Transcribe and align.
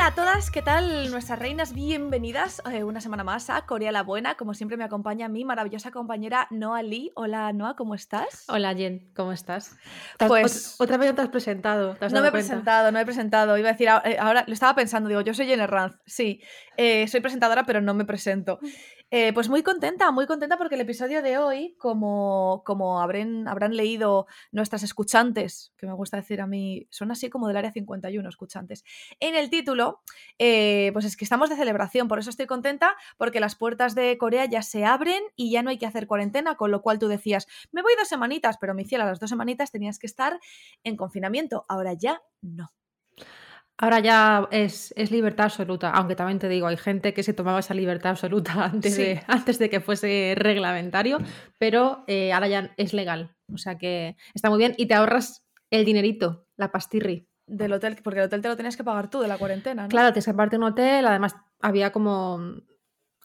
Hola 0.00 0.08
a 0.08 0.14
todas, 0.14 0.50
¿qué 0.50 0.62
tal? 0.62 1.10
Nuestras 1.10 1.38
reinas, 1.38 1.74
bienvenidas 1.74 2.62
eh, 2.72 2.84
una 2.84 3.02
semana 3.02 3.22
más 3.22 3.50
a 3.50 3.66
Corea 3.66 3.92
la 3.92 4.02
Buena. 4.02 4.34
Como 4.34 4.54
siempre 4.54 4.78
me 4.78 4.84
acompaña 4.84 5.28
mi 5.28 5.44
maravillosa 5.44 5.90
compañera 5.90 6.46
Noah 6.50 6.82
Lee. 6.82 7.12
Hola 7.16 7.52
Noah, 7.52 7.76
¿cómo 7.76 7.94
estás? 7.94 8.46
Hola 8.48 8.74
Jen, 8.74 9.12
¿cómo 9.14 9.30
estás? 9.30 9.76
Pues 10.26 10.76
otra 10.78 10.96
vez 10.96 11.10
no 11.10 11.16
te 11.16 11.20
has 11.20 11.28
presentado. 11.28 11.98
no 12.00 12.22
me 12.22 12.28
he 12.28 12.32
presentado, 12.32 12.86
no 12.90 12.96
me 12.96 13.02
he 13.02 13.04
presentado. 13.04 13.58
Iba 13.58 13.68
a 13.68 13.72
decir, 13.72 13.88
eh, 14.06 14.16
ahora 14.18 14.44
lo 14.46 14.54
estaba 14.54 14.74
pensando, 14.74 15.10
digo, 15.10 15.20
yo 15.20 15.34
soy 15.34 15.44
Jen 15.44 15.68
Ranz. 15.68 15.96
Sí, 16.06 16.40
eh, 16.78 17.06
soy 17.06 17.20
presentadora, 17.20 17.66
pero 17.66 17.82
no 17.82 17.92
me 17.92 18.06
presento. 18.06 18.58
Eh, 19.12 19.32
pues 19.32 19.48
muy 19.48 19.64
contenta, 19.64 20.12
muy 20.12 20.26
contenta 20.26 20.56
porque 20.56 20.76
el 20.76 20.82
episodio 20.82 21.20
de 21.20 21.36
hoy, 21.36 21.74
como, 21.78 22.62
como 22.64 23.00
habrán, 23.00 23.48
habrán 23.48 23.74
leído 23.74 24.28
nuestras 24.52 24.84
escuchantes, 24.84 25.72
que 25.76 25.86
me 25.86 25.94
gusta 25.94 26.16
decir 26.16 26.40
a 26.40 26.46
mí, 26.46 26.86
son 26.90 27.10
así 27.10 27.28
como 27.28 27.48
del 27.48 27.56
área 27.56 27.72
51 27.72 28.28
escuchantes, 28.28 28.84
en 29.18 29.34
el 29.34 29.50
título, 29.50 30.00
eh, 30.38 30.90
pues 30.92 31.04
es 31.04 31.16
que 31.16 31.24
estamos 31.24 31.50
de 31.50 31.56
celebración, 31.56 32.06
por 32.06 32.20
eso 32.20 32.30
estoy 32.30 32.46
contenta, 32.46 32.94
porque 33.18 33.40
las 33.40 33.56
puertas 33.56 33.96
de 33.96 34.16
Corea 34.16 34.44
ya 34.44 34.62
se 34.62 34.84
abren 34.84 35.22
y 35.34 35.50
ya 35.50 35.64
no 35.64 35.70
hay 35.70 35.78
que 35.78 35.86
hacer 35.86 36.06
cuarentena, 36.06 36.54
con 36.54 36.70
lo 36.70 36.80
cual 36.80 37.00
tú 37.00 37.08
decías, 37.08 37.48
me 37.72 37.82
voy 37.82 37.94
dos 37.98 38.06
semanitas, 38.06 38.58
pero 38.58 38.74
mi 38.74 38.84
cielo, 38.84 39.02
a 39.02 39.08
las 39.08 39.18
dos 39.18 39.30
semanitas 39.30 39.72
tenías 39.72 39.98
que 39.98 40.06
estar 40.06 40.38
en 40.84 40.96
confinamiento, 40.96 41.64
ahora 41.68 41.94
ya 41.94 42.22
no. 42.42 42.70
Ahora 43.82 44.00
ya 44.00 44.46
es, 44.50 44.92
libertad 45.10 45.46
absoluta, 45.46 45.90
aunque 45.90 46.14
también 46.14 46.38
te 46.38 46.50
digo, 46.50 46.66
hay 46.66 46.76
gente 46.76 47.14
que 47.14 47.22
se 47.22 47.32
tomaba 47.32 47.60
esa 47.60 47.72
libertad 47.72 48.10
absoluta 48.10 48.52
antes, 48.64 48.94
de, 48.94 49.22
antes 49.26 49.58
de 49.58 49.70
que 49.70 49.80
fuese 49.80 50.34
reglamentario, 50.36 51.18
pero 51.56 52.04
eh, 52.06 52.30
ahora 52.34 52.48
ya 52.48 52.74
es 52.76 52.92
legal. 52.92 53.34
O 53.50 53.56
sea 53.56 53.78
que 53.78 54.16
está 54.34 54.50
muy 54.50 54.58
bien 54.58 54.74
y 54.76 54.86
te 54.86 54.94
ahorras 54.94 55.46
el 55.70 55.86
dinerito, 55.86 56.46
la 56.56 56.70
pastirri. 56.70 57.26
Del 57.46 57.72
hotel, 57.72 57.96
porque 58.04 58.20
el 58.20 58.26
hotel 58.26 58.42
te 58.42 58.48
lo 58.48 58.56
tenías 58.56 58.76
que 58.76 58.84
pagar 58.84 59.10
tú 59.10 59.20
de 59.20 59.28
la 59.28 59.36
cuarentena, 59.36 59.82
¿no? 59.82 59.88
Claro, 59.88 60.12
te 60.12 60.20
que 60.22 60.56
un 60.56 60.62
hotel, 60.62 61.04
además 61.06 61.34
había 61.60 61.90
como 61.90 62.38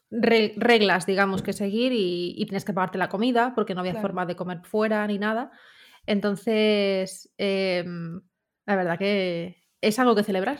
reglas, 0.09 1.05
digamos, 1.05 1.43
que 1.43 1.53
seguir 1.53 1.91
y, 1.91 2.33
y 2.35 2.45
tienes 2.45 2.65
que 2.65 2.73
pagarte 2.73 2.97
la 2.97 3.09
comida 3.09 3.53
porque 3.53 3.75
no 3.75 3.81
había 3.81 4.01
forma 4.01 4.25
de 4.25 4.35
comer 4.35 4.61
fuera 4.63 5.05
ni 5.05 5.19
nada. 5.19 5.51
Entonces, 6.07 7.31
em, 7.37 8.21
la 8.65 8.75
verdad 8.75 8.97
que 8.97 9.64
es 9.87 9.99
algo 9.99 10.15
que 10.15 10.23
celebrar. 10.23 10.59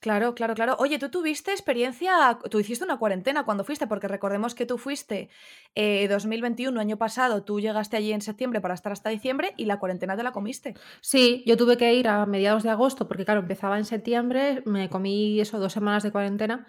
Claro, 0.00 0.34
claro, 0.34 0.54
claro. 0.54 0.76
Oye, 0.78 0.98
tú 0.98 1.08
tuviste 1.08 1.52
experiencia, 1.52 2.38
tú 2.50 2.60
hiciste 2.60 2.84
una 2.84 2.98
cuarentena 2.98 3.44
cuando 3.44 3.64
fuiste, 3.64 3.86
porque 3.86 4.08
recordemos 4.08 4.54
que 4.54 4.66
tú 4.66 4.76
fuiste 4.76 5.30
eh, 5.74 6.06
2021, 6.08 6.78
año 6.78 6.98
pasado, 6.98 7.42
tú 7.44 7.60
llegaste 7.60 7.96
allí 7.96 8.12
en 8.12 8.20
septiembre 8.20 8.60
para 8.60 8.74
estar 8.74 8.92
hasta 8.92 9.08
diciembre 9.08 9.54
y 9.56 9.64
la 9.64 9.78
cuarentena 9.78 10.16
te 10.16 10.22
la 10.22 10.32
comiste. 10.32 10.74
Sí, 11.00 11.42
yo 11.46 11.56
tuve 11.56 11.78
que 11.78 11.94
ir 11.94 12.08
a 12.08 12.26
mediados 12.26 12.62
de 12.62 12.70
agosto, 12.70 13.08
porque 13.08 13.24
claro, 13.24 13.40
empezaba 13.40 13.78
en 13.78 13.86
septiembre, 13.86 14.62
me 14.66 14.90
comí 14.90 15.40
eso, 15.40 15.58
dos 15.58 15.72
semanas 15.72 16.02
de 16.02 16.12
cuarentena. 16.12 16.66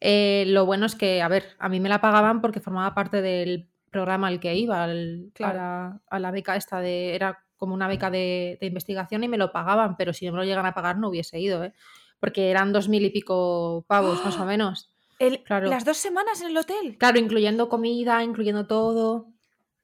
Eh, 0.00 0.44
lo 0.48 0.66
bueno 0.66 0.84
es 0.84 0.94
que, 0.94 1.22
a 1.22 1.28
ver, 1.28 1.56
a 1.58 1.70
mí 1.70 1.80
me 1.80 1.88
la 1.88 2.02
pagaban 2.02 2.42
porque 2.42 2.60
formaba 2.60 2.94
parte 2.94 3.22
del 3.22 3.68
programa 3.90 4.28
al 4.28 4.38
que 4.38 4.54
iba, 4.54 4.84
al, 4.84 5.32
a, 5.40 6.18
la 6.18 6.30
beca 6.30 6.56
esta 6.56 6.80
de, 6.80 7.14
era 7.14 7.45
como 7.56 7.74
una 7.74 7.88
beca 7.88 8.10
de, 8.10 8.58
investigación 8.60 9.24
y 9.24 9.28
me 9.28 9.38
lo 9.38 9.52
pagaban, 9.52 9.96
pero 9.96 10.12
si 10.12 10.26
no 10.26 10.32
me 10.32 10.38
lo 10.38 10.44
llegan 10.44 10.66
a 10.66 10.74
pagar 10.74 10.98
no 10.98 11.08
hubiese 11.08 11.38
ido, 11.40 11.64
¿eh? 11.64 11.72
porque 12.20 12.50
eran 12.50 12.72
dos 12.72 12.88
mil 12.88 13.04
y 13.04 13.10
pico 13.10 13.84
pavos, 13.88 14.24
más 14.24 14.38
o 14.38 14.44
menos. 14.44 14.90
Las 15.48 15.84
dos 15.84 15.96
semanas 15.96 16.40
en 16.42 16.48
el 16.48 16.56
hotel. 16.56 16.96
Claro, 16.98 17.18
incluyendo 17.18 17.68
comida, 17.68 18.22
incluyendo 18.22 18.66
todo. 18.66 19.32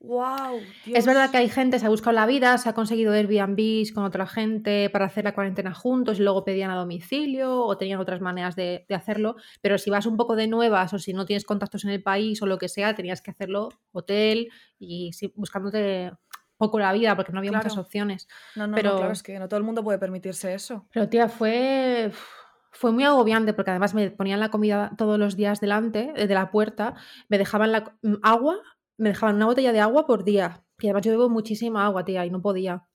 Wow. 0.03 0.61
Es 0.87 1.07
verdad 1.07 1.31
que 1.31 1.37
hay 1.37 1.49
gente, 1.49 1.79
se 1.79 1.87
ha 1.87 1.89
buscado 1.89 2.13
la 2.13 2.27
vida, 2.27 2.59
se 2.59 2.69
ha 2.69 2.75
conseguido 2.75 3.13
Airbnb 3.13 3.95
con 3.95 4.03
otra 4.03 4.27
gente 4.27 4.91
para 4.91 5.05
hacer 5.05 5.23
la 5.23 5.33
cuarentena 5.33 5.73
juntos 5.75 6.19
y 6.19 6.23
luego 6.23 6.45
pedían 6.45 6.73
a 6.73 6.75
domicilio 6.75 7.63
o 7.63 7.79
tenían 7.79 8.01
otras 8.01 8.21
maneras 8.21 8.57
de, 8.57 8.85
de, 8.89 8.95
hacerlo, 8.97 9.37
pero 9.61 9.79
si 9.79 9.91
vas 9.91 10.07
un 10.07 10.17
poco 10.17 10.35
de 10.35 10.49
nuevas 10.49 10.93
o 10.93 10.99
si 10.99 11.13
no 11.13 11.25
tienes 11.25 11.45
contactos 11.45 11.85
en 11.85 11.91
el 11.91 12.03
país 12.03 12.43
o 12.43 12.47
lo 12.47 12.59
que 12.59 12.69
sea, 12.69 12.97
tenías 12.97 13.23
que 13.23 13.31
hacerlo 13.31 13.69
hotel 13.93 14.49
y 14.77 15.13
buscándote 15.37 16.11
poco 16.63 16.79
la 16.79 16.93
vida 16.93 17.17
porque 17.17 17.33
no 17.33 17.39
había 17.39 17.53
muchas 17.53 17.77
opciones. 17.77 18.29
No, 18.55 18.67
no, 18.67 18.77
pero, 18.77 18.97
claro, 18.97 19.13
es 19.13 19.23
que 19.23 19.39
no 19.39 19.49
todo 19.49 19.59
el 19.59 19.65
mundo 19.65 19.83
puede 19.83 19.99
permitirse 19.99 20.55
eso. 20.55 20.87
Pero 20.93 21.09
tía, 21.09 21.29
fue 21.29 22.13
fue 22.73 22.91
muy 22.91 23.05
agobiante 23.05 23.53
porque 23.53 23.71
además 23.71 23.95
me 23.95 24.11
ponían 24.11 24.41
la 24.41 24.51
comida 24.51 24.93
todos 24.97 25.19
los 25.19 25.37
días 25.37 25.61
delante 25.61 26.13
eh, 26.17 26.27
de 26.27 26.35
la 26.35 26.51
puerta, 26.51 26.95
me 27.29 27.39
dejaban 27.39 27.73
la 27.73 27.97
mm, 28.03 28.15
agua, 28.23 28.57
me 28.97 29.11
dejaban 29.11 29.37
una 29.37 29.47
botella 29.47 29.73
de 29.73 29.81
agua 29.81 30.07
por 30.07 30.25
día, 30.25 30.65
que 30.79 30.89
además 30.89 31.03
yo 31.05 31.13
bebo 31.13 31.29
muchísima 31.29 31.85
agua, 31.85 32.05
tía, 32.05 32.25
y 32.25 32.31
no 32.31 32.41
podía. 32.41 32.89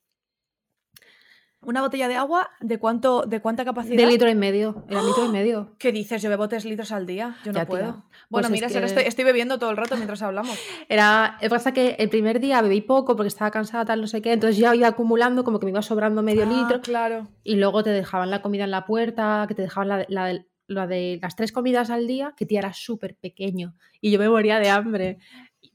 ¿Una 1.67 1.81
botella 1.81 2.07
de 2.07 2.15
agua 2.15 2.49
de 2.61 2.79
cuánto, 2.79 3.23
de 3.23 3.41
cuánta 3.41 3.65
capacidad? 3.65 3.97
De 3.97 4.05
litro 4.05 4.29
y 4.29 4.35
medio. 4.35 4.85
Era 4.89 5.03
litro 5.03 5.25
y 5.25 5.27
medio. 5.27 5.75
¿Qué 5.77 5.91
dices? 5.91 6.21
Yo 6.21 6.29
bebo 6.29 6.47
tres 6.47 6.63
litros 6.63 6.93
al 6.93 7.05
día. 7.05 7.35
Yo 7.43 7.51
no 7.51 7.65
puedo. 7.65 8.05
Bueno, 8.29 8.47
pues 8.47 8.51
mira, 8.51 8.67
estoy, 9.03 9.25
bebiendo 9.25 9.59
todo 9.59 9.71
el 9.71 9.75
rato 9.75 9.97
mientras 9.97 10.21
hablamos. 10.21 10.57
Era. 10.87 11.37
Pasa 11.49 11.73
que 11.73 11.97
el 11.99 12.07
primer 12.07 12.39
día 12.39 12.61
bebí 12.61 12.79
poco 12.79 13.17
porque 13.17 13.27
estaba 13.27 13.51
cansada, 13.51 13.83
tal, 13.83 13.99
no 13.99 14.07
sé 14.07 14.21
qué. 14.21 14.31
Entonces 14.31 14.57
ya 14.57 14.73
iba 14.73 14.87
acumulando, 14.87 15.43
como 15.43 15.59
que 15.59 15.65
me 15.65 15.71
iba 15.71 15.81
sobrando 15.81 16.23
medio 16.23 16.43
ah, 16.43 16.45
litro. 16.45 16.79
Claro. 16.79 17.27
Y 17.43 17.57
luego 17.57 17.83
te 17.83 17.89
dejaban 17.89 18.29
la 18.29 18.41
comida 18.41 18.63
en 18.63 18.71
la 18.71 18.85
puerta, 18.85 19.43
que 19.49 19.53
te 19.53 19.63
dejaban 19.63 19.89
la, 19.89 20.05
la, 20.67 20.87
de 20.87 21.19
las 21.21 21.35
tres 21.35 21.51
comidas 21.51 21.89
al 21.89 22.07
día, 22.07 22.33
que 22.37 22.45
tía 22.45 22.59
era 22.59 22.71
súper 22.71 23.17
pequeño. 23.17 23.75
Y 23.99 24.11
yo 24.11 24.19
me 24.19 24.29
moría 24.29 24.59
de 24.59 24.69
hambre. 24.69 25.19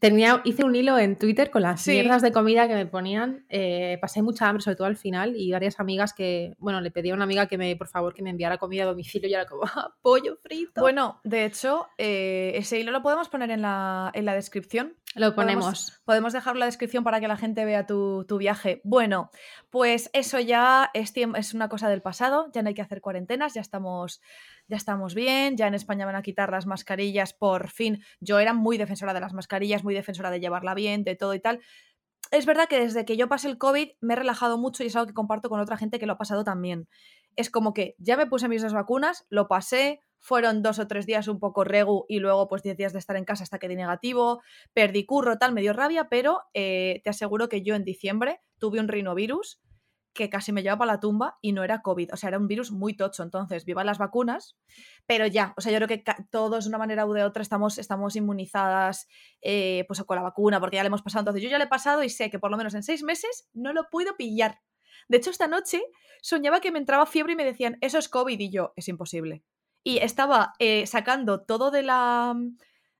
Tenía, 0.03 0.43
hice 0.43 0.65
un 0.65 0.75
hilo 0.75 0.99
en 0.99 1.17
Twitter 1.17 1.49
con 1.53 1.63
las 1.63 1.87
mierdas 1.87 2.23
de 2.23 2.33
comida 2.33 2.67
que 2.67 2.75
me 2.75 2.87
ponían. 2.87 3.47
Eh, 3.49 3.99
pasé 4.01 4.21
mucha 4.21 4.49
hambre, 4.49 4.61
sobre 4.61 4.75
todo 4.75 4.89
al 4.89 4.97
final, 4.97 5.37
y 5.37 5.53
varias 5.53 5.79
amigas 5.79 6.13
que, 6.13 6.57
bueno, 6.59 6.81
le 6.81 6.91
pedí 6.91 7.11
a 7.11 7.15
una 7.15 7.23
amiga 7.23 7.47
que 7.47 7.57
me, 7.57 7.77
por 7.77 7.87
favor, 7.87 8.13
que 8.13 8.21
me 8.21 8.31
enviara 8.31 8.59
comida 8.59 8.83
a 8.83 8.87
domicilio 8.87 9.29
y 9.29 9.35
era 9.35 9.47
como, 9.47 9.63
ah, 9.77 9.95
pollo 10.03 10.37
frito. 10.43 10.81
Bueno, 10.81 11.21
de 11.23 11.45
hecho, 11.45 11.87
eh, 11.99 12.51
ese 12.57 12.81
hilo 12.81 12.91
lo 12.91 13.01
podemos 13.01 13.29
poner 13.29 13.53
en 13.53 13.63
la, 13.63 14.11
en 14.13 14.25
la 14.25 14.35
descripción. 14.35 14.97
Lo 15.15 15.37
ponemos. 15.37 16.01
Podemos, 16.05 16.33
dejar 16.33 16.57
la 16.57 16.67
descripción 16.67 17.05
para 17.05 17.21
que 17.21 17.29
la 17.29 17.37
gente 17.37 17.65
vea 17.65 17.87
tu, 17.87 18.25
tu 18.27 18.39
viaje. 18.39 18.81
Bueno, 18.83 19.31
pues 19.71 20.11
eso 20.15 20.41
ya 20.41 20.91
es, 20.95 21.13
es 21.15 21.55
una 21.55 21.69
cosa 21.69 21.89
del 21.89 22.03
pasado, 22.03 22.51
ya 22.53 22.63
no 22.63 22.69
hay 22.69 22.75
que 22.75 22.83
hacer 22.83 23.01
cuarentenas, 23.01 23.55
ya 23.55 23.61
estamos 23.61 24.21
ya 24.72 24.78
estamos 24.78 25.15
bien, 25.15 25.59
ya 25.59 25.66
en 25.66 25.75
España 25.75 26.06
van 26.06 26.16
a 26.16 26.22
quitar 26.22 26.50
las 26.50 26.65
mascarillas, 26.65 27.34
por 27.34 27.69
fin. 27.69 28.03
Yo 28.21 28.38
era 28.38 28.55
muy 28.55 28.78
defensora 28.78 29.12
de 29.12 29.21
las 29.21 29.34
mascarillas, 29.34 29.84
muy 29.84 29.93
defensora 29.93 30.31
de 30.31 30.41
llevarla 30.41 30.72
bien, 30.72 31.05
de 31.05 31.15
todo 31.15 31.34
y 31.34 31.41
tal. 31.41 31.60
Es 32.31 32.47
verdad 32.47 32.69
que 32.71 32.81
desde 32.81 33.05
que 33.05 33.19
yo 33.19 33.28
pasé 33.28 33.49
el 33.49 33.59
COVID 33.59 33.91
me 34.00 34.15
he 34.15 34.16
relajado 34.16 34.56
mucho 34.56 34.83
y 34.83 34.87
es 34.87 34.97
algo 34.97 35.09
que 35.09 35.12
comparto 35.12 35.50
con 35.50 35.60
otra 35.60 35.77
gente 35.77 35.99
que 35.99 36.06
lo 36.06 36.15
ha 36.15 36.16
pasado 36.16 36.43
también. 36.43 36.88
Es 37.37 37.50
como 37.50 37.75
que 37.75 37.97
ya 37.99 38.16
me 38.16 38.27
puse 38.27 38.49
mis 38.49 38.62
dos 38.62 38.72
vacunas, 38.72 39.27
lo 39.28 39.47
pasé, 39.47 40.00
fueron 40.19 40.62
dos 40.62 40.78
o 40.78 40.87
tres 40.87 41.04
días 41.04 41.28
un 41.28 41.39
poco 41.39 41.65
regu 41.65 42.06
y 42.09 42.21
luego 42.21 42.49
pues 42.49 42.62
diez 42.62 42.78
días 42.78 42.94
de 42.94 42.99
estar 42.99 43.16
en 43.16 43.27
casa 43.27 43.43
hasta 43.43 43.59
que 43.59 43.69
di 43.69 43.77
negativo, 43.77 44.41
perdí 44.72 45.04
curro, 45.04 45.37
tal, 45.37 45.53
me 45.53 45.60
dio 45.60 45.75
rabia, 45.75 46.09
pero 46.09 46.41
eh, 46.54 47.03
te 47.04 47.10
aseguro 47.10 47.50
que 47.50 47.60
yo 47.60 47.75
en 47.75 47.84
diciembre 47.84 48.41
tuve 48.59 48.81
un 48.81 48.89
rinovirus 48.89 49.60
que 50.12 50.28
casi 50.28 50.53
me 50.53 50.62
llevaba 50.62 50.81
para 50.81 50.93
la 50.93 51.00
tumba 51.00 51.39
y 51.41 51.53
no 51.53 51.65
era 51.65 51.83
COVID, 51.83 52.12
o 52.12 52.17
sea, 52.17 52.28
era 52.28 52.39
un 52.39 52.49
virus 52.49 52.71
muy 52.71 52.95
tocho, 52.95 53.23
entonces 53.23 53.65
viva 53.65 53.84
las 53.84 53.99
vacunas, 53.99 54.56
pero 55.06 55.27
ya, 55.27 55.55
o 55.56 55.61
sea, 55.61 55.73
yo 55.73 55.78
creo 55.78 55.89
que 55.89 56.05
todos 56.31 56.65
de 56.65 56.69
una 56.69 56.78
manera 56.78 57.06
u 57.06 57.19
otra 57.19 57.43
estamos, 57.43 57.78
estamos 57.78 58.17
inmunizadas 58.17 59.09
eh, 59.41 59.84
pues 59.89 60.03
con 60.05 60.17
la 60.17 60.22
vacuna, 60.22 60.61
porque 60.61 60.77
ya 60.77 60.83
le 60.83 60.89
hemos 60.89 61.03
pasado, 61.03 61.22
entonces 61.22 61.43
yo 61.43 61.49
ya 61.49 61.59
le 61.59 61.65
he 61.65 61.69
pasado 61.69 62.03
y 62.03 62.11
sé 62.11 62.31
que 62.31 62.39
por 62.39 62.51
lo 62.51 62.56
menos 62.56 62.75
en 62.75 62.83
seis 62.83 63.03
meses 63.03 63.49
no 63.53 63.72
lo 63.72 63.89
puedo 63.91 64.17
pillar. 64.17 64.61
De 65.09 65.17
hecho, 65.17 65.31
esta 65.31 65.49
noche 65.49 65.83
soñaba 66.21 66.61
que 66.61 66.71
me 66.71 66.78
entraba 66.78 67.06
fiebre 67.06 67.33
y 67.33 67.37
me 67.37 67.45
decían, 67.45 67.78
eso 67.81 67.99
es 67.99 68.09
COVID 68.09 68.39
y 68.39 68.51
yo, 68.51 68.72
es 68.77 68.89
imposible. 68.89 69.45
Y 69.84 69.99
estaba 69.99 70.53
eh, 70.59 70.87
sacando 70.87 71.43
todo 71.43 71.71
de 71.71 71.83
la, 71.83 72.34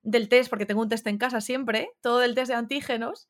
del 0.03 0.29
test, 0.29 0.51
porque 0.51 0.67
tengo 0.67 0.83
un 0.83 0.89
test 0.89 1.07
en 1.07 1.19
casa 1.19 1.41
siempre, 1.41 1.91
todo 2.01 2.19
del 2.19 2.35
test 2.35 2.49
de 2.49 2.57
antígenos, 2.57 3.29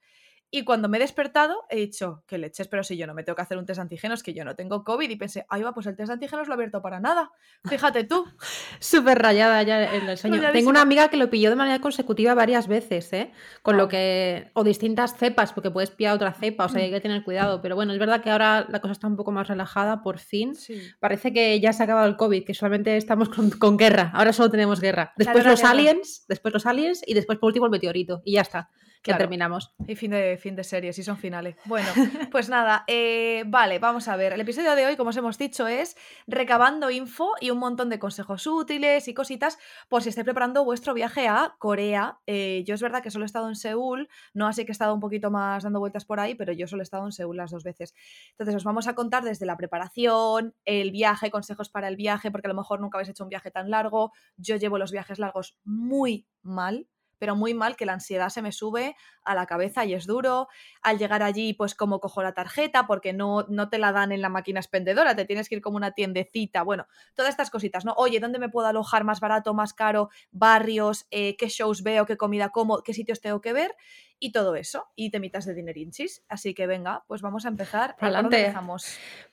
y 0.54 0.64
cuando 0.64 0.86
me 0.86 0.98
he 0.98 1.00
despertado, 1.00 1.64
he 1.70 1.76
dicho, 1.76 2.24
que 2.26 2.36
leches, 2.36 2.68
pero 2.68 2.84
si 2.84 2.98
yo 2.98 3.06
no 3.06 3.14
me 3.14 3.22
tengo 3.22 3.36
que 3.36 3.40
hacer 3.40 3.56
un 3.56 3.64
test 3.64 3.78
de 3.78 3.82
antígenos, 3.82 4.22
que 4.22 4.34
yo 4.34 4.44
no 4.44 4.54
tengo 4.54 4.84
COVID. 4.84 5.08
Y 5.08 5.16
pensé, 5.16 5.46
ahí 5.48 5.62
va, 5.62 5.72
pues 5.72 5.86
el 5.86 5.96
test 5.96 6.08
de 6.08 6.12
antígenos 6.12 6.46
lo 6.46 6.52
he 6.52 6.56
abierto 6.56 6.82
para 6.82 7.00
nada. 7.00 7.30
Fíjate 7.64 8.04
tú. 8.04 8.26
Súper 8.78 9.18
rayada 9.18 9.62
ya 9.62 9.94
en 9.94 10.06
el 10.10 10.18
sueño. 10.18 10.42
Tengo 10.52 10.68
una 10.68 10.82
amiga 10.82 11.08
que 11.08 11.16
lo 11.16 11.30
pilló 11.30 11.48
de 11.48 11.56
manera 11.56 11.78
consecutiva 11.78 12.34
varias 12.34 12.68
veces, 12.68 13.10
¿eh? 13.14 13.32
Con 13.62 13.78
lo 13.78 13.88
que. 13.88 14.50
O 14.52 14.62
distintas 14.62 15.16
cepas, 15.16 15.54
porque 15.54 15.70
puedes 15.70 15.90
pillar 15.90 16.16
otra 16.16 16.34
cepa, 16.34 16.66
o 16.66 16.68
sea, 16.68 16.82
hay 16.82 16.90
que 16.90 17.00
tener 17.00 17.24
cuidado. 17.24 17.62
Pero 17.62 17.74
bueno, 17.74 17.94
es 17.94 17.98
verdad 17.98 18.22
que 18.22 18.28
ahora 18.28 18.66
la 18.68 18.80
cosa 18.82 18.92
está 18.92 19.06
un 19.06 19.16
poco 19.16 19.32
más 19.32 19.48
relajada, 19.48 20.02
por 20.02 20.18
fin. 20.18 20.52
Parece 21.00 21.32
que 21.32 21.58
ya 21.60 21.72
se 21.72 21.82
ha 21.82 21.84
acabado 21.84 22.06
el 22.06 22.18
COVID, 22.18 22.44
que 22.44 22.52
solamente 22.52 22.98
estamos 22.98 23.30
con, 23.30 23.78
guerra. 23.78 24.10
Ahora 24.12 24.34
solo 24.34 24.50
tenemos 24.50 24.82
guerra. 24.82 25.14
Después 25.16 25.46
los 25.46 25.64
aliens, 25.64 26.26
después 26.28 26.52
los 26.52 26.66
aliens 26.66 27.00
y 27.06 27.14
después 27.14 27.38
por 27.38 27.46
último 27.46 27.64
el 27.64 27.72
meteorito. 27.72 28.20
Y 28.26 28.34
ya 28.34 28.42
está 28.42 28.68
Ya 29.04 29.18
terminamos. 29.18 29.74
Y 29.86 29.96
fin 29.96 30.12
de, 30.12 30.36
fin 30.36 30.54
de 30.54 30.62
serie, 30.62 30.92
si 30.92 31.02
son 31.02 31.16
finales. 31.16 31.56
Bueno, 31.64 31.88
pues 32.30 32.48
nada, 32.48 32.84
eh, 32.86 33.42
vale, 33.46 33.78
vamos 33.78 34.06
a 34.08 34.16
ver. 34.16 34.32
El 34.32 34.40
episodio 34.40 34.74
de 34.76 34.86
hoy, 34.86 34.96
como 34.96 35.10
os 35.10 35.16
hemos 35.16 35.38
dicho, 35.38 35.66
es 35.66 35.96
recabando 36.26 36.90
info 36.90 37.32
y 37.40 37.50
un 37.50 37.58
montón 37.58 37.90
de 37.90 37.98
consejos 37.98 38.46
útiles 38.46 39.08
y 39.08 39.14
cositas 39.14 39.58
por 39.88 40.02
si 40.02 40.10
estáis 40.10 40.24
preparando 40.24 40.64
vuestro 40.64 40.94
viaje 40.94 41.26
a 41.26 41.56
Corea. 41.58 42.18
Eh, 42.26 42.62
yo 42.64 42.74
es 42.74 42.82
verdad 42.82 43.02
que 43.02 43.10
solo 43.10 43.24
he 43.24 43.26
estado 43.26 43.48
en 43.48 43.56
Seúl, 43.56 44.08
no 44.34 44.46
así 44.46 44.64
que 44.64 44.70
he 44.70 44.72
estado 44.72 44.94
un 44.94 45.00
poquito 45.00 45.30
más 45.30 45.64
dando 45.64 45.80
vueltas 45.80 46.04
por 46.04 46.20
ahí, 46.20 46.34
pero 46.34 46.52
yo 46.52 46.68
solo 46.68 46.82
he 46.82 46.84
estado 46.84 47.04
en 47.04 47.12
Seúl 47.12 47.36
las 47.36 47.50
dos 47.50 47.64
veces. 47.64 47.94
Entonces 48.30 48.54
os 48.54 48.64
vamos 48.64 48.86
a 48.86 48.94
contar 48.94 49.24
desde 49.24 49.46
la 49.46 49.56
preparación, 49.56 50.54
el 50.64 50.92
viaje, 50.92 51.30
consejos 51.30 51.68
para 51.70 51.88
el 51.88 51.96
viaje, 51.96 52.30
porque 52.30 52.46
a 52.46 52.52
lo 52.52 52.56
mejor 52.56 52.80
nunca 52.80 52.98
habéis 52.98 53.10
hecho 53.10 53.24
un 53.24 53.30
viaje 53.30 53.50
tan 53.50 53.70
largo. 53.70 54.12
Yo 54.36 54.56
llevo 54.56 54.78
los 54.78 54.92
viajes 54.92 55.18
largos 55.18 55.58
muy 55.64 56.28
mal 56.42 56.86
pero 57.22 57.36
muy 57.36 57.54
mal 57.54 57.76
que 57.76 57.86
la 57.86 57.92
ansiedad 57.92 58.30
se 58.30 58.42
me 58.42 58.50
sube 58.50 58.96
a 59.22 59.36
la 59.36 59.46
cabeza 59.46 59.84
y 59.84 59.94
es 59.94 60.08
duro. 60.08 60.48
Al 60.82 60.98
llegar 60.98 61.22
allí, 61.22 61.54
pues 61.54 61.76
como 61.76 62.00
cojo 62.00 62.20
la 62.20 62.34
tarjeta, 62.34 62.88
porque 62.88 63.12
no, 63.12 63.46
no 63.48 63.68
te 63.68 63.78
la 63.78 63.92
dan 63.92 64.10
en 64.10 64.22
la 64.22 64.28
máquina 64.28 64.58
expendedora, 64.58 65.14
te 65.14 65.24
tienes 65.24 65.48
que 65.48 65.54
ir 65.54 65.62
como 65.62 65.76
una 65.76 65.92
tiendecita. 65.92 66.64
Bueno, 66.64 66.88
todas 67.14 67.30
estas 67.30 67.48
cositas, 67.48 67.84
¿no? 67.84 67.92
Oye, 67.96 68.18
¿dónde 68.18 68.40
me 68.40 68.48
puedo 68.48 68.66
alojar 68.66 69.04
más 69.04 69.20
barato, 69.20 69.54
más 69.54 69.72
caro? 69.72 70.10
Barrios, 70.32 71.06
eh, 71.12 71.36
qué 71.36 71.46
shows 71.46 71.84
veo, 71.84 72.06
qué 72.06 72.16
comida 72.16 72.48
como, 72.48 72.82
qué 72.82 72.92
sitios 72.92 73.20
tengo 73.20 73.40
que 73.40 73.52
ver 73.52 73.76
y 74.18 74.32
todo 74.32 74.56
eso. 74.56 74.88
Y 74.96 75.12
temitas 75.12 75.46
de 75.46 75.54
dinerinchis. 75.54 76.24
Así 76.28 76.54
que 76.54 76.66
venga, 76.66 77.04
pues 77.06 77.22
vamos 77.22 77.44
a 77.44 77.50
empezar. 77.50 77.94
Adelante. 78.00 78.52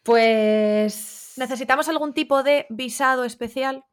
Pues. 0.03 1.33
¿Necesitamos 1.38 1.89
algún 1.89 2.13
tipo 2.13 2.44
de 2.44 2.68
visado 2.69 3.25
especial? 3.25 3.83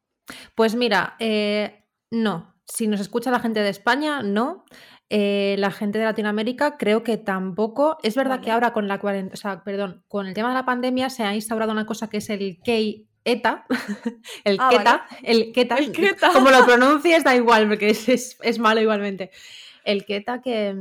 Pues 0.53 0.75
mira, 0.75 1.15
eh, 1.17 1.83
no 2.11 2.56
si 2.67 2.87
nos 2.87 2.99
escucha 2.99 3.31
la 3.31 3.39
gente 3.39 3.61
de 3.61 3.69
España, 3.69 4.21
no. 4.21 4.65
Eh, 5.09 5.55
la 5.57 5.71
gente 5.71 5.99
de 5.99 6.05
Latinoamérica 6.05 6.77
creo 6.77 7.03
que 7.03 7.17
tampoco. 7.17 7.97
Es 8.03 8.15
verdad 8.15 8.41
que 8.41 8.51
ahora 8.51 8.73
con 8.73 8.87
la 8.87 8.95
o 8.95 9.35
sea, 9.37 9.63
perdón, 9.63 10.03
con 10.09 10.27
el 10.27 10.33
tema 10.33 10.49
de 10.49 10.55
la 10.55 10.65
pandemia 10.65 11.09
se 11.09 11.23
ha 11.23 11.33
instaurado 11.33 11.71
una 11.71 11.85
cosa 11.85 12.09
que 12.09 12.17
es 12.17 12.29
el 12.29 12.59
K-ETA, 12.63 13.65
el 14.43 14.57
ah, 14.59 14.69
Keta, 14.69 15.05
el 15.23 15.53
Keta, 15.53 15.75
el 15.75 15.93
Keta. 15.93 16.33
como 16.33 16.49
lo 16.49 16.65
pronuncies 16.65 17.23
da 17.23 17.35
igual 17.35 17.69
porque 17.69 17.89
es, 17.91 18.37
es, 18.41 18.59
malo 18.59 18.81
igualmente. 18.81 19.31
El 19.85 20.05
Keta 20.05 20.41
que, 20.41 20.75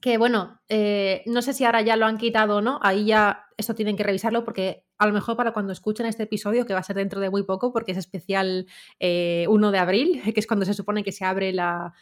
que 0.00 0.18
bueno, 0.18 0.60
eh, 0.68 1.22
no 1.26 1.42
sé 1.42 1.52
si 1.52 1.64
ahora 1.64 1.82
ya 1.82 1.96
lo 1.96 2.06
han 2.06 2.18
quitado 2.18 2.56
o 2.56 2.60
no, 2.60 2.78
ahí 2.82 3.06
ya 3.06 3.46
esto 3.56 3.74
tienen 3.74 3.96
que 3.96 4.04
revisarlo 4.04 4.44
porque 4.44 4.84
a 4.98 5.06
lo 5.06 5.12
mejor 5.12 5.36
para 5.36 5.52
cuando 5.52 5.72
escuchen 5.72 6.06
este 6.06 6.24
episodio, 6.24 6.66
que 6.66 6.74
va 6.74 6.80
a 6.80 6.84
ser 6.84 6.96
dentro 6.96 7.20
de 7.20 7.30
muy 7.30 7.44
poco, 7.44 7.72
porque 7.72 7.92
es 7.92 7.98
especial 7.98 8.66
1 8.66 8.68
eh, 9.00 9.46
de 9.48 9.78
abril, 9.78 10.22
que 10.34 10.40
es 10.40 10.46
cuando 10.46 10.66
se 10.66 10.74
supone 10.74 11.04
que 11.04 11.12
se 11.12 11.24
abre 11.24 11.52
la, 11.52 11.94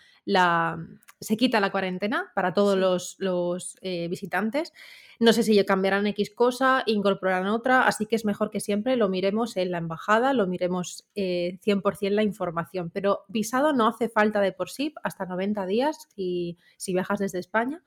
se 1.21 1.37
quita 1.37 1.61
la 1.61 1.71
cuarentena 1.71 2.31
para 2.35 2.53
todos 2.53 3.17
los, 3.19 3.79
eh, 3.81 4.09
visitantes. 4.09 4.73
No 5.19 5.33
sé 5.33 5.43
si 5.43 5.63
cambiarán 5.65 6.07
X 6.09 6.31
cosa, 6.35 6.83
incorporarán 6.87 7.49
otra, 7.49 7.87
así 7.87 8.07
que 8.07 8.17
es 8.17 8.25
mejor 8.25 8.51
que 8.51 8.61
siempre 8.61 8.97
lo 8.97 9.09
miremos 9.09 9.57
en 9.57 9.71
la 9.71 9.79
embajada, 9.79 10.35
lo 10.35 10.47
miremos 10.47 11.07
100% 11.15 12.07
eh, 12.07 12.11
la 12.11 12.23
información. 12.23 12.91
Pero 12.91 13.25
visado 13.29 13.73
no 13.73 13.89
hace 13.89 14.09
falta 14.09 14.41
de 14.41 14.53
por 14.53 14.71
sí 14.71 14.95
hasta 15.03 15.25
90 15.25 15.67
días 15.67 16.09
si, 16.15 16.59
si 16.77 16.93
viajas 16.93 17.19
desde 17.19 17.39
España. 17.39 17.83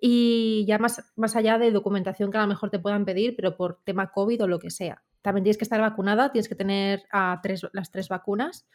Y 0.00 0.64
ya 0.66 0.78
más, 0.78 1.02
más 1.16 1.36
allá 1.36 1.58
de 1.58 1.70
documentación 1.70 2.30
que 2.30 2.38
a 2.38 2.42
lo 2.42 2.48
mejor 2.48 2.70
te 2.70 2.78
puedan 2.78 3.04
pedir, 3.04 3.34
pero 3.36 3.56
por 3.56 3.80
tema 3.84 4.10
COVID 4.10 4.42
o 4.42 4.48
lo 4.48 4.58
que 4.58 4.70
sea. 4.70 5.02
También 5.22 5.44
tienes 5.44 5.58
que 5.58 5.64
estar 5.64 5.80
vacunada, 5.80 6.30
tienes 6.30 6.48
que 6.48 6.54
tener 6.54 7.04
a 7.10 7.40
tres, 7.42 7.66
las 7.72 7.90
tres 7.90 8.08
vacunas. 8.08 8.66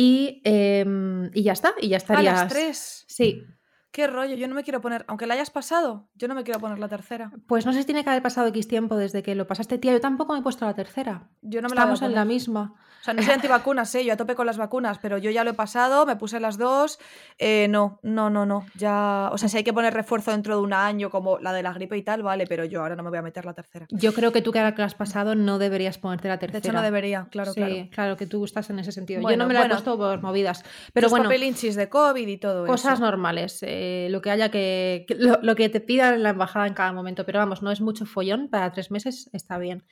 Y, 0.00 0.40
em, 0.44 1.30
y 1.34 1.42
ya 1.42 1.52
está, 1.52 1.74
y 1.78 1.88
ya 1.88 1.98
estarías. 1.98 2.38
¿A 2.38 2.44
las 2.44 2.52
tres? 2.52 3.04
Sí. 3.06 3.44
Qué 3.90 4.06
rollo, 4.06 4.34
yo 4.34 4.48
no 4.48 4.54
me 4.54 4.62
quiero 4.62 4.80
poner, 4.80 5.04
aunque 5.08 5.26
la 5.26 5.34
hayas 5.34 5.50
pasado, 5.50 6.08
yo 6.14 6.26
no 6.26 6.34
me 6.34 6.42
quiero 6.42 6.58
poner 6.58 6.78
la 6.78 6.88
tercera. 6.88 7.30
Pues 7.46 7.66
no 7.66 7.74
sé 7.74 7.80
si 7.80 7.84
tiene 7.84 8.02
que 8.02 8.08
haber 8.08 8.22
pasado 8.22 8.46
X 8.46 8.66
tiempo 8.66 8.96
desde 8.96 9.22
que 9.22 9.34
lo 9.34 9.46
pasaste, 9.46 9.76
tía. 9.76 9.92
Yo 9.92 10.00
tampoco 10.00 10.32
me 10.32 10.38
he 10.38 10.42
puesto 10.42 10.64
la 10.64 10.72
tercera. 10.72 11.28
Yo 11.42 11.60
no 11.60 11.68
me 11.68 11.74
Estamos 11.74 12.00
en 12.00 12.14
la 12.14 12.24
misma. 12.24 12.74
O 13.00 13.02
sea, 13.02 13.14
no 13.14 13.22
soy 13.22 13.32
antivacunas, 13.32 13.94
¿eh? 13.94 14.04
yo 14.04 14.12
a 14.12 14.16
tope 14.16 14.34
con 14.34 14.44
las 14.44 14.58
vacunas, 14.58 14.98
pero 14.98 15.16
yo 15.16 15.30
ya 15.30 15.42
lo 15.42 15.50
he 15.50 15.54
pasado, 15.54 16.04
me 16.04 16.16
puse 16.16 16.38
las 16.38 16.58
dos. 16.58 16.98
Eh, 17.38 17.66
no, 17.70 17.98
no, 18.02 18.28
no, 18.28 18.44
no. 18.44 18.66
Ya. 18.74 19.30
O 19.32 19.38
sea, 19.38 19.48
si 19.48 19.56
hay 19.56 19.64
que 19.64 19.72
poner 19.72 19.94
refuerzo 19.94 20.32
dentro 20.32 20.56
de 20.56 20.62
un 20.62 20.74
año, 20.74 21.08
como 21.08 21.38
la 21.38 21.54
de 21.54 21.62
la 21.62 21.72
gripe 21.72 21.96
y 21.96 22.02
tal, 22.02 22.22
vale, 22.22 22.46
pero 22.46 22.64
yo 22.66 22.82
ahora 22.82 22.96
no 22.96 23.02
me 23.02 23.08
voy 23.08 23.18
a 23.18 23.22
meter 23.22 23.46
la 23.46 23.54
tercera. 23.54 23.86
Yo 23.90 24.12
creo 24.12 24.32
que 24.32 24.42
tú 24.42 24.52
que 24.52 24.58
ahora 24.58 24.74
que 24.74 24.82
lo 24.82 24.86
has 24.86 24.94
pasado 24.94 25.34
no 25.34 25.58
deberías 25.58 25.96
ponerte 25.96 26.28
la 26.28 26.38
tercera. 26.38 26.60
De 26.60 26.68
hecho, 26.68 26.72
no 26.72 26.82
debería, 26.82 27.26
claro, 27.30 27.52
sí, 27.54 27.60
claro. 27.60 27.88
claro. 27.90 28.16
que 28.18 28.26
tú 28.26 28.44
estás 28.44 28.68
en 28.68 28.78
ese 28.78 28.92
sentido. 28.92 29.22
yo 29.22 29.36
no 29.36 29.46
me 29.46 29.54
la 29.54 29.64
he 29.64 29.68
puesto 29.68 29.96
por 29.96 30.20
movidas. 30.20 30.62
Pero 30.92 31.08
bueno. 31.08 31.24
papelinchis 31.24 31.76
de 31.76 31.88
COVID 31.88 32.28
y 32.28 32.36
todo 32.36 32.64
eso. 32.64 32.72
Cosas 32.72 33.00
normales. 33.00 33.58
Eh, 33.62 34.08
lo 34.10 34.20
que 34.20 34.30
haya 34.30 34.50
que. 34.50 35.06
lo, 35.18 35.38
lo 35.40 35.54
que 35.56 35.70
te 35.70 35.80
pidan 35.80 36.14
en 36.14 36.22
la 36.22 36.30
embajada 36.30 36.66
en 36.66 36.74
cada 36.74 36.92
momento. 36.92 37.24
Pero 37.24 37.38
vamos, 37.38 37.62
no 37.62 37.70
es 37.70 37.80
mucho 37.80 38.04
follón. 38.04 38.48
Para 38.48 38.70
tres 38.72 38.90
meses 38.90 39.30
está 39.32 39.56
bien. 39.56 39.84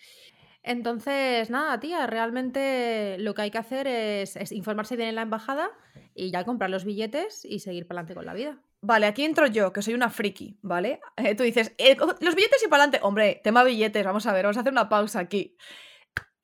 Entonces, 0.68 1.48
nada, 1.48 1.80
tía, 1.80 2.06
realmente 2.06 3.16
lo 3.20 3.32
que 3.32 3.40
hay 3.40 3.50
que 3.50 3.56
hacer 3.56 3.86
es, 3.86 4.36
informarse 4.52 4.96
bien 4.96 5.08
en 5.08 5.14
la 5.14 5.22
embajada 5.22 5.70
y 6.14 6.30
ya 6.30 6.44
comprar 6.44 6.68
los 6.68 6.84
billetes 6.84 7.42
y 7.46 7.60
seguir 7.60 7.88
para 7.88 8.00
adelante 8.00 8.14
con 8.14 8.26
la 8.26 8.34
vida. 8.34 8.60
Vale, 8.82 9.06
aquí 9.06 9.24
entro 9.24 9.46
yo, 9.46 9.72
que 9.72 9.80
soy 9.80 9.94
una 9.94 10.10
friki, 10.10 10.58
¿vale? 10.60 11.00
Eh, 11.16 11.34
tú 11.34 11.42
dices, 11.42 11.74
eh, 11.78 11.96
los 12.20 12.34
billetes 12.34 12.62
y 12.62 12.68
para 12.68 12.82
adelante. 12.82 13.00
Hombre, 13.02 13.40
tema 13.42 13.64
billetes, 13.64 14.04
vamos 14.04 14.26
a 14.26 14.34
ver, 14.34 14.44
vamos 14.44 14.58
a 14.58 14.60
hacer 14.60 14.72
una 14.72 14.90
pausa 14.90 15.20
aquí. 15.20 15.56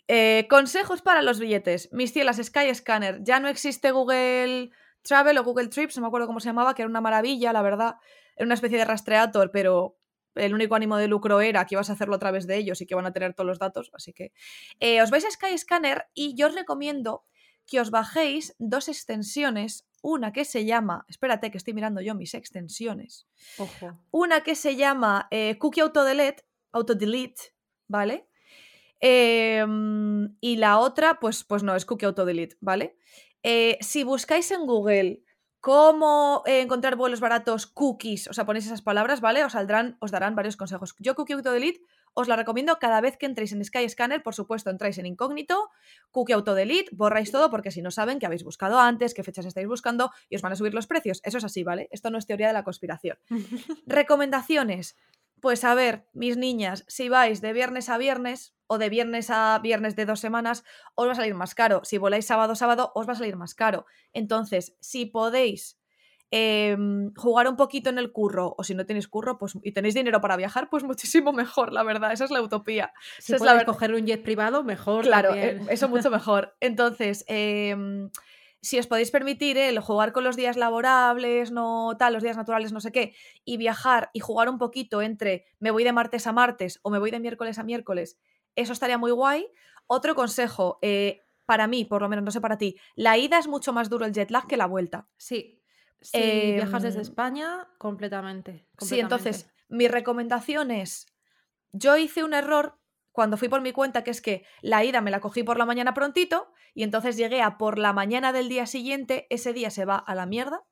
Eh, 0.09 0.47
consejos 0.49 1.03
para 1.03 1.21
los 1.21 1.39
billetes. 1.39 1.93
Mis 1.93 2.15
cielas, 2.15 2.41
Sky 2.43 2.75
Scanner. 2.75 3.23
Ya 3.23 3.41
no 3.41 3.49
existe 3.49 3.91
Google 3.91 4.71
Travel 5.03 5.37
o 5.37 5.45
Google 5.45 5.69
Trips, 5.69 5.99
no 5.99 6.01
me 6.01 6.09
acuerdo 6.09 6.27
cómo 6.27 6.41
se 6.41 6.49
llamaba, 6.49 6.75
que 6.75 6.81
era 6.81 6.89
una 6.89 7.03
maravilla, 7.03 7.53
la 7.53 7.61
verdad. 7.61 7.97
Era 8.37 8.47
una 8.47 8.55
especie 8.55 8.79
de 8.79 8.87
rastreator, 8.87 9.51
pero 9.51 9.99
el 10.35 10.55
único 10.55 10.75
ánimo 10.75 10.97
de 10.97 11.09
lucro 11.09 11.41
era 11.41 11.65
que 11.67 11.75
ibas 11.75 11.91
a 11.91 11.95
hacerlo 11.95 12.17
a 12.17 12.19
través 12.19 12.47
de 12.47 12.57
ellos 12.57 12.81
y 12.81 12.87
que 12.87 12.95
van 12.95 13.07
a 13.07 13.13
tener 13.13 13.35
todos 13.35 13.47
los 13.47 13.59
datos. 13.59 13.91
Así 13.95 14.13
que 14.13 14.33
eh, 14.81 15.03
os 15.03 15.11
vais 15.11 15.25
a 15.25 15.31
Skyscanner 15.31 16.07
y 16.15 16.35
yo 16.35 16.49
os 16.49 16.55
recomiendo 16.55 17.25
que 17.67 17.81
os 17.81 17.91
bajéis 17.91 18.55
dos 18.59 18.89
extensiones. 18.89 19.87
Una 20.03 20.33
que 20.33 20.45
se 20.45 20.67
llama, 20.67 21.07
espérate 21.09 21.51
que 21.51 21.57
estoy 21.57 21.73
mirando 21.73 22.03
yo 22.03 22.15
mis 22.15 22.35
extensiones. 22.35 23.27
Ojo. 23.59 23.99
Una 24.11 24.43
que 24.43 24.55
se 24.55 24.77
llama 24.77 25.29
eh, 25.31 25.57
Cookie 25.59 25.81
Auto 25.81 26.05
Delete, 26.05 26.45
Auto 26.73 26.95
Delete, 26.95 27.55
¿vale? 27.89 28.29
Em, 29.01 30.37
y 30.41 30.57
la 30.57 30.79
otra, 30.79 31.19
pues, 31.21 31.45
pues 31.45 31.63
no, 31.63 31.75
es 31.75 31.87
Cookie 31.87 32.05
Auto 32.05 32.25
Delete, 32.25 32.57
¿vale? 32.61 32.97
Eh, 33.43 33.79
si 33.81 34.05
buscáis 34.05 34.51
en 34.51 34.67
Google 34.67 35.23
cómo 35.65 36.43
eh, 36.45 36.61
encontrar 36.61 36.95
vuelos 36.95 37.21
baratos 37.21 37.67
cookies, 37.67 38.29
o 38.29 38.35
sea, 38.35 38.45
ponéis 38.45 38.67
esas 38.67 38.83
palabras, 38.83 39.23
¿vale? 39.23 39.43
Os 39.45 39.53
saldrán, 39.53 39.97
os 39.99 40.11
darán 40.11 40.37
varios 40.37 40.59
consejos. 40.59 40.95
Yo 40.99 41.15
Cookie 41.15 41.33
Auto 41.33 41.53
Delete 41.53 41.81
os 42.13 42.29
la 42.29 42.37
recomiendo 42.37 42.79
cada 42.79 43.01
vez 43.01 43.17
que 43.17 43.25
entréis 43.25 43.53
en 43.53 43.65
Sky 43.65 43.89
Scanner, 43.89 44.23
por 44.23 44.35
supuesto, 44.35 44.69
entráis 44.69 44.99
en 44.99 45.07
incógnito, 45.07 45.71
Cookie 46.11 46.35
Auto 46.35 46.55
Delete, 46.55 46.91
borráis 46.93 47.33
todo 47.33 47.49
porque 47.49 47.71
si 47.71 47.81
no 47.81 47.91
saben 47.91 48.19
que 48.19 48.27
habéis 48.27 48.45
buscado 48.45 48.79
antes, 48.79 49.15
qué 49.15 49.25
fechas 49.25 49.47
estáis 49.47 49.67
buscando 49.67 50.11
y 50.29 50.37
os 50.37 50.43
van 50.43 50.53
a 50.53 50.57
subir 50.57 50.75
los 50.75 50.87
precios. 50.87 51.23
Eso 51.25 51.39
es 51.39 51.45
así, 51.45 51.65
¿vale? 51.65 51.89
Esto 51.91 52.11
no 52.11 52.19
es 52.19 52.27
teoría 52.27 52.49
de 52.49 52.53
la 52.53 52.63
conspiración. 52.63 53.17
Recomendaciones. 53.87 54.99
Pues 55.45 55.63
a 55.63 55.75
ver, 55.75 56.07
mis 56.15 56.39
niñas, 56.39 56.87
si 56.89 57.11
vais 57.11 57.43
de 57.43 57.53
viernes 57.53 57.91
a 57.91 57.99
viernes 57.99 58.55
o 58.67 58.79
de 58.79 58.89
viernes 58.89 59.29
a 59.29 59.61
viernes 59.63 59.95
de 59.95 60.07
dos 60.07 60.19
semanas, 60.19 60.65
os 60.95 61.07
va 61.07 61.13
a 61.13 61.17
salir 61.17 61.35
más 61.35 61.55
caro. 61.55 61.83
Si 61.85 61.99
voláis 61.99 62.25
sábado 62.25 62.55
a 62.55 62.57
sábado, 62.57 62.93
os 62.95 63.07
va 63.07 63.13
a 63.13 63.17
salir 63.17 63.37
más 63.37 63.55
caro. 63.55 63.85
Entonces, 64.15 64.75
si 64.81 65.05
podéis 65.05 65.79
em, 66.31 67.13
jugar 67.15 67.47
un 67.47 67.57
poquito 67.57 67.91
en 67.91 67.99
el 67.99 68.11
curro, 68.11 68.55
o 68.57 68.65
si 68.65 68.75
no 68.75 68.87
tenéis 68.87 69.07
curro 69.07 69.37
pues, 69.37 69.53
y 69.63 69.73
tenéis 69.73 69.93
dinero 69.93 70.23
para 70.23 70.39
viajar, 70.39 70.71
pues 70.71 70.83
muchísimo 70.83 71.31
mejor, 71.35 71.75
la 71.75 71.83
verdad. 71.83 72.15
Esa 72.15 72.25
es 72.25 72.31
la 72.31 72.41
utopía. 72.41 72.95
Si 73.19 73.35
es 73.35 73.43
la... 73.43 73.67
coger 73.67 73.93
un 73.93 74.07
jet 74.07 74.23
privado, 74.23 74.65
mejor. 74.65 75.05
Claro, 75.05 75.35
eh, 75.35 75.61
eso 75.69 75.91
mucho 75.91 76.11
mejor. 76.11 76.57
Entonces, 76.61 77.23
eh, 77.29 77.77
si 78.65 78.79
os 78.79 78.87
podéis 78.87 79.11
permitir 79.11 79.59
el 79.59 79.79
jugar 79.79 80.13
con 80.13 80.25
los 80.25 80.37
días 80.37 80.57
laborables, 80.57 81.53
no 81.53 81.95
tal, 81.99 82.15
los 82.15 82.23
días 82.23 82.39
naturales, 82.39 82.73
no 82.73 82.81
sé 82.81 82.93
qué, 82.93 83.15
y 83.45 83.59
viajar 83.59 84.09
y 84.15 84.21
jugar 84.21 84.49
un 84.49 84.57
poquito 84.57 85.03
entre 85.03 85.45
me 85.59 85.71
voy 85.71 85.85
de 85.85 85.93
martes 85.93 86.27
a 86.27 86.33
martes 86.33 86.81
o 86.81 86.89
me 86.89 86.99
voy 86.99 87.11
de 87.11 87.21
miércoles 87.21 87.59
a 87.59 87.63
miércoles, 87.63 88.19
eso 88.57 88.73
estaría 88.73 88.97
muy 88.97 89.11
guay. 89.11 89.49
Otro 89.87 90.15
consejo, 90.15 90.79
eh, 90.81 91.21
para 91.45 91.67
mí, 91.67 91.85
por 91.85 92.01
lo 92.01 92.09
menos, 92.09 92.25
no 92.25 92.31
sé 92.31 92.41
para 92.41 92.57
ti, 92.57 92.79
la 92.95 93.19
ida 93.19 93.39
es 93.39 93.49
mucho 93.49 93.75
más 93.75 93.91
duro 93.91 94.07
el 94.07 94.15
jet 94.15 94.31
lag 94.31 94.47
que 94.47 94.57
la 94.57 94.67
vuelta. 94.67 95.09
Sí. 95.19 95.61
Si 96.01 96.19
viajas 96.53 96.83
desde 96.83 97.01
em, 97.01 97.03
España, 97.03 97.69
completamente, 97.77 98.67
completamente. 98.77 98.87
Sí, 98.87 99.01
entonces, 99.01 99.51
mi 99.69 99.89
recomendación 99.89 100.71
es, 100.71 101.07
yo 101.73 101.99
hice 101.99 102.25
un 102.25 102.33
error 102.33 102.79
cuando 103.15 103.37
fui 103.37 103.49
por 103.49 103.61
mi 103.61 103.71
cuenta, 103.71 104.03
que 104.03 104.11
es 104.11 104.21
que 104.21 104.45
la 104.61 104.83
ida 104.83 105.01
me 105.01 105.13
la 105.13 105.21
cogí 105.21 105.45
por 105.45 105.57
la 105.57 105.65
mañana 105.65 105.95
prontito 105.95 106.53
y 106.75 106.83
entonces 106.83 107.17
llegué 107.17 107.43
a 107.43 107.59
por 107.59 107.79
la 107.79 107.93
mañana 107.93 108.33
del 108.33 108.49
día 108.49 108.67
siguiente, 108.67 109.29
ese 109.31 109.53
día 109.53 109.71
se 109.71 109.85
va 109.85 109.97
a 109.97 110.17
la 110.17 110.27
mierda. 110.27 110.65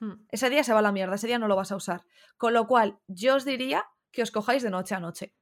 Hmm. 0.00 0.26
Ese 0.28 0.50
día 0.50 0.64
se 0.64 0.72
va 0.72 0.80
a 0.80 0.82
la 0.82 0.90
mierda, 0.90 1.14
ese 1.14 1.28
día 1.28 1.38
no 1.38 1.46
lo 1.46 1.54
vas 1.54 1.70
a 1.70 1.76
usar. 1.76 2.04
Con 2.36 2.52
lo 2.52 2.66
cual, 2.66 2.98
yo 3.06 3.36
os 3.36 3.44
diría 3.44 3.86
que 4.10 4.22
os 4.22 4.32
cojáis 4.32 4.64
de 4.64 4.70
noche 4.70 4.96
a 4.96 5.00
noche. 5.00 5.36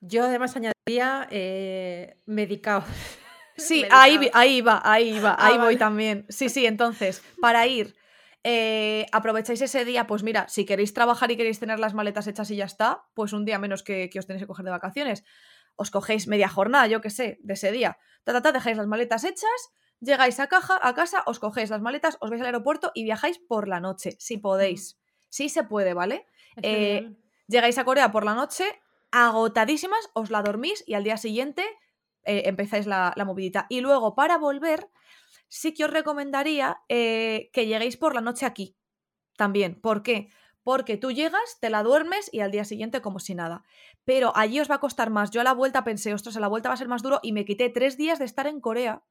Yo 0.00 0.24
además 0.24 0.56
añadiría 0.56 1.28
eh, 1.30 2.18
medicado. 2.24 2.84
Sí, 3.54 3.84
ahí, 3.90 4.30
ahí 4.32 4.62
va, 4.62 4.80
ahí 4.82 5.20
va, 5.20 5.36
ahí 5.38 5.56
ah, 5.58 5.64
voy 5.64 5.76
también. 5.76 6.24
Sí, 6.30 6.48
sí, 6.48 6.64
entonces, 6.74 7.22
para 7.38 7.66
ir 7.66 7.94
Eh, 8.44 9.06
aprovecháis 9.12 9.60
ese 9.60 9.84
día, 9.84 10.06
pues 10.06 10.22
mira, 10.22 10.48
si 10.48 10.64
queréis 10.64 10.92
trabajar 10.94 11.30
y 11.30 11.36
queréis 11.36 11.60
tener 11.60 11.78
las 11.78 11.94
maletas 11.94 12.26
hechas 12.26 12.50
y 12.50 12.56
ya 12.56 12.64
está, 12.64 13.04
pues 13.14 13.32
un 13.32 13.44
día 13.44 13.58
menos 13.58 13.82
que, 13.82 14.10
que 14.10 14.18
os 14.18 14.26
tenéis 14.26 14.42
que 14.42 14.48
coger 14.48 14.64
de 14.64 14.72
vacaciones. 14.72 15.24
Os 15.76 15.90
cogéis 15.90 16.26
media 16.26 16.48
jornada, 16.48 16.86
yo 16.86 17.00
qué 17.00 17.10
sé, 17.10 17.38
de 17.42 17.54
ese 17.54 17.70
día. 17.70 17.98
Ta, 18.24 18.32
ta, 18.32 18.42
ta, 18.42 18.52
dejáis 18.52 18.76
las 18.76 18.86
maletas 18.86 19.24
hechas, 19.24 19.72
llegáis 20.00 20.40
a, 20.40 20.48
caja, 20.48 20.78
a 20.82 20.94
casa, 20.94 21.22
os 21.26 21.38
cogéis 21.38 21.70
las 21.70 21.80
maletas, 21.80 22.18
os 22.20 22.30
vais 22.30 22.40
al 22.40 22.46
aeropuerto 22.46 22.90
y 22.94 23.04
viajáis 23.04 23.38
por 23.38 23.68
la 23.68 23.80
noche, 23.80 24.16
si 24.18 24.38
podéis. 24.38 24.98
Sí 25.28 25.48
se 25.48 25.62
puede, 25.62 25.94
¿vale? 25.94 26.26
Eh, 26.60 27.14
llegáis 27.46 27.78
a 27.78 27.84
Corea 27.84 28.10
por 28.10 28.24
la 28.24 28.34
noche, 28.34 28.64
agotadísimas, 29.12 30.10
os 30.14 30.30
la 30.30 30.42
dormís 30.42 30.84
y 30.86 30.94
al 30.94 31.04
día 31.04 31.16
siguiente 31.16 31.64
eh, 32.24 32.42
empezáis 32.46 32.86
la, 32.86 33.12
la 33.16 33.24
movidita. 33.24 33.66
Y 33.70 33.80
luego, 33.80 34.14
para 34.14 34.36
volver, 34.36 34.88
sí 35.52 35.74
que 35.74 35.84
os 35.84 35.90
recomendaría 35.90 36.78
eh, 36.88 37.50
que 37.52 37.66
lleguéis 37.66 37.98
por 37.98 38.14
la 38.14 38.22
noche 38.22 38.46
aquí. 38.46 38.74
También. 39.36 39.78
¿Por 39.78 40.02
qué? 40.02 40.28
Porque 40.62 40.96
tú 40.96 41.12
llegas, 41.12 41.58
te 41.60 41.68
la 41.68 41.82
duermes 41.82 42.30
y 42.32 42.40
al 42.40 42.50
día 42.50 42.64
siguiente 42.64 43.02
como 43.02 43.18
si 43.18 43.34
nada. 43.34 43.62
Pero 44.04 44.32
allí 44.34 44.60
os 44.60 44.70
va 44.70 44.76
a 44.76 44.80
costar 44.80 45.10
más. 45.10 45.30
Yo 45.30 45.42
a 45.42 45.44
la 45.44 45.52
vuelta 45.52 45.84
pensé, 45.84 46.14
ostras, 46.14 46.38
a 46.38 46.40
la 46.40 46.48
vuelta 46.48 46.70
va 46.70 46.74
a 46.74 46.78
ser 46.78 46.88
más 46.88 47.02
duro 47.02 47.20
y 47.22 47.32
me 47.32 47.44
quité 47.44 47.68
tres 47.68 47.98
días 47.98 48.18
de 48.18 48.24
estar 48.24 48.46
en 48.46 48.60
Corea 48.60 49.04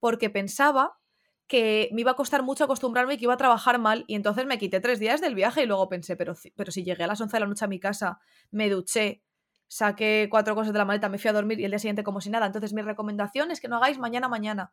porque 0.00 0.30
pensaba 0.30 0.98
que 1.46 1.90
me 1.92 2.00
iba 2.00 2.12
a 2.12 2.16
costar 2.16 2.42
mucho 2.42 2.64
acostumbrarme 2.64 3.14
y 3.14 3.16
que 3.18 3.24
iba 3.24 3.34
a 3.34 3.36
trabajar 3.38 3.78
mal 3.78 4.04
y 4.08 4.16
entonces 4.16 4.46
me 4.46 4.58
quité 4.58 4.80
tres 4.80 4.98
días 4.98 5.20
del 5.20 5.36
viaje 5.36 5.62
y 5.62 5.66
luego 5.66 5.88
pensé, 5.88 6.16
pero, 6.16 6.34
pero 6.56 6.72
si 6.72 6.82
llegué 6.82 7.04
a 7.04 7.06
las 7.06 7.20
11 7.20 7.36
de 7.36 7.40
la 7.40 7.46
noche 7.46 7.66
a 7.66 7.68
mi 7.68 7.78
casa, 7.78 8.18
me 8.50 8.68
duché, 8.68 9.22
saqué 9.68 10.26
cuatro 10.30 10.56
cosas 10.56 10.72
de 10.72 10.78
la 10.78 10.86
maleta, 10.86 11.08
me 11.08 11.18
fui 11.18 11.28
a 11.28 11.32
dormir 11.34 11.60
y 11.60 11.64
el 11.66 11.70
día 11.70 11.78
siguiente 11.78 12.02
como 12.02 12.20
si 12.20 12.30
nada. 12.30 12.46
Entonces 12.46 12.72
mi 12.72 12.82
recomendación 12.82 13.52
es 13.52 13.60
que 13.60 13.68
no 13.68 13.76
hagáis 13.76 13.98
mañana 13.98 14.28
mañana. 14.28 14.72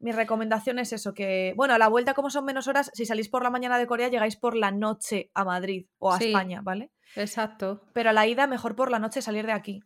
Mi 0.00 0.12
recomendación 0.12 0.78
es 0.78 0.92
eso, 0.92 1.14
que, 1.14 1.54
bueno, 1.56 1.74
a 1.74 1.78
la 1.78 1.88
vuelta 1.88 2.12
como 2.14 2.30
son 2.30 2.44
menos 2.44 2.68
horas, 2.68 2.90
si 2.94 3.06
salís 3.06 3.28
por 3.28 3.42
la 3.42 3.50
mañana 3.50 3.78
de 3.78 3.86
Corea, 3.86 4.08
llegáis 4.08 4.36
por 4.36 4.54
la 4.54 4.70
noche 4.70 5.30
a 5.34 5.44
Madrid 5.44 5.86
o 5.98 6.12
a 6.12 6.18
Sí. 6.18 6.26
España, 6.26 6.60
¿vale? 6.62 6.90
Exacto. 7.14 7.82
Pero 7.94 8.10
a 8.10 8.12
la 8.12 8.26
ida, 8.26 8.46
mejor 8.46 8.76
por 8.76 8.90
la 8.90 8.98
noche 8.98 9.22
salir 9.22 9.46
de 9.46 9.52
aquí. 9.52 9.80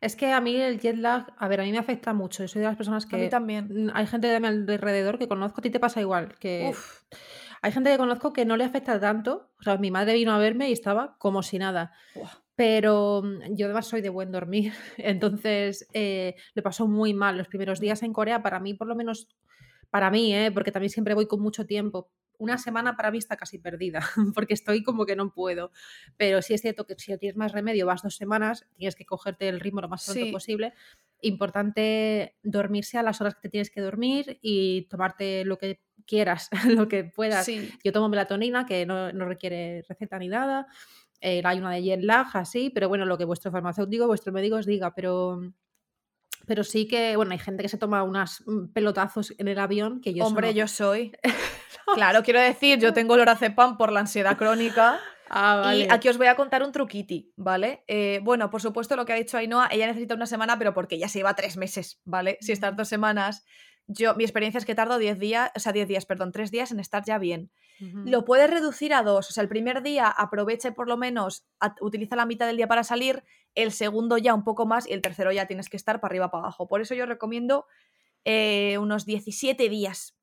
Es 0.00 0.14
que 0.14 0.30
a 0.32 0.40
mí 0.40 0.54
el 0.56 0.78
jet 0.78 0.96
lag, 0.96 1.26
a 1.36 1.48
ver, 1.48 1.60
a 1.60 1.64
mí 1.64 1.72
me 1.72 1.78
afecta 1.78 2.12
mucho. 2.12 2.44
Yo 2.44 2.48
soy 2.48 2.60
de 2.60 2.68
las 2.68 2.76
personas 2.76 3.04
A 3.04 3.16
mí 3.16 3.22
que 3.24 3.28
también. 3.28 3.90
hay 3.94 4.06
gente 4.06 4.28
de 4.28 4.38
mi 4.40 4.46
alrededor 4.46 5.18
que 5.18 5.26
conozco, 5.26 5.60
a 5.60 5.62
ti 5.62 5.70
te 5.70 5.80
pasa 5.80 6.00
igual, 6.00 6.36
que 6.38 6.68
Uf, 6.70 7.02
hay 7.62 7.72
gente 7.72 7.90
que 7.90 7.96
conozco 7.98 8.32
que 8.32 8.44
no 8.44 8.56
le 8.56 8.64
afecta 8.64 9.00
tanto. 9.00 9.50
O 9.58 9.62
sea, 9.62 9.76
mi 9.78 9.90
madre 9.90 10.14
vino 10.14 10.32
a 10.32 10.38
verme 10.38 10.68
y 10.68 10.72
estaba 10.72 11.16
como 11.18 11.42
si 11.42 11.58
nada. 11.58 11.92
Pero 12.56 13.22
mm, 13.22 13.54
yo 13.54 13.66
además 13.66 13.86
soy 13.86 14.00
de 14.00 14.08
buen 14.08 14.32
dormir, 14.32 14.72
entonces 14.96 15.86
eh, 15.92 16.34
le 16.54 16.62
pasó 16.62 16.88
muy 16.88 17.14
mal 17.14 17.36
los 17.38 17.48
primeros 17.48 17.78
días 17.80 18.02
en 18.02 18.12
Corea, 18.12 18.42
para 18.42 18.58
mí 18.60 18.74
por 18.74 18.88
lo 18.88 18.96
menos, 18.96 19.28
para 19.90 20.10
mí, 20.10 20.34
¿eh? 20.34 20.50
porque 20.52 20.72
también 20.72 20.90
siempre 20.90 21.14
voy 21.14 21.26
con 21.26 21.40
mucho 21.40 21.66
tiempo. 21.66 22.10
Una 22.38 22.58
semana 22.58 22.96
para 22.96 23.10
mí 23.10 23.16
está 23.16 23.36
casi 23.38 23.58
perdida, 23.58 24.00
porque 24.34 24.52
estoy 24.52 24.82
como 24.82 25.06
que 25.06 25.16
no 25.16 25.32
puedo. 25.32 25.70
Pero 26.18 26.42
sí 26.42 26.52
es 26.52 26.60
cierto 26.60 26.86
que 26.86 26.94
si 26.98 27.10
no 27.12 27.16
tienes 27.18 27.36
más 27.36 27.52
remedio, 27.52 27.86
vas 27.86 28.02
dos 28.02 28.16
semanas, 28.16 28.66
tienes 28.76 28.94
que 28.94 29.06
cogerte 29.06 29.48
el 29.48 29.58
ritmo 29.60 29.80
lo 29.80 29.88
más 29.88 30.04
pronto 30.04 30.24
Sí. 30.26 30.32
posible. 30.32 30.74
Importante 31.22 32.36
dormirse 32.42 32.98
a 32.98 33.02
las 33.02 33.20
horas 33.20 33.34
que 33.34 33.42
te 33.42 33.48
tienes 33.48 33.70
que 33.70 33.80
dormir 33.80 34.38
y 34.42 34.82
tomarte 34.88 35.44
lo 35.44 35.56
que 35.58 35.80
quieras, 36.06 36.50
lo 36.84 36.88
que 36.88 37.04
puedas. 37.04 37.44
Sí. 37.46 37.70
Yo 37.82 37.92
tomo 37.92 38.08
melatonina, 38.08 38.66
que 38.66 38.86
no, 38.86 39.12
no 39.12 39.24
requiere 39.26 39.82
receta 39.88 40.18
ni 40.18 40.28
nada. 40.28 40.66
Eh, 41.20 41.42
hay 41.44 41.58
una 41.58 41.70
de 41.70 41.82
jet 41.82 42.02
lag, 42.02 42.26
así, 42.34 42.70
pero 42.70 42.88
bueno, 42.88 43.04
lo 43.04 43.18
que 43.18 43.24
vuestro 43.24 43.50
farmacéutico, 43.50 44.06
vuestro 44.06 44.32
médico 44.32 44.56
os 44.56 44.66
diga, 44.66 44.94
pero, 44.94 45.40
pero 46.46 46.64
sí 46.64 46.86
que, 46.86 47.16
bueno, 47.16 47.32
hay 47.32 47.38
gente 47.38 47.62
que 47.62 47.68
se 47.68 47.78
toma 47.78 48.02
unas 48.02 48.42
mm, 48.46 48.72
pelotazos 48.72 49.34
en 49.38 49.48
el 49.48 49.58
avión 49.58 50.00
que 50.00 50.14
yo 50.14 50.24
Hombre, 50.24 50.54
yo 50.54 50.68
soy. 50.68 51.12
Claro, 51.94 52.24
quiero 52.24 52.40
decir, 52.40 52.80
yo 52.80 52.92
tengo 52.92 53.16
lorazepam 53.16 53.76
por 53.76 53.92
la 53.92 54.00
ansiedad 54.00 54.36
crónica. 54.36 54.98
Ah, 55.28 55.56
vale. 55.56 55.78
Y 55.78 55.88
aquí 55.90 56.08
os 56.08 56.18
voy 56.18 56.28
a 56.28 56.36
contar 56.36 56.62
un 56.62 56.70
truquiti, 56.70 57.32
¿vale? 57.34 57.82
Eh, 57.88 58.20
bueno, 58.22 58.48
por 58.48 58.62
supuesto, 58.62 58.94
lo 58.94 59.04
que 59.04 59.12
ha 59.12 59.16
dicho 59.16 59.36
Ainhoa, 59.36 59.68
ella 59.72 59.88
necesita 59.88 60.14
una 60.14 60.26
semana, 60.26 60.56
pero 60.56 60.72
porque 60.72 60.94
ella 60.94 61.08
se 61.08 61.18
lleva 61.18 61.34
tres 61.34 61.56
meses, 61.56 62.00
¿vale? 62.04 62.38
Si 62.40 62.52
estas 62.52 62.76
dos 62.76 62.86
semanas, 62.86 63.44
yo, 63.88 64.14
mi 64.16 64.24
experiencia 64.24 64.58
es 64.58 64.64
que 64.64 64.74
tardo 64.74 64.98
10 64.98 65.18
días, 65.18 65.50
o 65.54 65.60
sea, 65.60 65.72
10 65.72 65.86
días, 65.88 66.06
perdón, 66.06 66.32
3 66.32 66.50
días 66.50 66.70
en 66.72 66.80
estar 66.80 67.04
ya 67.04 67.18
bien. 67.18 67.50
Lo 68.10 68.24
puedes 68.24 68.50
reducir 68.50 68.94
a 68.94 69.02
dos, 69.02 69.28
o 69.30 69.32
sea, 69.32 69.42
el 69.42 69.48
primer 69.48 69.82
día 69.82 70.08
aprovecha 70.08 70.68
y 70.68 70.70
por 70.72 70.88
lo 70.88 70.96
menos 70.96 71.44
a- 71.60 71.74
utiliza 71.80 72.16
la 72.16 72.24
mitad 72.26 72.46
del 72.46 72.56
día 72.56 72.66
para 72.68 72.84
salir, 72.84 73.22
el 73.54 73.70
segundo 73.70 74.16
ya 74.18 74.34
un 74.34 74.44
poco 74.44 74.64
más 74.66 74.88
y 74.88 74.92
el 74.92 75.02
tercero 75.02 75.30
ya 75.32 75.46
tienes 75.46 75.68
que 75.68 75.76
estar 75.76 76.00
para 76.00 76.10
arriba, 76.12 76.30
para 76.30 76.44
abajo. 76.44 76.66
Por 76.68 76.80
eso 76.80 76.94
yo 76.94 77.06
recomiendo 77.06 77.66
eh, 78.24 78.78
unos 78.78 79.04
17 79.06 79.68
días. 79.68 80.14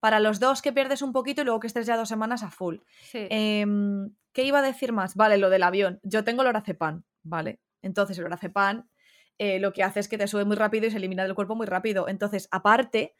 Para 0.00 0.18
los 0.18 0.40
dos 0.40 0.62
que 0.62 0.72
pierdes 0.72 1.00
un 1.00 1.12
poquito 1.12 1.42
y 1.42 1.44
luego 1.44 1.60
que 1.60 1.68
estés 1.68 1.86
ya 1.86 1.96
dos 1.96 2.08
semanas 2.08 2.42
a 2.42 2.50
full. 2.50 2.78
Sí. 3.02 3.26
Em, 3.30 4.10
¿Qué 4.32 4.42
iba 4.44 4.58
a 4.58 4.62
decir 4.62 4.92
más? 4.92 5.14
Vale, 5.14 5.38
lo 5.38 5.48
del 5.48 5.62
avión. 5.62 6.00
Yo 6.02 6.24
tengo 6.24 6.42
lorazepam, 6.42 7.04
¿vale? 7.22 7.60
Entonces 7.82 8.16
el 8.18 8.24
lorazepam 8.24 8.88
eh, 9.38 9.58
lo 9.58 9.72
que 9.72 9.82
hace 9.82 10.00
es 10.00 10.08
que 10.08 10.18
te 10.18 10.26
sube 10.26 10.44
muy 10.44 10.56
rápido 10.56 10.86
y 10.86 10.90
se 10.90 10.96
elimina 10.98 11.24
del 11.24 11.34
cuerpo 11.34 11.54
muy 11.54 11.66
rápido. 11.66 12.08
Entonces, 12.08 12.48
aparte, 12.50 13.14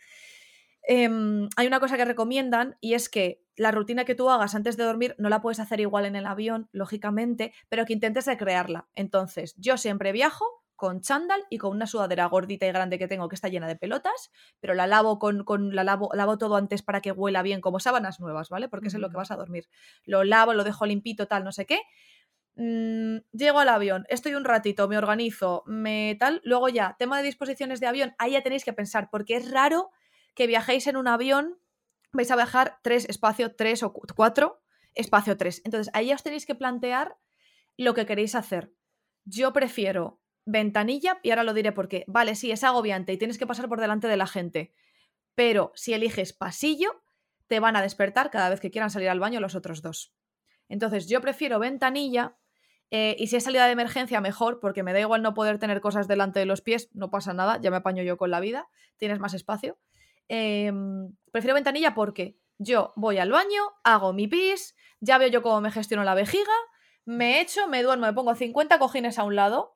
em, 0.82 1.48
hay 1.56 1.66
una 1.66 1.80
cosa 1.80 1.96
que 1.96 2.04
recomiendan 2.04 2.76
y 2.80 2.94
es 2.94 3.08
que 3.08 3.42
la 3.56 3.70
rutina 3.70 4.04
que 4.04 4.14
tú 4.14 4.30
hagas 4.30 4.54
antes 4.54 4.76
de 4.76 4.84
dormir 4.84 5.14
no 5.18 5.28
la 5.28 5.40
puedes 5.42 5.60
hacer 5.60 5.80
igual 5.80 6.06
en 6.06 6.16
el 6.16 6.26
avión, 6.26 6.68
lógicamente, 6.72 7.52
pero 7.68 7.84
que 7.84 7.92
intentes 7.92 8.26
recrearla. 8.26 8.88
Entonces, 8.94 9.54
yo 9.56 9.76
siempre 9.76 10.12
viajo 10.12 10.44
con 10.82 11.00
chándal 11.00 11.44
y 11.48 11.58
con 11.58 11.70
una 11.70 11.86
sudadera 11.86 12.26
gordita 12.26 12.66
y 12.66 12.72
grande 12.72 12.98
que 12.98 13.06
tengo 13.06 13.28
que 13.28 13.36
está 13.36 13.46
llena 13.48 13.68
de 13.68 13.76
pelotas, 13.76 14.32
pero 14.58 14.74
la 14.74 14.88
lavo 14.88 15.20
con, 15.20 15.44
con 15.44 15.76
la 15.76 15.84
lavo, 15.84 16.08
lavo 16.12 16.38
todo 16.38 16.56
antes 16.56 16.82
para 16.82 17.00
que 17.00 17.12
huela 17.12 17.42
bien, 17.42 17.60
como 17.60 17.78
sábanas 17.78 18.18
nuevas, 18.18 18.48
¿vale? 18.48 18.68
Porque 18.68 18.88
es 18.88 18.94
en 18.94 19.00
lo 19.00 19.08
que 19.08 19.16
vas 19.16 19.30
a 19.30 19.36
dormir. 19.36 19.68
Lo 20.04 20.24
lavo, 20.24 20.54
lo 20.54 20.64
dejo 20.64 20.84
limpito, 20.84 21.28
tal, 21.28 21.44
no 21.44 21.52
sé 21.52 21.66
qué. 21.66 21.78
Mm, 22.54 23.18
llego 23.32 23.60
al 23.60 23.68
avión, 23.70 24.04
estoy 24.08 24.34
un 24.34 24.44
ratito, 24.44 24.86
me 24.88 24.98
organizo, 24.98 25.62
me 25.66 26.16
tal. 26.18 26.40
Luego 26.44 26.68
ya, 26.68 26.96
tema 26.98 27.16
de 27.18 27.24
disposiciones 27.24 27.80
de 27.80 27.86
avión, 27.86 28.14
ahí 28.18 28.32
ya 28.32 28.42
tenéis 28.42 28.64
que 28.64 28.72
pensar, 28.74 29.08
porque 29.10 29.36
es 29.36 29.50
raro 29.50 29.90
que 30.34 30.46
viajéis 30.46 30.86
en 30.86 30.96
un 30.96 31.08
avión, 31.08 31.58
vais 32.12 32.30
a 32.30 32.36
viajar 32.36 32.78
tres, 32.82 33.06
espacio 33.08 33.54
tres 33.54 33.82
o 33.82 33.92
cu- 33.92 34.06
cuatro, 34.14 34.62
espacio 34.94 35.36
tres. 35.36 35.62
Entonces, 35.64 35.90
ahí 35.94 36.06
ya 36.08 36.14
os 36.14 36.22
tenéis 36.22 36.44
que 36.46 36.54
plantear 36.54 37.16
lo 37.78 37.94
que 37.94 38.04
queréis 38.06 38.34
hacer. 38.34 38.72
Yo 39.24 39.52
prefiero 39.52 40.20
ventanilla, 40.44 41.20
y 41.22 41.30
ahora 41.30 41.44
lo 41.44 41.54
diré 41.54 41.72
porque, 41.72 42.04
vale, 42.08 42.34
sí, 42.34 42.50
es 42.50 42.64
agobiante 42.64 43.12
y 43.12 43.16
tienes 43.18 43.38
que 43.38 43.46
pasar 43.46 43.68
por 43.68 43.80
delante 43.80 44.08
de 44.08 44.16
la 44.16 44.26
gente, 44.26 44.74
pero 45.34 45.72
si 45.74 45.94
eliges 45.94 46.32
pasillo, 46.32 47.02
te 47.46 47.60
van 47.60 47.76
a 47.76 47.82
despertar 47.82 48.30
cada 48.30 48.50
vez 48.50 48.60
que 48.60 48.70
quieran 48.70 48.90
salir 48.90 49.08
al 49.08 49.20
baño 49.20 49.40
los 49.40 49.54
otros 49.54 49.82
dos. 49.82 50.14
Entonces, 50.68 51.08
yo 51.08 51.20
prefiero 51.20 51.58
ventanilla. 51.58 52.36
Eh, 52.94 53.16
y 53.18 53.28
si 53.28 53.36
es 53.36 53.44
salida 53.44 53.64
de 53.64 53.72
emergencia, 53.72 54.20
mejor, 54.20 54.60
porque 54.60 54.82
me 54.82 54.92
da 54.92 55.00
igual 55.00 55.22
no 55.22 55.32
poder 55.32 55.58
tener 55.58 55.80
cosas 55.80 56.08
delante 56.08 56.40
de 56.40 56.44
los 56.44 56.60
pies, 56.60 56.90
no 56.92 57.10
pasa 57.10 57.32
nada, 57.32 57.58
ya 57.58 57.70
me 57.70 57.78
apaño 57.78 58.02
yo 58.02 58.18
con 58.18 58.30
la 58.30 58.38
vida, 58.38 58.68
tienes 58.98 59.18
más 59.18 59.32
espacio. 59.32 59.78
Em, 60.28 61.16
prefiero 61.30 61.54
ventanilla 61.54 61.94
porque 61.94 62.36
yo 62.58 62.92
voy 62.94 63.16
al 63.16 63.30
baño, 63.30 63.62
hago 63.82 64.12
mi 64.12 64.28
pis, 64.28 64.76
ya 65.00 65.16
veo 65.16 65.28
yo 65.28 65.42
cómo 65.42 65.62
me 65.62 65.70
gestiono 65.70 66.04
la 66.04 66.14
vejiga, 66.14 66.52
me 67.06 67.40
echo, 67.40 67.66
me 67.66 67.82
duermo, 67.82 68.04
me 68.04 68.12
pongo 68.12 68.34
50 68.34 68.78
cojines 68.78 69.18
a 69.18 69.24
un 69.24 69.36
lado, 69.36 69.74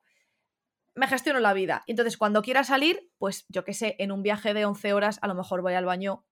me 0.93 1.07
gestiono 1.07 1.39
la 1.39 1.53
vida. 1.53 1.83
Entonces, 1.87 2.17
cuando 2.17 2.43
quiera 2.43 2.63
salir, 2.63 3.09
pues 3.17 3.47
yo 3.49 3.63
qué 3.63 3.73
sé, 3.73 3.95
en 3.97 4.11
un 4.11 4.21
viaje 4.21 4.53
de 4.53 4.65
11 4.65 4.93
horas, 4.93 5.17
a 5.23 5.27
lo 5.27 5.33
mejor 5.33 5.63
voy 5.63 5.73
al 5.73 5.85
baño 5.85 6.23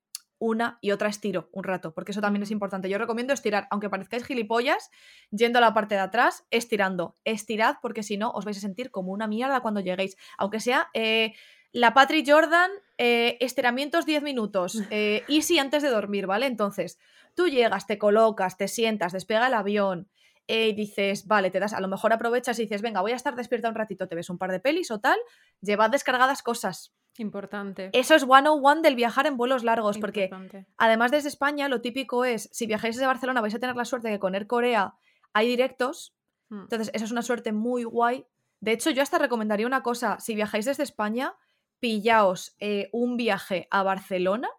una 0.45 0.77
y 0.81 0.91
otra 0.91 1.09
estiro 1.09 1.49
un 1.51 1.63
rato, 1.63 1.93
porque 1.93 2.11
eso 2.11 2.21
también 2.21 2.43
es 2.43 2.51
importante. 2.51 2.89
Yo 2.89 2.97
recomiendo 2.97 3.33
estirar, 3.33 3.67
aunque 3.71 3.89
parezcáis 3.89 4.23
gilipollas, 4.25 4.89
yendo 5.31 5.59
a 5.59 5.61
la 5.61 5.73
parte 5.73 5.95
de 5.95 6.01
atrás, 6.01 6.45
estirando. 6.51 7.17
Estirad, 7.23 7.77
porque 7.81 8.03
si 8.03 8.17
no, 8.17 8.31
os 8.31 8.45
vais 8.45 8.57
a 8.57 8.61
sentir 8.61 8.91
como 8.91 9.11
una 9.11 9.27
mierda 9.27 9.61
cuando 9.61 9.79
lleguéis. 9.81 10.17
Aunque 10.37 10.59
sea 10.59 10.89
eh, 10.93 11.33
la 11.71 11.93
Patrick 11.93 12.29
Jordan, 12.29 12.71
eh, 12.97 13.37
estiramientos 13.41 14.05
10 14.05 14.23
minutos, 14.23 14.75
eh, 14.91 15.23
easy 15.27 15.59
antes 15.59 15.83
de 15.83 15.89
dormir, 15.89 16.27
¿vale? 16.27 16.45
Entonces, 16.45 16.99
tú 17.35 17.47
llegas, 17.47 17.87
te 17.87 17.97
colocas, 17.97 18.57
te 18.57 18.67
sientas, 18.67 19.11
despega 19.13 19.47
el 19.47 19.53
avión. 19.53 20.09
eh, 20.47 20.69
y 20.69 20.73
dices, 20.73 21.25
vale, 21.27 21.49
te 21.49 21.59
das, 21.59 21.73
a 21.73 21.79
lo 21.81 21.87
mejor 21.87 22.13
aprovechas 22.13 22.59
y 22.59 22.63
dices, 22.63 22.81
venga, 22.83 23.01
voy 23.01 23.13
a 23.13 23.15
estar 23.15 23.35
despierta 23.35 23.67
un 23.67 23.75
ratito, 23.75 24.07
te 24.07 24.15
ves 24.15 24.29
un 24.29 24.37
par 24.37 24.51
de 24.51 24.59
pelis 24.59 24.91
o 24.91 24.99
tal, 24.99 25.17
llevad 25.61 25.89
descargadas 25.89 26.43
cosas. 26.43 26.93
Importante. 27.17 27.89
Eso 27.93 28.15
es 28.15 28.23
one 28.23 28.49
on 28.49 28.59
one 28.63 28.81
del 28.81 28.95
viajar 28.95 29.25
en 29.25 29.37
vuelos 29.37 29.63
largos, 29.63 29.97
porque. 29.97 30.29
Además, 30.77 31.11
desde 31.11 31.29
España, 31.29 31.69
lo 31.69 31.81
típico 31.81 32.25
es, 32.25 32.49
si 32.51 32.65
viajáis 32.65 32.95
desde 32.95 33.07
Barcelona, 33.07 33.41
vais 33.41 33.55
a 33.55 33.59
tener 33.59 33.75
la 33.75 33.85
suerte 33.85 34.09
de 34.09 34.15
que 34.15 34.19
con 34.19 34.35
Air 34.35 34.47
Corea 34.47 34.95
hay 35.33 35.47
directos. 35.47 36.15
Mm. 36.49 36.61
Entonces, 36.61 36.91
eso 36.93 37.05
es 37.05 37.11
una 37.11 37.21
suerte 37.21 37.51
muy 37.51 37.83
guay. 37.83 38.25
De 38.59 38.71
hecho, 38.71 38.89
yo 38.89 39.01
hasta 39.01 39.17
recomendaría 39.17 39.67
una 39.67 39.83
cosa. 39.83 40.19
Si 40.19 40.35
viajáis 40.35 40.65
desde 40.65 40.83
España, 40.83 41.35
pillaos 41.79 42.55
eh, 42.59 42.89
un 42.91 43.17
viaje 43.17 43.67
a 43.71 43.83
Barcelona 43.83 44.49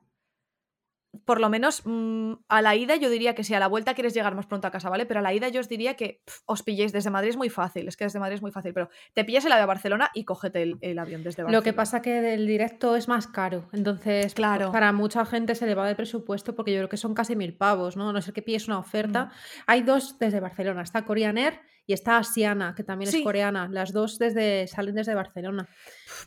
por 1.25 1.41
lo 1.41 1.49
menos 1.49 1.83
mm, 1.85 2.33
a 2.49 2.63
la 2.63 2.77
ida 2.77 2.97
yo 2.97 3.11
diría 3.11 3.35
que 3.35 3.45
si 3.45 3.55
a 3.55 3.61
la 3.61 3.69
vuelta 3.69 3.95
quieres 3.95 4.15
llegar 4.15 4.35
más 4.35 4.47
pronto 4.47 4.67
a 4.67 4.71
casa, 4.71 4.91
¿vale? 4.91 5.07
Pero 5.07 5.21
a 5.21 5.23
la 5.23 5.33
ida 5.33 5.49
yo 5.49 5.61
os 5.61 5.69
diría 5.69 5.95
que 5.95 6.23
os 6.45 6.63
pilléis 6.63 6.93
desde 6.93 7.11
Madrid 7.11 7.31
es 7.31 7.37
muy 7.37 7.51
fácil, 7.51 7.89
es 7.89 7.97
que 7.97 8.05
desde 8.05 8.19
Madrid 8.19 8.37
es 8.37 8.43
muy 8.43 8.53
fácil, 8.53 8.73
pero 8.73 8.89
te 9.15 9.25
pillas 9.25 9.45
el 9.45 9.53
avión 9.53 9.65
a 9.65 9.67
Barcelona 9.67 10.11
y 10.15 10.25
cógete 10.25 10.63
el, 10.63 10.99
avión 10.99 11.23
desde 11.23 11.43
Barcelona. 11.43 11.53
Lo 11.53 11.63
que 11.63 11.73
pasa 11.73 12.03
que 12.03 12.21
del 12.21 12.47
directo 12.47 12.97
es 12.97 13.09
más 13.09 13.27
caro, 13.27 13.69
entonces 13.73 14.35
claro. 14.35 14.73
para 14.73 14.93
mucha 14.93 15.25
gente 15.25 15.55
se 15.55 15.67
le 15.67 15.75
va 15.75 15.87
de 15.87 15.95
presupuesto 15.95 16.55
porque 16.55 16.73
yo 16.73 16.79
creo 16.79 16.89
que 16.89 16.97
son 16.97 17.15
casi 17.15 17.37
mil 17.37 17.55
pavos, 17.55 17.97
¿no? 17.97 18.13
No 18.13 18.21
sé 18.23 18.33
qué 18.33 18.43
pilles 18.43 18.69
una 18.69 18.79
oferta. 18.79 19.27
Mm. 19.27 19.31
Hay 19.67 19.83
dos 19.83 20.19
desde 20.19 20.41
Barcelona, 20.41 20.83
está 20.83 21.05
Korean 21.05 21.39
Air 21.39 21.61
y 21.87 21.93
está 21.93 22.19
Asiana, 22.19 22.75
que 22.75 22.83
también 22.83 23.09
es 23.09 23.23
coreana. 23.23 23.69
Las 23.71 23.93
dos 23.93 24.19
desde, 24.19 24.67
salen 24.67 24.97
desde 24.97 25.15
Barcelona. 25.15 25.69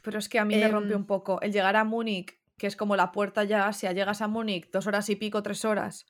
Pero 0.03 0.19
es 0.19 0.29
que 0.29 0.39
a 0.39 0.46
mí 0.46 0.55
me 0.55 0.67
rompe 0.67 0.93
em, 0.93 1.00
un 1.00 1.05
poco 1.05 1.41
el 1.41 1.51
llegar 1.51 1.75
a 1.75 1.84
Múnich 1.84 2.39
que 2.59 2.67
es 2.67 2.75
como 2.75 2.95
la 2.95 3.11
puerta 3.11 3.43
ya 3.43 3.67
Asia, 3.67 3.91
llegas 3.91 4.21
a 4.21 4.27
Múnich 4.27 4.69
dos 4.69 4.85
horas 4.85 5.09
y 5.09 5.15
pico, 5.15 5.41
tres 5.41 5.65
horas. 5.65 6.05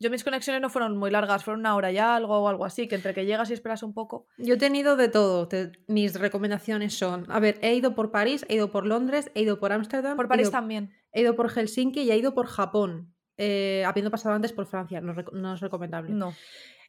Yo 0.00 0.10
mis 0.10 0.22
conexiones 0.22 0.62
no 0.62 0.70
fueron 0.70 0.96
muy 0.96 1.10
largas, 1.10 1.42
fueron 1.42 1.60
una 1.60 1.74
hora 1.74 1.90
ya, 1.90 2.14
algo 2.14 2.38
o 2.38 2.48
algo 2.48 2.64
así, 2.64 2.86
que 2.86 2.94
entre 2.94 3.14
que 3.14 3.26
llegas 3.26 3.50
y 3.50 3.52
esperas 3.52 3.82
un 3.82 3.92
poco. 3.92 4.26
Yo 4.38 4.54
he 4.54 4.56
tenido 4.56 4.96
de 4.96 5.08
todo. 5.08 5.48
mis 5.88 6.14
recomendaciones 6.18 6.96
son, 6.96 7.26
a 7.28 7.40
ver, 7.40 7.58
he 7.62 7.74
ido 7.74 7.96
por 7.96 8.12
París, 8.12 8.46
he 8.48 8.54
ido 8.54 8.70
por 8.70 8.86
Londres, 8.86 9.32
he 9.34 9.42
ido 9.42 9.58
por 9.58 9.72
Ámsterdam. 9.72 10.16
Por 10.16 10.28
París 10.28 10.52
también. 10.52 10.94
He 11.12 11.22
ido 11.22 11.34
por 11.34 11.50
Helsinki 11.50 12.02
y 12.02 12.12
he 12.12 12.16
ido 12.16 12.32
por 12.32 12.46
Japón, 12.46 13.12
eh, 13.36 13.82
habiendo 13.84 14.12
pasado 14.12 14.36
antes 14.36 14.52
por 14.52 14.66
Francia. 14.66 15.00
No, 15.00 15.14
no 15.32 15.54
es 15.54 15.60
recomendable. 15.60 16.14
No. 16.14 16.32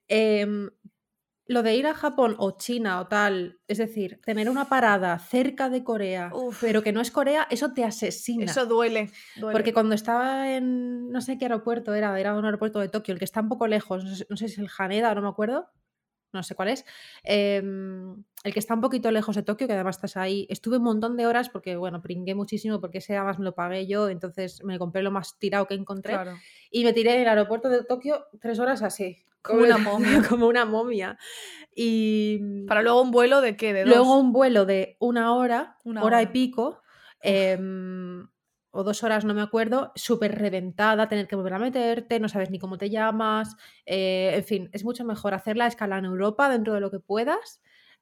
Eh, 0.07 0.69
lo 1.49 1.63
de 1.63 1.75
ir 1.75 1.87
a 1.87 1.95
Japón 1.95 2.35
o 2.37 2.51
China 2.51 3.01
o 3.01 3.07
tal, 3.07 3.59
es 3.67 3.79
decir, 3.79 4.21
tener 4.23 4.51
una 4.51 4.69
parada 4.69 5.17
cerca 5.17 5.67
de 5.67 5.83
Corea, 5.83 6.31
pero 6.61 6.83
que 6.83 6.91
no 6.91 7.01
es 7.01 7.09
Corea, 7.09 7.47
eso 7.49 7.73
te 7.73 7.83
asesina. 7.83 8.45
Eso 8.45 8.67
duele, 8.67 9.09
Porque 9.41 9.73
cuando 9.73 9.95
estaba 9.95 10.53
en, 10.53 11.09
no 11.09 11.21
sé 11.21 11.39
qué 11.39 11.45
aeropuerto 11.45 11.95
era, 11.95 12.19
era 12.19 12.35
un 12.35 12.45
aeropuerto 12.45 12.79
de 12.79 12.87
Tokio, 12.87 13.13
el 13.13 13.17
que 13.17 13.25
está 13.25 13.41
un 13.41 13.49
poco 13.49 13.65
lejos, 13.65 14.27
no 14.29 14.37
sé, 14.37 14.47
si 14.47 14.53
es 14.53 14.59
el 14.59 14.69
Haneda, 14.77 15.15
no 15.15 15.23
me 15.23 15.27
acuerdo, 15.27 15.71
no 16.31 16.43
sé 16.43 16.55
cuál 16.55 16.69
es, 16.69 16.85
em, 17.23 18.23
el 18.43 18.53
que 18.53 18.59
está 18.59 18.73
un 18.73 18.81
poquito 18.81 19.11
lejos 19.11 19.35
de 19.35 19.43
Tokio, 19.43 19.67
que 19.67 19.73
además 19.73 19.97
estás 19.97 20.17
ahí, 20.17 20.47
estuve 20.49 20.77
un 20.77 20.83
montón 20.83 21.17
de 21.17 21.25
horas 21.25 21.49
porque, 21.49 21.75
bueno, 21.75 22.01
pringué 22.01 22.35
muchísimo 22.35 22.79
porque 22.79 22.99
ese 22.99 23.15
además 23.15 23.39
me 23.39 23.45
lo 23.45 23.55
pagué 23.55 23.87
yo, 23.87 24.09
entonces 24.09 24.63
me 24.63 24.79
compré 24.79 25.03
lo 25.03 25.11
más 25.11 25.37
tirado 25.39 25.65
que 25.65 25.73
encontré 25.73 26.17
y 26.71 26.83
me 26.83 26.93
tiré 26.93 27.15
en 27.15 27.21
el 27.21 27.27
aeropuerto 27.27 27.69
de 27.69 27.83
Tokio 27.83 28.25
tres 28.39 28.59
horas 28.59 28.81
así. 28.81 29.17
Como 29.41 29.61
una 29.63 29.77
momia. 29.77 30.21
como 30.29 30.47
una 30.47 30.65
momia. 30.65 31.17
Y. 31.73 32.65
Para 32.67 32.81
luego 32.81 33.01
un 33.01 33.11
vuelo 33.11 33.41
de 33.41 33.55
qué? 33.55 33.73
De 33.73 33.85
luego 33.85 34.19
un 34.19 34.33
vuelo 34.33 34.65
de 34.65 34.97
una 34.99 35.33
hora, 35.33 35.77
una 35.83 36.03
hora, 36.03 36.21
y 36.21 36.27
pico. 36.27 36.81
O 38.71 38.83
dos 38.83 39.03
horas, 39.03 39.25
no 39.25 39.33
me 39.33 39.41
acuerdo, 39.41 39.91
súper 39.95 40.37
reventada, 40.37 41.07
tener 41.09 41.27
que 41.27 41.35
volver 41.35 41.53
a 41.53 41.59
meterte, 41.59 42.19
no 42.19 42.29
sabes 42.29 42.49
ni 42.51 42.59
cómo 42.59 42.77
te 42.77 42.89
llamas, 42.89 43.55
eh, 43.85 44.31
en 44.35 44.43
fin, 44.43 44.69
es 44.73 44.83
mucho 44.83 45.05
mejor 45.05 45.33
hacer 45.33 45.57
la 45.57 45.67
escala 45.67 45.97
en 45.97 46.05
Europa 46.05 46.49
dentro 46.49 46.73
de 46.73 46.81
lo 46.81 46.91
que 46.91 46.99
puedas 46.99 47.61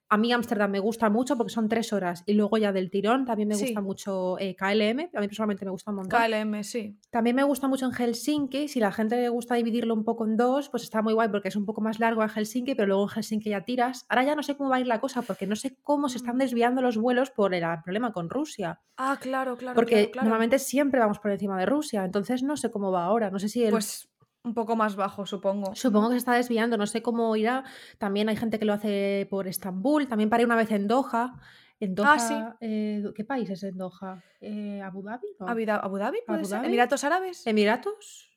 a 0.09 0.17
mí 0.17 0.31
Ámsterdam 0.31 0.71
me 0.71 0.79
gusta 0.79 1.09
mucho 1.09 1.37
porque 1.37 1.51
son 1.51 1.67
tres 1.67 1.91
horas 1.91 2.23
y 2.25 2.33
luego 2.33 2.57
ya 2.57 2.71
del 2.71 2.89
tirón 2.89 3.25
también 3.25 3.49
me 3.49 3.57
gusta 3.57 3.81
mucho 3.81 4.39
eh, 4.39 4.55
KLM, 4.55 5.09
a 5.13 5.19
mí 5.19 5.27
personalmente 5.27 5.65
me 5.65 5.71
gusta 5.71 5.91
un 5.91 5.97
montón. 5.97 6.19
KLM, 6.19 6.63
sí. 6.63 6.97
También 7.09 7.35
me 7.35 7.43
gusta 7.43 7.67
mucho 7.67 7.85
en 7.85 7.91
Helsinki, 7.91 8.67
si 8.67 8.79
la 8.79 8.91
gente 8.91 9.17
le 9.17 9.29
gusta 9.29 9.55
dividirlo 9.55 9.93
un 9.93 10.03
poco 10.03 10.25
en 10.25 10.37
dos, 10.37 10.69
pues 10.69 10.83
está 10.83 11.01
muy 11.01 11.13
guay 11.13 11.29
porque 11.29 11.49
es 11.49 11.55
un 11.55 11.65
poco 11.65 11.81
más 11.81 11.99
largo 11.99 12.21
a 12.21 12.29
Helsinki, 12.29 12.75
pero 12.75 12.87
luego 12.87 13.03
en 13.03 13.09
Helsinki 13.09 13.49
ya 13.49 13.65
tiras. 13.65 14.05
Ahora 14.09 14.23
ya 14.23 14.35
no 14.35 14.43
sé 14.43 14.55
cómo 14.55 14.69
va 14.69 14.77
a 14.77 14.79
ir 14.79 14.87
la 14.87 14.99
cosa 14.99 15.21
porque 15.21 15.47
no 15.47 15.55
sé 15.55 15.77
cómo 15.83 16.09
se 16.09 16.17
están 16.17 16.35
mm. 16.35 16.39
desviando 16.39 16.81
los 16.81 16.97
vuelos 16.97 17.31
por 17.31 17.53
el 17.53 17.65
problema 17.83 18.13
con 18.13 18.29
Rusia. 18.29 18.81
Ah, 18.95 19.17
claro, 19.19 19.57
claro. 19.57 19.75
Porque 19.75 20.11
claro, 20.11 20.25
normalmente 20.25 20.59
siempre 20.59 20.99
vamos 20.99 21.19
por 21.19 21.31
encima 21.31 21.59
de 21.59 21.65
Rusia, 21.65 22.05
entonces 22.05 22.43
no 22.43 22.55
sé 22.57 22.71
cómo 22.71 22.91
va 22.91 23.05
ahora, 23.05 23.29
no 23.29 23.39
sé 23.39 23.49
si 23.49 23.63
el... 23.63 23.71
Pues 23.71 24.09
un 24.47 24.53
poco 24.53 24.75
más 24.75 24.95
bajo, 24.95 25.25
supongo. 25.25 25.75
Supongo 25.75 26.09
que 26.09 26.13
se 26.13 26.19
está 26.19 26.33
desviando, 26.33 26.77
no 26.77 26.87
sé 26.87 27.01
cómo 27.01 27.35
irá. 27.35 27.63
También 27.97 28.29
hay 28.29 28.35
gente 28.35 28.57
que 28.57 28.65
lo 28.65 28.73
hace 28.73 29.27
por 29.29 29.47
Estambul, 29.47 30.07
también 30.07 30.29
paré 30.29 30.45
una 30.45 30.55
vez 30.55 30.71
en 30.71 30.87
Doha. 30.87 31.39
En 31.79 31.93
Doha, 31.93 32.13
ah, 32.13 32.19
sí. 32.19 32.35
Eh, 32.61 33.03
¿Qué 33.15 33.23
país 33.23 33.49
es 33.49 33.61
en 33.63 33.77
Doha? 33.77 34.23
Eh, 34.41 34.81
¿Abu 34.81 35.03
Dhabi? 35.03 35.27
¿Abu 35.39 35.97
Dhabi? 35.97 36.17
¿Emiratos 36.63 37.03
Árabes? 37.03 37.45
¿Emiratos? 37.45 38.27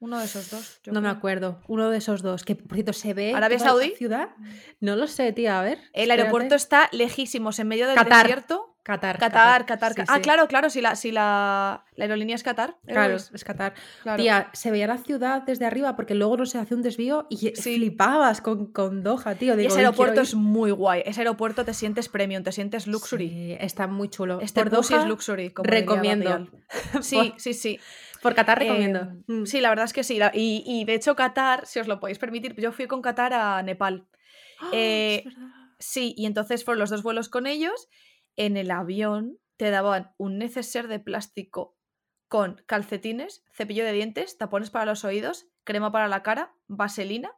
Uno 0.00 0.18
de 0.18 0.24
esos 0.24 0.50
dos. 0.50 0.80
no 0.86 1.02
me 1.02 1.10
acuerdo. 1.10 1.60
Uno 1.68 1.90
de 1.90 1.98
esos 1.98 2.22
dos. 2.22 2.42
Que 2.42 2.56
por 2.56 2.74
cierto 2.74 2.94
se 2.94 3.12
ve. 3.12 3.34
¿Arabia 3.34 3.58
Saudí? 3.58 3.90
ciudad? 3.90 4.30
No 4.80 4.96
lo 4.96 5.06
sé, 5.06 5.30
tía. 5.34 5.60
A 5.60 5.62
ver. 5.62 5.78
El 5.92 6.10
aeropuerto 6.10 6.54
está 6.54 6.88
lejísimos, 6.90 7.58
en 7.58 7.68
medio 7.68 7.86
del 7.86 7.96
desierto. 7.96 8.69
Qatar. 8.82 9.18
Qatar, 9.18 9.66
Qatar. 9.66 9.92
ah, 10.08 10.20
claro, 10.20 10.48
claro, 10.48 10.70
si 10.70 10.80
la, 10.80 10.96
si 10.96 11.12
la, 11.12 11.84
aerolínea 11.98 12.34
es 12.34 12.42
Qatar. 12.42 12.76
Claro, 12.86 13.16
es, 13.16 13.44
Qatar. 13.44 13.74
Tía, 14.16 14.48
se 14.52 14.70
veía 14.70 14.86
la 14.86 14.98
ciudad 14.98 15.42
desde 15.42 15.66
arriba 15.66 15.96
porque 15.96 16.14
luego 16.14 16.38
no 16.38 16.46
se 16.46 16.58
hace 16.58 16.74
un 16.74 16.82
desvío 16.82 17.26
y 17.28 17.50
flipabas 17.50 18.40
con, 18.40 18.72
con 18.72 19.02
Doha, 19.02 19.34
tío. 19.34 19.58
y 19.60 19.66
ese 19.66 19.78
aeropuerto 19.80 20.22
es 20.22 20.34
muy 20.34 20.70
guay. 20.70 21.02
Ese 21.04 21.20
aeropuerto 21.20 21.64
te 21.64 21.74
sientes 21.74 22.08
premium, 22.08 22.42
te 22.42 22.52
sientes 22.52 22.86
luxury. 22.86 23.56
está 23.60 23.86
muy 23.86 24.08
chulo. 24.08 24.40
Este 24.40 24.62
Por 24.62 24.70
Doha, 24.70 25.02
es 25.02 25.06
luxury. 25.06 25.52
recomiendo. 25.62 26.48
sí, 27.02 27.34
sí, 27.36 27.54
sí. 27.54 27.78
Por 28.22 28.34
Qatar 28.34 28.58
recomiendo. 28.58 29.12
Em, 29.28 29.46
sí, 29.46 29.60
la 29.60 29.70
verdad 29.70 29.86
es 29.86 29.92
que 29.92 30.04
sí. 30.04 30.18
Y, 30.34 30.62
y, 30.66 30.84
de 30.84 30.94
hecho, 30.94 31.16
Qatar, 31.16 31.66
si 31.66 31.80
os 31.80 31.88
lo 31.88 32.00
podéis 32.00 32.18
permitir, 32.18 32.54
yo 32.56 32.72
fui 32.72 32.86
con 32.86 33.02
Qatar 33.02 33.32
a 33.32 33.62
Nepal. 33.62 34.06
¡Ah! 34.60 34.70
Eh, 34.72 35.24
sí, 35.78 36.14
y 36.16 36.26
entonces 36.26 36.64
fueron 36.64 36.80
los 36.80 36.90
dos 36.90 37.02
vuelos 37.02 37.28
con 37.28 37.46
ellos. 37.46 37.88
En 38.40 38.56
el 38.56 38.70
avión 38.70 39.38
te 39.58 39.68
daban 39.68 40.14
un 40.16 40.38
neceser 40.38 40.88
de 40.88 40.98
plástico 40.98 41.76
con 42.26 42.62
calcetines, 42.64 43.44
cepillo 43.52 43.84
de 43.84 43.92
dientes, 43.92 44.38
tapones 44.38 44.70
para 44.70 44.86
los 44.86 45.04
oídos, 45.04 45.48
crema 45.62 45.92
para 45.92 46.08
la 46.08 46.22
cara, 46.22 46.54
vaselina. 46.66 47.32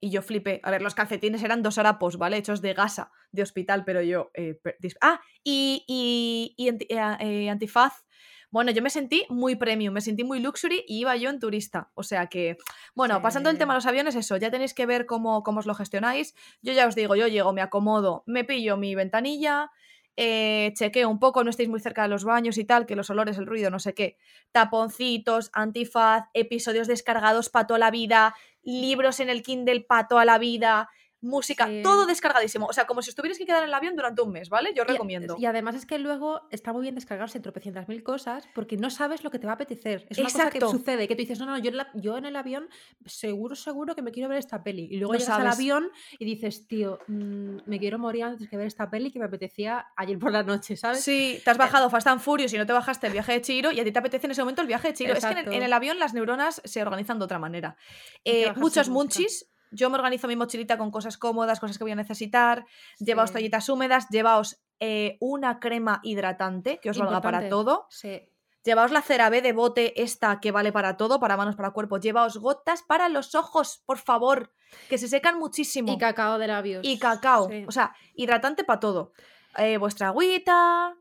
Y 0.00 0.10
yo 0.10 0.20
flipé. 0.20 0.58
A 0.64 0.72
ver, 0.72 0.82
los 0.82 0.96
calcetines 0.96 1.44
eran 1.44 1.62
dos 1.62 1.78
harapos, 1.78 2.18
¿vale? 2.18 2.38
Hechos 2.38 2.60
de 2.60 2.74
gasa 2.74 3.12
de 3.30 3.42
hospital, 3.44 3.84
pero 3.84 4.02
yo. 4.02 4.32
Eh, 4.34 4.58
ah, 5.00 5.20
y, 5.44 5.84
y, 5.86 6.68
eh, 6.68 6.76
eh, 7.20 7.48
antifaz. 7.48 8.02
Bueno, 8.50 8.72
yo 8.72 8.82
me 8.82 8.90
sentí 8.90 9.24
muy 9.28 9.54
premium, 9.54 9.94
me 9.94 10.00
sentí 10.00 10.24
muy 10.24 10.40
luxury 10.40 10.84
y 10.88 10.98
iba 10.98 11.14
yo 11.14 11.30
en 11.30 11.38
turista. 11.38 11.92
O 11.94 12.02
sea 12.02 12.26
que, 12.26 12.56
bueno, 12.96 13.22
pasando 13.22 13.48
el 13.48 13.58
tema 13.58 13.74
de 13.74 13.76
los 13.76 13.86
aviones, 13.86 14.16
eso, 14.16 14.36
ya 14.38 14.50
tenéis 14.50 14.74
que 14.74 14.86
ver 14.86 15.06
cómo, 15.06 15.44
cómo 15.44 15.60
os 15.60 15.66
lo 15.66 15.74
gestionáis. 15.76 16.34
Yo 16.62 16.72
ya 16.72 16.88
os 16.88 16.96
digo, 16.96 17.14
yo 17.14 17.28
llego, 17.28 17.52
me 17.52 17.62
acomodo, 17.62 18.24
me 18.26 18.42
pillo 18.42 18.76
mi 18.76 18.96
ventanilla, 18.96 19.70
eh, 20.16 20.72
chequeo 20.76 21.08
un 21.08 21.18
poco, 21.18 21.44
no 21.44 21.50
estéis 21.50 21.68
muy 21.68 21.80
cerca 21.80 22.02
de 22.02 22.08
los 22.08 22.24
baños 22.24 22.58
y 22.58 22.64
tal, 22.64 22.86
que 22.86 22.96
los 22.96 23.10
olores, 23.10 23.38
el 23.38 23.46
ruido, 23.46 23.70
no 23.70 23.78
sé 23.78 23.94
qué. 23.94 24.16
Taponcitos, 24.52 25.50
antifaz, 25.52 26.24
episodios 26.34 26.86
descargados 26.88 27.48
para 27.48 27.66
toda 27.66 27.78
la 27.78 27.90
vida, 27.90 28.34
libros 28.62 29.20
en 29.20 29.30
el 29.30 29.42
Kindle 29.42 29.82
para 29.82 30.08
toda 30.08 30.24
la 30.24 30.38
vida, 30.38 30.88
música, 31.22 31.68
todo 31.82 32.04
descargadísimo. 32.04 32.66
O 32.66 32.72
sea, 32.72 32.86
como 32.86 33.00
si 33.00 33.10
estuvieras 33.10 33.38
que 33.38 33.46
quedar 33.46 33.62
en 33.62 33.68
el 33.68 33.74
avión 33.74 33.94
durante 33.96 34.20
un 34.22 34.32
mes, 34.32 34.48
¿vale? 34.48 34.72
Yo 34.74 34.84
recomiendo. 34.84 35.36
Y, 35.38 35.46
además 35.46 35.76
es 35.76 35.86
que 35.86 35.98
luego 35.98 36.42
está 36.50 36.72
muy 36.72 36.82
bien 36.82 36.94
descargarse 36.94 37.38
tropecientas 37.40 37.88
mil 37.88 38.02
cosas 38.02 38.48
porque 38.54 38.76
no 38.76 38.90
sabes 38.90 39.22
lo 39.22 39.30
que 39.30 39.38
te 39.38 39.46
va 39.46 39.52
a 39.52 39.54
apetecer. 39.54 40.06
Es 40.10 40.18
una 40.18 40.28
cosa 40.28 40.50
que 40.50 40.60
sucede, 40.60 41.06
que 41.06 41.14
tú 41.14 41.20
dices, 41.20 41.38
no, 41.38 41.46
no, 41.46 41.58
yo 41.58 41.70
en, 41.70 41.78
yo 41.94 42.18
en, 42.18 42.26
el 42.26 42.36
avión 42.36 42.68
seguro, 43.06 43.54
seguro 43.54 43.94
que 43.94 44.02
me 44.02 44.10
quiero 44.10 44.28
ver 44.28 44.38
esta 44.38 44.62
peli. 44.62 44.88
Y 44.90 44.96
luego 44.96 45.14
llegas 45.14 45.30
al 45.30 45.46
avión 45.46 45.90
y 46.18 46.24
dices, 46.24 46.66
tío, 46.66 46.98
mm, 47.06 47.58
me 47.66 47.78
quiero 47.78 47.98
morir 47.98 48.24
antes 48.24 48.48
que 48.48 48.56
ver 48.56 48.66
esta 48.66 48.90
peli 48.90 49.12
que 49.12 49.20
me 49.20 49.26
apetecía 49.26 49.86
ayer 49.96 50.18
por 50.18 50.32
la 50.32 50.42
noche, 50.42 50.76
¿sabes? 50.76 51.00
Sí, 51.04 51.40
te 51.44 51.50
has 51.50 51.56
eh, 51.56 51.58
bajado 51.58 51.88
Fast 51.88 52.08
and 52.08 52.20
Furious 52.20 52.52
y 52.52 52.58
no 52.58 52.66
te 52.66 52.72
bajaste 52.72 53.06
el 53.06 53.12
viaje 53.12 53.32
de 53.32 53.42
Chiro 53.42 53.70
y 53.70 53.78
a 53.78 53.84
ti 53.84 53.92
te 53.92 53.98
apetece 54.00 54.26
en 54.26 54.32
ese 54.32 54.42
momento 54.42 54.60
el 54.60 54.68
viaje 54.68 54.88
de 54.88 54.94
Chiro. 54.94 55.14
Es 55.14 55.24
que 55.24 55.38
en 55.38 55.62
el, 55.62 55.72
avión 55.72 56.00
las 56.00 56.14
neuronas 56.14 56.60
se 56.64 56.82
organizan 56.82 57.18
de 57.18 57.24
otra 57.24 57.38
manera. 57.38 57.76
Eh, 58.24 58.52
muchos 58.56 58.88
munchis 58.88 59.51
yo 59.72 59.90
me 59.90 59.96
organizo 59.96 60.28
mi 60.28 60.36
mochilita 60.36 60.78
con 60.78 60.90
cosas 60.90 61.16
cómodas, 61.18 61.60
cosas 61.60 61.78
que 61.78 61.84
voy 61.84 61.92
a 61.92 61.96
necesitar. 61.96 62.64
Llevaos 62.98 63.32
toallitas 63.32 63.68
húmedas, 63.68 64.08
llevaos 64.10 64.62
eh, 64.80 65.16
una 65.20 65.58
crema 65.60 66.00
hidratante 66.02 66.78
que 66.78 66.90
os 66.90 66.98
valga 66.98 67.20
para 67.20 67.48
todo. 67.48 67.86
Sí. 67.90 68.28
Llevaos 68.64 68.92
la 68.92 69.02
CeraVe 69.02 69.42
de 69.42 69.52
bote 69.52 70.00
esta 70.02 70.38
que 70.38 70.52
vale 70.52 70.70
para 70.70 70.96
todo, 70.96 71.18
para 71.18 71.36
manos, 71.36 71.56
para 71.56 71.72
cuerpo. 71.72 71.98
Llevaos 71.98 72.36
gotas 72.36 72.82
para 72.82 73.08
los 73.08 73.34
ojos, 73.34 73.82
por 73.86 73.98
favor, 73.98 74.52
que 74.88 74.98
se 74.98 75.08
secan 75.08 75.38
muchísimo. 75.38 75.92
Y 75.92 75.98
cacao 75.98 76.38
de 76.38 76.46
labios. 76.46 76.86
Y 76.86 76.98
cacao. 76.98 77.50
O 77.66 77.72
sea, 77.72 77.94
hidratante 78.14 78.62
para 78.62 78.78
todo. 78.78 79.12
Eh, 79.58 79.78
vuestra 79.78 80.08
agüita, 80.08 80.96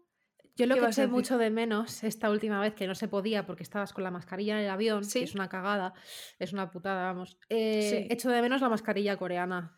yo 0.62 0.76
lo 0.76 0.76
que 0.82 0.86
eché 0.88 1.08
mucho 1.08 1.38
de 1.38 1.50
menos 1.50 2.04
esta 2.04 2.30
última 2.30 2.60
vez 2.60 2.74
que 2.74 2.88
no 2.88 2.95
se 2.95 3.08
podía 3.08 3.45
porque 3.45 3.63
estabas 3.63 3.93
con 3.93 4.04
la 4.04 4.12
mascarilla 4.12 4.58
en 4.58 4.65
el 4.65 4.69
avión, 4.69 5.04
es 5.04 5.36
una 5.36 5.50
cagada, 5.50 5.93
es 6.39 6.54
una 6.54 6.71
putada, 6.71 7.04
vamos. 7.06 7.38
Eh, 7.50 8.08
Echo 8.10 8.30
de 8.30 8.41
menos 8.41 8.62
la 8.62 8.69
mascarilla 8.69 9.17
coreana. 9.17 9.78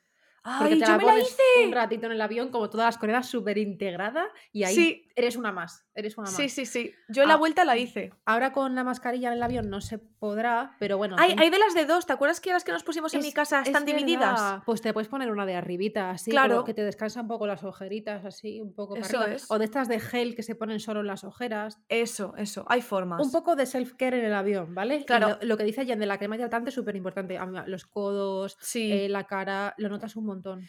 Porque 0.60 0.74
¡Ay, 0.74 0.80
te 0.80 0.86
yo 0.86 0.98
la 0.98 1.04
la 1.06 1.19
hice! 1.19 1.41
un 1.65 1.72
ratito 1.72 2.06
en 2.06 2.12
el 2.12 2.22
avión, 2.22 2.50
como 2.50 2.69
todas 2.69 2.88
las 2.88 2.98
coreanas, 2.98 3.30
súper 3.30 3.58
integrada 3.58 4.28
y 4.52 4.63
ahí 4.63 4.76
Sí, 4.76 5.10
eres 5.15 5.38
una 5.38 5.54
más, 5.54 5.88
eres 5.95 6.17
una 6.17 6.25
más. 6.25 6.36
sí, 6.36 6.49
sí, 6.49 6.65
sí. 6.65 6.93
Yo 7.10 7.25
la 7.25 7.36
Ah, 7.36 7.38
vuelta 7.38 7.65
la 7.65 7.77
hice. 7.77 8.12
Ahora 8.25 8.51
con 8.51 8.75
la 8.75 8.84
mascarilla 8.84 9.29
en 9.29 9.36
el 9.36 9.43
avión 9.43 9.69
no 9.69 9.82
se 9.82 9.97
podrá, 9.99 10.75
pero 10.79 10.97
bueno. 10.97 11.15
Hay, 11.19 11.29
ten- 11.29 11.39
hay 11.39 11.49
de 11.49 11.60
las 11.60 11.73
de 11.73 11.86
dos, 11.86 12.06
¿te 12.06 12.13
acuerdas 12.13 12.39
que 12.39 12.51
las 12.51 12.63
que 12.63 12.71
nos 12.71 12.84
pusimos 12.84 13.13
en 13.13 13.21
mi 13.21 13.32
casa 13.34 13.62
es 13.62 13.67
están 13.67 13.86
divididas? 13.86 14.34
verdad. 14.41 14.63
Pues 14.65 14.82
te 14.82 14.93
puedes 14.93 15.08
poner 15.08 15.32
una 15.32 15.45
de 15.45 15.56
arribita, 15.56 16.12
así, 16.12 16.32
Claro. 16.32 16.63
que 16.63 16.73
te 16.73 16.84
descansa 16.84 17.21
un 17.21 17.27
poco 17.27 17.45
las 17.47 17.63
ojeritas, 17.63 18.23
así, 18.25 18.62
un 18.62 18.73
poco 18.73 18.95
para 18.95 19.06
Eso 19.06 19.19
arriba. 19.19 19.36
es. 19.36 19.49
O 19.51 19.60
de 19.60 19.65
estas 19.65 19.88
de 19.88 19.99
gel 19.99 20.36
que 20.36 20.43
se 20.43 20.56
ponen 20.56 20.79
solo 20.79 21.01
en 21.01 21.08
las 21.08 21.23
ojeras. 21.23 21.79
Eso, 21.89 22.34
eso, 22.38 22.65
hay 22.67 22.82
formas. 22.82 23.21
Un 23.25 23.32
poco 23.32 23.56
de 23.56 23.65
self-care 23.65 24.17
en 24.19 24.25
el 24.25 24.34
avión, 24.34 24.73
¿vale? 24.73 25.06
Claro. 25.06 25.38
lo, 25.41 25.47
lo 25.47 25.58
que 25.58 25.63
dice 25.63 25.86
Jan 25.86 25.99
de 25.99 26.06
la 26.06 26.17
crema 26.17 26.36
hidratante 26.36 26.69
es 26.69 26.75
súper 26.75 26.95
importante. 26.95 27.38
Los 27.67 27.86
codos, 27.86 28.58
Sí. 28.62 28.91
eh, 28.91 29.10
la 29.10 29.25
cara, 29.25 29.73
lo 29.77 29.89
notas 29.89 30.15
un 30.15 30.25
montón. 30.25 30.67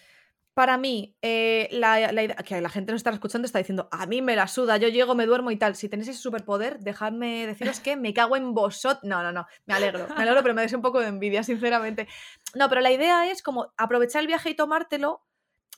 Para 0.54 0.78
mí, 0.78 1.16
eh, 1.20 1.68
la, 1.72 2.12
la 2.12 2.22
idea- 2.22 2.36
que 2.36 2.60
la 2.60 2.68
gente 2.68 2.92
no 2.92 2.96
está 2.96 3.10
escuchando 3.10 3.44
está 3.44 3.58
diciendo, 3.58 3.88
a 3.90 4.06
mí 4.06 4.22
me 4.22 4.36
la 4.36 4.46
suda, 4.46 4.76
yo 4.76 4.86
llego, 4.88 5.16
me 5.16 5.26
duermo 5.26 5.50
y 5.50 5.56
tal. 5.56 5.74
Si 5.74 5.88
tenéis 5.88 6.08
ese 6.08 6.20
superpoder, 6.20 6.78
dejadme 6.78 7.46
deciros 7.46 7.80
que 7.80 7.96
me 7.96 8.14
cago 8.14 8.36
en 8.36 8.54
vosotros. 8.54 9.02
No, 9.02 9.22
no, 9.24 9.32
no, 9.32 9.46
me 9.66 9.74
alegro, 9.74 10.06
me 10.16 10.22
alegro, 10.22 10.42
pero 10.42 10.54
me 10.54 10.62
des 10.62 10.72
un 10.72 10.80
poco 10.82 11.00
de 11.00 11.08
envidia, 11.08 11.42
sinceramente. 11.42 12.06
No, 12.54 12.68
pero 12.68 12.80
la 12.80 12.92
idea 12.92 13.28
es 13.30 13.42
como 13.42 13.72
aprovechar 13.76 14.20
el 14.20 14.28
viaje 14.28 14.50
y 14.50 14.54
tomártelo 14.54 15.22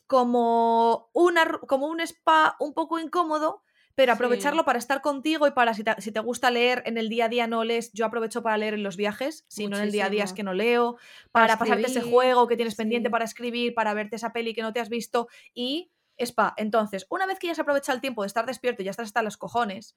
como, 0.06 1.08
una, 1.14 1.58
como 1.66 1.86
un 1.86 2.00
spa 2.00 2.56
un 2.60 2.74
poco 2.74 2.98
incómodo, 2.98 3.62
pero 3.96 4.12
Sí. 4.12 4.14
aprovecharlo 4.14 4.64
para 4.66 4.78
estar 4.78 5.02
contigo 5.02 5.48
y 5.48 5.52
para 5.52 5.74
si 5.74 5.84
te, 5.84 6.00
si 6.00 6.12
te 6.12 6.20
gusta 6.20 6.52
leer 6.52 6.84
en 6.86 6.98
el 6.98 7.08
día 7.08 7.26
a 7.26 7.30
día 7.30 7.48
no 7.48 7.64
lees, 7.64 7.92
yo 7.94 8.06
aprovecho 8.06 8.42
para 8.44 8.58
leer 8.58 8.74
en 8.74 8.84
los 8.84 8.96
viajes, 8.96 9.46
si 9.48 9.68
no 9.68 9.76
en 9.78 9.84
el 9.84 9.92
día 9.92 10.06
a 10.06 10.10
día 10.10 10.24
es 10.24 10.34
que 10.34 10.44
no 10.44 10.54
leo, 10.54 10.98
Para 11.32 11.58
para 11.58 11.58
pasarte 11.58 11.88
ese 11.88 12.02
juego 12.02 12.46
que 12.48 12.56
tienes 12.56 12.76
pendiente 12.76 13.10
para 13.10 13.24
escribir, 13.24 13.74
para 13.74 13.94
verte 13.94 14.16
esa 14.16 14.32
peli 14.32 14.54
que 14.54 14.62
no 14.62 14.72
te 14.74 14.80
has 14.80 14.90
visto 14.90 15.28
y 15.54 15.92
spa. 16.18 16.54
Entonces, 16.58 17.06
una 17.10 17.26
vez 17.26 17.38
que 17.40 17.48
ya 17.48 17.54
se 17.54 17.62
aprovecha 17.62 17.92
el 17.92 18.00
tiempo 18.00 18.22
de 18.22 18.28
estar 18.28 18.46
despierto 18.46 18.82
y 18.82 18.86
ya 18.86 18.92
estás 18.92 19.06
hasta 19.08 19.22
los 19.22 19.36
cojones, 19.38 19.96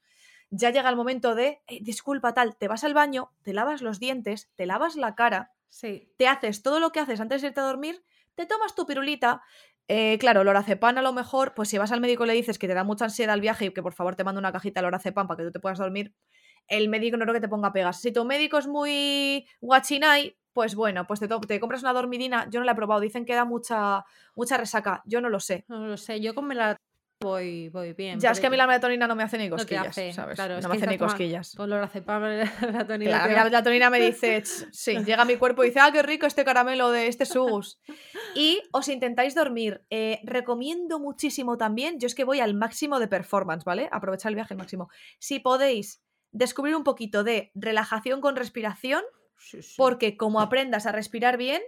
ya 0.50 0.72
llega 0.72 0.90
el 0.90 0.96
momento 0.96 1.36
de, 1.36 1.62
"Eh, 1.68 1.80
disculpa 1.82 2.34
tal, 2.34 2.58
te 2.58 2.68
vas 2.68 2.84
al 2.84 2.94
baño, 2.94 3.34
te 3.44 3.54
lavas 3.54 3.82
los 3.82 4.00
dientes, 4.00 4.52
te 4.56 4.66
lavas 4.66 4.96
la 4.96 5.16
cara, 5.16 5.54
Sí. 5.70 6.16
te 6.18 6.28
haces 6.28 6.64
todo 6.64 6.80
lo 6.80 6.92
que 6.92 7.00
haces 7.00 7.20
antes 7.22 7.42
de 7.42 7.50
irte 7.50 7.60
a 7.62 7.64
dormir, 7.64 8.04
te 8.36 8.46
tomas 8.46 8.76
tu 8.76 8.86
pirulita. 8.86 9.44
Eh, 9.92 10.20
claro, 10.20 10.44
lorazepam 10.44 11.00
a 11.00 11.02
lo 11.02 11.14
mejor, 11.14 11.56
pues 11.56 11.68
si 11.70 11.80
vas 11.80 11.92
al 11.92 12.00
médico 12.00 12.24
y 12.24 12.28
le 12.28 12.34
dices 12.34 12.60
que 12.60 12.68
te 12.68 12.76
da 12.76 12.84
mucha 12.84 13.06
ansiedad 13.06 13.34
el 13.34 13.42
viaje 13.42 13.66
y 13.66 13.72
que 13.72 13.82
por 13.82 13.94
favor 13.94 14.16
te 14.16 14.24
mande 14.24 14.38
una 14.38 14.52
cajita 14.52 14.82
de 14.82 14.84
lorazepam 14.84 15.28
para 15.28 15.40
que 15.40 15.46
tú 15.46 15.52
te 15.52 15.60
puedas 15.60 15.80
dormir, 15.80 16.14
el 16.68 16.90
médico 16.90 17.18
no 17.18 17.26
creo 17.26 17.34
que 17.34 17.42
te 17.42 17.48
ponga 17.48 17.74
pegas. 17.74 18.00
Si 18.00 18.12
tu 18.12 18.24
médico 18.24 18.60
es 18.60 18.68
muy 18.68 19.48
guachinay, 19.62 20.38
pues 20.54 20.76
bueno, 20.76 21.08
pues 21.08 21.20
te, 21.20 21.60
compras 21.60 21.82
una 21.82 21.94
dormidina. 21.94 22.48
Yo 22.52 22.60
no 22.60 22.66
la 22.66 22.74
he 22.74 22.76
probado, 22.76 23.02
dicen 23.02 23.26
que 23.26 23.34
da 23.34 23.46
mucha, 23.46 24.06
mucha 24.36 24.58
resaca. 24.58 25.02
Yo 25.06 25.22
no 25.22 25.30
lo 25.30 25.40
sé. 25.40 25.66
No 25.68 25.88
lo 25.88 25.98
sé, 25.98 26.22
yo 26.22 26.36
con 26.36 26.48
voy, 27.30 27.70
voy 27.70 27.94
bien. 27.94 28.20
Ya 28.20 28.32
es 28.32 28.40
que 28.40 28.48
a 28.48 28.50
mí 28.50 28.56
la 28.58 28.66
melatonina 28.66 29.06
no 29.08 29.16
me 29.16 29.24
hace 29.24 29.38
ni 29.38 29.50
no 29.50 29.58
te 29.58 29.62
cosquillas, 29.64 29.88
hace, 29.88 30.14
¿sabes? 30.14 30.36
claro, 30.36 30.58
es 30.58 30.64
no 30.64 30.70
que 30.72 30.78
me 30.78 30.84
hace 30.84 30.92
ni 30.92 30.98
cosquillas. 30.98 31.54
Con 31.56 31.70
lorazepam, 31.70 32.22
melatonina 32.62 33.12
Claro, 33.12 33.34
la 33.34 33.44
melatonina 33.44 33.90
me 33.90 34.00
dice, 34.06 34.42
"Ch, 34.42 34.68
sí, 34.72 34.98
llega 35.04 35.24
a 35.24 35.26
mi 35.26 35.36
cuerpo 35.36 35.64
y 35.64 35.68
dice, 35.68 35.80
ah, 35.82 35.92
qué 35.92 36.02
rico 36.02 36.26
este 36.26 36.46
caramelo 36.46 36.92
de 36.92 37.08
este 37.08 37.26
sugus. 37.26 37.80
Y 38.36 38.62
os 38.72 38.88
intentáis 38.88 39.36
dormir. 39.36 39.84
Eh, 39.90 40.20
recomiendo 40.24 41.00
muchísimo 41.00 41.58
también, 41.58 42.00
yo 42.00 42.08
es 42.08 42.16
que 42.16 42.24
voy 42.24 42.40
al 42.40 42.54
máximo 42.54 43.00
de 43.00 43.08
performance, 43.08 43.66
¿vale? 43.66 43.90
Aprovechar 43.92 44.30
el 44.32 44.36
viaje 44.36 44.54
al 44.54 44.58
máximo. 44.60 44.90
Si 45.20 45.40
podéis 45.40 46.02
descubrir 46.32 46.76
un 46.76 46.84
poquito 46.84 47.24
de 47.24 47.52
relajación 47.56 48.22
con 48.22 48.36
respiración, 48.36 49.04
Sí, 49.42 49.62
sí. 49.62 49.74
porque 49.78 50.16
como 50.18 50.42
aprendas 50.42 50.86
a 50.86 50.92
respirar 50.92 51.38
bien, 51.38 51.62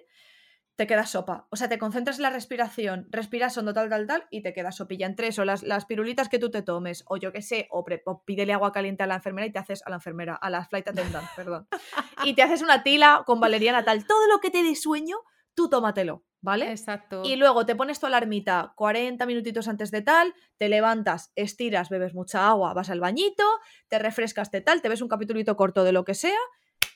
te 0.82 0.88
quedas 0.88 1.12
sopa. 1.12 1.46
O 1.52 1.58
sea, 1.58 1.70
te 1.70 1.78
concentras 1.78 2.16
en 2.18 2.24
la 2.24 2.32
respiración, 2.32 3.06
respiras 3.12 3.56
hondo 3.56 3.72
tal, 3.72 3.88
tal, 3.88 4.08
tal, 4.08 4.26
y 4.32 4.42
te 4.42 4.52
quedas 4.52 4.76
sopilla 4.78 5.06
entre 5.06 5.28
eso, 5.28 5.46
las, 5.46 5.62
las 5.62 5.86
pirulitas 5.86 6.28
que 6.28 6.40
tú 6.40 6.50
te 6.50 6.64
tomes, 6.64 7.04
o 7.08 7.18
yo 7.18 7.32
qué 7.32 7.44
sé, 7.44 7.68
o, 7.70 7.84
pre- 7.84 8.02
o 8.08 8.24
pídele 8.24 8.52
agua 8.54 8.72
caliente 8.72 9.04
a 9.04 9.06
la 9.06 9.14
enfermera 9.14 9.46
y 9.46 9.52
te 9.52 9.60
haces 9.60 9.84
a 9.86 9.92
la 9.92 9.98
enfermera, 9.98 10.34
a 10.36 10.50
la 10.50 10.66
flight 10.66 10.88
attendant, 10.88 11.28
perdón. 11.36 11.68
Y 12.24 12.34
te 12.34 12.42
haces 12.42 12.64
una 12.64 12.82
tila 12.82 13.22
con 13.28 13.40
valeriana 13.40 13.86
tal. 13.86 14.08
Todo 14.08 14.28
lo 14.28 14.40
que 14.40 14.50
te 14.50 14.64
dé 14.64 14.74
sueño, 14.76 15.18
tú 15.54 15.70
tómatelo, 15.70 16.24
¿vale? 16.42 16.72
Exacto. 16.72 17.22
Y 17.24 17.36
luego 17.36 17.64
te 17.68 17.76
pones 17.76 18.00
tu 18.00 18.08
alarmita 18.08 18.74
40 18.76 19.24
minutitos 19.28 19.68
antes 19.68 19.92
de 19.92 20.02
tal, 20.02 20.34
te 20.58 20.68
levantas, 20.68 21.32
estiras, 21.36 21.90
bebes 21.90 22.16
mucha 22.16 22.48
agua, 22.50 22.74
vas 22.74 22.90
al 22.90 23.00
bañito, 23.00 23.44
te 23.88 24.00
refrescas 24.00 24.50
de 24.50 24.62
tal, 24.62 24.82
te 24.82 24.90
ves 24.90 25.04
un 25.04 25.10
capitulito 25.10 25.56
corto 25.56 25.84
de 25.84 25.92
lo 25.92 26.06
que 26.06 26.16
sea 26.16 26.40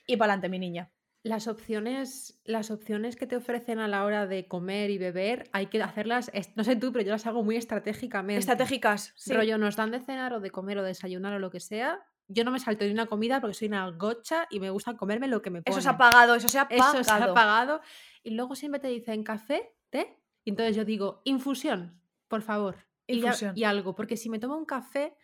y 0.08 0.18
para 0.18 0.34
adelante, 0.34 0.50
mi 0.50 0.58
niña. 0.58 0.92
Las 1.26 1.48
opciones, 1.48 2.40
las 2.46 2.70
opciones 2.70 3.16
que 3.16 3.26
te 3.26 3.36
ofrecen 3.36 3.80
a 3.80 3.88
la 3.88 4.06
hora 4.06 4.28
de 4.28 4.48
comer 4.48 4.92
y 4.92 5.00
beber, 5.00 5.50
hay 5.54 5.66
que 5.66 5.82
hacerlas, 5.82 6.32
no 6.54 6.64
sé 6.64 6.76
tú, 6.76 6.92
pero 6.92 7.04
yo 7.04 7.12
las 7.12 7.26
hago 7.26 7.44
muy 7.44 7.56
estratégicamente. 7.56 8.38
Estratégicas, 8.40 9.12
sí. 9.16 9.34
Rollo, 9.34 9.58
nos 9.58 9.76
dan 9.76 9.90
de 9.90 10.00
cenar 10.02 10.34
o 10.34 10.40
de 10.40 10.52
comer 10.52 10.78
o 10.78 10.84
desayunar 10.84 11.34
o 11.34 11.40
lo 11.40 11.50
que 11.50 11.60
sea. 11.60 12.06
Yo 12.28 12.44
no 12.44 12.52
me 12.52 12.60
salto 12.60 12.86
ni 12.86 12.92
una 12.92 13.08
comida 13.08 13.42
porque 13.42 13.56
soy 13.56 13.70
una 13.70 13.90
gocha 13.90 14.46
y 14.52 14.60
me 14.60 14.70
gusta 14.70 14.96
comerme 14.96 15.28
lo 15.28 15.42
que 15.42 15.50
me 15.50 15.64
ponen. 15.64 15.80
Eso 15.80 15.82
se 15.82 15.90
ha 15.90 15.98
pagado, 15.98 16.36
eso 16.36 16.48
se 16.48 16.60
ha 16.60 16.68
pagado. 16.68 17.00
Eso 17.00 17.04
se 17.04 17.12
ha 17.12 17.34
pagado. 17.34 17.82
Y 18.22 18.30
luego 18.30 18.56
siempre 18.56 18.80
te 18.80 18.90
dicen 18.90 19.24
café, 19.24 19.76
té. 19.90 20.20
Y 20.44 20.52
entonces 20.52 20.76
yo 20.76 20.86
digo, 20.86 21.24
infusión, 21.26 22.00
por 22.28 22.44
favor. 22.44 22.86
Y, 23.08 23.18
Infusión. 23.18 23.58
y 23.58 23.64
algo, 23.64 23.96
porque 23.96 24.16
si 24.16 24.30
me 24.30 24.38
tomo 24.38 24.56
un 24.58 24.66
café, 24.66 25.16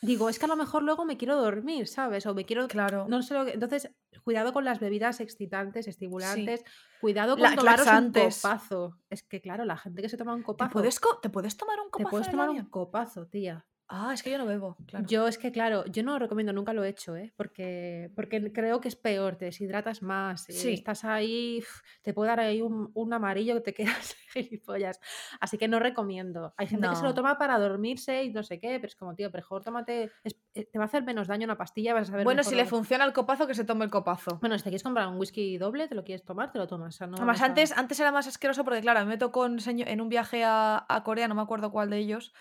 digo, 0.00 0.28
es 0.28 0.38
que 0.38 0.44
a 0.44 0.48
lo 0.48 0.56
mejor 0.56 0.82
luego 0.82 1.04
me 1.04 1.16
quiero 1.16 1.36
dormir, 1.40 1.86
¿sabes? 1.88 2.26
O 2.26 2.34
me 2.34 2.44
quiero... 2.44 2.68
Claro. 2.68 3.06
No 3.08 3.22
sé 3.22 3.34
lo 3.34 3.44
que... 3.44 3.52
Entonces, 3.52 3.90
cuidado 4.24 4.52
con 4.52 4.64
las 4.64 4.80
bebidas 4.80 5.20
excitantes, 5.20 5.86
estimulantes. 5.88 6.64
Cuidado 7.00 7.34
con 7.34 7.42
La- 7.42 7.54
tomaros 7.56 7.80
un 7.80 7.92
laxantes. 7.92 8.40
copazo. 8.42 8.98
Es 9.10 9.22
que, 9.22 9.40
claro, 9.40 9.64
la 9.64 9.76
gente 9.76 10.02
que 10.02 10.08
se 10.08 10.16
toma 10.16 10.34
un 10.34 10.40
¿Te 10.40 10.46
copazo... 10.46 10.72
puedes, 10.72 11.00
co- 11.00 11.18
¿Te 11.20 11.30
puedes 11.30 11.56
tomar 11.56 11.78
un 11.80 11.86
te 11.86 11.90
copazo 11.90 12.10
puedes 12.10 12.26
en 12.28 12.30
el 12.34 12.38
tomar 12.38 12.50
un 12.50 12.64
copazo, 12.70 13.26
tía. 13.26 13.64
Ah, 13.94 14.12
es 14.14 14.22
que 14.22 14.30
yo 14.30 14.38
no 14.38 14.46
bebo, 14.46 14.78
claro. 14.86 15.04
Yo 15.06 15.28
es 15.28 15.36
que, 15.36 15.52
claro, 15.52 15.84
yo 15.84 16.02
no 16.02 16.12
lo 16.12 16.18
recomiendo, 16.18 16.54
nunca 16.54 16.72
lo 16.72 16.82
he 16.82 16.88
hecho, 16.88 17.14
¿eh? 17.14 17.34
Porque, 17.36 18.10
porque 18.16 18.50
creo 18.50 18.80
que 18.80 18.88
es 18.88 18.96
peor, 18.96 19.36
te 19.36 19.44
deshidratas 19.44 20.00
más, 20.00 20.48
eh, 20.48 20.52
Sí. 20.54 20.72
estás 20.72 21.04
ahí, 21.04 21.62
te 22.00 22.14
puede 22.14 22.30
dar 22.30 22.40
ahí 22.40 22.62
un, 22.62 22.90
un 22.94 23.12
amarillo 23.12 23.54
que 23.56 23.60
te 23.60 23.74
quedas 24.06 24.16
gilipollas. 24.32 24.98
Así 25.40 25.58
que 25.58 25.68
no 25.68 25.78
recomiendo. 25.78 26.54
Hay 26.56 26.68
gente 26.68 26.88
que 26.88 26.96
se 26.96 27.02
lo 27.02 27.10
No. 27.10 27.14
toma 27.16 27.36
para 27.36 27.58
dormirse 27.58 28.24
y 28.24 28.32
no 28.32 28.42
sé 28.42 28.58
qué, 28.58 28.76
pero 28.76 28.86
es 28.86 28.96
como, 28.96 29.14
tío, 29.14 29.30
mejor 29.30 29.62
tómate, 29.62 30.10
es- 30.24 30.38
eh, 30.54 30.64
te 30.64 30.78
va 30.78 30.84
a 30.84 30.86
hacer 30.86 31.02
menos 31.02 31.28
daño 31.28 31.44
una 31.44 31.58
pastilla, 31.58 31.92
vas 31.92 32.08
a 32.08 32.12
saber 32.12 32.24
Bueno, 32.24 32.44
si 32.44 32.54
le 32.54 32.64
funciona 32.64 33.04
el 33.04 33.12
copazo, 33.12 33.46
que 33.46 33.54
se 33.54 33.64
tome 33.66 33.84
el 33.84 33.90
copazo. 33.90 34.38
Bueno, 34.40 34.56
si 34.56 34.64
te 34.64 34.70
quieres 34.70 34.82
comprar 34.84 35.06
un 35.08 35.18
whisky 35.18 35.58
doble, 35.58 35.86
te 35.88 35.94
lo 35.94 36.02
quieres 36.04 36.24
tomar, 36.24 36.50
te 36.50 36.58
lo 36.58 36.66
tomas. 36.66 36.94
o 36.94 36.96
sea, 36.96 37.06
no 37.08 37.16
Además, 37.18 37.42
a- 37.42 37.44
antes, 37.44 37.72
antes 37.76 38.00
era 38.00 38.10
más 38.10 38.26
asqueroso 38.26 38.64
porque, 38.64 38.80
claro, 38.80 39.04
me 39.04 39.18
tocó 39.18 39.44
en 39.46 40.00
un 40.00 40.08
viaje 40.08 40.44
a, 40.44 40.86
a 40.88 41.02
Corea, 41.02 41.28
no 41.28 41.34
me 41.34 41.42
acuerdo 41.42 41.70
cuál 41.70 41.90
de 41.90 41.98
ellos, 41.98 42.32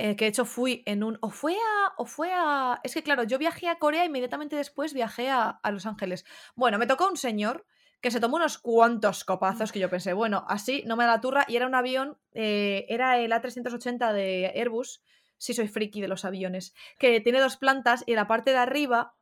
eh, 0.00 0.14
que 0.14 0.26
de 0.26 0.28
hecho 0.28 0.44
fui 0.44 0.84
en 0.86 1.02
un... 1.02 1.18
O 1.20 1.30
fue 1.30 1.54
a... 1.54 1.92
O 1.96 2.06
fue 2.06 2.30
a... 2.32 2.80
Es 2.84 2.94
que, 2.94 3.02
claro, 3.02 3.24
yo 3.24 3.36
viajé 3.36 3.68
a 3.68 3.80
Corea 3.80 4.04
inmediatamente 4.04 4.54
después 4.54 4.94
viajé 4.94 5.28
a, 5.28 5.50
a 5.50 5.70
Los 5.72 5.86
Ángeles. 5.86 6.24
Bueno, 6.54 6.78
me 6.78 6.86
tocó 6.86 7.08
un 7.08 7.16
señor 7.16 7.66
que 8.00 8.12
se 8.12 8.20
tomó 8.20 8.36
unos 8.36 8.58
cuantos 8.58 9.24
copazos 9.24 9.72
que 9.72 9.80
yo 9.80 9.90
pensé, 9.90 10.12
bueno, 10.12 10.44
así 10.48 10.84
no 10.86 10.96
me 10.96 11.04
da 11.04 11.14
la 11.14 11.20
turra. 11.20 11.44
Y 11.48 11.56
era 11.56 11.66
un 11.66 11.74
avión, 11.74 12.16
eh, 12.32 12.86
era 12.88 13.18
el 13.18 13.32
A380 13.32 14.12
de 14.12 14.52
Airbus, 14.54 15.02
sí 15.36 15.52
soy 15.52 15.66
friki 15.66 16.00
de 16.00 16.06
los 16.06 16.24
aviones, 16.24 16.74
que 17.00 17.20
tiene 17.20 17.40
dos 17.40 17.56
plantas 17.56 18.04
y 18.06 18.12
en 18.12 18.16
la 18.16 18.28
parte 18.28 18.52
de 18.52 18.58
arriba 18.58 19.16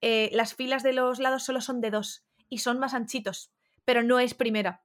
eh, 0.00 0.30
las 0.32 0.54
filas 0.54 0.84
de 0.84 0.92
los 0.92 1.18
lados 1.18 1.42
solo 1.42 1.60
son 1.60 1.80
de 1.80 1.90
dos 1.90 2.24
y 2.48 2.58
son 2.58 2.78
más 2.78 2.94
anchitos, 2.94 3.50
pero 3.84 4.04
no 4.04 4.20
es 4.20 4.34
primera. 4.34 4.84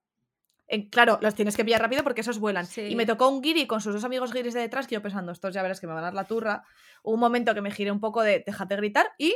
En- 0.67 0.89
claro, 0.89 1.19
los 1.21 1.35
tienes 1.35 1.55
que 1.55 1.63
pillar 1.63 1.81
rápido 1.81 2.03
porque 2.03 2.21
esos 2.21 2.39
vuelan. 2.39 2.67
Y 2.75 2.95
me 2.95 3.05
tocó 3.05 3.29
un 3.29 3.41
guiri 3.41 3.67
con 3.67 3.81
sus 3.81 3.93
dos 3.93 4.03
amigos 4.03 4.33
guiris 4.33 4.53
de 4.53 4.61
detrás 4.61 4.87
que 4.87 4.95
yo 4.95 5.01
pensando, 5.01 5.31
estos 5.31 5.53
ya 5.53 5.61
verás 5.61 5.79
que 5.79 5.87
me 5.87 5.93
van 5.93 6.03
a 6.03 6.07
dar 6.07 6.13
la 6.13 6.23
turra. 6.25 6.63
Hubo 7.03 7.13
un 7.13 7.19
momento 7.19 7.53
que 7.53 7.61
me 7.61 7.71
giré 7.71 7.91
un 7.91 7.99
poco 7.99 8.21
de 8.23 8.43
déjate 8.45 8.75
gritar 8.75 9.11
y 9.17 9.35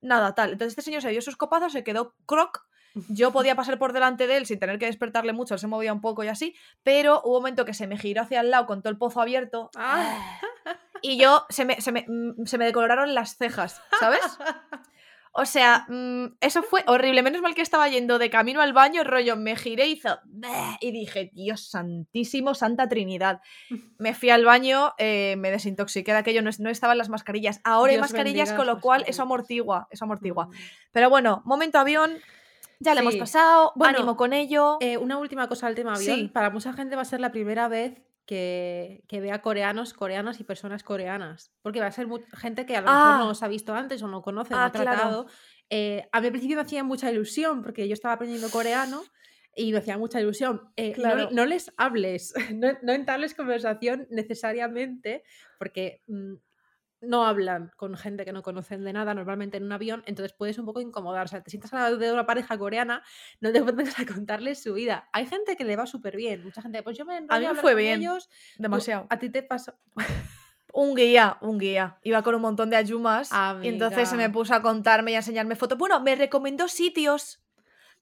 nada, 0.00 0.34
tal. 0.34 0.52
Entonces 0.52 0.72
este 0.72 0.82
señor 0.82 1.02
se 1.02 1.08
dio 1.10 1.22
sus 1.22 1.36
copazos, 1.36 1.72
se 1.72 1.82
quedó 1.84 2.14
croc. 2.26 2.66
Yo 3.08 3.32
podía 3.32 3.54
pasar 3.56 3.78
por 3.78 3.92
delante 3.92 4.26
de 4.26 4.36
él 4.36 4.46
sin 4.46 4.58
tener 4.58 4.78
que 4.78 4.86
despertarle 4.86 5.32
mucho, 5.32 5.54
él 5.54 5.60
se 5.60 5.66
movía 5.66 5.92
un 5.92 6.00
poco 6.00 6.22
y 6.24 6.28
así, 6.28 6.54
pero 6.82 7.20
hubo 7.24 7.36
un 7.36 7.42
momento 7.42 7.64
que 7.64 7.74
se 7.74 7.86
me 7.86 7.98
giró 7.98 8.22
hacia 8.22 8.40
el 8.40 8.50
lado 8.50 8.66
con 8.66 8.82
todo 8.82 8.90
el 8.90 8.98
pozo 8.98 9.20
abierto 9.20 9.70
Ah. 9.76 10.38
y 11.02 11.18
yo 11.18 11.44
se 11.50 11.64
me, 11.64 11.80
se 11.80 11.92
me, 11.92 12.04
mm, 12.08 12.44
se 12.46 12.56
me 12.58 12.64
decoloraron 12.64 13.14
las 13.14 13.36
cejas, 13.36 13.80
¿sabes? 14.00 14.20
O 15.38 15.44
sea, 15.46 15.84
mm, 15.88 16.36
eso 16.40 16.62
fue 16.62 16.82
horrible. 16.86 17.22
Menos 17.22 17.42
mal 17.42 17.54
que 17.54 17.62
estaba 17.62 17.88
yendo 17.88 18.18
de 18.18 18.30
camino 18.30 18.60
al 18.60 18.72
baño, 18.72 19.04
rollo, 19.04 19.36
me 19.36 19.54
giré 19.56 19.86
y 19.86 19.92
hizo. 19.92 20.18
Y 20.80 20.92
dije, 20.92 21.30
Dios 21.34 21.68
santísimo, 21.68 22.54
Santa 22.54 22.88
Trinidad. 22.88 23.40
Me 23.98 24.14
fui 24.14 24.30
al 24.30 24.44
baño, 24.44 24.92
eh, 24.98 25.36
me 25.38 25.50
desintoxiqué 25.50 26.12
de 26.12 26.18
aquello, 26.18 26.42
no, 26.42 26.50
es- 26.50 26.60
no 26.60 26.70
estaban 26.70 26.98
las 26.98 27.08
mascarillas. 27.08 27.60
Ahora 27.64 27.92
hay 27.92 27.98
mascarillas, 27.98 28.52
con 28.52 28.66
lo 28.66 28.80
cual 28.80 29.04
eso 29.06 29.22
amortigua, 29.22 29.88
eso 29.90 30.04
amortigua. 30.04 30.46
Mm. 30.46 30.52
Pero 30.92 31.10
bueno, 31.10 31.42
momento 31.44 31.78
avión, 31.78 32.18
ya 32.78 32.94
lo 32.94 33.00
hemos 33.00 33.16
pasado, 33.16 33.72
Bueno, 33.74 33.98
ánimo 33.98 34.16
con 34.16 34.32
ello. 34.32 34.76
Eh, 34.80 34.96
una 34.98 35.16
última 35.18 35.48
cosa 35.48 35.66
al 35.66 35.74
tema 35.74 35.94
avión. 35.94 36.16
Sí. 36.16 36.28
Para 36.28 36.50
mucha 36.50 36.72
gente 36.74 36.94
va 36.96 37.02
a 37.02 37.06
ser 37.06 37.20
la 37.20 37.32
primera 37.32 37.68
vez 37.68 38.02
que, 38.26 39.02
que 39.08 39.20
vea 39.20 39.40
coreanos, 39.40 39.94
coreanas 39.94 40.40
y 40.40 40.44
personas 40.44 40.82
coreanas. 40.82 41.52
Porque 41.62 41.80
va 41.80 41.86
a 41.86 41.92
ser 41.92 42.06
gente 42.36 42.66
que 42.66 42.76
a 42.76 42.80
lo 42.82 42.88
Ah. 42.90 43.12
mejor 43.12 43.24
no 43.24 43.30
os 43.30 43.42
ha 43.42 43.48
visto 43.48 43.72
antes 43.74 44.02
o 44.02 44.08
no 44.08 44.20
conoce, 44.22 44.52
no 44.52 44.60
Ah, 44.60 44.66
ha 44.66 44.72
claro. 44.72 44.90
tratado. 44.90 45.26
Eh, 45.70 46.06
a 46.12 46.20
mí 46.20 46.26
al 46.26 46.32
principio 46.32 46.56
me 46.56 46.62
hacía 46.62 46.84
mucha 46.84 47.10
ilusión 47.10 47.62
porque 47.62 47.86
yo 47.88 47.94
estaba 47.94 48.14
aprendiendo 48.14 48.50
coreano. 48.50 49.02
y 49.58 49.72
me 49.72 49.78
hacía 49.78 49.96
mucha 49.96 50.20
ilusión. 50.20 50.70
Eh, 50.76 50.88
no- 50.90 50.94
Claro. 50.96 51.28
no, 51.32 51.46
les 51.46 51.72
hables, 51.78 52.34
no, 52.54 52.76
no 52.82 52.92
entables 52.92 53.32
conversación 53.34 54.06
necesariamente, 54.10 55.22
porque 55.58 56.02
mm, 56.08 56.34
no 57.06 57.26
hablan 57.26 57.70
con 57.76 57.96
gente 57.96 58.24
que 58.24 58.32
no 58.32 58.42
conocen 58.42 58.84
de 58.84 58.92
nada 58.92 59.14
normalmente 59.14 59.56
en 59.56 59.64
un 59.64 59.72
avión, 59.72 60.02
entonces 60.06 60.32
puedes 60.32 60.58
un 60.58 60.66
poco 60.66 60.80
incomodar. 60.80 61.24
O 61.26 61.28
sea, 61.28 61.42
te 61.42 61.50
sientas 61.50 61.72
al 61.72 61.80
lado 61.80 61.96
de 61.96 62.12
una 62.12 62.26
pareja 62.26 62.58
coreana, 62.58 63.02
no 63.40 63.52
te 63.52 63.62
pones 63.64 63.98
a 63.98 64.04
contarles 64.06 64.62
su 64.62 64.74
vida. 64.74 65.08
Hay 65.12 65.26
gente 65.26 65.56
que 65.56 65.64
le 65.64 65.76
va 65.76 65.86
súper 65.86 66.16
bien, 66.16 66.42
mucha 66.44 66.62
gente, 66.62 66.82
pues 66.82 66.98
yo 66.98 67.04
me 67.04 67.16
A 67.28 67.38
mí 67.38 67.46
me 67.46 67.54
fue 67.54 67.74
bien, 67.74 68.00
ellos. 68.00 68.28
Tú- 68.56 68.62
Demasiado. 68.62 69.06
a 69.08 69.18
ti 69.18 69.30
te 69.30 69.42
pasó. 69.42 69.74
Un 70.72 70.94
guía, 70.94 71.38
un 71.40 71.58
guía. 71.58 71.98
Iba 72.02 72.22
con 72.22 72.34
un 72.34 72.42
montón 72.42 72.68
de 72.68 72.76
ayumas 72.76 73.30
y 73.64 73.68
entonces 73.68 74.10
se 74.10 74.16
me 74.16 74.28
puso 74.28 74.52
a 74.54 74.60
contarme 74.60 75.12
y 75.12 75.14
a 75.14 75.18
enseñarme 75.18 75.56
fotos. 75.56 75.78
Bueno, 75.78 76.00
me 76.00 76.14
recomendó 76.16 76.68
sitios. 76.68 77.40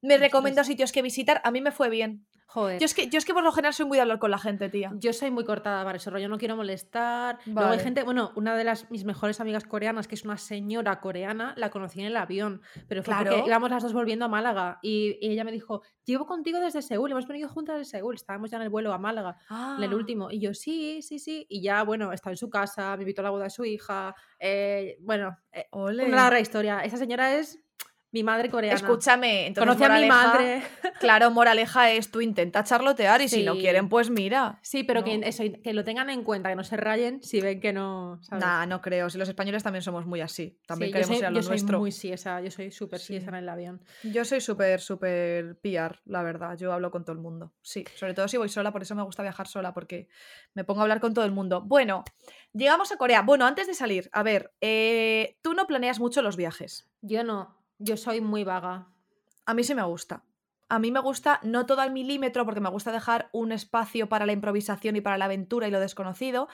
Me 0.03 0.19
recomendó 0.19 0.65
sitios 0.65 0.91
que 0.91 1.01
visitar. 1.01 1.41
A 1.45 1.53
mí 1.53 1.61
me 1.61 1.71
fue 1.71 1.89
bien. 1.89 2.27
Joder. 2.55 2.79
Yo 2.79 2.85
es 2.85 2.95
que, 2.95 3.09
yo 3.09 3.19
es 3.19 3.25
que 3.25 3.35
por 3.35 3.43
lo 3.43 3.51
general 3.51 3.75
soy 3.75 3.85
muy 3.87 3.99
de 3.99 4.03
hablar 4.03 4.21
con 4.21 4.31
la 4.31 4.39
gente, 4.39 4.69
tía. 4.69 4.93
Yo 4.95 5.13
soy 5.13 5.33
muy 5.33 5.45
cortada 5.45 5.83
para 5.85 5.97
eso, 5.97 6.09
rollo, 6.11 6.29
no 6.29 6.39
quiero 6.39 6.55
molestar. 6.55 7.39
Luego 7.47 7.71
hay 7.71 7.81
gente, 7.81 8.05
bueno, 8.05 8.31
una 8.37 8.57
de 8.57 8.63
las 8.63 8.89
mis 8.93 9.05
mejores 9.05 9.41
amigas 9.41 9.65
coreanas, 9.65 10.07
que 10.07 10.15
es 10.15 10.25
una 10.25 10.39
señora 10.39 11.01
coreana, 11.01 11.53
la 11.57 11.71
conocí 11.71 11.99
en 11.99 12.07
el 12.07 12.17
avión, 12.17 12.63
pero 12.87 13.03
fue 13.03 13.13
Claro. 13.13 13.33
porque 13.33 13.49
íbamos 13.49 13.71
las 13.71 13.83
dos 13.83 13.93
volviendo 13.93 14.27
a 14.27 14.29
Málaga 14.29 14.79
y, 14.83 15.19
y 15.21 15.31
ella 15.33 15.43
me 15.43 15.51
dijo, 15.51 15.83
llevo 16.05 16.27
contigo 16.27 16.61
desde 16.61 16.81
Seúl, 16.81 17.11
hemos 17.11 17.27
venido 17.27 17.49
juntas 17.49 17.77
de 17.77 17.85
Seúl, 17.85 18.15
estábamos 18.15 18.53
ya 18.53 18.59
en 18.59 18.63
el 18.63 18.71
vuelo 18.71 18.93
a 18.93 18.99
Málaga, 18.99 19.37
en 19.51 19.83
el 19.83 19.93
Ah. 19.93 19.97
último, 19.97 20.31
y 20.31 20.39
yo, 20.39 20.55
sí, 20.55 21.03
sí, 21.03 21.19
sí, 21.19 21.47
y 21.49 21.61
ya, 21.61 21.83
bueno, 21.83 22.13
estaba 22.13 22.33
en 22.33 22.37
su 22.37 22.49
casa, 22.51 22.97
me 22.97 23.03
invitó 23.03 23.21
a 23.23 23.25
la 23.25 23.31
boda 23.31 23.45
de 23.45 23.51
su 23.51 23.65
hija, 23.65 24.15
eh, 24.39 24.97
bueno, 25.01 25.37
eh, 25.51 25.67
una 25.73 26.07
larga 26.07 26.39
historia. 26.39 26.81
Esa 26.85 26.99
señora 26.99 27.35
es 27.35 27.59
mi 28.15 28.23
madre 28.23 28.49
coreana. 28.49 28.77
Escúchame, 28.77 29.49
entonces 29.49 29.77
Conoce 29.77 29.93
a 29.93 29.99
mi 30.01 30.07
madre. 30.09 30.63
Claro, 31.01 31.31
moraleja 31.33 31.91
es 31.91 32.11
tú 32.11 32.21
intenta 32.23 32.63
charlotear 32.65 33.21
y 33.21 33.29
si 33.29 33.43
no 33.43 33.55
quieren, 33.55 33.89
pues 33.91 34.09
mira. 34.09 34.59
Sí, 34.63 34.85
pero 34.85 35.03
que 35.05 35.21
eso, 35.25 35.43
que 35.63 35.75
lo 35.75 35.83
tengan 35.85 36.09
en 36.09 36.23
cuenta, 36.23 36.49
que 36.49 36.55
no 36.55 36.63
se 36.65 36.77
rayen 36.79 37.23
si 37.23 37.41
ven 37.41 37.61
que 37.61 37.73
no. 37.75 38.21
¿sabes? 38.23 38.43
Nah, 38.45 38.65
no 38.65 38.81
creo. 38.81 39.11
Si 39.11 39.19
los 39.19 39.29
españoles 39.29 39.63
también 39.65 39.83
somos 39.83 40.07
muy 40.07 40.21
así. 40.23 40.57
También 40.67 40.89
Sí, 40.89 40.93
queremos 40.93 41.11
yo 41.11 41.15
soy, 41.17 41.19
ir 41.21 41.27
a 41.27 41.31
lo 41.31 41.37
yo 41.37 41.43
soy 41.43 41.51
nuestro. 41.51 41.79
muy 41.81 41.93
siesa, 41.93 42.41
yo 42.41 42.51
soy 42.51 42.71
súper 42.71 43.01
Sí. 43.01 43.07
siesa 43.15 43.29
en 43.31 43.35
el 43.35 43.49
avión. 43.49 43.85
Yo 44.05 44.25
soy 44.25 44.41
súper, 44.41 44.81
súper 44.81 45.57
PR, 45.61 45.99
la 46.07 46.23
verdad. 46.23 46.57
Yo 46.57 46.73
hablo 46.73 46.91
con 46.93 47.05
todo 47.05 47.13
el 47.13 47.21
mundo. 47.21 47.53
Sí, 47.61 47.85
sobre 47.97 48.15
todo 48.15 48.29
si 48.29 48.37
voy 48.37 48.49
sola, 48.49 48.71
por 48.73 48.81
eso 48.83 48.95
me 48.95 49.03
gusta 49.03 49.23
viajar 49.25 49.49
sola, 49.49 49.75
porque 49.75 50.09
me 50.55 50.63
pongo 50.65 50.81
a 50.81 50.83
hablar 50.85 51.01
con 51.01 51.13
todo 51.13 51.25
el 51.25 51.33
mundo. 51.33 51.61
Bueno, 51.63 52.05
llegamos 52.53 52.93
a 52.93 52.97
Corea. 52.97 53.23
Bueno, 53.23 53.45
antes 53.45 53.67
de 53.67 53.75
salir, 53.75 54.09
a 54.13 54.23
ver, 54.23 54.55
eh, 54.61 55.37
tú 55.43 55.53
no 55.55 55.67
planeas 55.67 55.99
mucho 55.99 56.23
los 56.23 56.37
viajes. 56.37 56.89
Yo 57.03 57.25
no, 57.25 57.59
yo 57.79 57.97
soy 57.97 58.21
muy 58.21 58.45
vaga. 58.45 58.89
A 59.47 59.55
mí 59.55 59.65
sí 59.65 59.75
me 59.75 59.83
gusta. 59.83 60.25
A 60.69 60.79
mí 60.79 60.91
me 60.91 61.01
gusta, 61.01 61.41
no 61.43 61.67
todo 61.67 61.83
al 61.83 61.93
milímetro, 61.93 62.45
porque 62.45 62.61
me 62.61 62.71
gusta 62.71 62.91
dejar 62.91 63.29
un 63.33 63.53
espacio 63.53 64.09
para 64.09 64.27
la 64.27 64.33
improvisación 64.33 64.97
y 64.97 65.01
para 65.01 65.19
la 65.19 65.27
aventura 65.27 65.69
y 65.69 65.71
lo 65.71 65.79
desconocido, 65.79 66.49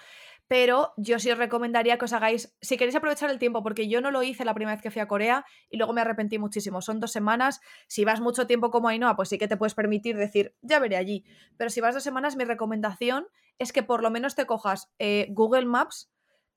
pero 0.49 0.93
yo 0.97 1.21
sí 1.21 1.31
os 1.31 1.39
recomendaría 1.39 1.97
que 1.97 2.07
os 2.07 2.13
hagáis, 2.13 2.57
si 2.61 2.77
queréis 2.77 2.97
aprovechar 2.97 3.31
el 3.31 3.39
tiempo, 3.39 3.63
porque 3.63 3.89
yo 3.89 4.01
no 4.01 4.11
lo 4.11 4.25
hice 4.25 4.45
la 4.45 4.53
primera 4.53 4.75
vez 4.75 4.83
que 4.83 4.91
fui 4.91 5.01
a 5.01 5.07
Corea 5.07 5.47
y 5.69 5.77
luego 5.77 5.93
me 5.93 6.01
arrepentí 6.01 6.41
muchísimo. 6.41 6.83
Son 6.83 6.99
dos 6.99 7.13
semanas, 7.13 7.61
si 7.87 8.05
vas 8.05 8.21
mucho 8.21 8.49
tiempo 8.49 8.73
como 8.73 8.89
Ainhoa, 8.89 9.15
pues 9.15 9.29
sí 9.29 9.39
que 9.39 9.47
te 9.47 9.57
puedes 9.57 9.75
permitir 9.75 10.17
decir, 10.17 10.57
ya 10.61 10.81
veré 10.81 10.97
allí. 10.97 11.25
Pero 11.57 11.71
si 11.71 11.81
vas 11.81 11.95
dos 11.95 12.03
semanas, 12.03 12.35
mi 12.35 12.43
recomendación 12.43 13.29
es 13.61 13.73
que 13.73 13.85
por 13.85 14.03
lo 14.03 14.11
menos 14.11 14.35
te 14.35 14.47
cojas 14.47 14.93
eh, 14.99 15.29
Google 15.31 15.67
Maps, 15.67 16.11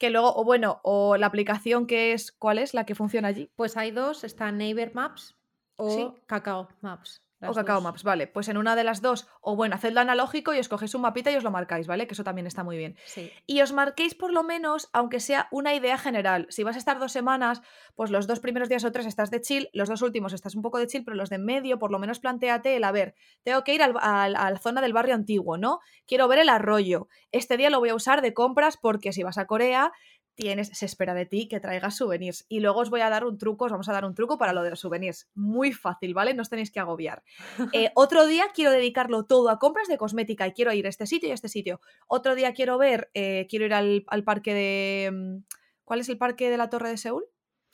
que 0.03 0.09
luego, 0.09 0.35
o 0.35 0.43
bueno, 0.43 0.81
o 0.83 1.15
la 1.15 1.27
aplicación 1.27 1.87
que 1.87 2.11
es, 2.11 2.33
¿cuál 2.33 2.59
es? 2.59 2.73
La 2.73 2.85
que 2.85 2.93
funciona 2.93 3.29
allí. 3.29 3.49
Pues 3.55 3.77
hay 3.77 3.91
dos, 3.91 4.25
está 4.25 4.51
Neighbor 4.51 4.93
Maps 4.93 5.37
o 5.77 5.89
Sí. 5.95 6.11
Kakao 6.25 6.67
Maps. 6.81 7.22
O 7.49 7.53
dos. 7.53 7.83
Maps, 7.83 8.03
vale. 8.03 8.27
Pues 8.27 8.47
en 8.47 8.57
una 8.57 8.75
de 8.75 8.83
las 8.83 9.01
dos, 9.01 9.27
o 9.41 9.55
bueno, 9.55 9.75
hacedlo 9.75 9.99
analógico 10.01 10.53
y 10.53 10.59
os 10.59 10.69
cogéis 10.69 10.95
un 10.95 11.01
mapita 11.01 11.31
y 11.31 11.35
os 11.35 11.43
lo 11.43 11.51
marcáis, 11.51 11.87
¿vale? 11.87 12.07
Que 12.07 12.13
eso 12.13 12.23
también 12.23 12.47
está 12.47 12.63
muy 12.63 12.77
bien. 12.77 12.95
Sí. 13.05 13.31
Y 13.45 13.61
os 13.61 13.71
marquéis 13.73 14.15
por 14.15 14.31
lo 14.31 14.43
menos, 14.43 14.89
aunque 14.93 15.19
sea 15.19 15.47
una 15.51 15.73
idea 15.73 15.97
general. 15.97 16.47
Si 16.49 16.63
vas 16.63 16.75
a 16.75 16.79
estar 16.79 16.99
dos 16.99 17.11
semanas, 17.11 17.61
pues 17.95 18.11
los 18.11 18.27
dos 18.27 18.39
primeros 18.39 18.69
días 18.69 18.83
o 18.85 18.91
tres 18.91 19.05
estás 19.05 19.31
de 19.31 19.41
chill, 19.41 19.69
los 19.73 19.89
dos 19.89 20.01
últimos 20.01 20.33
estás 20.33 20.55
un 20.55 20.61
poco 20.61 20.77
de 20.79 20.87
chill, 20.87 21.03
pero 21.03 21.15
los 21.17 21.29
de 21.29 21.35
en 21.35 21.45
medio, 21.45 21.79
por 21.79 21.91
lo 21.91 21.99
menos 21.99 22.19
planteate 22.19 22.75
el, 22.75 22.83
a 22.83 22.91
ver, 22.91 23.15
tengo 23.43 23.63
que 23.63 23.73
ir 23.73 23.81
al- 23.81 23.95
al- 23.99 24.35
a 24.35 24.49
la 24.51 24.59
zona 24.59 24.81
del 24.81 24.93
barrio 24.93 25.15
antiguo, 25.15 25.57
¿no? 25.57 25.79
Quiero 26.07 26.27
ver 26.27 26.39
el 26.39 26.49
arroyo. 26.49 27.07
Este 27.31 27.57
día 27.57 27.69
lo 27.69 27.79
voy 27.79 27.89
a 27.89 27.95
usar 27.95 28.21
de 28.21 28.33
compras 28.33 28.77
porque 28.77 29.11
si 29.13 29.23
vas 29.23 29.37
a 29.37 29.47
Corea, 29.47 29.91
tienes, 30.35 30.69
se 30.69 30.85
espera 30.85 31.13
de 31.13 31.25
ti 31.25 31.47
que 31.47 31.59
traigas 31.59 31.97
souvenirs. 31.97 32.45
Y 32.49 32.59
luego 32.59 32.79
os 32.79 32.89
voy 32.89 33.01
a 33.01 33.09
dar 33.09 33.25
un 33.25 33.37
truco, 33.37 33.65
os 33.65 33.71
vamos 33.71 33.89
a 33.89 33.93
dar 33.93 34.05
un 34.05 34.15
truco 34.15 34.37
para 34.37 34.53
lo 34.53 34.63
de 34.63 34.71
los 34.71 34.79
souvenirs. 34.79 35.29
Muy 35.35 35.71
fácil, 35.71 36.13
¿vale? 36.13 36.33
No 36.33 36.41
os 36.41 36.49
tenéis 36.49 36.71
que 36.71 36.79
agobiar. 36.79 37.23
Eh, 37.71 37.91
otro 37.95 38.25
día 38.25 38.45
quiero 38.53 38.71
dedicarlo 38.71 39.25
todo 39.25 39.49
a 39.49 39.59
compras 39.59 39.87
de 39.87 39.97
cosmética 39.97 40.47
y 40.47 40.53
quiero 40.53 40.73
ir 40.73 40.85
a 40.85 40.89
este 40.89 41.07
sitio 41.07 41.29
y 41.29 41.31
a 41.31 41.35
este 41.35 41.49
sitio. 41.49 41.81
Otro 42.07 42.35
día 42.35 42.53
quiero 42.53 42.77
ver, 42.77 43.09
eh, 43.13 43.47
quiero 43.49 43.65
ir 43.65 43.73
al, 43.73 44.03
al 44.07 44.23
parque 44.23 44.53
de... 44.53 45.11
mm, 45.11 45.37
¿Cuál 45.83 45.99
es 45.99 46.09
el 46.09 46.17
parque 46.17 46.49
de 46.49 46.57
la 46.57 46.69
Torre 46.69 46.89
de 46.89 46.97
Seúl? 46.97 47.25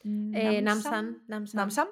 Eh, 0.03 0.61
Namsan. 0.61 1.23
Namsan. 1.27 1.57
Namsan. 1.57 1.87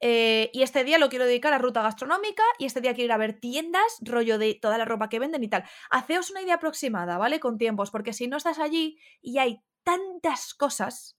Eh, 0.00 0.50
y 0.52 0.62
este 0.62 0.84
día 0.84 0.98
lo 0.98 1.10
quiero 1.10 1.26
dedicar 1.26 1.52
a 1.52 1.58
ruta 1.58 1.82
gastronómica 1.82 2.42
y 2.58 2.64
este 2.64 2.80
día 2.80 2.94
quiero 2.94 3.06
ir 3.06 3.12
a 3.12 3.18
ver 3.18 3.38
tiendas, 3.38 3.98
rollo 4.00 4.38
de 4.38 4.54
toda 4.54 4.78
la 4.78 4.84
ropa 4.84 5.08
que 5.08 5.18
venden 5.18 5.44
y 5.44 5.48
tal. 5.48 5.64
Haceos 5.90 6.30
una 6.30 6.42
idea 6.42 6.54
aproximada, 6.54 7.18
¿vale? 7.18 7.40
Con 7.40 7.58
tiempos, 7.58 7.90
porque 7.90 8.12
si 8.12 8.28
no 8.28 8.36
estás 8.36 8.58
allí 8.58 8.98
y 9.20 9.38
hay 9.38 9.62
tantas 9.84 10.54
cosas 10.54 11.16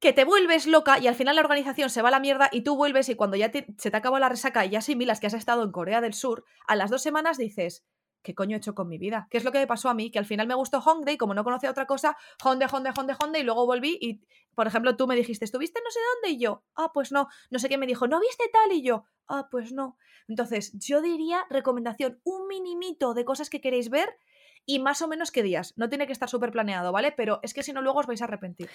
que 0.00 0.12
te 0.12 0.24
vuelves 0.24 0.66
loca 0.66 0.98
y 1.00 1.08
al 1.08 1.14
final 1.16 1.34
la 1.36 1.42
organización 1.42 1.90
se 1.90 2.02
va 2.02 2.08
a 2.08 2.12
la 2.12 2.20
mierda 2.20 2.48
y 2.52 2.62
tú 2.62 2.76
vuelves 2.76 3.08
y 3.08 3.16
cuando 3.16 3.36
ya 3.36 3.50
te- 3.50 3.66
se 3.78 3.90
te 3.90 3.96
acabó 3.96 4.18
la 4.18 4.28
resaca 4.28 4.64
y 4.64 4.70
ya 4.70 4.78
asimilas 4.78 5.18
que 5.18 5.26
has 5.26 5.34
estado 5.34 5.64
en 5.64 5.72
Corea 5.72 6.00
del 6.00 6.14
Sur, 6.14 6.44
a 6.68 6.76
las 6.76 6.90
dos 6.90 7.02
semanas 7.02 7.36
dices, 7.36 7.84
¿qué 8.22 8.32
coño 8.34 8.54
he 8.54 8.58
hecho 8.58 8.76
con 8.76 8.88
mi 8.88 8.96
vida? 8.98 9.26
¿Qué 9.30 9.38
es 9.38 9.44
lo 9.44 9.50
que 9.50 9.58
me 9.58 9.66
pasó 9.66 9.88
a 9.88 9.94
mí? 9.94 10.10
Que 10.12 10.20
al 10.20 10.24
final 10.26 10.46
me 10.46 10.54
gustó 10.54 10.78
Hongdae 10.78 11.14
y 11.14 11.18
como 11.18 11.34
no 11.34 11.42
conocía 11.42 11.70
otra 11.70 11.86
cosa, 11.86 12.16
Hongdae, 12.44 12.68
Hongdae, 12.70 12.92
Hongdae, 12.96 13.16
Hongdae 13.20 13.40
y 13.40 13.44
luego 13.44 13.66
volví 13.66 13.98
y, 14.00 14.20
por 14.54 14.68
ejemplo, 14.68 14.96
tú 14.96 15.08
me 15.08 15.16
dijiste, 15.16 15.44
¿estuviste 15.44 15.80
no 15.84 15.90
sé 15.90 15.98
dónde? 16.14 16.36
Y 16.36 16.38
yo, 16.40 16.62
ah, 16.76 16.92
pues 16.94 17.10
no. 17.10 17.28
No 17.50 17.58
sé 17.58 17.66
quién 17.68 17.80
me 17.80 17.86
dijo, 17.86 18.06
¿no 18.06 18.20
viste 18.20 18.44
tal? 18.52 18.70
Y 18.72 18.82
yo, 18.82 19.04
ah, 19.26 19.48
pues 19.50 19.72
no. 19.72 19.96
Entonces, 20.28 20.72
yo 20.78 21.00
diría, 21.02 21.44
recomendación, 21.50 22.20
un 22.22 22.46
minimito 22.46 23.14
de 23.14 23.24
cosas 23.24 23.50
que 23.50 23.60
queréis 23.60 23.88
ver 23.90 24.16
y 24.66 24.78
más 24.78 25.02
o 25.02 25.08
menos 25.08 25.30
qué 25.30 25.42
días. 25.42 25.74
No 25.76 25.88
tiene 25.88 26.06
que 26.06 26.12
estar 26.12 26.28
súper 26.28 26.52
planeado, 26.52 26.92
¿vale? 26.92 27.12
Pero 27.12 27.40
es 27.42 27.54
que 27.54 27.62
si 27.62 27.72
no, 27.72 27.82
luego 27.82 28.00
os 28.00 28.06
vais 28.06 28.20
a 28.22 28.24
arrepentir. 28.24 28.68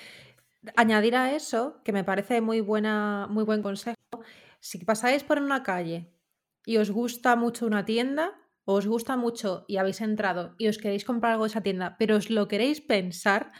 Añadir 0.75 1.15
a 1.15 1.33
eso, 1.33 1.81
que 1.83 1.93
me 1.93 2.03
parece 2.03 2.41
muy, 2.41 2.61
buena, 2.61 3.27
muy 3.29 3.43
buen 3.43 3.61
consejo, 3.61 3.97
si 4.59 4.79
pasáis 4.79 5.23
por 5.23 5.39
una 5.39 5.63
calle 5.63 6.11
y 6.65 6.77
os 6.77 6.91
gusta 6.91 7.35
mucho 7.35 7.65
una 7.65 7.85
tienda, 7.85 8.33
o 8.65 8.75
os 8.75 8.87
gusta 8.87 9.17
mucho 9.17 9.65
y 9.67 9.77
habéis 9.77 10.01
entrado 10.01 10.55
y 10.57 10.67
os 10.67 10.77
queréis 10.77 11.05
comprar 11.05 11.33
algo 11.33 11.43
de 11.43 11.49
esa 11.49 11.61
tienda, 11.61 11.97
pero 11.99 12.15
os 12.15 12.29
lo 12.29 12.47
queréis 12.47 12.81
pensar, 12.81 13.51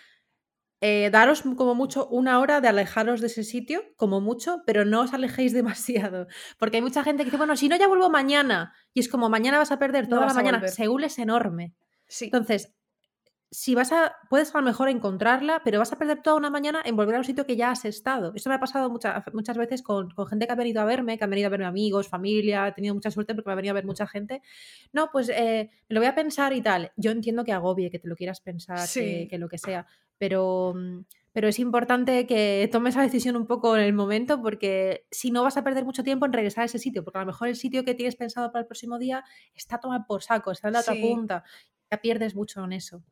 eh, 0.86 1.09
daros 1.12 1.43
como 1.55 1.75
mucho 1.75 2.07
una 2.07 2.39
hora 2.39 2.59
de 2.59 2.67
alejaros 2.67 3.21
de 3.21 3.27
ese 3.27 3.43
sitio, 3.43 3.83
como 3.95 4.19
mucho, 4.19 4.63
pero 4.65 4.83
no 4.83 5.01
os 5.01 5.13
alejéis 5.13 5.53
demasiado. 5.59 6.27
Porque 6.57 6.77
hay 6.77 6.83
mucha 6.83 7.03
gente 7.03 7.23
que 7.23 7.27
dice, 7.27 7.38
bueno, 7.38 7.55
si 7.55 7.69
no, 7.69 7.77
ya 7.77 7.88
vuelvo 7.88 8.09
mañana. 8.09 8.73
Y 8.93 8.99
es 8.99 9.07
como, 9.07 9.29
mañana 9.29 9.59
vas 9.59 9.71
a 9.71 9.79
perder 9.79 10.09
No 10.09 10.17
toda 10.17 10.27
la 10.27 10.33
mañana. 10.33 10.67
Seúl 10.67 11.05
es 11.05 11.19
enorme. 11.19 11.73
Sí. 12.13 12.26
Entonces, 12.26 12.73
si 13.49 13.76
vas 13.76 13.91
a, 13.91 14.15
puedes 14.32 14.54
a 14.56 14.58
lo 14.60 14.63
mejor 14.65 14.89
encontrarla, 14.89 15.62
pero 15.63 15.78
vas 15.78 15.93
a 15.93 15.97
perder 15.99 16.23
toda 16.23 16.38
una 16.38 16.49
mañana 16.49 16.82
en 16.84 16.95
volver 16.95 17.13
a 17.15 17.17
un 17.19 17.23
sitio 17.23 17.45
que 17.45 17.56
ya 17.56 17.69
has 17.69 17.86
estado. 17.86 18.34
Esto 18.36 18.49
me 18.49 18.56
ha 18.56 18.60
pasado 18.60 18.89
muchas 18.89 19.23
muchas 19.32 19.58
veces 19.58 19.84
con, 19.84 20.10
con 20.12 20.26
gente 20.26 20.47
que 20.47 20.54
ha 20.54 20.56
venido 20.56 20.82
a 20.82 20.86
verme, 20.86 21.17
que 21.19 21.23
han 21.23 21.30
venido 21.30 21.47
a 21.47 21.49
verme 21.52 21.65
amigos, 21.65 22.08
familia, 22.08 22.67
he 22.67 22.71
tenido 22.71 22.95
mucha 22.95 23.12
suerte 23.12 23.36
porque 23.36 23.47
me 23.47 23.54
ha 23.54 23.56
venido 23.56 23.73
a 23.73 23.76
ver 23.76 23.86
mucha 23.86 24.08
gente. 24.08 24.41
No, 24.91 25.10
pues 25.12 25.30
eh, 25.30 25.69
me 25.88 25.93
lo 25.93 25.99
voy 25.99 26.08
a 26.08 26.15
pensar 26.15 26.52
y 26.54 26.62
tal. 26.62 26.91
Yo 26.97 27.12
entiendo 27.12 27.43
que 27.43 27.52
agobie, 27.54 27.91
que 27.91 27.99
te 27.99 28.08
lo 28.08 28.15
quieras 28.15 28.41
pensar, 28.41 28.80
que, 28.80 28.88
Sí. 28.88 29.28
que 29.30 29.38
lo 29.38 29.47
que 29.47 29.60
sea, 29.60 29.86
pero, 30.17 30.73
mm, 30.76 31.02
pero 31.32 31.47
es 31.47 31.60
importante 31.60 32.26
que 32.28 32.67
tomes 32.71 32.95
esa 32.95 33.02
decisión 33.04 33.36
un 33.36 33.45
poco 33.47 33.76
en 33.78 33.84
el 33.84 33.93
momento 33.93 34.41
porque 34.41 35.06
si 35.12 35.30
no 35.32 35.43
vas 35.43 35.58
a 35.58 35.63
perder 35.63 35.84
mucho 35.86 36.04
tiempo 36.04 36.26
en 36.26 36.34
regresar 36.34 36.62
a 36.63 36.65
ese 36.65 36.80
sitio, 36.80 37.04
porque 37.04 37.17
a 37.19 37.21
lo 37.21 37.28
mejor 37.28 37.47
el 37.49 37.56
sitio 37.56 37.84
que 37.84 37.93
tienes 37.95 38.15
pensado 38.15 38.52
para 38.52 38.62
el 38.62 38.67
próximo 38.67 38.97
día 38.99 39.23
está 39.56 39.80
tomado 39.80 40.06
por 40.08 40.23
saco, 40.23 40.52
está 40.52 40.67
en 40.69 40.73
la 40.73 40.80
otra 40.82 40.93
Sí. 40.95 41.02
punta. 41.02 41.43
Ya 41.93 42.01
pierdes 42.01 42.34
mucho 42.34 42.63
en 42.63 42.73
eso. 42.73 43.03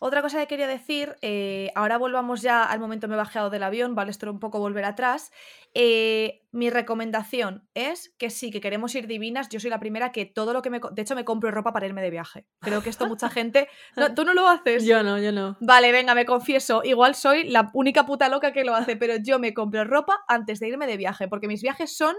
Otra 0.00 0.22
cosa 0.22 0.40
que 0.40 0.48
quería 0.48 0.66
decir, 0.66 1.14
eh, 1.22 1.70
ahora 1.76 1.98
volvamos 1.98 2.42
ya 2.42 2.64
al 2.64 2.80
momento 2.80 3.06
me 3.06 3.14
he 3.14 3.16
bajado 3.16 3.48
del 3.48 3.62
avión, 3.62 3.94
¿vale? 3.94 4.10
Esto 4.10 4.28
un 4.28 4.40
poco 4.40 4.58
volver 4.58 4.84
atrás. 4.84 5.30
Eh, 5.72 6.42
mi 6.50 6.68
recomendación 6.68 7.68
es 7.74 8.12
que 8.18 8.30
sí, 8.30 8.50
que 8.50 8.60
queremos 8.60 8.92
ir 8.96 9.06
divinas. 9.06 9.48
Yo 9.50 9.60
soy 9.60 9.70
la 9.70 9.78
primera 9.78 10.10
que 10.10 10.26
todo 10.26 10.52
lo 10.52 10.62
que 10.62 10.70
me... 10.70 10.80
De 10.90 11.02
hecho, 11.02 11.14
me 11.14 11.24
compro 11.24 11.52
ropa 11.52 11.72
para 11.72 11.86
irme 11.86 12.02
de 12.02 12.10
viaje. 12.10 12.44
Creo 12.58 12.82
que 12.82 12.90
esto 12.90 13.06
mucha 13.06 13.30
gente... 13.30 13.68
No, 13.94 14.12
¿Tú 14.14 14.24
no 14.24 14.34
lo 14.34 14.48
haces? 14.48 14.84
Yo 14.84 15.04
no, 15.04 15.20
yo 15.20 15.30
no. 15.30 15.56
Vale, 15.60 15.92
venga, 15.92 16.16
me 16.16 16.24
confieso. 16.24 16.82
Igual 16.82 17.14
soy 17.14 17.48
la 17.48 17.70
única 17.72 18.04
puta 18.04 18.28
loca 18.28 18.52
que 18.52 18.64
lo 18.64 18.74
hace, 18.74 18.96
pero 18.96 19.14
yo 19.22 19.38
me 19.38 19.54
compro 19.54 19.84
ropa 19.84 20.24
antes 20.26 20.58
de 20.58 20.66
irme 20.66 20.88
de 20.88 20.96
viaje, 20.96 21.28
porque 21.28 21.46
mis 21.46 21.62
viajes 21.62 21.96
son 21.96 22.16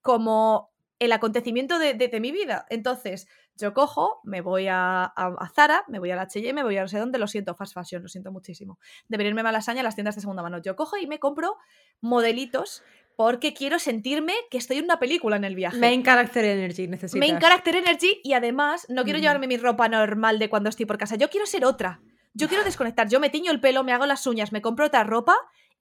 como 0.00 0.73
el 0.98 1.12
acontecimiento 1.12 1.78
de, 1.78 1.94
de- 1.94 2.08
de 2.08 2.20
mi 2.20 2.30
vida. 2.32 2.66
Entonces, 2.70 3.26
yo 3.56 3.72
cojo, 3.74 4.20
me 4.24 4.40
voy 4.40 4.68
a, 4.68 5.04
a- 5.04 5.34
a 5.38 5.48
Zara, 5.54 5.84
me 5.88 5.98
voy 5.98 6.10
a 6.10 6.16
la 6.16 6.22
H&M, 6.22 6.52
me 6.54 6.62
voy 6.62 6.76
a 6.76 6.82
no 6.82 6.88
sé 6.88 6.98
dónde, 6.98 7.18
lo 7.18 7.26
siento, 7.26 7.54
fast 7.54 7.74
fashion, 7.74 8.02
lo 8.02 8.08
siento 8.08 8.30
muchísimo. 8.32 8.78
Debería 9.08 9.28
irme 9.30 9.40
a 9.42 9.44
Malasaña 9.44 9.80
a 9.80 9.84
las 9.84 9.94
tiendas 9.96 10.14
de 10.14 10.20
segunda 10.20 10.42
mano. 10.42 10.58
Yo 10.62 10.76
cojo 10.76 10.96
y 10.96 11.06
me 11.06 11.18
compro 11.18 11.56
modelitos 12.00 12.82
porque 13.16 13.54
quiero 13.54 13.78
sentirme 13.78 14.34
que 14.50 14.58
estoy 14.58 14.78
en 14.78 14.84
una 14.84 14.98
película 14.98 15.36
en 15.36 15.44
el 15.44 15.54
viaje. 15.54 15.78
Main 15.78 16.02
character 16.02 16.44
energy 16.44 16.88
necesitas. 16.88 17.20
Main 17.28 17.38
character 17.40 17.76
energy 17.76 18.20
y 18.24 18.32
además 18.32 18.86
no 18.88 19.04
quiero 19.04 19.18
llevarme 19.20 19.46
mi 19.46 19.56
ropa 19.56 19.88
normal 19.88 20.38
de 20.38 20.48
cuando 20.50 20.68
estoy 20.68 20.86
por 20.86 20.98
casa. 20.98 21.16
Yo 21.16 21.30
quiero 21.30 21.46
ser 21.46 21.64
otra. 21.64 22.00
Yo 22.36 22.48
quiero 22.48 22.64
desconectar. 22.64 23.08
Yo 23.08 23.20
me 23.20 23.30
tiño 23.30 23.52
el 23.52 23.60
pelo, 23.60 23.84
me 23.84 23.92
hago 23.92 24.06
las 24.06 24.26
uñas, 24.26 24.50
me 24.50 24.60
compro 24.60 24.86
otra 24.86 25.04
ropa 25.04 25.36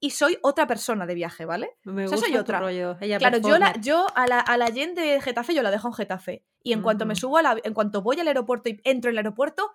y 0.05 0.09
soy 0.09 0.37
otra 0.41 0.67
persona 0.67 1.05
de 1.05 1.15
viaje, 1.15 1.45
¿vale? 1.45 1.69
Me 1.85 2.03
O 2.05 2.07
sea, 2.09 2.17
gusta 2.17 2.27
soy 2.31 2.37
otra. 2.37 2.59
rollo. 2.59 2.97
Ella 2.99 3.17
Claro, 3.19 3.37
yo, 3.37 3.57
la, 3.57 3.73
yo 3.79 4.05
a, 4.15 4.27
la, 4.27 4.39
a 4.41 4.57
la 4.57 4.67
Jen 4.67 4.95
de 4.95 5.21
Getafe 5.21 5.55
yo 5.55 5.63
la 5.63 5.71
dejo 5.71 5.87
en 5.87 5.93
Getafe. 5.93 6.43
Y 6.61 6.73
en 6.73 6.81
cuanto 6.81 7.05
me 7.05 7.15
subo 7.15 7.37
a 7.37 7.41
la, 7.41 7.55
en 7.63 7.73
cuanto 7.73 8.01
voy 8.01 8.19
al 8.19 8.27
aeropuerto 8.27 8.67
y 8.69 8.81
entro 8.83 9.09
en 9.09 9.13
el 9.13 9.19
aeropuerto, 9.19 9.71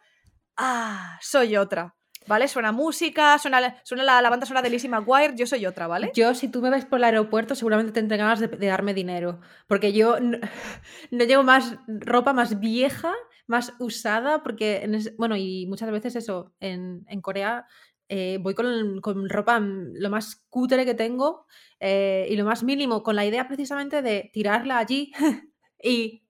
ah, 0.56 1.18
soy 1.20 1.56
otra. 1.56 1.94
¿Vale? 2.26 2.46
Suena 2.46 2.72
música, 2.72 3.38
suena, 3.38 3.58
la- 3.58 3.80
suena 3.84 4.02
la, 4.04 4.20
la 4.20 4.28
banda 4.28 4.44
sonora 4.44 4.60
de 4.62 4.68
Lizzie 4.68 4.90
McGuire, 4.90 5.32
yo 5.34 5.46
soy 5.46 5.64
otra, 5.64 5.86
¿vale? 5.86 6.10
Yo, 6.14 6.34
si 6.34 6.48
tú 6.48 6.60
me 6.60 6.68
ves 6.68 6.84
por 6.84 6.98
el 6.98 7.04
aeropuerto, 7.04 7.54
seguramente 7.54 7.92
tendré 7.92 8.18
ganas 8.18 8.38
de, 8.38 8.48
de 8.48 8.66
darme 8.66 8.92
dinero. 8.92 9.40
Porque 9.66 9.94
yo 9.94 10.20
no, 10.20 10.36
no 11.10 11.24
llevo 11.24 11.42
más 11.42 11.76
ropa 11.86 12.34
más 12.34 12.60
vieja, 12.60 13.14
más 13.46 13.72
usada, 13.78 14.42
porque, 14.42 14.82
en 14.82 14.94
ese- 14.96 15.14
bueno, 15.16 15.36
y 15.36 15.64
muchas 15.68 15.90
veces 15.90 16.16
eso, 16.16 16.52
en, 16.60 17.06
en 17.08 17.22
Corea 17.22 17.66
eh, 18.08 18.38
voy 18.40 18.54
con, 18.54 19.00
con 19.00 19.28
ropa 19.28 19.60
mm, 19.60 19.94
lo 19.94 20.10
más 20.10 20.44
cutre 20.48 20.84
que 20.84 20.94
tengo 20.94 21.46
eh, 21.80 22.26
y 22.30 22.36
lo 22.36 22.44
más 22.44 22.62
mínimo, 22.62 23.02
con 23.02 23.16
la 23.16 23.26
idea 23.26 23.48
precisamente 23.48 24.02
de 24.02 24.30
tirarla 24.32 24.78
allí 24.78 25.12
y 25.82 26.24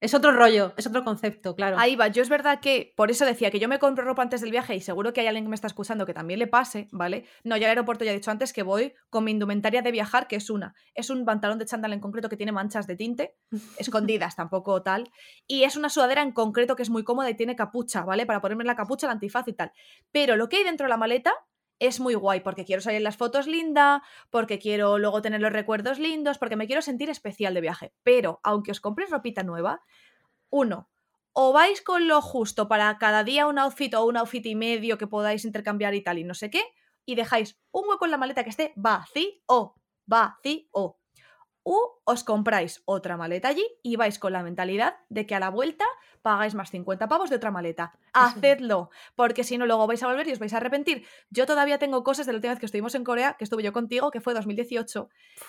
es 0.00 0.12
otro 0.12 0.30
rollo, 0.32 0.74
es 0.76 0.86
otro 0.86 1.04
concepto, 1.04 1.54
claro. 1.54 1.78
Ahí 1.78 1.96
va, 1.96 2.08
yo 2.08 2.20
es 2.20 2.28
verdad 2.28 2.60
que 2.60 2.92
por 2.96 3.10
eso 3.10 3.24
decía 3.24 3.50
que 3.50 3.58
yo 3.58 3.66
me 3.66 3.78
compro 3.78 4.04
ropa 4.04 4.22
antes 4.22 4.42
del 4.42 4.50
viaje 4.50 4.74
y 4.74 4.80
seguro 4.80 5.14
que 5.14 5.22
hay 5.22 5.26
alguien 5.26 5.44
que 5.46 5.48
me 5.48 5.54
está 5.54 5.68
escuchando 5.68 6.04
que 6.04 6.12
también 6.12 6.38
le 6.38 6.46
pase, 6.46 6.88
¿vale? 6.92 7.24
No, 7.44 7.56
yo 7.56 7.64
al 7.64 7.70
aeropuerto 7.70 8.04
ya 8.04 8.10
he 8.10 8.14
dicho 8.14 8.30
antes 8.30 8.52
que 8.52 8.62
voy 8.62 8.92
con 9.08 9.24
mi 9.24 9.30
indumentaria 9.30 9.80
de 9.80 9.90
viajar, 9.90 10.28
que 10.28 10.36
es 10.36 10.50
una. 10.50 10.74
Es 10.94 11.08
un 11.08 11.24
pantalón 11.24 11.58
de 11.58 11.64
chándal 11.64 11.94
en 11.94 12.00
concreto 12.00 12.28
que 12.28 12.36
tiene 12.36 12.52
manchas 12.52 12.86
de 12.86 12.96
tinte, 12.96 13.36
escondidas, 13.78 14.36
tampoco 14.36 14.82
tal. 14.82 15.10
Y 15.46 15.64
es 15.64 15.76
una 15.76 15.88
sudadera 15.88 16.20
en 16.22 16.32
concreto 16.32 16.76
que 16.76 16.82
es 16.82 16.90
muy 16.90 17.02
cómoda 17.02 17.30
y 17.30 17.34
tiene 17.34 17.56
capucha, 17.56 18.04
¿vale? 18.04 18.26
Para 18.26 18.42
ponerme 18.42 18.64
la 18.64 18.76
capucha, 18.76 19.06
el 19.06 19.12
antifaz 19.12 19.48
y 19.48 19.54
tal. 19.54 19.72
Pero 20.12 20.36
lo 20.36 20.50
que 20.50 20.58
hay 20.58 20.64
dentro 20.64 20.84
de 20.84 20.90
la 20.90 20.98
maleta 20.98 21.32
es 21.78 22.00
muy 22.00 22.14
guay, 22.14 22.40
porque 22.40 22.64
quiero 22.64 22.82
salir 22.82 23.02
las 23.02 23.16
fotos 23.16 23.46
linda, 23.46 24.02
porque 24.30 24.58
quiero 24.58 24.98
luego 24.98 25.22
tener 25.22 25.40
los 25.40 25.52
recuerdos 25.52 25.98
lindos, 25.98 26.38
porque 26.38 26.56
me 26.56 26.66
quiero 26.66 26.82
sentir 26.82 27.10
especial 27.10 27.54
de 27.54 27.60
viaje. 27.60 27.92
Pero, 28.02 28.40
aunque 28.42 28.70
os 28.70 28.80
compréis 28.80 29.10
ropita 29.10 29.42
nueva, 29.42 29.82
uno, 30.50 30.88
o 31.32 31.52
vais 31.52 31.82
con 31.82 32.08
lo 32.08 32.22
justo 32.22 32.66
para 32.66 32.96
cada 32.98 33.24
día 33.24 33.46
un 33.46 33.58
outfit 33.58 33.94
o 33.94 34.04
un 34.06 34.16
outfit 34.16 34.46
y 34.46 34.54
medio 34.54 34.96
que 34.96 35.06
podáis 35.06 35.44
intercambiar 35.44 35.94
y 35.94 36.02
tal 36.02 36.18
y 36.18 36.24
no 36.24 36.34
sé 36.34 36.50
qué, 36.50 36.62
y 37.04 37.14
dejáis 37.14 37.58
un 37.72 37.88
hueco 37.88 38.06
en 38.06 38.10
la 38.10 38.16
maleta 38.16 38.42
que 38.42 38.50
esté 38.50 38.72
vacío, 38.76 39.74
vacío. 40.06 41.05
U 41.66 41.98
os 42.04 42.22
compráis 42.22 42.80
otra 42.84 43.16
maleta 43.16 43.48
allí 43.48 43.66
y 43.82 43.96
vais 43.96 44.20
con 44.20 44.32
la 44.32 44.44
mentalidad 44.44 44.98
de 45.08 45.26
que 45.26 45.34
a 45.34 45.40
la 45.40 45.50
vuelta 45.50 45.84
pagáis 46.22 46.54
más 46.54 46.70
50 46.70 47.08
pavos 47.08 47.28
de 47.28 47.34
otra 47.34 47.50
maleta. 47.50 47.92
Hacedlo, 48.12 48.90
porque 49.16 49.42
si 49.42 49.58
no 49.58 49.66
luego 49.66 49.88
vais 49.88 50.00
a 50.04 50.06
volver 50.06 50.28
y 50.28 50.32
os 50.32 50.38
vais 50.38 50.54
a 50.54 50.58
arrepentir. 50.58 51.04
Yo 51.28 51.44
todavía 51.44 51.80
tengo 51.80 52.04
cosas 52.04 52.24
de 52.24 52.32
la 52.32 52.36
última 52.36 52.52
vez 52.52 52.60
que 52.60 52.66
estuvimos 52.66 52.94
en 52.94 53.02
Corea, 53.02 53.34
que 53.36 53.42
estuve 53.42 53.64
yo 53.64 53.72
contigo, 53.72 54.12
que 54.12 54.20
fue 54.20 54.32
2018, 54.32 55.08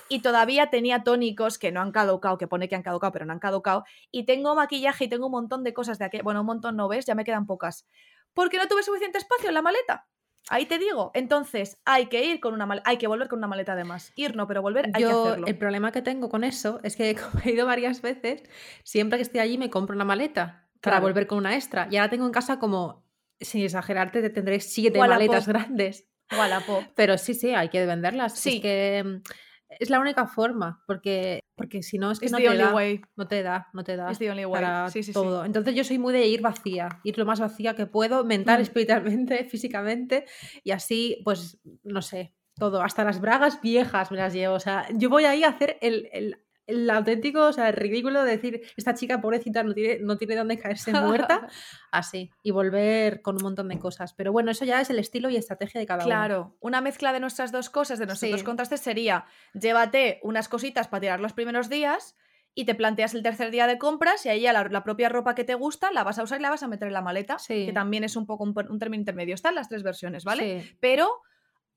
y 0.09 0.23
todavía 0.23 0.71
tenía 0.71 1.03
tónicos 1.03 1.59
que 1.59 1.71
no 1.71 1.81
han 1.81 1.91
caducado, 1.91 2.39
que 2.39 2.47
pone 2.47 2.67
que 2.67 2.75
han 2.75 2.81
caducado, 2.81 3.13
pero 3.13 3.25
no 3.25 3.33
han 3.33 3.39
caducado, 3.39 3.83
y 4.09 4.25
tengo 4.25 4.55
maquillaje 4.55 5.05
y 5.05 5.09
tengo 5.09 5.27
un 5.27 5.33
montón 5.33 5.63
de 5.63 5.75
cosas 5.75 5.99
de 5.99 6.05
aquel, 6.05 6.23
bueno, 6.23 6.41
un 6.41 6.47
montón 6.47 6.75
no 6.75 6.87
ves, 6.87 7.05
ya 7.05 7.13
me 7.13 7.25
quedan 7.25 7.45
pocas. 7.45 7.85
Porque 8.33 8.57
no 8.57 8.67
tuve 8.67 8.81
suficiente 8.81 9.19
espacio 9.19 9.49
en 9.49 9.53
la 9.53 9.61
maleta. 9.61 10.07
Ahí 10.49 10.65
te 10.65 10.79
digo. 10.79 11.11
Entonces, 11.13 11.77
hay 11.85 12.07
que 12.07 12.23
ir 12.23 12.39
con 12.39 12.53
una 12.53 12.65
maleta, 12.65 12.89
hay 12.89 12.97
que 12.97 13.07
volver 13.07 13.27
con 13.27 13.39
una 13.39 13.47
maleta 13.47 13.73
además. 13.73 14.11
Ir 14.15 14.35
no, 14.35 14.47
pero 14.47 14.61
volver 14.61 14.85
hay 14.87 14.91
que 14.93 15.01
Yo, 15.01 15.25
hacerlo. 15.25 15.47
el 15.47 15.57
problema 15.57 15.91
que 15.91 16.01
tengo 16.01 16.29
con 16.29 16.43
eso 16.43 16.79
es 16.83 16.95
que 16.95 17.15
como 17.31 17.41
he 17.43 17.51
ido 17.51 17.65
varias 17.65 18.01
veces, 18.01 18.43
siempre 18.83 19.17
que 19.17 19.23
estoy 19.23 19.39
allí 19.41 19.57
me 19.57 19.69
compro 19.69 19.95
una 19.95 20.05
maleta 20.05 20.67
para 20.81 20.99
volver 20.99 21.27
con 21.27 21.37
una 21.39 21.55
extra. 21.55 21.87
Y 21.91 21.97
ahora 21.97 22.09
tengo 22.09 22.25
en 22.25 22.31
casa 22.31 22.59
como, 22.59 23.03
sin 23.39 23.63
exagerarte, 23.63 24.21
te 24.21 24.29
tendré 24.29 24.59
siete 24.59 24.99
Wallapop. 24.99 25.27
maletas 25.27 25.47
grandes. 25.47 26.07
Wallapop. 26.31 26.83
Pero 26.95 27.17
sí, 27.17 27.33
sí, 27.33 27.53
hay 27.53 27.69
que 27.69 27.85
venderlas. 27.85 28.37
Sí. 28.37 28.55
Es 28.55 28.61
que 28.61 29.03
mm, 29.05 29.21
es 29.69 29.89
la 29.89 29.99
única 29.99 30.27
forma, 30.27 30.83
porque, 30.87 31.41
porque 31.55 31.83
si 31.83 31.97
no 31.97 32.11
es 32.11 32.19
que 32.19 32.25
It's 32.25 32.31
no 32.31 32.37
the 32.37 32.43
te, 32.45 32.49
only 32.49 32.63
da, 32.63 32.73
way. 32.73 33.01
no 33.15 33.27
te 33.27 33.43
da, 33.43 33.67
no 33.73 33.83
te 33.83 33.95
da 33.95 34.09
It's 34.09 34.19
the 34.19 34.29
only 34.31 34.45
way. 34.45 34.53
para 34.61 34.89
Sí, 34.89 35.03
sí, 35.03 35.11
sí. 35.11 35.13
todo. 35.13 35.43
Entonces 35.45 35.75
yo 35.75 35.83
soy 35.83 35.99
muy 35.99 36.13
de 36.13 36.25
ir 36.27 36.41
vacía, 36.41 36.89
ir 37.03 37.17
lo 37.17 37.25
más 37.25 37.39
vacía 37.39 37.75
que 37.75 37.85
puedo, 37.85 38.23
mental, 38.25 38.59
Mm. 38.59 38.63
espiritualmente, 38.63 39.43
físicamente, 39.49 40.25
y 40.63 40.71
así, 40.71 41.21
pues, 41.25 41.59
no 41.83 42.01
sé, 42.01 42.33
todo, 42.55 42.81
hasta 42.81 43.03
las 43.03 43.21
bragas 43.21 43.61
viejas 43.61 44.09
me 44.11 44.17
las 44.17 44.33
llevo. 44.33 44.55
O 44.55 44.59
sea, 44.59 44.87
yo 44.93 45.09
voy 45.09 45.25
ahí 45.25 45.43
a 45.43 45.49
hacer 45.49 45.77
el, 45.81 46.09
el- 46.11 46.43
el 46.67 46.89
auténtico, 46.89 47.41
o 47.45 47.53
sea, 47.53 47.69
el 47.69 47.75
ridículo 47.75 48.23
de 48.23 48.31
decir, 48.31 48.61
esta 48.75 48.93
chica 48.93 49.19
pobrecita 49.21 49.63
no 49.63 49.73
tiene, 49.73 49.99
no 50.03 50.17
tiene 50.17 50.35
dónde 50.35 50.59
caerse 50.59 50.91
muerta, 50.93 51.47
así, 51.91 52.29
y 52.43 52.51
volver 52.51 53.21
con 53.21 53.37
un 53.37 53.41
montón 53.43 53.69
de 53.69 53.79
cosas. 53.79 54.13
Pero 54.13 54.31
bueno, 54.31 54.51
eso 54.51 54.65
ya 54.65 54.79
es 54.81 54.89
el 54.89 54.99
estilo 54.99 55.29
y 55.29 55.37
estrategia 55.37 55.79
de 55.79 55.87
cada 55.87 56.03
uno. 56.03 56.07
Claro, 56.07 56.55
una 56.59 56.81
mezcla 56.81 57.13
de 57.13 57.19
nuestras 57.19 57.51
dos 57.51 57.69
cosas, 57.69 57.99
de 57.99 58.05
nuestros 58.05 58.31
dos 58.31 58.43
contrastes, 58.43 58.81
sería 58.81 59.25
llévate 59.53 60.19
unas 60.23 60.49
cositas 60.49 60.87
para 60.87 61.01
tirar 61.01 61.19
los 61.19 61.33
primeros 61.33 61.69
días 61.69 62.15
y 62.53 62.65
te 62.65 62.73
planteas 62.75 63.13
el 63.13 63.21
tercer 63.23 63.51
día 63.51 63.67
de 63.67 63.77
compras 63.77 64.25
y 64.25 64.29
ahí 64.29 64.41
ya 64.41 64.51
la, 64.51 64.63
la 64.63 64.83
propia 64.83 65.09
ropa 65.09 65.35
que 65.35 65.43
te 65.43 65.53
gusta 65.53 65.91
la 65.91 66.03
vas 66.03 66.17
a 66.19 66.23
usar 66.23 66.39
y 66.39 66.41
la 66.43 66.49
vas 66.49 66.63
a 66.63 66.67
meter 66.67 66.87
en 66.87 66.93
la 66.95 67.01
maleta, 67.01 67.37
Sí. 67.39 67.67
que 67.67 67.73
también 67.73 68.03
es 68.03 68.15
un 68.15 68.25
poco 68.25 68.43
un, 68.43 68.55
un 68.69 68.79
término 68.79 68.99
intermedio. 69.01 69.35
Están 69.35 69.55
las 69.55 69.69
tres 69.69 69.83
versiones, 69.83 70.23
¿vale? 70.23 70.61
Sí. 70.63 70.77
Pero 70.79 71.07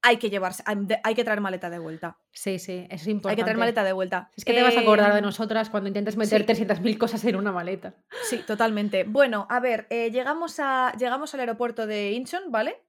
hay 0.02 0.16
que 0.16 0.30
llevarse, 0.30 0.62
hay 0.66 0.78
hay 1.02 1.14
que 1.14 1.24
traer 1.24 1.40
maleta 1.40 1.70
de 1.70 1.78
vuelta. 1.78 2.18
Sí, 2.32 2.58
sí, 2.58 2.86
es 2.90 3.06
Hay 3.06 3.12
importante. 3.12 3.36
que 3.36 3.44
traer 3.44 3.58
maleta 3.58 3.84
de 3.84 3.92
vuelta. 3.92 4.30
Es 4.36 4.44
que 4.44 4.52
te 4.52 4.62
vas 4.62 4.76
a 4.76 4.80
acordar 4.80 5.12
de 5.12 5.18
Em, 5.18 5.24
nosotras 5.24 5.70
cuando 5.70 5.88
intentes 5.88 6.16
meter 6.16 6.42
sí. 6.42 6.64
300.000 6.64 6.98
cosas 6.98 7.24
en 7.24 7.36
una 7.36 7.52
maleta. 7.52 7.94
Sí, 8.22 8.38
totalmente. 8.46 9.04
Bueno, 9.04 9.46
a 9.50 9.60
ver, 9.60 9.86
eh, 9.90 10.10
llegamos, 10.10 10.58
a, 10.58 10.92
llegamos 10.98 11.34
al 11.34 11.40
aeropuerto 11.40 11.86
de 11.86 12.12
Incheon, 12.12 12.50
¿vale? 12.50 12.82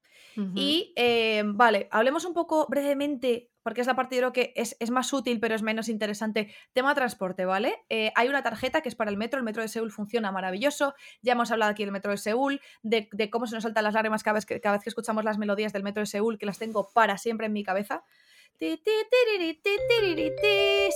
Y 0.56 0.94
eh, 0.96 1.44
vale, 1.46 1.90
hablemos 1.92 2.24
un 2.24 2.34
poco 2.34 2.66
brevemente, 2.70 3.51
porque 3.64 3.82
es 3.82 3.88
la 3.88 3.96
parte 3.96 4.16
yo 4.16 4.22
creo 4.22 4.34
que 4.34 4.54
es, 4.56 4.76
es 4.80 4.90
más 4.92 5.12
útil, 5.14 5.40
pero 5.40 5.56
es 5.56 5.62
menos 5.62 5.90
interesante. 5.90 6.54
Tema 6.74 6.96
transporte, 6.96 7.46
¿vale? 7.46 7.84
Eh, 7.90 8.12
hay 8.16 8.28
una 8.28 8.44
tarjeta 8.44 8.82
que 8.82 8.90
es 8.90 8.96
para 8.96 9.12
el 9.12 9.18
metro, 9.18 9.38
el 9.38 9.44
metro 9.44 9.62
de 9.62 9.68
Seúl 9.68 9.92
funciona 9.92 10.32
maravilloso. 10.32 10.96
Ya 11.22 11.34
hemos 11.34 11.52
hablado 11.52 11.72
aquí 11.72 11.84
del 11.84 11.92
metro 11.92 12.12
de 12.12 12.18
Seúl, 12.18 12.62
de, 12.82 13.10
de 13.12 13.30
cómo 13.30 13.48
se 13.48 13.56
nos 13.56 13.64
saltan 13.64 13.84
las 13.84 13.94
lágrimas 13.94 14.24
cada 14.24 14.36
vez, 14.36 14.46
que, 14.46 14.60
cada 14.60 14.78
vez 14.78 14.84
que 14.84 14.90
escuchamos 14.90 15.24
las 15.24 15.38
melodías 15.38 15.74
del 15.74 15.84
metro 15.84 16.02
de 16.02 16.08
Seúl, 16.08 16.38
que 16.38 16.46
las 16.46 16.60
tengo 16.60 16.90
para 16.94 17.18
siempre 17.18 17.48
en 17.48 17.54
mi 17.54 17.64
cabeza. 17.64 18.04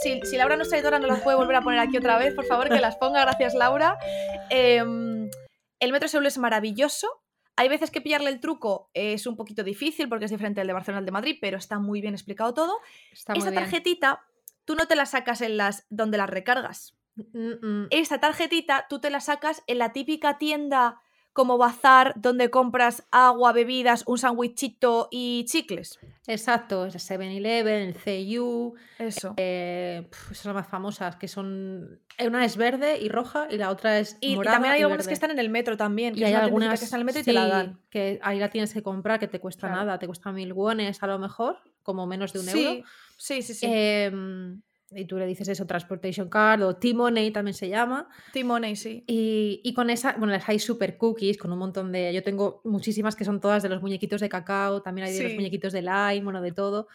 Si, 0.04 0.22
si 0.24 0.38
Laura 0.38 0.56
no 0.56 0.64
es 0.64 0.70
traidora, 0.70 1.00
no 1.00 1.08
las 1.08 1.22
puede 1.22 1.38
volver 1.38 1.56
a 1.56 1.62
poner 1.62 1.80
aquí 1.80 1.98
otra 1.98 2.18
vez, 2.18 2.36
por 2.36 2.46
favor, 2.46 2.70
que 2.70 2.80
las 2.80 2.96
ponga. 2.98 3.22
Gracias, 3.22 3.56
Laura. 3.56 3.98
Em, 4.52 5.30
el 5.80 5.92
metro 5.92 6.06
de 6.06 6.10
Seúl 6.10 6.28
es 6.28 6.38
maravilloso. 6.38 7.25
Hay 7.58 7.70
veces 7.70 7.92
que 7.92 8.02
pillarle 8.02 8.30
el 8.30 8.40
truco 8.40 8.90
es 8.94 9.28
un 9.28 9.36
poquito 9.36 9.64
difícil 9.64 10.10
porque 10.10 10.26
es 10.26 10.32
diferente 10.32 10.60
del 10.60 10.68
de 10.68 10.74
Barcelona 10.74 11.00
al 11.00 11.06
de 11.06 11.12
Madrid, 11.12 11.38
pero 11.40 11.58
está 11.58 11.80
muy 11.80 12.02
bien 12.02 12.14
explicado 12.14 12.54
todo. 12.54 12.80
Está 13.12 13.34
muy 13.34 13.40
Esta 13.40 13.52
bien. 13.52 13.64
tarjetita, 13.64 14.26
tú 14.66 14.76
no 14.76 14.88
te 14.88 14.96
la 14.96 15.06
sacas 15.06 15.42
en 15.42 15.58
las 15.58 15.86
donde 15.90 16.18
las 16.18 16.30
recargas. 16.30 16.98
Mm, 17.16 17.66
mm. 17.66 17.88
Esta 17.92 18.20
tarjetita 18.20 18.88
tú 18.90 19.00
te 19.00 19.10
la 19.10 19.22
sacas 19.22 19.64
en 19.68 19.78
la 19.78 19.94
típica 19.94 20.38
tienda 20.38 21.02
como 21.36 21.58
bazar 21.58 22.14
donde 22.16 22.50
compras 22.50 23.04
agua, 23.12 23.52
bebidas, 23.52 24.04
un 24.08 24.18
sándwichito 24.18 25.10
y 25.12 25.44
chicles. 25.50 26.00
Exacto, 26.28 26.86
es 26.86 26.96
el 26.96 27.02
7-Eleven, 27.20 27.90
el 27.90 27.94
CU, 27.94 28.74
Eso. 28.98 29.34
eh, 29.36 30.08
esas 30.32 30.38
son 30.38 30.54
las 30.56 30.64
más 30.64 30.72
famosas, 30.72 31.18
que 31.18 31.28
son... 31.28 32.00
eh, 32.18 32.28
Una 32.28 32.46
es 32.46 32.56
verde 32.56 32.98
y 33.02 33.10
roja 33.10 33.48
y 33.52 33.58
la 33.58 33.70
otra 33.70 34.00
es 34.00 34.18
Y, 34.22 34.32
y 34.32 34.36
morada 34.38 34.56
también 34.56 34.74
hay 34.76 34.80
y 34.80 34.84
algunas 34.84 35.00
verde. 35.00 35.10
que 35.10 35.14
están 35.14 35.32
en 35.32 35.40
el 35.40 35.50
metro 35.50 35.76
también. 35.76 36.14
Que 36.14 36.22
Y 36.22 36.24
hay 36.24 36.34
algunas 36.36 36.80
que 36.80 36.86
está 36.86 36.96
en 36.96 37.02
el 37.02 37.06
metro 37.06 37.20
y 37.22 37.26
te 37.26 37.34
la 37.34 37.48
dan. 37.48 37.82
que 37.90 38.18
ahí 38.24 38.40
la 38.40 38.50
tienes 38.50 38.74
que 38.74 38.82
comprar, 38.82 39.20
que 39.20 39.28
te 39.28 39.42
cuesta 39.42 39.68
Claro. 39.68 39.76
nada, 39.84 40.00
te 40.00 40.08
cuesta 40.08 40.32
mil 40.32 40.54
wones 40.54 41.04
a 41.04 41.08
lo 41.08 41.20
mejor, 41.20 41.58
como 41.84 42.08
menos 42.08 42.32
de 42.32 42.40
un 42.40 42.46
Sí, 42.46 42.66
euro. 42.66 42.88
sí, 43.18 43.42
sí, 43.42 43.54
sí. 43.54 43.66
Em, 43.70 44.62
y 44.96 45.06
tú 45.06 45.18
le 45.18 45.26
dices 45.26 45.48
eso, 45.48 45.66
Transportation 45.66 46.30
Card 46.30 46.62
o 46.64 46.76
T-Money 46.78 47.32
también 47.32 47.54
se 47.54 47.68
llama. 47.70 48.08
Timoney, 48.34 48.76
sí. 48.76 49.04
Y, 49.08 49.62
y 49.64 49.74
con 49.74 49.90
esa, 49.90 50.14
bueno, 50.14 50.32
las 50.34 50.48
hay 50.50 50.60
super 50.60 50.98
cookies, 50.98 51.38
con 51.38 51.52
un 51.52 51.60
montón 51.60 51.92
de. 51.92 52.14
Yo 52.14 52.24
tengo 52.24 52.62
muchísimas 52.64 53.16
que 53.16 53.26
son 53.26 53.40
todas 53.40 53.62
de 53.64 53.70
los 53.70 53.82
muñequitos 53.82 54.22
de 54.22 54.30
cacao, 54.30 54.82
también 54.82 55.08
hay 55.08 55.14
de 55.14 55.24
los 55.24 55.34
muñequitos 55.36 55.74
de 55.74 55.82
lime, 55.82 56.22
bueno, 56.24 56.42
de 56.42 56.52
todo. 56.52 56.88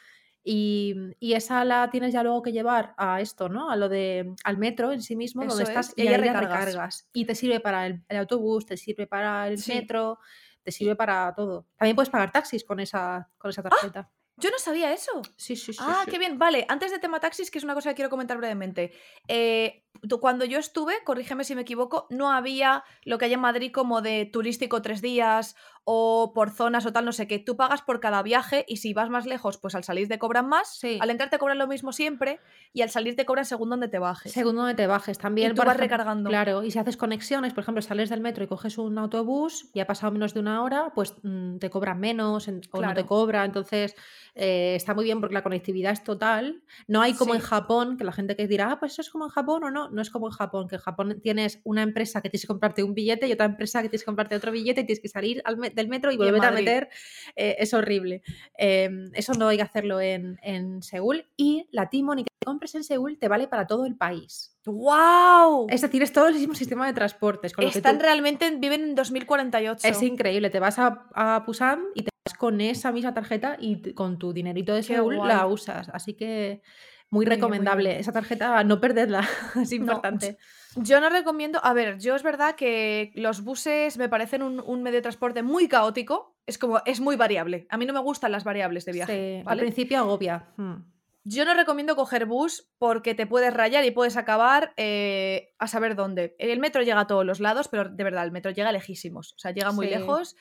Y, 0.42 0.94
y 1.18 1.34
esa 1.34 1.64
la 1.66 1.90
tienes 1.90 2.14
ya 2.14 2.22
luego 2.22 2.40
que 2.42 2.50
llevar 2.52 2.94
a 2.96 3.20
esto, 3.20 3.48
¿no? 3.50 3.70
A 3.70 3.76
lo 3.76 3.88
de. 3.90 4.32
al 4.44 4.56
metro 4.56 4.90
en 4.90 5.02
sí 5.02 5.14
mismo, 5.14 5.44
donde 5.44 5.64
Eso 5.64 5.70
estás 5.70 5.88
es, 5.90 5.98
y 5.98 6.02
y 6.04 6.08
ahí 6.08 6.16
recargas. 6.16 6.64
recargas. 6.64 7.08
Y 7.12 7.26
te 7.26 7.34
sirve 7.34 7.60
para 7.60 7.86
el, 7.86 8.02
el 8.08 8.16
autobús, 8.16 8.64
te 8.64 8.76
sirve 8.78 9.06
para 9.06 9.48
el 9.48 9.58
Sí. 9.58 9.74
metro, 9.74 10.18
te 10.62 10.72
sirve 10.72 10.96
para 10.96 11.34
todo. 11.34 11.66
También 11.76 11.94
puedes 11.94 12.08
pagar 12.08 12.32
taxis 12.32 12.64
con 12.64 12.80
esa, 12.80 13.28
con 13.36 13.50
esa 13.50 13.62
tarjeta. 13.62 14.10
Yo 14.40 14.50
no 14.50 14.58
sabía 14.58 14.92
eso. 14.92 15.22
Sí, 15.36 15.56
sí, 15.56 15.72
sí. 15.72 15.78
Ah, 15.80 16.02
sí. 16.04 16.10
qué 16.10 16.18
bien. 16.18 16.38
Vale, 16.38 16.64
antes 16.68 16.90
de 16.90 16.98
tema 16.98 17.20
taxis, 17.20 17.50
que 17.50 17.58
es 17.58 17.64
una 17.64 17.74
cosa 17.74 17.90
que 17.90 17.96
quiero 17.96 18.10
comentar 18.10 18.36
brevemente. 18.38 18.92
Eh, 19.28 19.84
cuando 20.20 20.44
yo 20.44 20.58
estuve, 20.58 20.94
corrígeme 21.04 21.44
si 21.44 21.54
me 21.54 21.62
equivoco, 21.62 22.06
no 22.10 22.32
había 22.32 22.84
lo 23.04 23.18
que 23.18 23.26
hay 23.26 23.34
en 23.34 23.40
Madrid 23.40 23.70
como 23.72 24.02
de 24.02 24.24
turístico 24.26 24.82
tres 24.82 25.02
días 25.02 25.56
o 25.84 26.32
por 26.34 26.50
zonas 26.50 26.86
o 26.86 26.92
tal, 26.92 27.04
no 27.04 27.12
sé 27.12 27.26
qué. 27.26 27.38
Tú 27.38 27.56
pagas 27.56 27.82
por 27.82 28.00
cada 28.00 28.22
viaje 28.22 28.64
y 28.68 28.76
si 28.76 28.92
vas 28.92 29.10
más 29.10 29.26
lejos, 29.26 29.58
pues 29.58 29.74
al 29.74 29.82
salir 29.82 30.08
te 30.08 30.18
cobran 30.18 30.48
más. 30.48 30.80
Al 31.00 31.10
entrar 31.10 31.30
te 31.30 31.38
cobran 31.38 31.58
lo 31.58 31.66
mismo 31.66 31.92
siempre 31.92 32.40
y 32.72 32.82
al 32.82 32.90
salir 32.90 33.16
te 33.16 33.24
cobran 33.24 33.44
según 33.44 33.70
donde 33.70 33.88
te 33.88 33.98
bajes. 33.98 34.32
Según 34.32 34.56
donde 34.56 34.74
te 34.74 34.86
bajes 34.86 35.18
también. 35.18 35.52
Y 35.52 35.54
tú 35.54 35.62
vas 35.64 35.76
recargando. 35.76 36.28
Claro, 36.28 36.62
y 36.62 36.70
si 36.70 36.78
haces 36.78 36.96
conexiones, 36.96 37.54
por 37.54 37.62
ejemplo, 37.62 37.82
sales 37.82 38.10
del 38.10 38.20
metro 38.20 38.44
y 38.44 38.46
coges 38.46 38.78
un 38.78 38.98
autobús 38.98 39.70
y 39.72 39.80
ha 39.80 39.86
pasado 39.86 40.12
menos 40.12 40.34
de 40.34 40.40
una 40.40 40.62
hora, 40.62 40.92
pues 40.94 41.16
mm, 41.22 41.58
te 41.58 41.70
cobran 41.70 41.98
menos 41.98 42.48
o 42.48 42.80
no 42.80 42.94
te 42.94 43.04
cobra. 43.04 43.44
Entonces, 43.44 43.96
eh, 44.34 44.74
está 44.76 44.94
muy 44.94 45.04
bien 45.04 45.20
porque 45.20 45.34
la 45.34 45.42
conectividad 45.42 45.92
es 45.92 46.04
total. 46.04 46.62
No 46.86 47.00
hay 47.00 47.14
como 47.14 47.34
en 47.34 47.40
Japón, 47.40 47.96
que 47.96 48.04
la 48.04 48.12
gente 48.12 48.36
que 48.36 48.46
dirá, 48.46 48.72
ah, 48.72 48.78
pues 48.78 48.92
eso 48.92 49.02
es 49.02 49.10
como 49.10 49.24
en 49.24 49.30
Japón 49.30 49.64
o 49.64 49.70
no. 49.70 49.79
No 49.88 50.02
es 50.02 50.10
como 50.10 50.26
en 50.26 50.32
Japón, 50.32 50.68
que 50.68 50.74
en 50.76 50.80
Japón 50.82 51.20
tienes 51.22 51.60
una 51.64 51.82
empresa 51.82 52.20
que 52.20 52.28
tienes 52.28 52.42
que 52.42 52.48
comprarte 52.48 52.82
un 52.82 52.94
billete 52.94 53.26
y 53.26 53.32
otra 53.32 53.46
empresa 53.46 53.80
que 53.80 53.88
tienes 53.88 54.02
que 54.02 54.06
comprarte 54.06 54.36
otro 54.36 54.52
billete 54.52 54.82
y 54.82 54.84
tienes 54.84 55.00
que 55.00 55.08
salir 55.08 55.42
del 55.74 55.88
metro 55.88 56.12
y 56.12 56.16
volver 56.16 56.44
a 56.44 56.50
meter. 56.50 56.88
Eh, 57.36 57.56
es 57.58 57.72
horrible. 57.72 58.22
Em, 58.58 59.10
eso 59.14 59.32
no 59.34 59.48
hay 59.48 59.56
que 59.56 59.62
hacerlo 59.62 60.00
en, 60.00 60.38
en 60.42 60.82
Seúl. 60.82 61.26
Y 61.36 61.68
la 61.70 61.88
T-Money 61.88 62.24
que 62.24 62.30
compres 62.44 62.74
en 62.74 62.84
Seúl 62.84 63.18
te 63.18 63.28
vale 63.28 63.48
para 63.48 63.66
todo 63.66 63.86
el 63.86 63.96
país. 63.96 64.56
¡Wow! 64.66 65.66
Es 65.70 65.80
decir, 65.80 66.02
es 66.02 66.12
todo 66.12 66.28
el 66.28 66.34
mismo 66.34 66.54
sistema 66.54 66.86
de 66.86 66.92
transportes. 66.92 67.52
Están 67.58 68.00
realmente, 68.00 68.50
viven 68.56 68.82
en 68.82 68.94
2048. 68.94 69.86
Es 69.86 70.02
increíble. 70.02 70.50
Te 70.50 70.60
vas 70.60 70.78
a, 70.78 71.06
a 71.14 71.40
Busan 71.46 71.84
y 71.94 72.02
te 72.02 72.10
vas 72.26 72.36
con 72.36 72.60
esa 72.60 72.92
misma 72.92 73.14
tarjeta 73.14 73.56
y 73.58 73.94
con 73.94 74.18
tu 74.18 74.32
dinerito 74.32 74.74
de 74.74 74.82
Seúl 74.82 75.16
la 75.16 75.46
usas. 75.46 75.88
Así 75.90 76.14
que 76.14 76.62
muy 77.10 77.26
recomendable. 77.26 77.98
Esa 77.98 78.12
tarjeta, 78.12 78.62
no 78.64 78.80
perderla, 78.80 79.28
es 79.60 79.72
importante. 79.72 80.38
yo 80.76 81.00
no 81.00 81.10
recomiendo, 81.10 81.60
a 81.62 81.72
ver, 81.72 81.98
yo 81.98 82.14
es 82.14 82.22
verdad 82.22 82.54
que 82.54 83.12
los 83.14 83.42
buses 83.42 83.98
me 83.98 84.08
parecen 84.08 84.42
un, 84.42 84.82
medio 84.82 84.98
de 84.98 85.02
transporte 85.02 85.42
muy 85.42 85.68
caótico, 85.68 86.36
es 86.46 86.56
como, 86.56 86.80
es 86.86 87.00
muy 87.00 87.16
variable. 87.16 87.66
A 87.68 87.76
mí 87.76 87.86
no 87.86 87.92
me 87.92 88.00
gustan 88.00 88.32
las 88.32 88.44
variables 88.44 88.84
de 88.84 88.92
viaje. 88.92 89.42
Al 89.46 89.58
principio 89.58 89.98
agobia. 89.98 90.48
Hmm. 90.56 90.76
Yo 91.22 91.44
no 91.44 91.54
recomiendo 91.54 91.96
coger 91.96 92.24
bus 92.24 92.70
porque 92.78 93.14
te 93.14 93.26
puedes 93.26 93.52
rayar 93.52 93.84
y 93.84 93.90
puedes 93.90 94.16
acabar 94.16 94.72
eh, 94.76 95.52
a 95.58 95.66
saber 95.66 95.94
dónde. 95.94 96.34
El 96.38 96.60
metro 96.60 96.82
llega 96.82 97.00
a 97.00 97.06
todos 97.06 97.26
los 97.26 97.40
lados, 97.40 97.68
pero 97.68 97.90
de 97.90 98.04
verdad, 98.04 98.24
el 98.24 98.32
metro 98.32 98.50
llega 98.50 98.72
lejísimos. 98.72 99.34
O 99.34 99.38
sea, 99.38 99.50
llega 99.50 99.70
muy 99.70 99.86
lejos. 99.86 100.34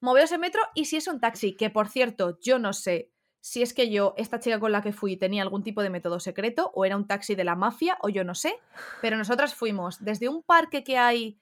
Moveos 0.00 0.30
en 0.30 0.40
metro 0.40 0.62
y 0.74 0.84
si 0.84 0.96
es 0.96 1.08
un 1.08 1.20
taxi, 1.20 1.56
que 1.56 1.68
por 1.68 1.88
cierto, 1.88 2.38
yo 2.40 2.58
no 2.58 2.72
sé 2.72 3.10
si 3.40 3.62
es 3.62 3.72
que 3.72 3.90
yo, 3.90 4.14
esta 4.16 4.38
chica 4.38 4.60
con 4.60 4.72
la 4.72 4.82
que 4.82 4.92
fui, 4.92 5.16
tenía 5.16 5.42
algún 5.42 5.62
tipo 5.62 5.82
de 5.82 5.90
método 5.90 6.20
secreto 6.20 6.70
o 6.74 6.84
era 6.84 6.96
un 6.96 7.06
taxi 7.06 7.34
de 7.34 7.44
la 7.44 7.56
mafia 7.56 7.96
o 8.02 8.08
yo 8.08 8.24
no 8.24 8.34
sé, 8.34 8.54
pero 9.00 9.16
nosotras 9.16 9.54
fuimos 9.54 10.02
desde 10.04 10.28
un 10.28 10.42
parque 10.42 10.84
que 10.84 10.98
hay 10.98 11.40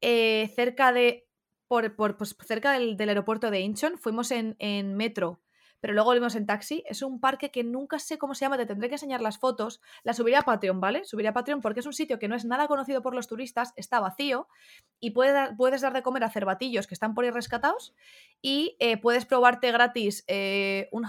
eh, 0.00 0.52
cerca 0.54 0.92
de, 0.92 1.26
por, 1.66 1.96
por 1.96 2.16
pues 2.16 2.36
cerca 2.46 2.72
del, 2.72 2.96
aeropuerto 3.00 3.50
de 3.50 3.60
Incheon, 3.60 3.98
fuimos 3.98 4.30
en, 4.30 4.56
en 4.58 4.96
metro 4.96 5.40
pero 5.80 5.94
luego 5.94 6.10
volvimos 6.10 6.34
en 6.34 6.46
taxi. 6.46 6.82
Es 6.86 7.02
un 7.02 7.20
parque 7.20 7.50
que 7.50 7.64
nunca 7.64 7.98
sé 7.98 8.18
cómo 8.18 8.34
se 8.34 8.44
llama, 8.44 8.56
te 8.56 8.66
tendré 8.66 8.88
que 8.88 8.96
enseñar 8.96 9.20
las 9.20 9.38
fotos. 9.38 9.80
La 10.02 10.12
subiré 10.12 10.36
a 10.36 10.42
Patreon, 10.42 10.80
¿vale? 10.80 11.04
Subiré 11.04 11.28
a 11.28 11.32
Patreon 11.32 11.60
porque 11.60 11.80
es 11.80 11.86
un 11.86 11.92
sitio 11.92 12.18
que 12.18 12.28
no 12.28 12.34
es 12.34 12.44
nada 12.44 12.68
conocido 12.68 13.02
por 13.02 13.14
los 13.14 13.26
turistas, 13.26 13.72
está 13.76 14.00
vacío 14.00 14.48
y 15.00 15.10
puedes 15.10 15.34
dar, 15.34 15.56
puedes 15.56 15.80
dar 15.80 15.92
de 15.92 16.02
comer 16.02 16.24
a 16.24 16.30
cervatillos 16.30 16.86
que 16.86 16.94
están 16.94 17.14
por 17.14 17.24
ahí 17.24 17.30
rescatados 17.30 17.94
y 18.42 18.76
eh, 18.78 18.96
puedes 18.96 19.26
probarte 19.26 19.72
gratis 19.72 20.24
eh, 20.26 20.88
un 20.92 21.04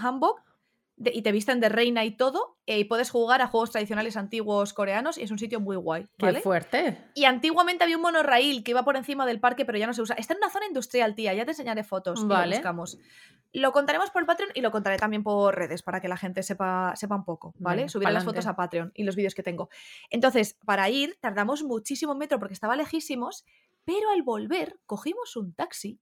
y 1.04 1.22
te 1.22 1.32
visten 1.32 1.60
de 1.60 1.70
reina 1.70 2.06
y 2.06 2.12
todo, 2.12 2.58
eh, 2.66 2.80
y 2.80 2.84
puedes 2.84 3.10
jugar 3.10 3.42
a 3.42 3.48
juegos 3.48 3.72
tradicionales 3.72 4.18
antiguos 4.18 4.74
coreanos 4.74 5.18
y 5.18 5.24
es 5.24 5.32
un 5.32 5.40
sitio 5.40 5.60
muy 5.60 5.76
guay. 5.76 6.08
¿vale? 6.20 6.38
¡Qué 6.38 6.44
fuerte! 6.44 6.98
Y 7.16 7.26
antiguamente 7.26 7.84
había 7.84 7.96
un 7.96 8.04
monorraíl 8.04 8.64
que 8.64 8.72
iba 8.72 8.84
por 8.84 8.98
encima 8.98 9.26
del 9.26 9.40
parque, 9.40 9.66
pero 9.66 9.78
ya 9.78 9.88
no 9.88 9.94
se 9.94 10.02
usa. 10.02 10.16
Está 10.16 10.34
en 10.34 10.40
una 10.40 10.50
zona 10.50 10.68
industrial, 10.68 11.16
tía, 11.16 11.34
ya 11.34 11.46
te 11.46 11.52
enseñaré 11.52 11.84
fotos. 11.84 12.28
Vale. 12.28 12.52
Lo 12.52 12.56
buscamos. 12.58 12.98
Lo 13.54 13.72
contaremos 13.72 14.12
por 14.12 14.26
Patreon 14.26 14.52
y 14.54 14.62
lo 14.62 14.72
contaré 14.72 14.98
también 14.98 15.24
por 15.24 15.56
redes 15.56 15.84
para 15.84 16.00
que 16.00 16.08
la 16.08 16.18
gente 16.18 16.44
sepa, 16.44 16.94
sepa 16.96 17.16
un 17.16 17.26
poco, 17.26 17.54
¿vale? 17.58 17.90
Subiré 17.90 18.12
las 18.12 18.24
fotos 18.24 18.48
a 18.48 18.56
Patreon 18.56 18.92
y 18.96 19.04
los 19.04 19.16
vídeos 19.16 19.36
que 19.36 19.44
tengo. 19.44 19.70
Entonces, 20.10 20.58
para 20.66 20.90
ir 20.90 21.18
tardamos 21.20 21.64
muchísimo 21.64 22.14
en 22.14 22.20
metro 22.20 22.40
porque 22.40 22.54
estaba 22.54 22.76
lejísimos, 22.76 23.44
pero 23.84 24.10
al 24.12 24.22
volver 24.22 24.80
cogimos 24.86 25.36
un 25.36 25.54
taxi 25.54 26.00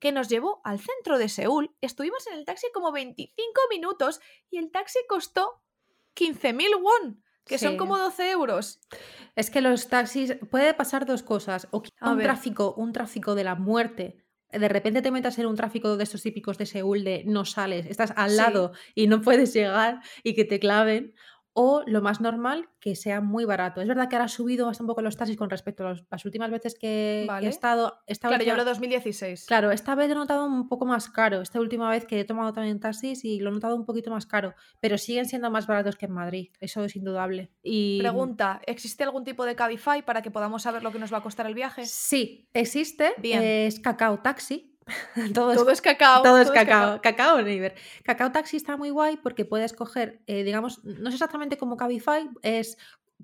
que 0.00 0.12
nos 0.12 0.28
llevó 0.28 0.60
al 0.64 0.78
centro 0.78 1.18
de 1.18 1.28
Seúl. 1.28 1.76
Estuvimos 1.80 2.26
en 2.26 2.38
el 2.38 2.44
taxi 2.44 2.66
como 2.72 2.90
25 2.90 3.60
minutos 3.70 4.20
y 4.50 4.58
el 4.58 4.70
taxi 4.70 4.98
costó 5.08 5.62
15.000 6.16 6.82
won, 6.82 7.22
que 7.44 7.58
son 7.58 7.76
como 7.76 7.98
12 7.98 8.30
euros. 8.30 8.80
Es 9.36 9.50
que 9.50 9.60
los 9.60 9.88
taxis 9.88 10.36
puede 10.50 10.74
pasar 10.74 11.06
dos 11.06 11.22
cosas, 11.22 11.68
o 11.70 11.82
un 12.02 12.18
tráfico, 12.18 12.74
un 12.76 12.92
tráfico 12.92 13.34
de 13.34 13.44
la 13.44 13.54
muerte. 13.54 14.24
De 14.50 14.68
repente 14.68 15.02
te 15.02 15.12
metas 15.12 15.38
en 15.38 15.46
un 15.46 15.54
tráfico 15.54 15.96
de 15.96 16.02
estos 16.02 16.22
típicos 16.22 16.58
de 16.58 16.66
Seúl 16.66 17.04
de 17.04 17.22
no 17.24 17.44
sales, 17.44 17.86
estás 17.86 18.12
al 18.16 18.36
lado 18.36 18.72
y 18.96 19.06
no 19.06 19.20
puedes 19.20 19.54
llegar 19.54 20.00
y 20.24 20.34
que 20.34 20.44
te 20.44 20.58
claven 20.58 21.14
o 21.52 21.82
lo 21.86 22.00
más 22.00 22.20
normal, 22.20 22.68
que 22.80 22.94
sea 22.94 23.20
muy 23.20 23.44
barato. 23.44 23.80
Es 23.80 23.88
verdad 23.88 24.08
que 24.08 24.16
ahora 24.16 24.26
ha 24.26 24.28
subido 24.28 24.66
bastante 24.66 24.84
un 24.84 24.88
poco 24.88 25.02
los 25.02 25.16
taxis 25.16 25.36
con 25.36 25.50
respecto 25.50 25.86
a 25.86 25.94
las 26.10 26.24
últimas 26.24 26.50
veces 26.50 26.76
que 26.78 27.26
he 27.42 27.46
estado. 27.48 27.98
Esta 28.06 28.28
claro, 28.28 28.44
yo 28.44 28.52
hablo 28.52 28.64
2016. 28.64 29.46
Claro, 29.46 29.70
esta 29.70 29.94
vez 29.94 30.08
lo 30.08 30.14
he 30.14 30.18
notado 30.18 30.46
un 30.46 30.68
poco 30.68 30.86
más 30.86 31.08
caro. 31.08 31.40
Esta 31.40 31.60
última 31.60 31.90
vez 31.90 32.04
que 32.04 32.20
he 32.20 32.24
tomado 32.24 32.52
también 32.52 32.80
taxis 32.80 33.24
y 33.24 33.40
lo 33.40 33.50
he 33.50 33.52
notado 33.52 33.76
un 33.76 33.84
poquito 33.84 34.10
más 34.10 34.26
caro, 34.26 34.54
pero 34.80 34.96
siguen 34.98 35.26
siendo 35.26 35.50
más 35.50 35.66
baratos 35.66 35.96
que 35.96 36.06
en 36.06 36.12
Madrid. 36.12 36.50
Eso 36.60 36.84
es 36.84 36.96
indudable. 36.96 37.50
Y... 37.62 37.98
Pregunta, 38.00 38.60
¿existe 38.66 39.04
algún 39.04 39.24
tipo 39.24 39.44
de 39.44 39.56
Cabify 39.56 40.02
para 40.02 40.22
que 40.22 40.30
podamos 40.30 40.62
saber 40.62 40.82
lo 40.82 40.92
que 40.92 40.98
nos 40.98 41.12
va 41.12 41.18
a 41.18 41.22
costar 41.22 41.46
el 41.46 41.54
viaje? 41.54 41.84
Sí, 41.86 42.48
existe. 42.54 43.12
Bien. 43.18 43.42
Es 43.42 43.80
Cacao 43.80 44.20
Taxi 44.20 44.69
todo, 45.34 45.70
es, 45.70 45.80
cacao. 45.80 46.22
Todo, 46.22 46.38
es 46.38 46.50
cacao. 46.50 47.00
Cacao, 47.00 47.36
Cacao 47.38 47.74
Cacao 48.04 48.32
Taxi 48.32 48.56
está 48.56 48.76
muy 48.76 48.90
guay 48.90 49.16
porque 49.16 49.44
puedes 49.44 49.72
coger, 49.72 50.20
eh, 50.26 50.44
digamos, 50.44 50.84
no 50.84 51.08
es 51.08 51.14
exactamente 51.14 51.56
como 51.56 51.76
Cabify, 51.76 52.28
es 52.42 52.76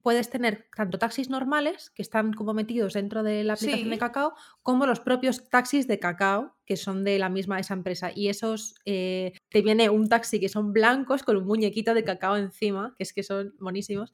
puedes 0.02 0.30
tener 0.30 0.66
tanto 0.74 0.98
taxis 0.98 1.30
normales, 1.30 1.90
que 1.90 2.02
están 2.02 2.32
como 2.32 2.54
metidos 2.54 2.92
dentro 2.92 3.22
de 3.22 3.44
la 3.44 3.54
aplicación 3.54 3.90
de 3.90 3.98
Cacao, 3.98 4.34
como 4.62 4.86
los 4.86 5.00
propios 5.00 5.48
taxis 5.48 5.88
de 5.88 5.98
Cacao, 5.98 6.54
que 6.64 6.76
son 6.76 7.04
de 7.04 7.18
la 7.18 7.28
misma 7.28 7.58
esa 7.58 7.74
empresa. 7.74 8.10
Y 8.14 8.28
esos, 8.28 8.76
eh, 8.84 9.32
te 9.48 9.62
viene 9.62 9.90
un 9.90 10.08
taxi 10.08 10.38
que 10.38 10.48
son 10.48 10.72
blancos 10.72 11.22
con 11.22 11.36
un 11.36 11.46
muñequito 11.46 11.94
de 11.94 12.04
Cacao 12.04 12.36
encima, 12.36 12.94
que 12.96 13.02
es 13.02 13.12
que 13.12 13.22
son 13.22 13.54
buenísimos. 13.58 14.12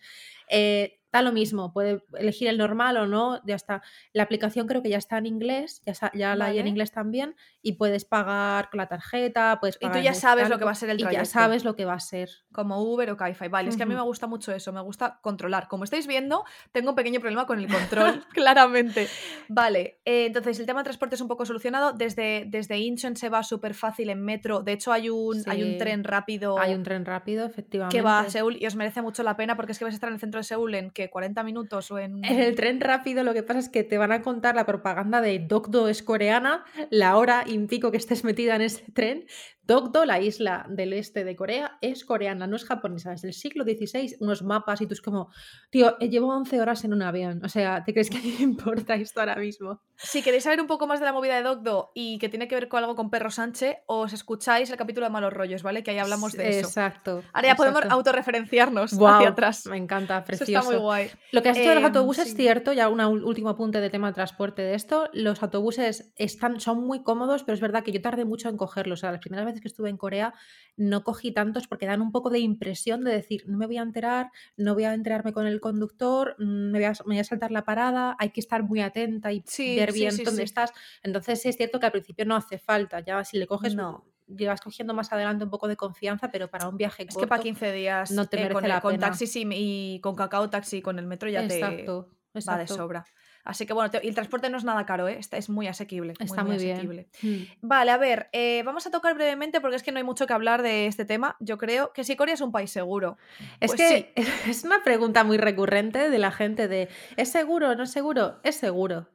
Eh, 0.49 1.02
da 1.13 1.23
lo 1.23 1.33
mismo, 1.33 1.73
puede 1.73 2.03
elegir 2.19 2.49
el 2.49 2.59
normal 2.59 2.97
o 2.97 3.07
no, 3.07 3.41
ya 3.45 3.55
está. 3.55 3.83
La 4.13 4.23
aplicación 4.23 4.67
creo 4.67 4.83
que 4.83 4.89
ya 4.89 4.99
está 4.99 5.19
en 5.19 5.27
inglés, 5.27 5.83
ya, 5.85 6.11
ya 6.15 6.35
la 6.35 6.47
hay 6.47 6.59
en 6.59 6.67
inglés 6.67 6.91
también, 6.91 7.37
y 7.61 7.73
puedes 7.73 8.05
pagar 8.05 8.71
con 8.71 8.79
la 8.79 8.87
tarjeta, 8.87 9.59
puedes 9.61 9.79
Y 9.81 9.89
tú 9.91 9.99
ya 9.99 10.15
sabes 10.15 10.49
lo 10.49 10.59
que 10.59 10.65
va 10.65 10.71
a 10.73 10.75
ser 10.75 10.91
el 10.91 10.97
trayecto. 10.97 11.23
Y 11.23 11.25
ya 11.25 11.25
sabes 11.25 11.65
lo 11.65 11.77
que 11.77 11.85
va 11.85 11.95
a 11.95 12.01
ser. 12.01 12.31
Como 12.51 12.83
Uber 12.83 13.11
o 13.11 13.17
Cabify. 13.17 13.49
Vale, 13.49 13.69
es 13.69 13.77
que 13.77 13.83
a 13.83 13.87
mí 13.87 13.95
me 13.95 14.01
gusta 14.01 14.27
mucho 14.27 14.53
eso, 14.53 14.73
me 14.73 14.81
gusta 14.81 15.19
controlar. 15.21 15.69
Como 15.69 15.85
estáis 15.85 16.07
viendo, 16.07 16.45
tengo 16.73 16.91
un 16.91 16.97
pequeño 16.97 17.21
problema 17.21 17.47
con 17.47 17.59
el 17.59 17.69
control, 17.69 18.25
claramente. 18.33 19.09
Vale, 19.49 20.01
eh, 20.05 20.27
entonces 20.27 20.59
el 20.59 20.67
tema 20.67 20.81
de 20.81 20.85
transporte 20.85 21.17
es 21.17 21.21
un 21.21 21.29
poco 21.29 21.45
solucionado. 21.45 21.93
Desde, 21.93 22.45
desde 22.49 22.79
Incheon 22.79 23.17
se 23.17 23.29
va 23.29 23.43
súper 23.43 23.75
fácil 23.75 24.09
en 24.09 24.23
metro. 24.23 24.63
De 24.63 24.73
hecho, 24.73 24.93
hay 24.93 25.11
un, 25.11 25.43
hay 25.47 25.63
un 25.63 25.79
tren 25.79 26.05
rápido. 26.05 26.59
Hay 26.59 26.75
un 26.75 26.83
tren 26.83 27.05
rápido, 27.05 27.45
efectivamente. 27.45 27.97
Que 27.97 28.03
va 28.03 28.21
a 28.21 28.31
Seúl 28.31 28.57
y 28.59 28.67
os 28.67 28.77
merece 28.77 29.03
mucho 29.03 29.23
la 29.23 29.37
pena 29.37 29.57
porque 29.57 29.73
es 29.73 29.79
que 29.79 29.85
vais 29.85 29.95
a 29.95 29.97
estar 29.97 30.09
en 30.09 30.15
el 30.15 30.21
centro 30.21 30.39
de 30.39 30.45
Seúl 30.45 30.75
en 30.75 30.91
que 30.91 31.02
40 31.11 31.43
minutos 31.43 31.91
o 31.91 31.99
en... 31.99 32.25
En 32.25 32.41
el 32.41 32.55
tren 32.55 32.81
rápido 32.81 33.25
lo 33.25 33.35
que 33.35 33.43
pasa 33.43 33.61
es 33.61 33.69
que 33.69 33.85
te 33.85 33.99
van 33.99 34.13
a 34.13 34.23
contar 34.23 34.55
la 34.55 34.67
propaganda 34.67 35.21
de 35.21 35.39
Dokdo 35.39 35.89
es 35.89 36.03
coreana, 36.03 36.65
la 36.91 37.17
hora 37.17 37.45
y 37.47 37.55
que 37.91 37.97
estés 37.97 38.25
metida 38.25 38.57
en 38.57 38.63
ese 38.63 38.85
tren, 38.93 39.27
Dokdo, 39.65 40.05
la 40.05 40.21
isla 40.21 40.67
del 40.69 40.93
este 40.93 41.25
de 41.25 41.37
Corea, 41.37 41.79
es 41.81 42.05
coreana, 42.05 42.47
no 42.47 42.57
es 42.57 42.65
japonesa, 42.65 43.13
es 43.13 43.23
del 43.23 43.33
siglo 43.33 43.65
XVI, 43.65 44.17
unos 44.21 44.43
mapas 44.43 44.81
y 44.81 44.87
tú 44.87 44.95
es 44.95 45.01
como, 45.01 45.31
tío, 45.71 45.97
eh, 46.01 46.09
llevo 46.09 46.35
11 46.35 46.61
horas 46.61 46.85
en 46.85 46.93
un 46.93 47.03
avión, 47.03 47.41
o 47.45 47.49
sea, 47.49 47.85
¿te 47.85 47.93
crees 47.93 48.11
que 48.11 48.19
a 48.19 48.21
mí 48.21 48.35
me 48.39 48.45
importa 48.45 48.95
esto 48.95 49.21
ahora 49.21 49.37
mismo? 49.37 49.81
Si 49.97 50.21
queréis 50.21 50.43
saber 50.43 50.61
un 50.61 50.67
poco 50.67 50.89
más 50.89 50.99
de 50.99 51.07
la 51.07 51.13
movida 51.13 51.37
de 51.37 51.43
Dokdo 51.43 51.93
y 51.95 52.19
que 52.19 52.29
tiene 52.29 52.49
que 52.49 52.57
ver 52.57 52.69
con 52.69 52.83
algo 52.83 52.97
con 52.97 53.09
Perro 53.09 53.31
Sánchez, 53.31 53.77
os 53.87 54.13
escucháis 54.13 54.69
el 54.71 54.77
capítulo 54.77 55.07
de 55.07 55.11
Malos 55.11 55.33
Rollos, 55.33 55.63
¿vale? 55.63 55.85
Que 55.85 55.93
ahí 55.93 55.99
hablamos 55.99 56.33
de 56.33 56.59
eso. 56.59 56.67
Exacto. 56.67 57.23
Ahora 57.33 57.49
ya 57.49 57.55
podemos 57.55 57.85
autorreferenciarnos 57.89 58.93
hacia 58.95 59.29
atrás. 59.29 59.67
Me 59.67 59.77
encanta, 59.77 60.25
precioso. 60.25 60.53
está 60.53 60.63
muy 60.65 60.77
guay. 60.81 61.11
Lo 61.31 61.43
que 61.43 61.51
has 61.51 61.57
dicho 61.57 61.69
de 61.69 61.77
los 61.77 61.85
em, 61.85 61.87
autobuses 61.87 62.27
es 62.27 62.35
cierto, 62.35 62.73
ya 62.73 62.89
un 62.89 63.01
último 63.01 63.51
apunte 63.51 63.81
de 63.81 63.91
tema 63.91 64.09
de 64.09 64.15
transporte 64.15 64.63
de 64.63 64.75
esto, 64.75 65.09
los 65.13 65.41
autobuses 65.43 66.13
están, 66.17 66.59
son 66.59 66.85
muy 66.85 67.05
cómodos, 67.05 67.45
pero 67.45 67.55
es 67.55 67.61
verdad 67.61 67.85
que 67.85 67.93
yo 67.93 68.03
tardé 68.03 68.25
mucho 68.25 68.49
en 68.49 68.57
cogerlos, 68.57 68.99
o 68.99 69.03
sea, 69.03 69.13
las 69.13 69.21
primeras 69.21 69.47
veces 69.47 69.52
que 69.61 69.69
estuve 69.69 69.91
en 69.91 69.97
Corea 69.97 70.35
no 70.77 71.05
cogí 71.05 71.33
tantos 71.33 71.67
porque 71.67 71.87
dan 71.87 72.01
un 72.01 72.13
poco 72.13 72.31
de 72.31 72.39
impresión 72.39 73.05
de 73.05 73.13
decir, 73.13 73.45
no 73.47 73.59
me 73.59 73.67
voy 73.67 73.79
a 73.79 73.83
enterar, 73.83 74.31
no 74.57 74.75
voy 74.75 74.85
a 74.85 74.95
enterarme 74.95 75.33
con 75.33 75.47
el 75.47 75.61
conductor, 75.61 76.35
mm, 76.39 76.71
me 76.71 76.79
voy 76.79 77.19
a, 77.19 77.25
saltar 77.25 77.51
la 77.51 77.65
parada, 77.65 78.17
hay 78.19 78.31
que 78.31 78.41
estar 78.41 78.63
muy 78.63 78.81
atenta 78.81 79.33
y 79.33 79.45
ver 79.77 79.93
bien 79.93 80.15
dónde 80.25 80.43
estás. 80.43 80.73
Entonces 81.03 81.45
es 81.45 81.57
cierto 81.57 81.79
que 81.79 81.87
al 81.87 81.93
principio 81.93 82.25
no 82.25 82.37
hace 82.37 82.59
falta, 82.59 83.01
ya 83.01 83.23
si 83.25 83.39
le 83.39 83.47
coges, 83.47 83.75
no. 83.75 84.05
llevas 84.27 84.61
cogiendo 84.61 84.95
más 84.95 85.13
adelante 85.13 85.45
un 85.45 85.51
poco 85.51 85.69
de 85.69 85.77
confianza, 85.77 86.31
pero 86.31 86.49
para 86.49 86.69
un 86.69 86.77
viaje 86.77 87.07
Es 87.09 87.17
que 87.17 87.27
para 87.27 87.43
15 87.43 87.73
días 87.73 88.11
no 88.11 88.27
te 88.27 88.39
eh, 88.39 88.41
merece 88.41 88.61
con, 88.61 88.69
la 88.69 88.81
con 88.81 88.93
pena. 88.93 89.07
taxis 89.09 89.37
y, 89.37 89.47
y 89.51 90.01
con 90.01 90.17
cacao 90.17 90.49
taxi 90.49 90.81
con 90.81 90.99
el 90.99 91.07
metro 91.07 91.29
ya 91.29 91.45
exacto, 91.45 92.09
te 92.33 92.41
va 92.41 92.59
de 92.59 92.67
sobra. 92.67 93.05
Así 93.45 93.67
que 93.67 93.73
bueno, 93.73 93.91
te- 93.91 94.01
y 94.05 94.09
el 94.09 94.15
transporte 94.15 94.49
no 94.51 94.57
es 94.57 94.65
nada 94.65 94.87
caro, 94.87 95.09
¿eh? 95.09 95.17
Está- 95.19 95.37
es 95.37 95.49
muy 95.49 95.67
asequible. 95.67 96.15
Está 96.19 96.45
muy 96.45 96.55
muy 96.55 96.63
bien. 96.63 96.77
asequible. 96.77 97.09
Mm. 97.23 97.43
Vale, 97.61 97.91
a 97.91 97.97
ver, 97.97 98.29
eh, 98.33 98.63
vamos 98.65 98.87
a 98.87 98.91
tocar 98.91 99.15
brevemente 99.15 99.61
porque 99.61 99.77
es 99.77 99.83
que 99.83 99.91
no 99.93 99.99
hay 99.99 100.05
mucho 100.05 100.27
que 100.27 100.33
hablar 100.33 100.63
de 100.63 100.87
este 100.87 101.05
tema. 101.05 101.37
Yo 101.41 101.59
creo 101.59 101.93
que 101.93 102.05
si 102.05 102.15
Corea 102.17 102.35
es 102.35 102.41
un 102.41 102.53
país 102.53 102.71
seguro. 102.71 103.17
Es 103.61 103.73
Pues 103.75 103.81
que 103.81 104.13
es 104.47 104.65
una 104.65 104.85
pregunta 104.85 105.25
muy 105.25 105.39
recurrente 105.39 106.09
de 106.11 106.19
la 106.19 106.31
gente 106.31 106.69
de 106.69 106.89
¿es 107.17 107.31
seguro? 107.33 107.75
¿No 107.75 107.83
es 107.83 107.91
seguro? 107.91 108.39
Es 108.45 108.57
seguro. 108.57 109.09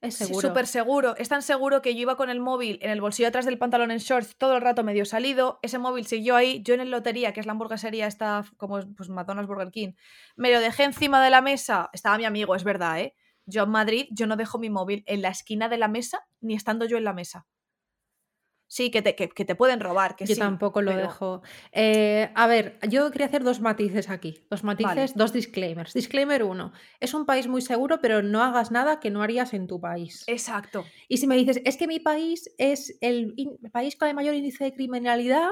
Es 0.00 0.16
seguro. 0.16 0.48
súper 0.48 0.66
seguro. 0.66 1.16
Es 1.16 1.30
tan 1.30 1.40
seguro 1.40 1.80
que 1.80 1.94
yo 1.94 2.00
iba 2.02 2.16
con 2.16 2.28
el 2.28 2.38
móvil 2.38 2.78
en 2.82 2.90
el 2.90 3.00
bolsillo 3.00 3.28
atrás 3.28 3.46
del 3.46 3.56
pantalón 3.56 3.90
en 3.90 3.96
shorts 3.98 4.36
todo 4.36 4.56
el 4.56 4.60
rato 4.60 4.84
medio 4.84 5.06
salido. 5.06 5.58
Ese 5.62 5.78
móvil 5.78 6.06
siguió 6.06 6.36
ahí. 6.36 6.62
Yo 6.62 6.74
en 6.74 6.80
el 6.80 6.90
lotería, 6.90 7.32
que 7.32 7.40
es 7.40 7.46
la 7.46 7.52
hamburguesería, 7.52 8.06
está 8.06 8.44
como 8.58 8.78
es, 8.78 8.86
pues 8.96 9.08
McDonald's 9.08 9.48
Burger 9.48 9.70
King, 9.70 9.92
me 10.36 10.52
lo 10.52 10.60
dejé 10.60 10.84
encima 10.84 11.24
de 11.24 11.30
la 11.30 11.40
mesa. 11.40 11.88
Estaba 11.94 12.18
mi 12.18 12.26
amigo, 12.26 12.54
es 12.54 12.64
verdad, 12.64 13.00
¿eh? 13.00 13.14
Yo 13.46 13.64
en 13.64 13.70
Madrid, 13.70 14.06
yo 14.10 14.26
no 14.26 14.36
dejo 14.36 14.58
mi 14.58 14.70
móvil 14.70 15.02
en 15.06 15.22
la 15.22 15.28
esquina 15.28 15.68
de 15.68 15.78
la 15.78 15.88
mesa 15.88 16.26
ni 16.40 16.54
estando 16.54 16.84
yo 16.86 16.96
en 16.96 17.04
la 17.04 17.12
mesa. 17.12 17.46
Sí, 18.66 18.90
que 18.90 19.02
te, 19.02 19.14
que, 19.14 19.28
que 19.28 19.44
te 19.44 19.54
pueden 19.54 19.78
robar, 19.78 20.16
que 20.16 20.26
Yo 20.26 20.34
sí, 20.34 20.40
tampoco 20.40 20.82
lo 20.82 20.90
pero- 20.90 21.02
dejo. 21.02 21.42
Eh, 21.70 22.30
a 22.34 22.46
ver, 22.48 22.78
yo 22.88 23.08
quería 23.12 23.26
hacer 23.26 23.44
dos 23.44 23.60
matices 23.60 24.08
aquí. 24.10 24.46
Dos 24.50 24.64
matices, 24.64 24.94
Vale. 24.96 25.12
dos 25.14 25.32
disclaimers. 25.32 25.92
Disclaimer 25.92 26.42
uno. 26.42 26.72
Es 26.98 27.14
un 27.14 27.24
país 27.26 27.46
muy 27.46 27.60
seguro, 27.62 28.00
pero 28.00 28.22
no 28.22 28.42
hagas 28.42 28.72
nada 28.72 28.98
que 28.98 29.10
no 29.10 29.22
harías 29.22 29.52
en 29.54 29.66
tu 29.68 29.80
país. 29.80 30.24
Exacto. 30.26 30.84
Y 31.08 31.18
si 31.18 31.26
me 31.28 31.36
dices, 31.36 31.60
es 31.64 31.76
que 31.76 31.86
mi 31.86 32.00
país 32.00 32.50
es 32.58 32.96
el 33.00 33.34
país 33.70 33.94
con 33.96 34.08
el 34.08 34.14
mayor 34.14 34.34
índice 34.34 34.64
de 34.64 34.72
criminalidad 34.74 35.50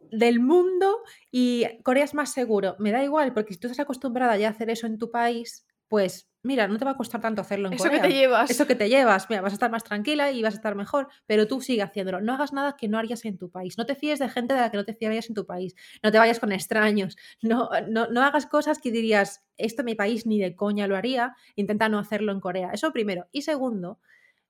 del 0.00 0.40
mundo 0.40 0.98
y 1.30 1.66
Corea 1.82 2.04
es 2.04 2.14
más 2.14 2.32
seguro, 2.32 2.76
me 2.78 2.90
da 2.92 3.04
igual, 3.04 3.32
porque 3.32 3.54
si 3.54 3.60
tú 3.60 3.68
estás 3.68 3.80
acostumbrada 3.84 4.36
ya 4.36 4.48
a 4.48 4.50
hacer 4.50 4.68
eso 4.68 4.86
en 4.86 4.98
tu 4.98 5.10
país, 5.10 5.66
pues 5.88 6.28
mira, 6.44 6.68
no 6.68 6.78
te 6.78 6.84
va 6.84 6.92
a 6.92 6.96
costar 6.96 7.20
tanto 7.20 7.40
hacerlo 7.40 7.68
en 7.68 7.74
Eso 7.74 7.84
Corea. 7.84 8.00
que 8.02 8.08
te 8.08 8.14
llevas. 8.14 8.50
Eso 8.50 8.66
que 8.66 8.74
te 8.74 8.88
llevas, 8.88 9.28
mira, 9.28 9.42
vas 9.42 9.52
a 9.52 9.54
estar 9.54 9.70
más 9.70 9.82
tranquila 9.82 10.30
y 10.30 10.42
vas 10.42 10.54
a 10.54 10.56
estar 10.58 10.74
mejor, 10.76 11.08
pero 11.26 11.48
tú 11.48 11.60
sigue 11.60 11.82
haciéndolo. 11.82 12.20
No 12.20 12.34
hagas 12.34 12.52
nada 12.52 12.76
que 12.76 12.86
no 12.88 12.98
harías 12.98 13.24
en 13.24 13.38
tu 13.38 13.50
país. 13.50 13.76
No 13.78 13.86
te 13.86 13.94
fíes 13.94 14.18
de 14.18 14.28
gente 14.28 14.54
de 14.54 14.60
la 14.60 14.70
que 14.70 14.76
no 14.76 14.84
te 14.84 14.94
fiarías 14.94 15.28
en 15.28 15.34
tu 15.34 15.46
país. 15.46 15.74
No 16.02 16.12
te 16.12 16.18
vayas 16.18 16.38
con 16.40 16.52
extraños. 16.52 17.16
No, 17.42 17.68
no, 17.88 18.06
no 18.08 18.22
hagas 18.22 18.46
cosas 18.46 18.78
que 18.78 18.90
dirías, 18.90 19.44
esto 19.58 19.82
en 19.82 19.86
mi 19.86 19.94
país 19.94 20.26
ni 20.26 20.38
de 20.40 20.54
coña 20.56 20.86
lo 20.86 20.96
haría. 20.96 21.34
Intenta 21.56 21.88
no 21.88 21.98
hacerlo 21.98 22.32
en 22.32 22.40
Corea. 22.40 22.70
Eso 22.72 22.92
primero. 22.92 23.26
Y 23.32 23.42
segundo, 23.42 23.98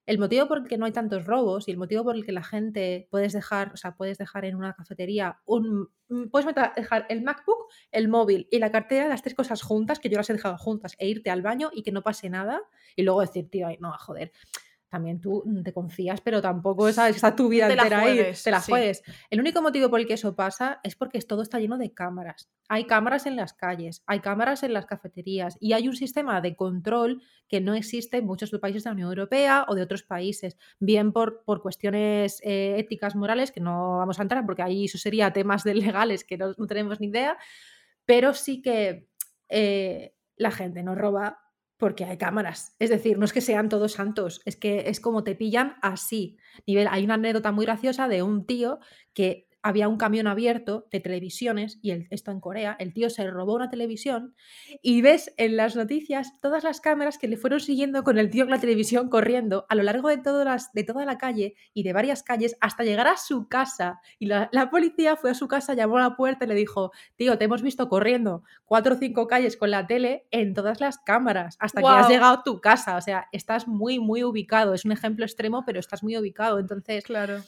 el 0.06 0.18
motivo 0.18 0.46
por 0.46 0.58
el 0.58 0.68
que 0.68 0.76
no 0.76 0.86
hay 0.86 0.92
tantos 0.92 1.24
robos 1.26 1.68
y 1.68 1.70
el 1.70 1.76
motivo 1.76 2.04
por 2.04 2.14
el 2.14 2.24
que 2.24 2.32
la 2.32 2.42
gente 2.42 3.08
puedes 3.10 3.32
dejar, 3.32 3.72
o 3.72 3.76
sea, 3.76 3.96
puedes 3.96 4.18
dejar 4.18 4.44
en 4.44 4.56
una 4.56 4.74
cafetería 4.74 5.38
un 5.46 5.88
mm, 6.08 6.28
puedes 6.28 6.54
dejar 6.76 7.06
el 7.08 7.22
MacBook, 7.22 7.68
el 7.90 8.08
móvil 8.08 8.46
y 8.50 8.58
la 8.58 8.70
cartera, 8.70 9.08
las 9.08 9.22
tres 9.22 9.34
cosas 9.34 9.62
juntas, 9.62 9.98
que 9.98 10.08
yo 10.08 10.16
las 10.16 10.28
he 10.30 10.34
dejado 10.34 10.58
juntas, 10.58 10.94
e 10.98 11.08
irte 11.08 11.30
al 11.30 11.42
baño 11.42 11.70
y 11.72 11.82
que 11.82 11.92
no 11.92 12.02
pase 12.02 12.28
nada, 12.28 12.60
y 12.96 13.02
luego 13.02 13.20
decir, 13.20 13.48
tío, 13.48 13.66
ay, 13.66 13.78
no, 13.80 13.92
joder. 13.98 14.32
También 14.94 15.20
tú 15.20 15.42
mm, 15.44 15.64
te 15.64 15.72
confías, 15.72 16.20
pero 16.20 16.40
tampoco 16.40 16.92
sabes 16.92 17.16
está 17.16 17.34
tu 17.34 17.48
vida 17.48 17.66
Te 17.66 17.74
la 17.74 17.82
entera 17.82 18.02
ahí, 18.02 18.14
juegues, 18.14 18.44
te 18.44 18.52
la 18.52 18.60
sí. 18.60 18.70
juegues. 18.70 19.02
El 19.28 19.40
único 19.40 19.60
motivo 19.60 19.90
por 19.90 19.98
el 19.98 20.06
que 20.06 20.14
eso 20.14 20.36
pasa 20.36 20.78
es 20.84 20.94
porque 20.94 21.20
todo 21.22 21.42
está 21.42 21.58
lleno 21.58 21.78
de 21.78 21.92
cámaras. 21.92 22.48
Hay 22.68 22.84
cámaras 22.84 23.26
en 23.26 23.34
las 23.34 23.52
calles, 23.52 24.04
hay 24.06 24.20
cámaras 24.20 24.62
en 24.62 24.72
las 24.72 24.86
cafeterías 24.86 25.56
y 25.58 25.72
hay 25.72 25.88
un 25.88 25.96
sistema 25.96 26.40
de 26.40 26.54
control 26.54 27.22
que 27.48 27.60
no 27.60 27.74
existe 27.74 28.18
en 28.18 28.26
muchos 28.26 28.52
países 28.60 28.84
de 28.84 28.90
la 28.90 28.94
Unión 28.94 29.08
Europea 29.08 29.66
o 29.66 29.74
de 29.74 29.82
otros 29.82 30.04
países, 30.04 30.56
bien 30.78 31.10
por, 31.10 31.42
por 31.42 31.60
cuestiones 31.60 32.40
eh, 32.44 32.76
éticas, 32.78 33.16
morales, 33.16 33.50
que 33.50 33.58
no 33.58 33.98
vamos 33.98 34.20
a 34.20 34.22
entrar 34.22 34.46
porque 34.46 34.62
ahí 34.62 34.84
eso 34.84 34.96
sería 34.96 35.32
temas 35.32 35.64
de 35.64 35.74
legales 35.74 36.22
que 36.22 36.38
no, 36.38 36.54
no 36.56 36.68
tenemos 36.68 37.00
ni 37.00 37.08
idea, 37.08 37.36
pero 38.04 38.32
sí 38.32 38.62
que 38.62 39.08
eh, 39.48 40.14
la 40.36 40.52
gente 40.52 40.84
no 40.84 40.94
roba 40.94 41.43
porque 41.76 42.04
hay 42.04 42.16
cámaras. 42.18 42.74
Es 42.78 42.90
decir, 42.90 43.18
no 43.18 43.24
es 43.24 43.32
que 43.32 43.40
sean 43.40 43.68
todos 43.68 43.92
santos, 43.92 44.40
es 44.44 44.56
que 44.56 44.88
es 44.88 45.00
como 45.00 45.24
te 45.24 45.34
pillan 45.34 45.76
así. 45.82 46.36
Nivel, 46.66 46.88
hay 46.90 47.04
una 47.04 47.14
anécdota 47.14 47.52
muy 47.52 47.66
graciosa 47.66 48.08
de 48.08 48.22
un 48.22 48.46
tío 48.46 48.78
que 49.12 49.48
había 49.64 49.88
un 49.88 49.96
camión 49.96 50.26
abierto 50.28 50.86
de 50.92 51.00
televisiones, 51.00 51.78
y 51.82 51.90
el- 51.90 52.06
esto 52.10 52.30
en 52.30 52.38
Corea, 52.38 52.76
el 52.78 52.92
tío 52.92 53.10
se 53.10 53.28
robó 53.28 53.54
una 53.54 53.70
televisión 53.70 54.36
y 54.82 55.00
ves 55.02 55.32
en 55.38 55.56
las 55.56 55.74
noticias 55.74 56.38
todas 56.40 56.62
las 56.62 56.80
cámaras 56.80 57.18
que 57.18 57.26
le 57.28 57.36
fueron 57.38 57.58
siguiendo 57.60 58.04
con 58.04 58.18
el 58.18 58.30
tío 58.30 58.44
en 58.44 58.50
la 58.50 58.60
televisión 58.60 59.08
corriendo 59.08 59.64
a 59.70 59.74
lo 59.74 59.82
largo 59.82 60.08
de, 60.10 60.20
las, 60.44 60.70
de 60.74 60.84
toda 60.84 61.04
la 61.06 61.18
calle 61.18 61.54
y 61.72 61.82
de 61.82 61.92
varias 61.94 62.22
calles 62.22 62.56
hasta 62.60 62.84
llegar 62.84 63.08
a 63.08 63.16
su 63.16 63.48
casa. 63.48 64.00
Y 64.18 64.26
la, 64.26 64.50
la 64.52 64.70
policía 64.70 65.16
fue 65.16 65.30
a 65.30 65.34
su 65.34 65.48
casa, 65.48 65.74
llamó 65.74 65.96
a 65.96 66.02
la 66.02 66.16
puerta 66.16 66.44
y 66.44 66.48
le 66.48 66.54
dijo, 66.54 66.92
tío, 67.16 67.38
te 67.38 67.46
hemos 67.46 67.62
visto 67.62 67.88
corriendo 67.88 68.42
cuatro 68.66 68.94
o 68.94 68.98
cinco 68.98 69.26
calles 69.26 69.56
con 69.56 69.70
la 69.70 69.86
tele 69.86 70.26
en 70.30 70.52
todas 70.52 70.80
las 70.80 70.98
cámaras 70.98 71.56
hasta 71.58 71.80
que 71.80 71.86
has 71.88 72.08
llegado 72.10 72.34
a 72.34 72.42
tu 72.44 72.60
casa. 72.60 72.96
O 72.96 73.00
sea, 73.00 73.28
estás 73.32 73.66
muy, 73.66 73.98
muy 73.98 74.22
ubicado. 74.24 74.74
Es 74.74 74.84
un 74.84 74.92
ejemplo 74.92 75.24
extremo, 75.24 75.64
pero 75.64 75.80
estás 75.80 76.02
muy 76.02 76.16
ubicado. 76.18 76.58
Entonces, 76.58 77.02
Claro. 77.04 77.42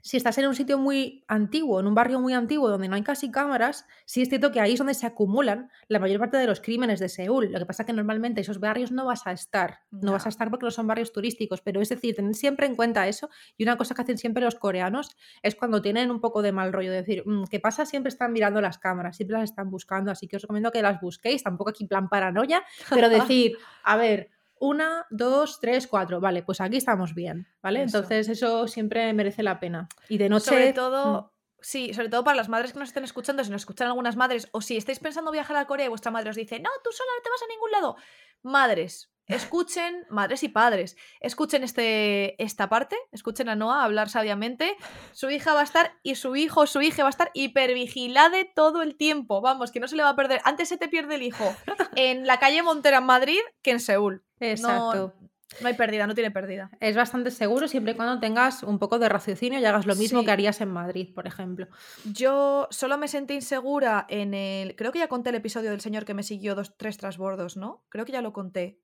Si 0.00 0.16
estás 0.16 0.38
en 0.38 0.46
un 0.46 0.54
sitio 0.54 0.78
muy 0.78 1.24
antiguo, 1.28 1.80
en 1.80 1.86
un 1.86 1.94
barrio 1.94 2.20
muy 2.20 2.32
antiguo 2.32 2.68
donde 2.68 2.88
no 2.88 2.94
hay 2.94 3.02
casi 3.02 3.30
cámaras, 3.30 3.86
sí 4.06 4.22
es 4.22 4.28
cierto 4.28 4.52
que 4.52 4.60
ahí 4.60 4.72
es 4.72 4.78
donde 4.78 4.94
se 4.94 5.06
acumulan 5.06 5.70
la 5.88 5.98
mayor 5.98 6.20
parte 6.20 6.36
de 6.36 6.46
los 6.46 6.60
crímenes 6.60 7.00
de 7.00 7.08
Seúl. 7.08 7.50
Lo 7.52 7.58
que 7.58 7.66
pasa 7.66 7.82
es 7.82 7.86
que 7.86 7.92
normalmente 7.92 8.40
esos 8.40 8.60
barrios 8.60 8.92
no 8.92 9.04
vas 9.06 9.26
a 9.26 9.32
estar, 9.32 9.80
no 9.90 10.12
vas 10.12 10.26
a 10.26 10.28
estar 10.28 10.50
porque 10.50 10.66
no 10.66 10.70
son 10.70 10.86
barrios 10.86 11.12
turísticos, 11.12 11.60
pero 11.60 11.80
es 11.80 11.88
decir, 11.88 12.14
tener 12.14 12.34
siempre 12.34 12.66
en 12.66 12.76
cuenta 12.76 13.06
eso. 13.08 13.28
Y 13.56 13.64
una 13.64 13.76
cosa 13.76 13.94
que 13.94 14.02
hacen 14.02 14.18
siempre 14.18 14.42
los 14.44 14.54
coreanos 14.54 15.16
es 15.42 15.54
cuando 15.54 15.82
tienen 15.82 16.10
un 16.10 16.20
poco 16.20 16.42
de 16.42 16.52
mal 16.52 16.72
rollo, 16.72 16.90
de 16.90 16.98
decir, 16.98 17.22
"Mm, 17.26 17.44
¿qué 17.50 17.60
pasa? 17.60 17.84
Siempre 17.86 18.08
están 18.08 18.32
mirando 18.32 18.60
las 18.60 18.78
cámaras, 18.78 19.16
siempre 19.16 19.36
las 19.38 19.50
están 19.50 19.70
buscando, 19.70 20.10
así 20.10 20.28
que 20.28 20.36
os 20.36 20.42
recomiendo 20.42 20.70
que 20.70 20.82
las 20.82 21.00
busquéis, 21.00 21.42
tampoco 21.42 21.70
aquí 21.70 21.86
plan 21.86 22.08
paranoia, 22.08 22.62
pero 22.94 23.08
decir, 23.08 23.56
a 23.82 23.96
ver, 23.96 24.30
una, 24.60 25.06
dos, 25.10 25.60
tres, 25.60 25.86
cuatro. 25.86 26.20
Vale, 26.20 26.42
pues 26.42 26.60
aquí 26.60 26.76
estamos 26.76 27.14
bien, 27.14 27.48
¿vale? 27.62 27.82
Eso. 27.82 27.98
Entonces 27.98 28.28
eso 28.28 28.68
siempre 28.68 29.12
merece 29.12 29.42
la 29.42 29.60
pena. 29.60 29.88
Y 30.08 30.18
de 30.18 30.28
noche... 30.28 30.46
Sobre 30.46 30.72
mm, 30.72 30.74
todo, 30.74 31.32
sí, 31.60 31.92
sobre 31.94 32.08
todo 32.08 32.24
para 32.24 32.36
las 32.36 32.48
madres 32.48 32.72
que 32.72 32.78
nos 32.78 32.88
estén 32.88 33.04
escuchando, 33.04 33.44
si 33.44 33.50
nos 33.50 33.62
escuchan 33.62 33.88
algunas 33.88 34.16
madres, 34.16 34.48
o 34.52 34.60
si 34.60 34.76
estáis 34.76 34.98
pensando 34.98 35.30
viajar 35.30 35.56
a 35.56 35.66
Corea 35.66 35.86
y 35.86 35.88
vuestra 35.88 36.10
madre 36.10 36.30
os 36.30 36.36
dice, 36.36 36.60
no, 36.60 36.70
tú 36.82 36.90
sola 36.92 37.10
no 37.16 37.22
te 37.22 37.30
vas 37.30 37.42
a 37.42 37.52
ningún 37.52 37.70
lado. 37.70 37.96
Madres, 38.42 39.10
escuchen, 39.26 40.06
madres 40.08 40.42
y 40.42 40.48
padres, 40.48 40.96
escuchen 41.20 41.62
este, 41.62 42.42
esta 42.42 42.68
parte, 42.68 42.96
escuchen 43.12 43.48
a 43.48 43.56
Noah 43.56 43.84
hablar 43.84 44.08
sabiamente. 44.08 44.76
Su 45.12 45.30
hija 45.30 45.54
va 45.54 45.60
a 45.60 45.64
estar 45.64 45.98
y 46.02 46.14
su 46.14 46.34
hijo 46.36 46.66
su 46.66 46.80
hija 46.80 47.02
va 47.02 47.08
a 47.08 47.10
estar 47.10 47.30
hipervigilade 47.34 48.50
todo 48.54 48.82
el 48.82 48.96
tiempo. 48.96 49.40
Vamos, 49.40 49.70
que 49.70 49.80
no 49.80 49.88
se 49.88 49.96
le 49.96 50.02
va 50.02 50.10
a 50.10 50.16
perder. 50.16 50.40
Antes 50.44 50.68
se 50.68 50.78
te 50.78 50.88
pierde 50.88 51.16
el 51.16 51.22
hijo 51.22 51.54
en 51.96 52.26
la 52.26 52.38
calle 52.38 52.62
Montera 52.62 52.98
en 52.98 53.04
Madrid 53.04 53.40
que 53.62 53.72
en 53.72 53.80
Seúl. 53.80 54.24
Exacto. 54.40 55.14
No 55.62 55.68
hay 55.68 55.74
pérdida, 55.74 56.06
no 56.06 56.14
tiene 56.14 56.30
pérdida. 56.30 56.70
Es 56.78 56.94
bastante 56.94 57.30
seguro 57.30 57.68
siempre 57.68 57.92
y 57.92 57.96
cuando 57.96 58.20
tengas 58.20 58.62
un 58.62 58.78
poco 58.78 58.98
de 58.98 59.08
raciocinio 59.08 59.58
y 59.58 59.64
hagas 59.64 59.86
lo 59.86 59.94
mismo 59.96 60.20
Sí. 60.20 60.26
que 60.26 60.30
harías 60.30 60.60
en 60.60 60.68
Madrid, 60.70 61.08
por 61.14 61.26
ejemplo. 61.26 61.66
Yo 62.04 62.68
solo 62.70 62.98
me 62.98 63.08
sentí 63.08 63.34
insegura 63.34 64.04
en 64.10 64.34
el. 64.34 64.76
Creo 64.76 64.92
que 64.92 64.98
ya 64.98 65.08
conté 65.08 65.30
el 65.30 65.36
episodio 65.36 65.70
del 65.70 65.80
señor 65.80 66.04
que 66.04 66.12
me 66.12 66.22
siguió 66.22 66.54
dos, 66.54 66.76
tres 66.76 66.98
trasbordos, 66.98 67.56
¿no? 67.56 67.82
Creo 67.88 68.04
que 68.04 68.12
ya 68.12 68.20
lo 68.20 68.34
conté 68.34 68.82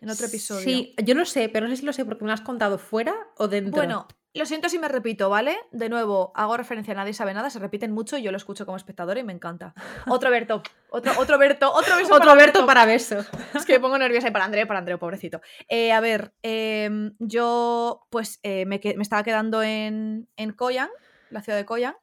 en 0.00 0.08
otro 0.08 0.26
episodio. 0.26 0.64
Sí, 0.64 0.94
yo 1.04 1.14
lo 1.14 1.26
sé, 1.26 1.50
pero 1.50 1.66
no 1.68 1.72
sé 1.74 1.80
si 1.80 1.86
lo 1.86 1.92
sé 1.92 2.04
porque 2.06 2.24
me 2.24 2.28
lo 2.28 2.34
has 2.34 2.40
contado 2.40 2.78
fuera 2.78 3.14
o 3.36 3.46
dentro. 3.48 3.72
Bueno, 3.72 4.08
lo 4.36 4.46
siento 4.46 4.68
si 4.68 4.78
me 4.78 4.88
repito, 4.88 5.30
¿vale? 5.30 5.56
De 5.72 5.88
nuevo, 5.88 6.32
hago 6.34 6.56
referencia 6.56 6.92
a 6.92 6.96
nadie 6.96 7.12
sabe 7.12 7.34
nada, 7.34 7.50
se 7.50 7.58
repiten 7.58 7.92
mucho 7.92 8.16
y 8.16 8.22
yo 8.22 8.30
lo 8.30 8.36
escucho 8.36 8.64
como 8.64 8.76
espectadora 8.76 9.20
y 9.20 9.24
me 9.24 9.32
encanta. 9.32 9.74
Otro 10.08 10.30
Berto, 10.30 10.62
otro, 10.90 11.12
otro 11.18 11.38
Berto, 11.38 11.72
otro 11.72 11.96
beso 11.96 12.14
otro 12.14 12.26
para 12.26 12.34
Berto 12.34 12.66
para 12.66 12.86
beso. 12.86 13.24
Es 13.54 13.64
que 13.66 13.74
me 13.74 13.80
pongo 13.80 13.98
nerviosa 13.98 14.28
y 14.28 14.30
para 14.30 14.44
Andreu, 14.44 14.66
para 14.66 14.78
Andreu, 14.78 14.98
pobrecito. 14.98 15.40
Eh, 15.68 15.92
a 15.92 16.00
ver, 16.00 16.32
em, 16.42 17.14
yo 17.18 18.06
pues 18.10 18.40
eh, 18.42 18.64
me, 18.66 18.80
me 18.82 19.02
estaba 19.02 19.22
quedando 19.22 19.62
en, 19.62 20.28
en 20.36 20.52
Koyan, 20.52 20.88
la 21.30 21.42
ciudad 21.42 21.58
de 21.58 21.66
Koyan, 21.66 21.96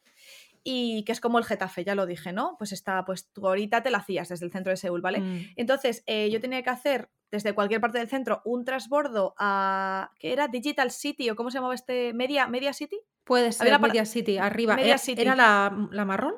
y 0.63 1.03
que 1.03 1.11
es 1.11 1.19
como 1.19 1.39
el 1.39 1.45
Getafe, 1.45 1.83
ya 1.83 1.95
lo 1.95 2.05
dije, 2.05 2.31
¿no? 2.31 2.55
Pues 2.57 2.71
está, 2.71 3.03
pues 3.05 3.29
tú 3.31 3.47
ahorita 3.47 3.83
te 3.83 3.91
la 3.91 3.97
hacías 3.97 4.29
desde 4.29 4.45
el 4.45 4.51
centro 4.51 4.71
de 4.71 4.77
Seúl, 4.77 5.01
¿vale? 5.01 5.19
Mm. 5.19 5.53
Entonces, 5.57 6.03
eh, 6.07 6.29
yo 6.31 6.39
tenía 6.39 6.63
que 6.63 6.69
hacer 6.69 7.09
desde 7.33 7.55
cualquier 7.55 7.81
parte 7.81 7.97
del 7.97 8.07
centro 8.07 8.43
un 8.45 8.63
transbordo 8.63 9.33
a. 9.39 10.11
¿Qué 10.19 10.33
era? 10.33 10.47
Digital 10.47 10.91
City 10.91 11.31
o 11.31 11.35
cómo 11.35 11.49
se 11.49 11.57
llamaba 11.57 11.73
este? 11.73 12.13
Media, 12.13 12.47
Media 12.47 12.73
City. 12.73 13.01
Puede 13.23 13.51
ser 13.51 13.63
Había 13.63 13.77
una 13.79 13.87
Media 13.87 14.05
City, 14.05 14.37
arriba. 14.37 14.75
Media 14.75 14.89
¿Era, 14.89 14.97
City. 14.99 15.21
era 15.23 15.35
la, 15.35 15.75
la 15.89 16.05
marrón? 16.05 16.35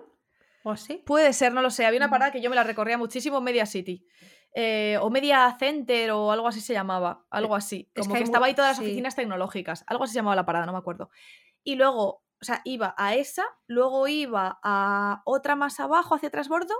¿O 0.63 0.71
así? 0.71 1.03
Puede 1.05 1.33
ser, 1.33 1.51
no 1.51 1.61
lo 1.61 1.69
sé. 1.69 1.85
Había 1.85 1.99
una 1.99 2.09
parada 2.09 2.31
que 2.31 2.39
yo 2.39 2.49
me 2.49 2.55
la 2.55 2.63
recorría 2.63 2.97
muchísimo, 2.97 3.41
Media 3.41 3.65
City. 3.65 4.07
Eh, 4.53 4.97
o 5.01 5.09
Media 5.09 5.53
Center 5.59 6.11
o 6.11 6.31
algo 6.31 6.47
así 6.47 6.61
se 6.61 6.71
llamaba. 6.71 7.25
Algo 7.29 7.55
así. 7.57 7.91
es 7.93 8.03
Como 8.07 8.15
que 8.15 8.23
estaba 8.23 8.45
ahí 8.45 8.53
todas 8.53 8.71
las 8.71 8.77
sí. 8.77 8.85
oficinas 8.85 9.17
tecnológicas. 9.17 9.83
Algo 9.87 10.05
así 10.05 10.13
se 10.13 10.19
llamaba 10.19 10.37
la 10.37 10.45
parada, 10.45 10.65
no 10.65 10.71
me 10.71 10.77
acuerdo. 10.77 11.09
Y 11.65 11.75
luego, 11.75 12.23
o 12.41 12.45
sea, 12.45 12.61
iba 12.63 12.95
a 12.97 13.15
esa, 13.15 13.43
luego 13.67 14.07
iba 14.07 14.59
a 14.63 15.23
otra 15.25 15.57
más 15.57 15.81
abajo, 15.81 16.15
hacia 16.15 16.29
transbordo. 16.29 16.73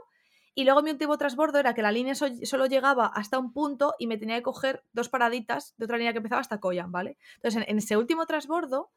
Y 0.56 0.64
luego 0.64 0.82
mi 0.82 0.92
último 0.92 1.18
transbordo 1.18 1.60
era 1.60 1.74
que 1.74 1.82
la 1.84 1.92
línea 1.92 2.16
so- 2.16 2.28
solo 2.44 2.66
llegaba 2.68 3.08
hasta 3.08 3.38
un 3.40 3.54
punto 3.54 3.96
y 4.00 4.08
me 4.08 4.18
tenía 4.18 4.38
que 4.38 4.44
coger 4.44 4.84
dos 4.94 5.10
paraditas 5.10 5.76
de 5.78 5.86
otra 5.86 5.98
línea 5.98 6.14
que 6.14 6.18
empezaba 6.20 6.42
hasta 6.42 6.60
Koyan, 6.60 6.92
¿vale? 6.92 7.18
Entonces, 7.36 7.64
en, 7.64 7.70
en 7.70 7.78
ese 7.80 7.98
último 7.98 8.26
transbordo, 8.26 8.92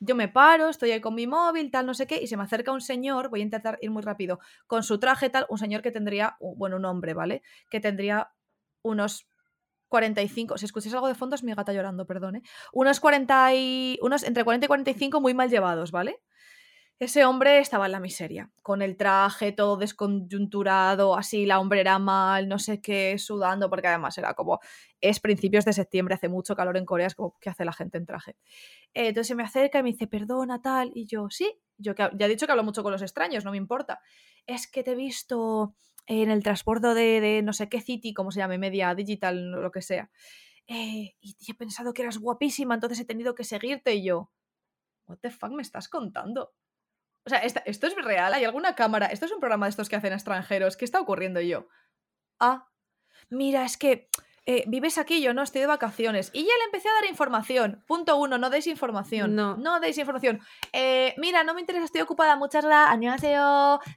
Yo 0.00 0.14
me 0.16 0.28
paro, 0.28 0.68
estoy 0.68 0.90
ahí 0.90 1.00
con 1.00 1.14
mi 1.14 1.26
móvil, 1.26 1.70
tal, 1.70 1.86
no 1.86 1.94
sé 1.94 2.06
qué, 2.06 2.20
y 2.20 2.26
se 2.26 2.36
me 2.36 2.42
acerca 2.42 2.72
un 2.72 2.80
señor, 2.80 3.30
voy 3.30 3.40
a 3.40 3.44
intentar 3.44 3.78
ir 3.80 3.90
muy 3.90 4.02
rápido, 4.02 4.38
con 4.66 4.82
su 4.82 4.98
traje 4.98 5.30
tal, 5.30 5.46
un 5.48 5.56
señor 5.58 5.82
que 5.82 5.92
tendría, 5.92 6.36
bueno, 6.40 6.76
un 6.76 6.84
hombre, 6.84 7.14
¿vale? 7.14 7.42
Que 7.70 7.80
tendría 7.80 8.30
unos 8.82 9.26
45, 9.88 10.58
si 10.58 10.64
escucháis 10.66 10.94
algo 10.94 11.08
de 11.08 11.14
fondo 11.14 11.36
es 11.36 11.44
mi 11.44 11.54
gata 11.54 11.72
llorando, 11.72 12.06
perdón, 12.06 12.36
¿eh? 12.36 12.42
Unos 12.72 12.98
40 13.00 13.54
y, 13.54 13.98
unos 14.02 14.24
entre 14.24 14.44
40 14.44 14.66
y 14.66 14.68
45 14.68 15.20
muy 15.20 15.32
mal 15.34 15.48
llevados, 15.50 15.90
¿vale? 15.92 16.20
Ese 17.00 17.24
hombre 17.24 17.58
estaba 17.58 17.86
en 17.86 17.92
la 17.92 17.98
miseria, 17.98 18.52
con 18.62 18.80
el 18.80 18.96
traje 18.96 19.50
todo 19.50 19.76
desconjunturado, 19.76 21.16
así 21.16 21.44
la 21.44 21.58
hombrera 21.58 21.98
mal, 21.98 22.48
no 22.48 22.60
sé 22.60 22.80
qué, 22.80 23.18
sudando, 23.18 23.68
porque 23.68 23.88
además 23.88 24.16
era 24.16 24.34
como, 24.34 24.60
es 25.00 25.18
principios 25.18 25.64
de 25.64 25.72
septiembre, 25.72 26.14
hace 26.14 26.28
mucho 26.28 26.54
calor 26.54 26.76
en 26.76 26.86
Corea, 26.86 27.08
es 27.08 27.16
como, 27.16 27.36
¿qué 27.40 27.50
hace 27.50 27.64
la 27.64 27.72
gente 27.72 27.98
en 27.98 28.06
traje? 28.06 28.36
Eh, 28.94 29.08
entonces 29.08 29.26
se 29.26 29.34
me 29.34 29.42
acerca 29.42 29.80
y 29.80 29.82
me 29.82 29.90
dice, 29.90 30.06
perdona, 30.06 30.62
tal, 30.62 30.92
y 30.94 31.06
yo, 31.06 31.28
sí, 31.30 31.52
yo 31.78 31.94
ya 31.96 32.10
he 32.26 32.28
dicho 32.28 32.46
que 32.46 32.52
hablo 32.52 32.62
mucho 32.62 32.84
con 32.84 32.92
los 32.92 33.02
extraños, 33.02 33.44
no 33.44 33.50
me 33.50 33.56
importa. 33.56 34.00
Es 34.46 34.70
que 34.70 34.84
te 34.84 34.92
he 34.92 34.94
visto 34.94 35.74
en 36.06 36.30
el 36.30 36.44
transporte 36.44 36.94
de, 36.94 37.42
no 37.42 37.52
sé 37.52 37.68
qué 37.68 37.80
city, 37.80 38.14
como 38.14 38.30
se 38.30 38.38
llame, 38.38 38.56
media 38.58 38.94
digital, 38.94 39.50
lo 39.50 39.72
que 39.72 39.82
sea. 39.82 40.10
Eh, 40.68 41.16
y 41.20 41.36
he 41.48 41.54
pensado 41.54 41.92
que 41.92 42.02
eras 42.02 42.18
guapísima, 42.18 42.74
entonces 42.74 43.00
he 43.00 43.04
tenido 43.04 43.34
que 43.34 43.44
seguirte 43.44 43.94
y 43.94 44.04
yo, 44.04 44.30
¿What 45.06 45.18
the 45.20 45.30
fuck 45.30 45.50
me 45.50 45.62
estás 45.62 45.88
contando? 45.88 46.54
O 47.26 47.30
sea, 47.30 47.38
¿esto 47.38 47.86
es 47.86 47.94
real? 47.96 48.34
¿Hay 48.34 48.44
alguna 48.44 48.74
cámara? 48.74 49.06
¿Esto 49.06 49.24
es 49.26 49.32
un 49.32 49.40
programa 49.40 49.66
de 49.66 49.70
estos 49.70 49.88
que 49.88 49.96
hacen 49.96 50.12
extranjeros? 50.12 50.76
¿Qué 50.76 50.84
está 50.84 51.00
ocurriendo 51.00 51.40
yo? 51.40 51.68
Ah, 52.38 52.68
mira, 53.30 53.64
es 53.64 53.78
que 53.78 54.08
eh, 54.46 54.64
vives 54.66 54.98
aquí, 54.98 55.22
yo 55.22 55.32
no 55.32 55.42
estoy 55.42 55.62
de 55.62 55.66
vacaciones. 55.66 56.30
Y 56.34 56.42
ya 56.42 56.52
le 56.58 56.64
empecé 56.66 56.88
a 56.88 56.94
dar 56.94 57.06
información. 57.06 57.82
Punto 57.86 58.16
uno, 58.16 58.36
no 58.36 58.50
deis 58.50 58.66
información. 58.66 59.34
No. 59.34 59.56
No 59.56 59.80
deis 59.80 59.96
información. 59.96 60.40
Eh, 60.72 61.14
mira, 61.16 61.44
no 61.44 61.54
me 61.54 61.60
interesa, 61.60 61.86
estoy 61.86 62.02
ocupada. 62.02 62.36
Muchas 62.36 62.64
gracias. 62.64 63.22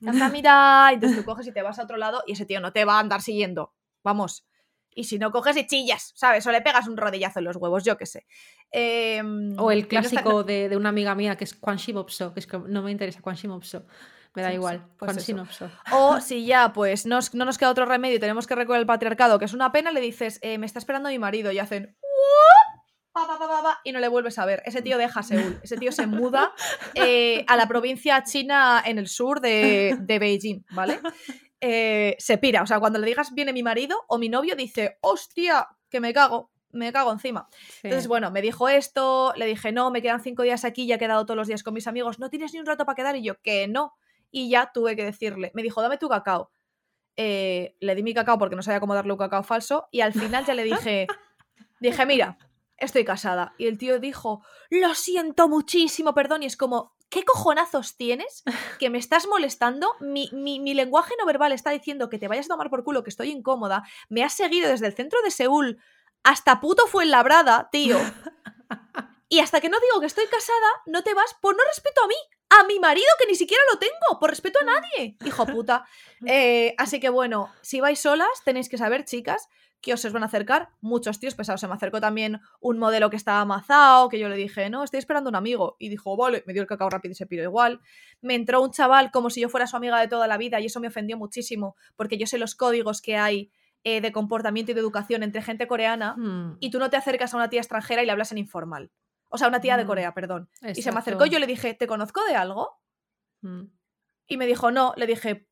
Mira. 0.31 0.89
Entonces 0.93 1.17
tú 1.17 1.25
coges 1.25 1.47
y 1.47 1.51
te 1.51 1.61
vas 1.61 1.79
a 1.79 1.83
otro 1.83 1.97
lado 1.97 2.23
y 2.25 2.33
ese 2.33 2.45
tío 2.45 2.61
no 2.61 2.71
te 2.71 2.85
va 2.85 2.95
a 2.95 2.99
andar 2.99 3.21
siguiendo. 3.21 3.73
Vamos. 4.03 4.47
Y 4.97 5.03
si 5.03 5.19
no 5.19 5.31
coges 5.31 5.55
y 5.57 5.67
chillas, 5.67 6.11
¿sabes? 6.15 6.45
O 6.47 6.51
le 6.51 6.61
pegas 6.61 6.87
un 6.87 6.97
rodillazo 6.97 7.37
en 7.39 7.45
los 7.45 7.55
huevos, 7.55 7.83
yo 7.83 7.97
qué 7.97 8.07
sé. 8.07 8.25
Em, 8.71 9.57
o 9.59 9.71
el 9.71 9.87
clásico 9.87 10.43
de, 10.43 10.75
una 10.75 10.89
amiga 10.89 11.13
mía 11.13 11.35
que 11.37 11.43
es 11.43 11.53
Quan 11.53 11.77
Shimopso, 11.77 12.33
que 12.33 12.39
es 12.39 12.47
que 12.47 12.57
no 12.57 12.81
me 12.81 12.91
interesa 12.91 13.21
Quan 13.21 13.35
Shimopso. 13.35 13.85
Me 14.33 14.41
da 14.41 14.53
igual, 14.53 14.85
pues 14.97 15.31
O 15.91 16.19
si 16.19 16.45
ya, 16.45 16.73
pues 16.73 17.05
no, 17.05 17.19
no, 17.33 17.45
nos 17.45 17.57
queda 17.57 17.69
otro 17.69 17.85
remedio 17.85 18.17
y 18.17 18.19
tenemos 18.19 18.47
que 18.47 18.55
recoger 18.55 18.81
el 18.81 18.87
patriarcado, 18.87 19.39
que 19.39 19.45
es 19.45 19.53
una 19.53 19.71
pena, 19.71 19.91
le 19.91 20.01
dices, 20.01 20.39
eh, 20.41 20.57
me 20.57 20.65
está 20.65 20.79
esperando 20.79 21.09
mi 21.09 21.17
marido, 21.17 21.51
y 21.51 21.59
hacen 21.59 21.95
y 23.83 23.91
no 23.91 23.99
le 23.99 24.07
vuelves 24.07 24.37
a 24.39 24.45
ver. 24.45 24.61
Ese 24.65 24.81
tío 24.81 24.97
deja 24.97 25.23
Seúl. 25.23 25.59
Ese 25.63 25.77
tío 25.77 25.91
se 25.91 26.07
muda 26.07 26.53
eh, 26.93 27.45
a 27.47 27.55
la 27.55 27.67
provincia 27.67 28.23
china 28.23 28.81
en 28.85 28.97
el 28.99 29.07
sur 29.07 29.41
de, 29.41 29.97
de 29.99 30.19
Beijing, 30.19 30.65
¿vale? 30.71 30.99
Eh, 31.59 32.15
se 32.19 32.37
pira. 32.37 32.61
O 32.61 32.67
sea, 32.67 32.79
cuando 32.79 32.99
le 32.99 33.07
digas 33.07 33.33
viene 33.33 33.53
mi 33.53 33.63
marido 33.63 34.05
o 34.07 34.17
mi 34.17 34.29
novio, 34.29 34.55
dice, 34.55 34.97
hostia, 35.01 35.67
que 35.89 35.99
me 35.99 36.13
cago, 36.13 36.51
me 36.71 36.91
cago 36.93 37.11
encima. 37.11 37.47
Entonces, 37.83 38.07
bueno, 38.07 38.31
me 38.31 38.41
dijo 38.41 38.69
esto, 38.69 39.33
le 39.35 39.45
dije, 39.45 39.71
no, 39.71 39.91
me 39.91 40.01
quedan 40.01 40.21
cinco 40.21 40.43
días 40.43 40.65
aquí, 40.65 40.85
ya 40.85 40.95
he 40.95 40.99
quedado 40.99 41.25
todos 41.25 41.37
los 41.37 41.47
días 41.47 41.63
con 41.63 41.73
mis 41.73 41.87
amigos, 41.87 42.19
no 42.19 42.29
tienes 42.29 42.53
ni 42.53 42.59
un 42.59 42.65
rato 42.65 42.85
para 42.85 42.95
quedar, 42.95 43.15
y 43.15 43.23
yo, 43.23 43.41
que 43.41 43.67
no. 43.67 43.93
Y 44.29 44.49
ya 44.49 44.71
tuve 44.73 44.95
que 44.95 45.03
decirle, 45.03 45.51
me 45.53 45.63
dijo, 45.63 45.81
dame 45.81 45.97
tu 45.97 46.09
cacao. 46.09 46.51
Eh, 47.15 47.75
le 47.79 47.95
di 47.95 48.03
mi 48.03 48.13
cacao 48.13 48.37
porque 48.37 48.55
no 48.55 48.61
sabía 48.61 48.79
cómo 48.79 48.93
darle 48.93 49.13
un 49.13 49.17
cacao 49.17 49.43
falso, 49.43 49.87
y 49.91 50.01
al 50.01 50.13
final 50.13 50.45
ya 50.45 50.53
le 50.53 50.63
dije, 50.63 51.07
dije, 51.79 52.05
mira, 52.05 52.37
estoy 52.77 53.03
casada. 53.03 53.53
Y 53.57 53.67
el 53.67 53.77
tío 53.77 53.99
dijo, 53.99 54.43
lo 54.69 54.93
siento 54.93 55.49
muchísimo, 55.49 56.13
perdón, 56.13 56.43
y 56.43 56.45
es 56.45 56.57
como, 56.57 56.93
¿qué 57.17 57.25
cojonazos 57.25 57.97
tienes 57.97 58.43
que 58.79 58.89
me 58.89 58.99
estás 58.99 59.27
molestando? 59.27 59.95
Mi, 59.99 60.29
lenguaje 60.73 61.15
no 61.19 61.25
verbal 61.25 61.51
está 61.51 61.71
diciendo 61.71 62.09
que 62.09 62.19
te 62.19 62.27
vayas 62.27 62.45
a 62.45 62.49
tomar 62.49 62.69
por 62.69 62.83
culo, 62.83 63.03
que 63.03 63.09
estoy 63.09 63.31
incómoda. 63.31 63.83
Me 64.09 64.23
has 64.23 64.33
seguido 64.33 64.69
desde 64.69 64.85
el 64.85 64.93
centro 64.93 65.19
de 65.23 65.31
Seúl 65.31 65.79
hasta 66.23 66.59
puto 66.59 66.85
fue 66.87 67.05
labrada, 67.05 67.69
tío. 67.71 67.97
Y 69.29 69.39
hasta 69.39 69.59
que 69.59 69.67
no 69.67 69.77
digo 69.81 69.99
que 69.99 70.05
estoy 70.05 70.25
casada, 70.27 70.69
no 70.85 71.03
te 71.03 71.13
vas 71.13 71.35
por 71.41 71.53
no 71.53 71.61
respeto 71.65 72.01
a 72.01 72.07
mí, 72.07 72.15
a 72.49 72.63
mi 72.63 72.79
marido 72.79 73.09
que 73.19 73.25
ni 73.25 73.35
siquiera 73.35 73.61
lo 73.69 73.77
tengo, 73.77 74.21
por 74.21 74.29
respeto 74.29 74.57
a 74.61 74.63
nadie, 74.63 75.17
hijo 75.25 75.45
puta. 75.45 75.85
Eh, 76.25 76.73
así 76.77 77.01
que 77.01 77.09
bueno, 77.09 77.53
si 77.61 77.81
vais 77.81 77.99
solas, 77.99 78.29
tenéis 78.45 78.69
que 78.69 78.77
saber, 78.77 79.03
chicas, 79.03 79.49
que 79.81 79.93
os, 79.93 80.03
os 80.03 80.13
van 80.13 80.23
a 80.23 80.25
acercar 80.27 80.69
muchos 80.81 81.19
tíos 81.19 81.35
pesados. 81.35 81.61
Se 81.61 81.67
me 81.67 81.73
acercó 81.73 82.01
también 82.01 82.39
un 82.59 82.77
modelo 82.77 83.09
que 83.09 83.15
estaba 83.15 83.41
amazado, 83.41 84.09
que 84.09 84.19
yo 84.19 84.29
le 84.29 84.35
dije, 84.35 84.69
no, 84.69 84.83
estoy 84.83 84.99
esperando 84.99 85.29
un 85.29 85.35
amigo. 85.35 85.75
Y 85.79 85.89
dijo, 85.89 86.15
vale, 86.17 86.43
me 86.47 86.53
dio 86.53 86.61
el 86.61 86.67
cacao 86.67 86.89
rápido 86.89 87.11
y 87.11 87.15
se 87.15 87.25
piró 87.25 87.43
igual. 87.43 87.81
Me 88.21 88.35
entró 88.35 88.61
un 88.61 88.71
chaval 88.71 89.11
como 89.11 89.29
si 89.29 89.41
yo 89.41 89.49
fuera 89.49 89.67
su 89.67 89.77
amiga 89.77 89.99
de 89.99 90.07
toda 90.07 90.27
la 90.27 90.37
vida 90.37 90.59
y 90.59 90.65
eso 90.65 90.79
me 90.79 90.87
ofendió 90.87 91.17
muchísimo, 91.17 91.75
porque 91.95 92.17
yo 92.17 92.27
sé 92.27 92.37
los 92.37 92.55
códigos 92.55 93.01
que 93.01 93.17
hay 93.17 93.51
eh, 93.83 94.01
de 94.01 94.11
comportamiento 94.11 94.71
y 94.71 94.75
de 94.75 94.81
educación 94.81 95.23
entre 95.23 95.41
gente 95.41 95.67
coreana 95.67 96.15
hmm. 96.17 96.57
y 96.59 96.71
tú 96.71 96.79
no 96.79 96.89
te 96.89 96.97
acercas 96.97 97.33
a 97.33 97.37
una 97.37 97.49
tía 97.49 97.61
extranjera 97.61 98.03
y 98.03 98.05
le 98.05 98.11
hablas 98.11 98.31
en 98.31 98.39
informal. 98.39 98.91
O 99.29 99.37
sea, 99.37 99.47
una 99.47 99.61
tía 99.61 99.77
de 99.77 99.83
hmm. 99.83 99.87
Corea, 99.87 100.13
perdón. 100.13 100.49
Y 100.75 100.81
se 100.81 100.91
me 100.91 100.99
acercó 100.99 101.25
y 101.25 101.29
yo 101.29 101.39
le 101.39 101.47
dije, 101.47 101.73
¿te 101.73 101.87
conozco 101.87 102.25
de 102.25 102.35
algo? 102.35 102.81
Hmm. 103.41 103.65
Y 104.27 104.37
me 104.37 104.45
dijo, 104.45 104.71
no. 104.71 104.93
Le 104.97 105.07
dije, 105.07 105.47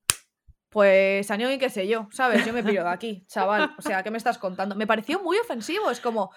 pues 0.76 1.32
año 1.32 1.50
y 1.50 1.58
qué 1.58 1.70
sé 1.70 1.88
yo, 1.88 2.10
¿sabes? 2.12 2.46
Yo 2.46 2.52
me 2.52 2.62
piro 2.62 2.84
de 2.84 2.90
aquí, 2.90 3.24
chaval. 3.28 3.74
O 3.78 3.82
sea, 3.82 4.04
¿qué 4.04 4.12
me 4.12 4.18
estás 4.18 4.38
contando? 4.38 4.76
Me 4.76 4.86
pareció 4.86 5.22
muy 5.22 5.38
ofensivo. 5.38 5.90
Es 5.90 6.02
como, 6.02 6.32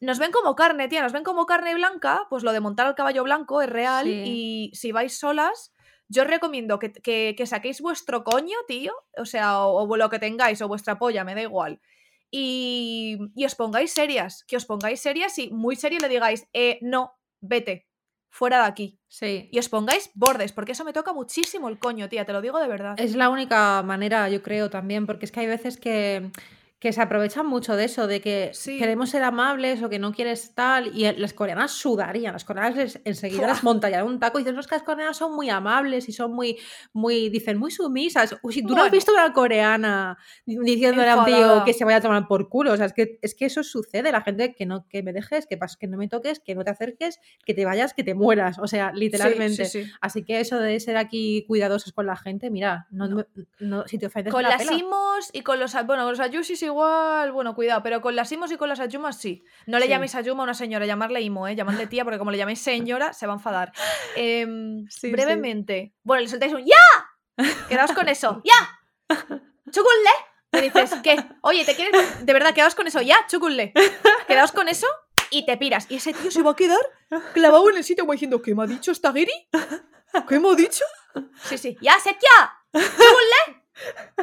nos 0.00 0.18
ven 0.18 0.32
como 0.32 0.56
carne, 0.56 0.88
tía, 0.88 1.02
nos 1.02 1.12
ven 1.12 1.22
como 1.22 1.44
carne 1.44 1.74
blanca, 1.74 2.22
pues 2.30 2.42
lo 2.42 2.52
de 2.52 2.60
montar 2.60 2.86
al 2.86 2.94
caballo 2.94 3.22
blanco 3.22 3.60
es 3.60 3.68
real. 3.68 4.08
Y 4.08 4.70
si 4.72 4.92
vais 4.92 5.18
solas, 5.18 5.74
yo 6.08 6.22
os 6.22 6.28
recomiendo 6.28 6.78
que, 6.78 7.44
saquéis 7.44 7.82
vuestro 7.82 8.24
coño, 8.24 8.56
tío, 8.66 8.94
o 9.14 9.26
sea, 9.26 9.66
o, 9.66 9.94
lo 9.94 10.08
que 10.08 10.20
tengáis, 10.20 10.62
o 10.62 10.68
vuestra 10.68 10.98
polla, 10.98 11.22
me 11.24 11.34
da 11.34 11.42
igual. 11.42 11.82
Y, 12.30 13.18
y 13.34 13.44
os 13.44 13.56
pongáis 13.56 13.92
serias, 13.92 14.42
que 14.44 14.56
os 14.56 14.64
pongáis 14.64 15.02
serias 15.02 15.38
y 15.38 15.50
muy 15.50 15.76
serio 15.76 15.98
le 16.00 16.08
digáis, 16.08 16.48
eh, 16.54 16.78
no, 16.80 17.12
vete, 17.42 17.86
fuera 18.30 18.62
de 18.62 18.66
aquí. 18.66 18.98
Sí. 19.08 19.48
Y 19.52 19.58
os 19.58 19.68
pongáis 19.68 20.10
bordes, 20.14 20.52
porque 20.52 20.72
eso 20.72 20.84
me 20.84 20.92
toca 20.92 21.12
muchísimo 21.12 21.68
el 21.68 21.78
coño, 21.78 22.08
tía, 22.08 22.24
te 22.24 22.32
lo 22.32 22.40
digo 22.40 22.58
de 22.58 22.68
verdad. 22.68 22.94
Es 22.98 23.14
la 23.14 23.30
única 23.30 23.82
manera, 23.82 24.28
yo 24.28 24.42
creo, 24.42 24.70
también, 24.70 25.06
porque 25.06 25.24
es 25.24 25.32
que 25.32 25.40
hay 25.40 25.46
veces 25.46 25.78
que 25.78 26.30
que 26.78 26.92
se 26.92 27.00
aprovechan 27.00 27.46
mucho 27.46 27.74
de 27.74 27.84
eso, 27.84 28.06
de 28.06 28.20
que 28.20 28.52
queremos 28.64 29.08
ser 29.08 29.22
amables 29.22 29.82
o 29.82 29.88
que 29.88 29.98
no 29.98 30.12
quieres 30.12 30.54
tal, 30.54 30.94
y 30.94 31.10
las 31.12 31.32
coreanas 31.32 31.72
sudarían, 31.72 32.34
las 32.34 32.44
coreanas 32.44 32.98
enseguida 33.04 33.46
las 33.46 33.64
montarían 33.64 34.06
un 34.06 34.18
taco 34.18 34.38
y 34.38 34.42
dicen, 34.42 34.56
los 34.56 34.66
que 34.66 34.74
las 34.74 34.82
coreanas 34.84 35.16
son 35.16 35.34
muy 35.34 35.48
amables 35.48 36.06
y 36.08 36.12
son 36.12 36.34
muy, 36.34 36.58
muy, 36.92 37.30
dicen, 37.30 37.56
muy 37.56 37.70
sumisas. 37.70 38.36
Uy, 38.42 38.52
si 38.52 38.62
tú 38.62 38.74
no 38.74 38.82
has 38.82 38.90
visto 38.90 39.12
una 39.12 39.32
coreana 39.32 40.18
diciéndole 40.44 41.08
a 41.08 41.16
un 41.16 41.24
tío 41.24 41.64
que 41.64 41.72
se 41.72 41.84
vaya 41.84 41.96
a 41.96 42.00
tomar 42.02 42.28
por 42.28 42.50
culo, 42.50 42.72
o 42.72 42.76
sea, 42.76 42.86
es 42.86 42.92
que, 42.92 43.18
es 43.22 43.34
que 43.34 43.46
eso 43.46 43.62
sucede, 43.62 44.12
la 44.12 44.20
gente 44.20 44.54
que 44.54 44.66
no, 44.66 44.86
que 44.86 45.02
me 45.02 45.14
dejes, 45.14 45.46
que 45.46 45.58
que 45.80 45.86
no 45.86 45.96
me 45.96 46.08
toques, 46.08 46.40
que 46.40 46.54
no 46.54 46.62
te 46.62 46.70
acerques, 46.70 47.20
que 47.44 47.54
te 47.54 47.64
vayas, 47.64 47.94
que 47.94 48.04
te 48.04 48.14
mueras, 48.14 48.58
o 48.58 48.66
sea, 48.66 48.92
literalmente. 48.92 49.66
Así 50.02 50.24
que 50.24 50.40
eso 50.40 50.58
de 50.58 50.78
ser 50.78 50.98
aquí 50.98 51.44
cuidadosos 51.48 51.92
con 51.94 52.06
la 52.06 52.16
gente, 52.16 52.50
mira, 52.50 52.86
no, 52.90 53.24
no. 53.58 53.86
si 53.86 53.98
te 53.98 54.06
ofendes 54.06 54.32
Con 54.32 54.42
las 54.42 54.70
imos 54.70 55.30
y 55.32 55.40
con 55.40 55.58
los, 55.58 55.72
bueno, 55.86 56.02
con 56.02 56.10
los 56.10 56.20
ayusis 56.20 56.65
igual, 56.66 57.32
bueno, 57.32 57.54
cuidado, 57.54 57.82
pero 57.82 58.00
con 58.00 58.14
las 58.16 58.30
imos 58.32 58.50
y 58.52 58.56
con 58.56 58.68
las 58.68 58.80
ayumas 58.80 59.18
sí. 59.18 59.42
No 59.66 59.78
le 59.78 59.88
llaméis 59.88 60.14
ayuma 60.14 60.42
a 60.42 60.44
una 60.44 60.54
señora, 60.54 60.86
llamarle 60.86 61.20
imo, 61.20 61.48
¿eh? 61.48 61.56
llamadle 61.56 61.86
tía, 61.86 62.04
porque 62.04 62.18
como 62.18 62.30
le 62.30 62.38
llaméis 62.38 62.60
señora, 62.60 63.12
se 63.12 63.26
va 63.26 63.32
a 63.32 63.36
enfadar. 63.36 63.72
Em, 64.14 64.84
brevemente. 65.02 65.94
Bueno, 66.02 66.22
le 66.22 66.28
soltáis 66.28 66.52
un 66.52 66.64
¡Ya! 66.64 67.44
Quedaos 67.68 67.92
con 67.92 68.08
eso. 68.08 68.42
¡Ya! 68.44 69.16
¡Chuculle! 69.70 70.14
Me 70.52 70.62
dices, 70.62 70.94
¿qué? 71.02 71.16
Oye, 71.42 71.64
¿te 71.64 71.74
quieres? 71.74 72.24
De 72.24 72.32
verdad, 72.32 72.54
quedaos 72.54 72.74
con 72.74 72.86
eso. 72.86 73.02
¡Ya! 73.02 73.16
¡Chuculle! 73.28 73.72
Quedaos 74.26 74.52
con 74.52 74.68
eso 74.68 74.86
y 75.30 75.44
te 75.44 75.56
piras. 75.56 75.86
Y 75.90 75.96
ese 75.96 76.12
tío 76.12 76.30
se 76.30 76.42
va 76.42 76.52
a 76.52 76.56
quedar 76.56 76.80
clavado 77.34 77.68
en 77.70 77.76
el 77.76 77.84
sitio 77.84 78.04
como 78.04 78.12
diciendo, 78.12 78.40
¿qué 78.40 78.54
me 78.54 78.62
ha 78.62 78.66
dicho 78.66 78.90
esta 78.90 79.12
guiri? 79.12 79.32
¿Qué 80.28 80.40
me 80.40 80.50
ha 80.50 80.54
dicho? 80.54 80.84
Sí, 81.44 81.56
sí. 81.56 81.78
¡Ya, 81.80 81.98
sequia! 81.98 82.28
¡Chuculle! 82.74 83.65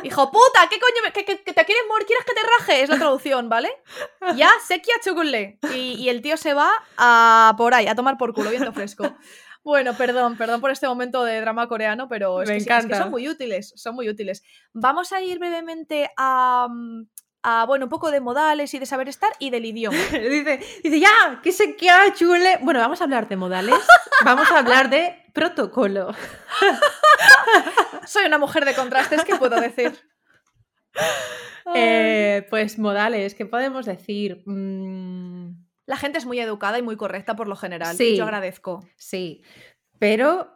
Hijo 0.04 0.32
puta, 0.32 0.68
¿qué 0.70 0.80
coño? 0.80 1.14
¿Que, 1.14 1.24
te 1.24 1.66
quieres 1.66 1.84
morir? 1.88 2.08
¿Quieres 2.08 2.26
que 2.26 2.34
te 2.34 2.41
raje? 2.60 2.84
Es 2.84 2.89
la 2.89 2.97
traducción, 2.97 3.49
¿vale? 3.49 3.72
Ya, 4.36 4.49
sequia 4.66 4.95
chocolate. 5.04 5.60
Y, 5.76 5.95
y 5.95 6.10
el 6.10 6.22
tío 6.22 6.38
se 6.38 6.54
va 6.54 6.72
a 6.97 7.54
por 7.58 7.74
ahí, 7.74 7.88
a 7.88 7.95
tomar 7.95 8.18
por 8.18 8.34
culo, 8.34 8.49
viento 8.49 8.74
fresco. 8.74 9.16
Bueno, 9.64 9.95
perdón, 9.95 10.36
perdón 10.38 10.60
por 10.60 10.72
este 10.72 10.88
momento 10.88 11.24
de 11.24 11.39
drama 11.39 11.68
coreano, 11.68 12.10
pero 12.10 12.41
es, 12.41 12.49
que, 12.66 12.95
son 12.95 13.10
muy 13.10 13.30
útiles, 13.30 13.72
son 13.78 13.95
muy 13.95 14.10
útiles. 14.10 14.43
Vamos 14.74 15.14
a 15.14 15.22
ir 15.22 15.39
brevemente 15.39 16.12
a, 16.18 16.68
a, 17.44 17.66
bueno, 17.66 17.86
un 17.86 17.89
poco 17.89 18.10
de 18.10 18.22
modales 18.22 18.74
y 18.74 18.80
de 18.80 18.86
saber 18.86 19.10
estar 19.10 19.32
y 19.38 19.50
del 19.50 19.66
idioma. 19.66 19.98
dice, 20.12 20.60
dice, 20.84 21.00
ya, 21.00 21.41
que 21.44 21.52
se 21.52 21.76
queda 21.76 22.14
chule. 22.14 22.58
Bueno, 22.62 22.80
vamos 22.80 23.02
a 23.02 23.04
hablar 23.04 23.28
de 23.28 23.36
modales, 23.36 23.76
vamos 24.24 24.50
a 24.52 24.60
hablar 24.60 24.89
de 24.89 25.16
protocolo. 25.34 26.14
Soy 28.06 28.26
una 28.26 28.38
mujer 28.38 28.66
de 28.66 28.74
contrastes, 28.74 29.24
¿qué 29.26 29.36
puedo 29.36 29.60
decir? 29.60 29.94
Eh, 31.74 32.46
pues 32.50 32.78
modales, 32.78 33.36
¿qué 33.36 33.46
podemos 33.46 33.86
decir? 33.86 34.44
Mm, 34.46 35.52
La 35.86 35.96
gente 35.96 36.18
es 36.18 36.26
muy 36.26 36.38
educada 36.39 36.78
y 36.78 36.82
muy 36.82 36.98
correcta 36.98 37.38
por 37.38 37.48
lo 37.48 37.56
general. 37.56 37.96
Sí. 37.96 38.10
Y 38.10 38.18
yo 38.18 38.26
agradezco. 38.26 38.86
Sí, 38.98 39.44
pero 39.98 40.54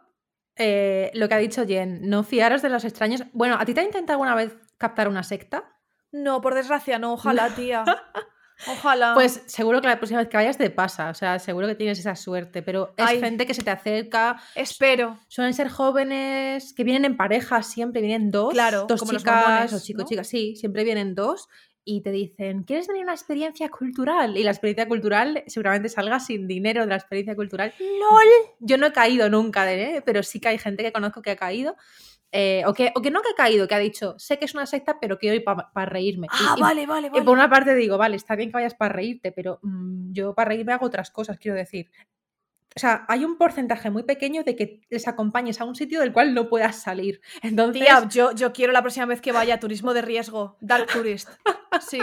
eh, 0.56 1.10
lo 1.14 1.26
que 1.28 1.34
ha 1.34 1.38
dicho 1.38 1.66
Jen, 1.66 2.08
no 2.10 2.24
fiaros 2.24 2.60
de 2.60 2.68
los 2.68 2.84
extraños. 2.84 3.24
Bueno, 3.32 3.56
¿a 3.58 3.64
ti 3.64 3.72
te 3.72 3.80
ha 3.80 3.84
intentado 3.84 4.16
alguna 4.16 4.34
vez 4.34 4.54
captar 4.76 5.08
una 5.08 5.22
secta? 5.22 5.77
No, 6.12 6.40
por 6.40 6.54
desgracia, 6.54 6.98
no. 6.98 7.14
Ojalá, 7.14 7.50
tía. 7.56 7.84
Ojalá. 8.66 9.14
Pues 9.14 9.42
seguro 9.46 9.80
que 9.80 9.86
la 9.86 9.98
próxima 9.98 10.20
vez 10.20 10.28
que 10.28 10.36
vayas 10.36 10.58
te 10.58 10.68
pasa, 10.70 11.10
o 11.10 11.14
sea, 11.14 11.38
seguro 11.38 11.68
que 11.68 11.76
tienes 11.76 11.98
esa 11.98 12.16
suerte, 12.16 12.60
pero 12.62 12.92
es 12.96 13.06
Ay. 13.06 13.20
gente 13.20 13.46
que 13.46 13.54
se 13.54 13.62
te 13.62 13.70
acerca, 13.70 14.40
Espero. 14.56 15.16
suelen 15.28 15.54
ser 15.54 15.68
jóvenes 15.68 16.72
que 16.74 16.82
vienen 16.82 17.04
en 17.04 17.16
parejas, 17.16 17.68
siempre 17.70 18.00
vienen 18.00 18.32
dos, 18.32 18.52
Claro, 18.52 18.86
dos 18.88 18.98
como 19.00 19.12
chicas 19.12 19.44
mormones, 19.46 19.72
o 19.72 19.80
chicos, 19.80 20.02
¿no? 20.04 20.08
chicas, 20.08 20.26
sí, 20.26 20.56
siempre 20.56 20.82
vienen 20.82 21.14
dos 21.14 21.48
y 21.84 22.02
te 22.02 22.10
dicen, 22.10 22.64
¿quieres 22.64 22.86
venir 22.88 23.02
a 23.02 23.04
una 23.04 23.14
experiencia 23.14 23.70
cultural? 23.70 24.36
Y 24.36 24.42
la 24.42 24.50
experiencia 24.50 24.88
cultural 24.88 25.44
seguramente 25.46 25.88
salga 25.88 26.18
sin 26.20 26.46
dinero 26.48 26.82
de 26.82 26.88
la 26.88 26.96
experiencia 26.96 27.34
cultural. 27.36 27.72
¡Lol! 27.78 28.26
Yo 28.58 28.76
no 28.76 28.86
he 28.88 28.92
caído 28.92 29.30
nunca, 29.30 29.72
¿eh? 29.72 30.02
pero 30.04 30.22
sí 30.22 30.40
que 30.40 30.48
hay 30.48 30.58
gente 30.58 30.82
que 30.82 30.92
conozco 30.92 31.22
que 31.22 31.30
ha 31.30 31.36
caído. 31.36 31.76
Eh, 32.32 32.62
o, 32.66 32.74
que, 32.74 32.92
o 32.94 33.00
que 33.00 33.10
no 33.10 33.22
que 33.22 33.30
ha 33.30 33.34
caído, 33.34 33.66
que 33.66 33.74
ha 33.74 33.78
dicho, 33.78 34.14
sé 34.18 34.38
que 34.38 34.44
es 34.44 34.54
una 34.54 34.66
secta, 34.66 34.98
pero 35.00 35.18
quiero 35.18 35.34
ir 35.36 35.44
para 35.44 35.86
reírme. 35.86 36.26
Y- 36.26 36.30
Ah, 36.46 36.54
y, 36.56 36.60
vale, 36.60 36.86
vale, 36.86 37.06
y 37.06 37.10
vale. 37.10 37.24
por 37.24 37.32
una 37.36 37.48
parte 37.48 37.74
digo, 37.74 37.96
vale, 37.98 38.16
está 38.16 38.36
bien 38.36 38.50
que 38.50 38.54
vayas 38.54 38.74
para 38.74 38.92
reírte, 38.92 39.32
pero 39.32 39.58
mm, 39.62 40.12
yo 40.12 40.34
para 40.34 40.48
reírme 40.50 40.72
hago 40.72 40.86
otras 40.86 41.10
cosas, 41.10 41.38
quiero 41.38 41.56
decir. 41.56 41.90
O 42.76 42.78
sea, 42.80 43.06
hay 43.08 43.24
un 43.24 43.38
porcentaje 43.38 43.90
muy 43.90 44.02
pequeño 44.04 44.44
de 44.44 44.54
que 44.54 44.82
les 44.90 45.08
acompañes 45.08 45.60
a 45.60 45.64
un 45.64 45.74
sitio 45.74 46.00
del 46.00 46.12
cual 46.12 46.34
no 46.34 46.48
puedas 46.48 46.76
salir. 46.80 47.20
Entonces, 47.42 47.82
Tía, 47.82 48.06
yo, 48.08 48.32
yo 48.32 48.52
quiero 48.52 48.72
la 48.72 48.82
próxima 48.82 49.06
vez 49.06 49.20
que 49.20 49.32
vaya 49.32 49.54
a 49.54 49.60
turismo 49.60 49.94
de 49.94 50.02
riesgo. 50.02 50.56
Dark 50.60 50.86
Tourist. 50.86 51.28
Sí. 51.80 51.98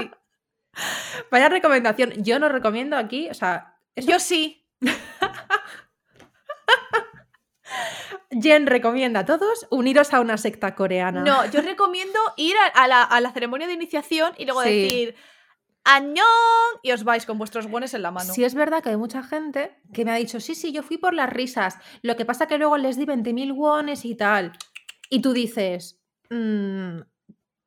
vaya 1.32 1.48
recomendación. 1.50 2.12
Yo 2.24 2.40
no 2.40 2.50
recomiendo 2.50 2.98
aquí, 2.98 3.30
o 3.30 3.34
sea, 3.36 3.78
eso- 3.96 4.10
Yo 4.10 4.20
sí. 4.20 4.66
Jen 8.42 8.68
recomienda 8.68 9.22
a 9.22 9.26
todos 9.26 9.68
uniros 9.70 10.14
a 10.14 10.20
una 10.20 10.38
secta 10.38 10.76
coreana. 10.76 11.24
No, 11.24 11.46
yo 11.52 11.62
recomiendo 11.62 12.20
ir 12.38 12.56
a, 12.58 12.84
a 12.84 12.88
la, 12.88 13.04
a 13.04 13.22
la 13.22 13.32
ceremonia 13.32 13.68
de 13.68 13.74
iniciación 13.74 14.34
y 14.38 14.46
luego 14.46 14.62
Sí. 14.64 14.70
decir 14.84 15.16
¡Añón! 15.88 16.26
Y 16.82 16.92
os 16.94 17.04
vais 17.04 17.28
con 17.28 17.38
vuestros 17.38 17.68
guones 17.68 17.94
en 17.94 18.02
la 18.02 18.10
mano. 18.10 18.34
Sí 18.34 18.44
es 18.44 18.56
verdad 18.56 18.82
que 18.82 18.90
hay 18.90 18.98
mucha 18.98 19.22
gente 19.22 19.72
que 19.94 20.04
me 20.04 20.12
ha 20.12 20.16
dicho, 20.16 20.40
sí, 20.40 20.56
sí, 20.56 20.72
yo 20.72 20.82
fui 20.82 20.98
por 20.98 21.14
las 21.14 21.30
risas. 21.32 21.78
Lo 22.02 22.16
que 22.16 22.26
pasa 22.26 22.48
que 22.48 22.58
luego 22.58 22.78
les 22.78 22.98
di 22.98 23.06
20.000 23.06 23.52
wones 23.54 24.04
y 24.04 24.16
tal. 24.16 24.52
Y 25.12 25.22
tú 25.22 25.32
dices, 25.34 26.02
"Mm, 26.32 27.02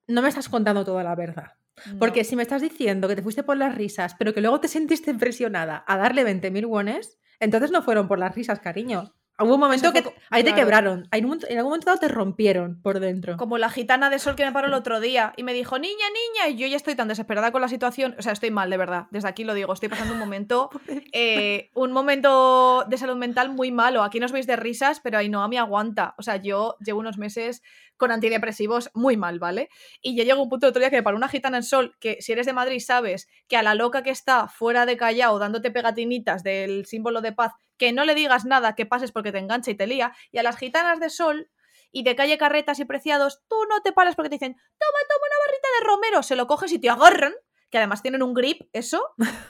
no 0.09 0.23
me 0.23 0.29
estás 0.29 0.49
contando 0.49 0.85
toda 0.85 1.05
la 1.05 1.15
verdad. 1.15 1.53
No. 1.87 2.01
Porque 2.01 2.25
si 2.25 2.35
me 2.35 2.43
estás 2.43 2.61
diciendo 2.61 3.07
que 3.07 3.15
te 3.15 3.23
fuiste 3.23 3.45
por 3.45 3.57
las 3.57 3.77
risas, 3.77 4.17
pero 4.19 4.35
que 4.35 4.41
luego 4.41 4.59
te 4.59 4.67
sentiste 4.67 5.15
presionada 5.15 5.85
a 5.87 5.97
darle 5.97 6.25
20.000 6.25 6.67
wones, 6.67 7.19
entonces 7.39 7.71
no 7.71 7.83
fueron 7.83 8.09
por 8.09 8.19
las 8.19 8.35
risas, 8.35 8.59
cariño. 8.59 9.15
Hubo 9.41 9.55
un 9.55 9.61
momento 9.61 9.93
que 9.93 10.01
ahí 10.31 10.43
te 10.43 10.51
claro. 10.51 10.57
quebraron. 10.57 11.09
En 11.13 11.59
algún 11.59 11.71
momento 11.71 11.97
te 11.97 12.09
rompieron 12.09 12.83
por 12.83 12.99
dentro. 12.99 13.37
Como 13.37 13.57
la 13.57 13.71
gitana 13.71 14.11
de 14.11 14.19
sol 14.19 14.35
que 14.35 14.45
me 14.45 14.51
paró 14.51 14.67
el 14.67 14.75
otro 14.75 14.99
día 15.01 15.33
y 15.37 15.45
me 15.45 15.55
dijo, 15.55 15.79
niña, 15.79 16.07
niña, 16.09 16.49
y 16.49 16.57
yo 16.57 16.67
ya 16.67 16.77
estoy 16.77 16.97
tan 16.97 17.07
desesperada 17.07 17.53
con 17.53 17.61
la 17.61 17.69
situación, 17.69 18.17
o 18.19 18.23
sea, 18.23 18.33
estoy 18.33 18.51
mal, 18.51 18.69
de 18.69 18.77
verdad, 18.77 19.07
desde 19.13 19.29
aquí 19.29 19.45
lo 19.45 19.55
digo, 19.55 19.73
estoy 19.73 19.89
pasando 19.89 20.15
un 20.15 20.19
momento, 20.19 20.71
eh, 21.13 21.71
un 21.75 21.93
momento 21.93 22.85
de 22.89 22.99
salud 22.99 23.17
mental 23.17 23.51
muy 23.51 23.71
malo. 23.71 24.03
Aquí 24.03 24.19
nos 24.19 24.33
veis 24.33 24.49
de 24.49 24.57
risas, 24.57 24.99
pero 25.01 25.19
ahí 25.19 25.29
no, 25.29 25.43
a 25.45 25.49
mí 25.49 25.57
aguanta. 25.57 26.15
O 26.19 26.23
sea, 26.23 26.37
yo 26.37 26.77
llevo 26.85 26.99
unos 26.99 27.17
meses 27.17 27.63
con 27.97 28.11
antidepresivos 28.11 28.91
muy 28.95 29.17
mal, 29.17 29.39
¿vale? 29.39 29.69
Y 30.03 30.17
ya 30.17 30.25
llegó 30.25 30.43
un 30.43 30.49
punto 30.49 30.67
el 30.67 30.71
otro 30.71 30.81
día 30.81 30.91
que 30.91 30.97
me 30.97 31.03
paró 31.03 31.17
una 31.17 31.29
gitana 31.29 31.59
en 31.59 31.63
sol, 31.63 31.97
que 32.01 32.17
si 32.21 32.33
eres 32.33 32.47
de 32.47 32.53
Madrid 32.53 32.81
sabes 32.81 33.29
que 33.47 33.57
a 33.57 33.63
la 33.63 33.75
loca 33.75 34.03
que 34.03 34.11
está 34.11 34.49
fuera 34.49 34.87
de 34.87 34.97
Callao 34.97 35.39
dándote 35.39 35.71
pegatinitas 35.71 36.43
del 36.43 36.87
símbolo 36.87 37.21
de 37.21 37.33
paz, 37.33 37.53
que 37.79 37.93
no 37.93 38.05
le 38.05 38.15
digas 38.15 38.45
nada, 38.45 38.75
que 38.75 38.87
pases 38.87 39.13
porque 39.13 39.33
te 39.33 39.39
engancha 39.39 39.71
y 39.71 39.77
te 39.77 39.87
lía, 39.87 40.13
y 40.31 40.39
a 40.39 40.43
las 40.43 40.57
gitanas 40.57 41.01
de 41.01 41.11
sol 41.11 41.51
y 41.91 42.03
de 42.03 42.17
calle 42.17 42.39
Carretas 42.39 42.81
y 42.81 42.85
Preciados, 42.85 43.43
tú 43.49 43.57
no 43.71 43.81
te 43.83 43.93
paras 43.93 44.15
porque 44.15 44.29
te 44.29 44.35
dicen, 44.35 44.55
toma, 44.55 44.99
toma 45.09 45.27
una 45.27 45.47
barrita 45.47 45.69
de 45.79 45.87
romero, 45.87 46.23
se 46.23 46.37
lo 46.37 46.47
coges 46.47 46.73
y 46.73 46.79
te 46.79 46.91
agarran, 46.91 47.33
que 47.71 47.79
además 47.79 48.03
tienen 48.03 48.23
un 48.23 48.35
grip, 48.35 48.69
eso, 48.73 49.03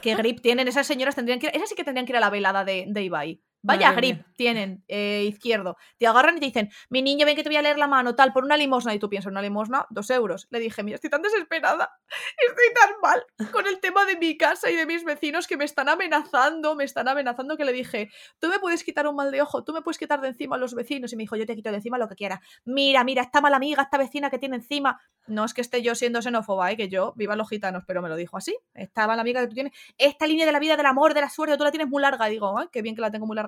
¿qué 0.03 0.15
grip 0.15 0.41
tienen? 0.41 0.69
Esas 0.69 0.87
señoras 0.87 1.15
tendrían 1.15 1.39
que 1.41 1.47
ir, 1.47 1.57
esas 1.57 1.69
sí 1.69 1.75
que 1.75 1.85
tendrían 1.85 2.07
que 2.07 2.13
ir 2.13 2.17
a 2.17 2.21
la 2.21 2.31
velada 2.31 2.65
de, 2.65 2.85
de 2.89 3.03
Ibai. 3.03 3.43
Vaya 3.63 3.89
Madre 3.89 4.01
grip 4.01 4.17
mía. 4.19 4.27
tienen, 4.37 4.85
eh, 4.89 5.25
izquierdo. 5.29 5.77
Te 5.99 6.07
agarran 6.07 6.37
y 6.37 6.41
te 6.41 6.47
dicen, 6.47 6.71
mi 6.91 7.03
niño, 7.03 7.27
ven 7.27 7.35
que 7.35 7.43
te 7.43 7.49
voy 7.49 7.57
a 7.57 7.63
leer 7.63 7.77
la 7.79 7.89
mano, 7.89 8.15
tal, 8.15 8.33
por 8.33 8.45
una 8.45 8.57
limosna. 8.57 8.95
Y 8.95 8.99
tú 8.99 9.09
piensas, 9.09 9.31
una 9.31 9.43
limosna, 9.43 9.87
dos 9.91 10.09
euros. 10.11 10.47
Le 10.51 10.61
dije, 10.61 10.83
mira, 10.83 10.95
estoy 10.95 11.11
tan 11.11 11.23
desesperada, 11.23 11.91
estoy 12.49 12.75
tan 12.75 12.95
mal 13.03 13.53
con 13.53 13.67
el 13.67 13.81
tema 13.81 14.05
de 14.05 14.17
mi 14.17 14.37
casa 14.37 14.71
y 14.71 14.77
de 14.77 14.87
mis 14.87 15.05
vecinos 15.05 15.47
que 15.47 15.57
me 15.57 15.65
están 15.65 15.89
amenazando, 15.89 16.77
me 16.77 16.85
están 16.85 17.09
amenazando 17.09 17.57
que 17.57 17.65
le 17.65 17.73
dije, 17.73 18.11
tú 18.39 18.49
me 18.49 18.61
puedes 18.61 18.85
quitar 18.85 19.07
un 19.09 19.17
mal 19.17 19.31
de 19.31 19.43
ojo, 19.43 19.65
tú 19.65 19.73
me 19.73 19.83
puedes 19.83 19.99
quitar 19.99 20.21
de 20.21 20.29
encima 20.29 20.57
a 20.57 20.59
los 20.59 20.75
vecinos. 20.75 21.13
Y 21.13 21.17
me 21.17 21.25
dijo, 21.25 21.37
yo 21.37 21.45
te 21.45 21.57
quito 21.57 21.71
de 21.71 21.77
encima 21.77 21.99
lo 21.99 22.09
que 22.09 22.15
quiera. 22.15 22.41
Mira, 22.65 23.03
mira, 23.03 23.23
esta 23.23 23.41
mala 23.41 23.57
amiga, 23.57 23.83
esta 23.83 23.99
vecina 23.99 24.31
que 24.31 24.39
tiene 24.39 24.57
encima. 24.57 25.01
No 25.27 25.45
es 25.45 25.53
que 25.53 25.61
esté 25.61 25.83
yo 25.83 25.95
siendo 25.95 26.23
xenófoba, 26.23 26.71
¿eh? 26.71 26.77
que 26.77 26.89
yo 26.89 27.13
viva 27.17 27.37
los 27.37 27.49
gitanos, 27.49 27.83
pero 27.87 28.03
me 28.03 28.09
lo 28.09 28.17
dijo 28.17 28.37
así. 28.37 28.57
Esta 28.75 29.07
mala 29.07 29.23
amiga 29.23 29.41
que 29.41 29.49
tú 29.49 29.55
tienes, 29.55 29.73
esta 29.99 30.27
línea 30.27 30.47
de 30.47 30.53
la 30.53 30.59
vida, 30.59 30.77
del 30.77 30.87
amor, 30.87 31.13
de 31.13 31.21
la 31.21 31.29
suerte, 31.29 31.57
tú 31.57 31.65
la 31.65 31.71
tienes 31.71 31.89
muy 31.89 32.01
larga. 32.01 32.29
Y 32.29 32.33
digo, 32.33 32.57
ay, 32.59 32.69
qué 32.73 32.83
bien 32.83 32.95
que 32.95 33.01
la 33.01 33.11
tengo 33.11 33.27
muy 33.27 33.35
larga 33.35 33.48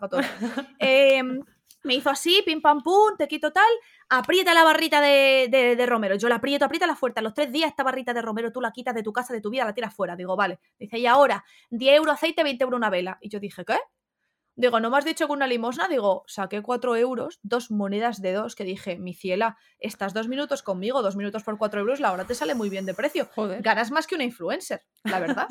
Em, 0.78 1.40
me 1.82 1.94
hizo 1.94 2.10
así, 2.10 2.42
pim 2.44 2.60
pam 2.60 2.82
pum, 2.82 3.16
te 3.16 3.26
quito 3.26 3.52
tal, 3.52 3.70
aprieta 4.10 4.52
la 4.54 4.64
barrita 4.64 5.00
de, 5.00 5.48
de- 5.50 5.76
de 5.76 5.86
Romero. 5.86 6.14
Yo 6.16 6.28
la 6.28 6.36
aprieto, 6.36 6.64
aprieta 6.64 6.86
la 6.86 6.94
fuerte. 6.96 7.20
A 7.20 7.22
los 7.22 7.34
tres 7.34 7.50
días 7.52 7.70
esta 7.70 7.82
barrita 7.82 8.12
de 8.12 8.22
Romero 8.22 8.52
tú 8.52 8.60
la 8.60 8.70
quitas 8.72 8.94
de 8.94 9.02
tu 9.02 9.12
casa, 9.12 9.32
de 9.32 9.40
tu 9.40 9.50
vida, 9.50 9.64
la 9.64 9.72
tiras 9.74 9.94
fuera. 9.94 10.14
Digo, 10.16 10.36
vale. 10.36 10.58
Dice, 10.78 10.98
y 10.98 11.06
ahora, 11.06 11.44
10 11.70 11.96
euros 11.96 12.14
aceite, 12.14 12.42
20 12.42 12.64
euros 12.64 12.76
una 12.78 12.90
vela. 12.90 13.18
Y 13.20 13.28
yo 13.30 13.40
dije, 13.40 13.64
¿qué? 13.64 13.78
Digo, 14.60 14.78
¿no 14.78 14.90
me 14.90 14.98
has 14.98 15.06
dicho 15.06 15.26
que 15.26 15.32
una 15.32 15.46
limosna? 15.46 15.88
Digo, 15.88 16.22
saqué 16.26 16.60
4 16.60 16.94
euros, 16.96 17.40
dos 17.42 17.70
monedas 17.70 18.20
de 18.20 18.34
dos, 18.34 18.54
que 18.54 18.64
dije, 18.64 18.98
mi 18.98 19.14
ciela, 19.14 19.56
estás 19.78 20.12
dos 20.12 20.28
minutos 20.28 20.62
conmigo, 20.62 21.00
dos 21.00 21.16
minutos 21.16 21.42
por 21.44 21.56
4 21.56 21.80
euros, 21.80 21.98
la 21.98 22.12
hora 22.12 22.26
te 22.26 22.34
sale 22.34 22.54
muy 22.54 22.68
bien 22.68 22.84
de 22.84 22.92
precio. 22.92 23.26
Joder. 23.34 23.62
Ganas 23.62 23.90
más 23.90 24.06
que 24.06 24.16
una 24.16 24.24
influencer, 24.24 24.82
la 25.02 25.18
verdad. 25.18 25.48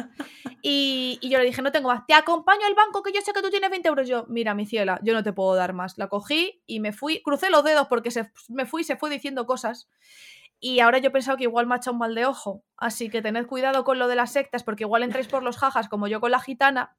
y, 0.62 1.18
y 1.22 1.30
yo 1.32 1.40
le 1.40 1.46
dije, 1.46 1.64
no 1.64 1.72
tengo 1.72 1.90
más, 1.90 2.06
te 2.06 2.14
acompaño 2.14 2.68
al 2.68 2.76
banco 2.76 3.02
que 3.02 3.12
yo 3.12 3.20
sé 3.22 3.34
que 3.34 3.42
tú 3.42 3.50
tienes 3.50 3.72
20 3.72 3.90
euros. 3.90 4.08
Yo, 4.08 4.28
mira, 4.28 4.54
mi 4.54 4.68
ciela, 4.68 5.00
yo 5.02 5.16
no 5.16 5.24
te 5.24 5.34
puedo 5.34 5.56
dar 5.56 5.74
más. 5.74 5.98
La 5.98 6.08
cogí 6.08 6.62
y 6.68 6.80
me 6.80 6.94
fui, 6.94 7.24
crucé 7.24 7.50
los 7.50 7.64
dedos 7.64 7.88
porque 7.88 8.12
se, 8.12 8.32
me 8.48 8.68
fui 8.68 8.84
y 8.84 8.86
se 8.86 8.96
fue 8.96 9.10
diciendo 9.10 9.48
cosas. 9.48 9.90
Y 10.60 10.82
ahora 10.82 11.00
yo 11.00 11.08
he 11.08 11.12
pensado 11.12 11.36
que 11.36 11.46
igual 11.46 11.66
me 11.66 11.74
ha 11.74 11.78
echado 11.78 11.94
un 11.94 12.00
mal 12.00 12.14
de 12.14 12.28
ojo. 12.28 12.64
Así 12.78 13.10
que 13.10 13.24
tened 13.24 13.48
cuidado 13.48 13.84
con 13.84 13.98
lo 13.98 14.08
de 14.08 14.18
las 14.18 14.34
sectas, 14.34 14.64
porque 14.64 14.84
igual 14.84 15.02
entráis 15.02 15.28
por 15.28 15.42
los 15.42 15.58
jajas 15.58 15.90
como 15.90 16.08
yo 16.08 16.22
con 16.22 16.30
la 16.30 16.40
gitana 16.40 16.96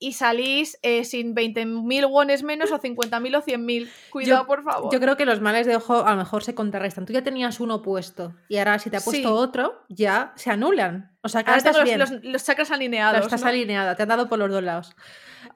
y 0.00 0.12
salís 0.12 0.78
eh, 0.82 1.04
sin 1.04 1.34
20.000 1.34 2.08
wones 2.08 2.42
menos 2.42 2.70
o 2.72 2.78
50.000 2.78 3.36
o 3.36 3.42
100.000. 3.42 3.88
Cuidado, 4.10 4.42
Yo- 4.42 4.46
por 4.46 4.62
favor. 4.62 4.92
Yo 4.92 5.00
creo 5.00 5.16
que 5.16 5.24
los 5.26 5.40
males 5.40 5.66
de 5.66 5.76
ojo 5.76 6.06
a 6.06 6.10
lo 6.12 6.16
mejor 6.16 6.44
se 6.44 6.54
contrarrestan. 6.54 7.04
Tú 7.06 7.12
ya 7.12 7.22
tenías 7.22 7.58
uno 7.60 7.82
puesto 7.82 8.34
y 8.48 8.58
ahora 8.58 8.78
si 8.78 8.90
te 8.90 8.96
ha 8.96 9.00
puesto 9.00 9.28
Sí. 9.28 9.34
otro, 9.34 9.82
ya 9.88 10.32
se 10.36 10.50
anulan. 10.50 11.16
O 11.22 11.28
sea, 11.28 11.42
que 11.42 11.50
Ahora 11.50 11.62
ahora 11.62 11.70
estás 11.70 11.76
los, 11.76 11.84
bien. 11.84 11.98
los- 11.98 12.32
los 12.32 12.44
chakras 12.44 12.70
alineados. 12.70 13.22
estás 13.24 13.42
¿no? 13.42 13.48
alineada, 13.48 13.96
te 13.96 14.02
han 14.04 14.08
dado 14.08 14.28
por 14.28 14.38
los 14.38 14.50
dos 14.50 14.62
lados. 14.62 14.94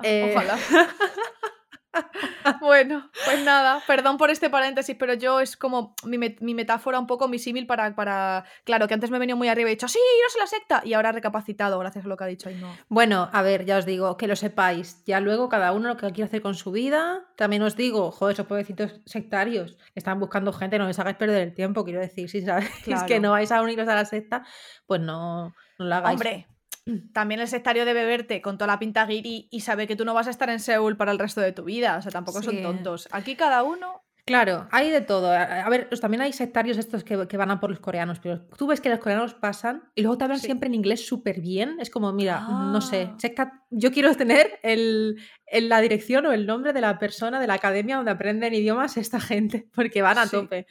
Eh, 0.02 0.32
Ojalá. 0.34 0.58
bueno, 2.60 3.10
pues 3.24 3.44
nada, 3.44 3.82
perdón 3.86 4.16
por 4.16 4.30
este 4.30 4.50
paréntesis, 4.50 4.96
pero 4.98 5.14
yo 5.14 5.40
es 5.40 5.56
como 5.56 5.94
mi, 6.04 6.16
met- 6.18 6.40
mi 6.40 6.54
metáfora 6.54 6.98
un 6.98 7.06
poco 7.06 7.28
mi 7.28 7.38
símil 7.38 7.66
para, 7.66 7.94
para. 7.94 8.44
Claro, 8.64 8.88
que 8.88 8.94
antes 8.94 9.10
me 9.10 9.16
he 9.16 9.20
venido 9.20 9.36
muy 9.36 9.48
arriba 9.48 9.68
y 9.68 9.72
he 9.72 9.76
dicho, 9.76 9.88
sí, 9.88 9.98
iros 10.20 10.36
a 10.36 10.38
la 10.40 10.46
secta. 10.46 10.82
Y 10.84 10.94
ahora 10.94 11.10
he 11.10 11.12
recapacitado, 11.12 11.78
gracias 11.78 12.04
a 12.04 12.08
lo 12.08 12.16
que 12.16 12.24
ha 12.24 12.26
dicho 12.28 12.50
no. 12.50 12.74
Bueno, 12.88 13.28
a 13.32 13.42
ver, 13.42 13.64
ya 13.64 13.78
os 13.78 13.86
digo, 13.86 14.16
que 14.16 14.26
lo 14.26 14.36
sepáis. 14.36 15.04
Ya 15.04 15.20
luego 15.20 15.48
cada 15.48 15.72
uno 15.72 15.88
lo 15.88 15.96
que 15.96 16.06
quiere 16.12 16.24
hacer 16.24 16.42
con 16.42 16.54
su 16.54 16.70
vida. 16.72 17.24
También 17.36 17.62
os 17.62 17.76
digo, 17.76 18.10
joder, 18.10 18.34
esos 18.34 18.46
pobrecitos 18.46 19.00
sectarios 19.06 19.76
que 19.76 20.00
están 20.00 20.18
buscando 20.20 20.52
gente, 20.52 20.78
no 20.78 20.86
les 20.86 20.98
hagáis 20.98 21.16
perder 21.16 21.42
el 21.42 21.54
tiempo, 21.54 21.84
quiero 21.84 22.00
decir. 22.00 22.28
Si 22.28 22.42
sabéis 22.42 22.70
que 23.06 23.20
no 23.20 23.32
vais 23.32 23.52
a 23.52 23.62
uniros 23.62 23.88
a 23.88 23.94
la 23.94 24.04
secta, 24.04 24.44
pues 24.86 25.00
no, 25.00 25.54
no 25.78 25.84
lo 25.84 25.94
hagáis. 25.94 26.14
Hombre, 26.14 26.46
también 27.12 27.40
el 27.40 27.48
sectario 27.48 27.84
debe 27.84 28.04
verte 28.04 28.40
con 28.42 28.58
toda 28.58 28.66
la 28.68 28.78
pinta 28.78 29.06
guiri 29.06 29.48
y 29.50 29.60
sabe 29.60 29.86
que 29.86 29.96
tú 29.96 30.04
no 30.04 30.14
vas 30.14 30.26
a 30.26 30.30
estar 30.30 30.50
en 30.50 30.60
Seúl 30.60 30.96
para 30.96 31.12
el 31.12 31.18
resto 31.18 31.40
de 31.40 31.52
tu 31.52 31.64
vida. 31.64 31.96
O 31.98 32.02
sea, 32.02 32.10
tampoco 32.12 32.42
son 32.42 32.62
tontos. 32.62 33.08
Aquí 33.12 33.36
cada 33.36 33.62
uno. 33.62 34.02
Claro, 34.24 34.68
hay 34.70 34.88
de 34.90 35.00
todo. 35.00 35.32
A 35.32 35.68
ver, 35.68 35.88
pues 35.88 36.00
también 36.00 36.20
hay 36.20 36.32
sectarios 36.32 36.78
estos 36.78 37.02
que, 37.02 37.26
que 37.26 37.36
van 37.36 37.50
a 37.50 37.58
por 37.58 37.70
los 37.70 37.80
coreanos, 37.80 38.20
pero 38.20 38.40
tú 38.56 38.68
ves 38.68 38.80
que 38.80 38.88
los 38.88 39.00
coreanos 39.00 39.34
pasan 39.34 39.90
y 39.96 40.02
luego 40.02 40.16
te 40.16 40.22
hablan 40.22 40.38
Sí. 40.38 40.46
siempre 40.46 40.68
en 40.68 40.74
inglés 40.76 41.04
súper 41.04 41.40
bien. 41.40 41.76
Es 41.80 41.90
como, 41.90 42.12
mira, 42.12 42.40
no 42.48 42.80
sé, 42.80 43.08
Ah. 43.10 43.16
secta- 43.18 43.64
yo 43.70 43.90
quiero 43.90 44.14
tener 44.14 44.60
el, 44.62 45.20
el- 45.46 45.68
la 45.68 45.80
dirección 45.80 46.24
o 46.26 46.32
el 46.32 46.46
nombre 46.46 46.72
de 46.72 46.80
la 46.80 47.00
persona 47.00 47.40
de 47.40 47.48
la 47.48 47.54
academia 47.54 47.96
donde 47.96 48.12
aprenden 48.12 48.54
idiomas 48.54 48.96
esta 48.96 49.18
gente, 49.18 49.66
porque 49.74 50.02
van 50.02 50.18
a 50.18 50.26
Sí. 50.26 50.36
tope. 50.36 50.68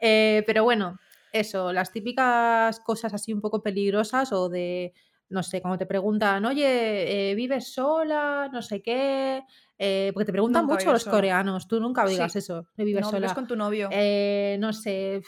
Eh, 0.00 0.42
pero 0.46 0.64
bueno, 0.64 0.98
eso, 1.32 1.74
las 1.74 1.92
típicas 1.92 2.80
cosas 2.80 3.12
así 3.12 3.34
un 3.34 3.42
poco 3.42 3.62
peligrosas 3.62 4.32
o 4.32 4.48
de, 4.48 4.94
no 5.30 5.42
sé, 5.42 5.60
cuando 5.60 5.78
te 5.78 5.86
preguntan, 5.86 6.44
oye, 6.46 7.30
eh, 7.30 7.34
¿vives 7.34 7.72
sola? 7.72 8.48
No 8.52 8.62
sé 8.62 8.80
qué. 8.82 9.42
Eh, 9.78 10.10
porque 10.14 10.24
te 10.26 10.32
preguntan 10.32 10.62
Nunca 10.62 10.74
mucho 10.74 10.92
los 10.92 11.02
sola. 11.02 11.16
coreanos, 11.16 11.68
tú 11.68 11.78
nunca 11.80 12.04
digas 12.06 12.32
Sí. 12.32 12.38
eso, 12.40 12.66
de 12.76 12.84
vives 12.84 13.02
No 13.02 13.08
sola. 13.10 13.18
vives 13.20 13.34
con 13.34 13.46
tu 13.46 13.54
novio. 13.56 13.88
Eh, 13.92 14.56
no 14.58 14.72
sé, 14.72 15.22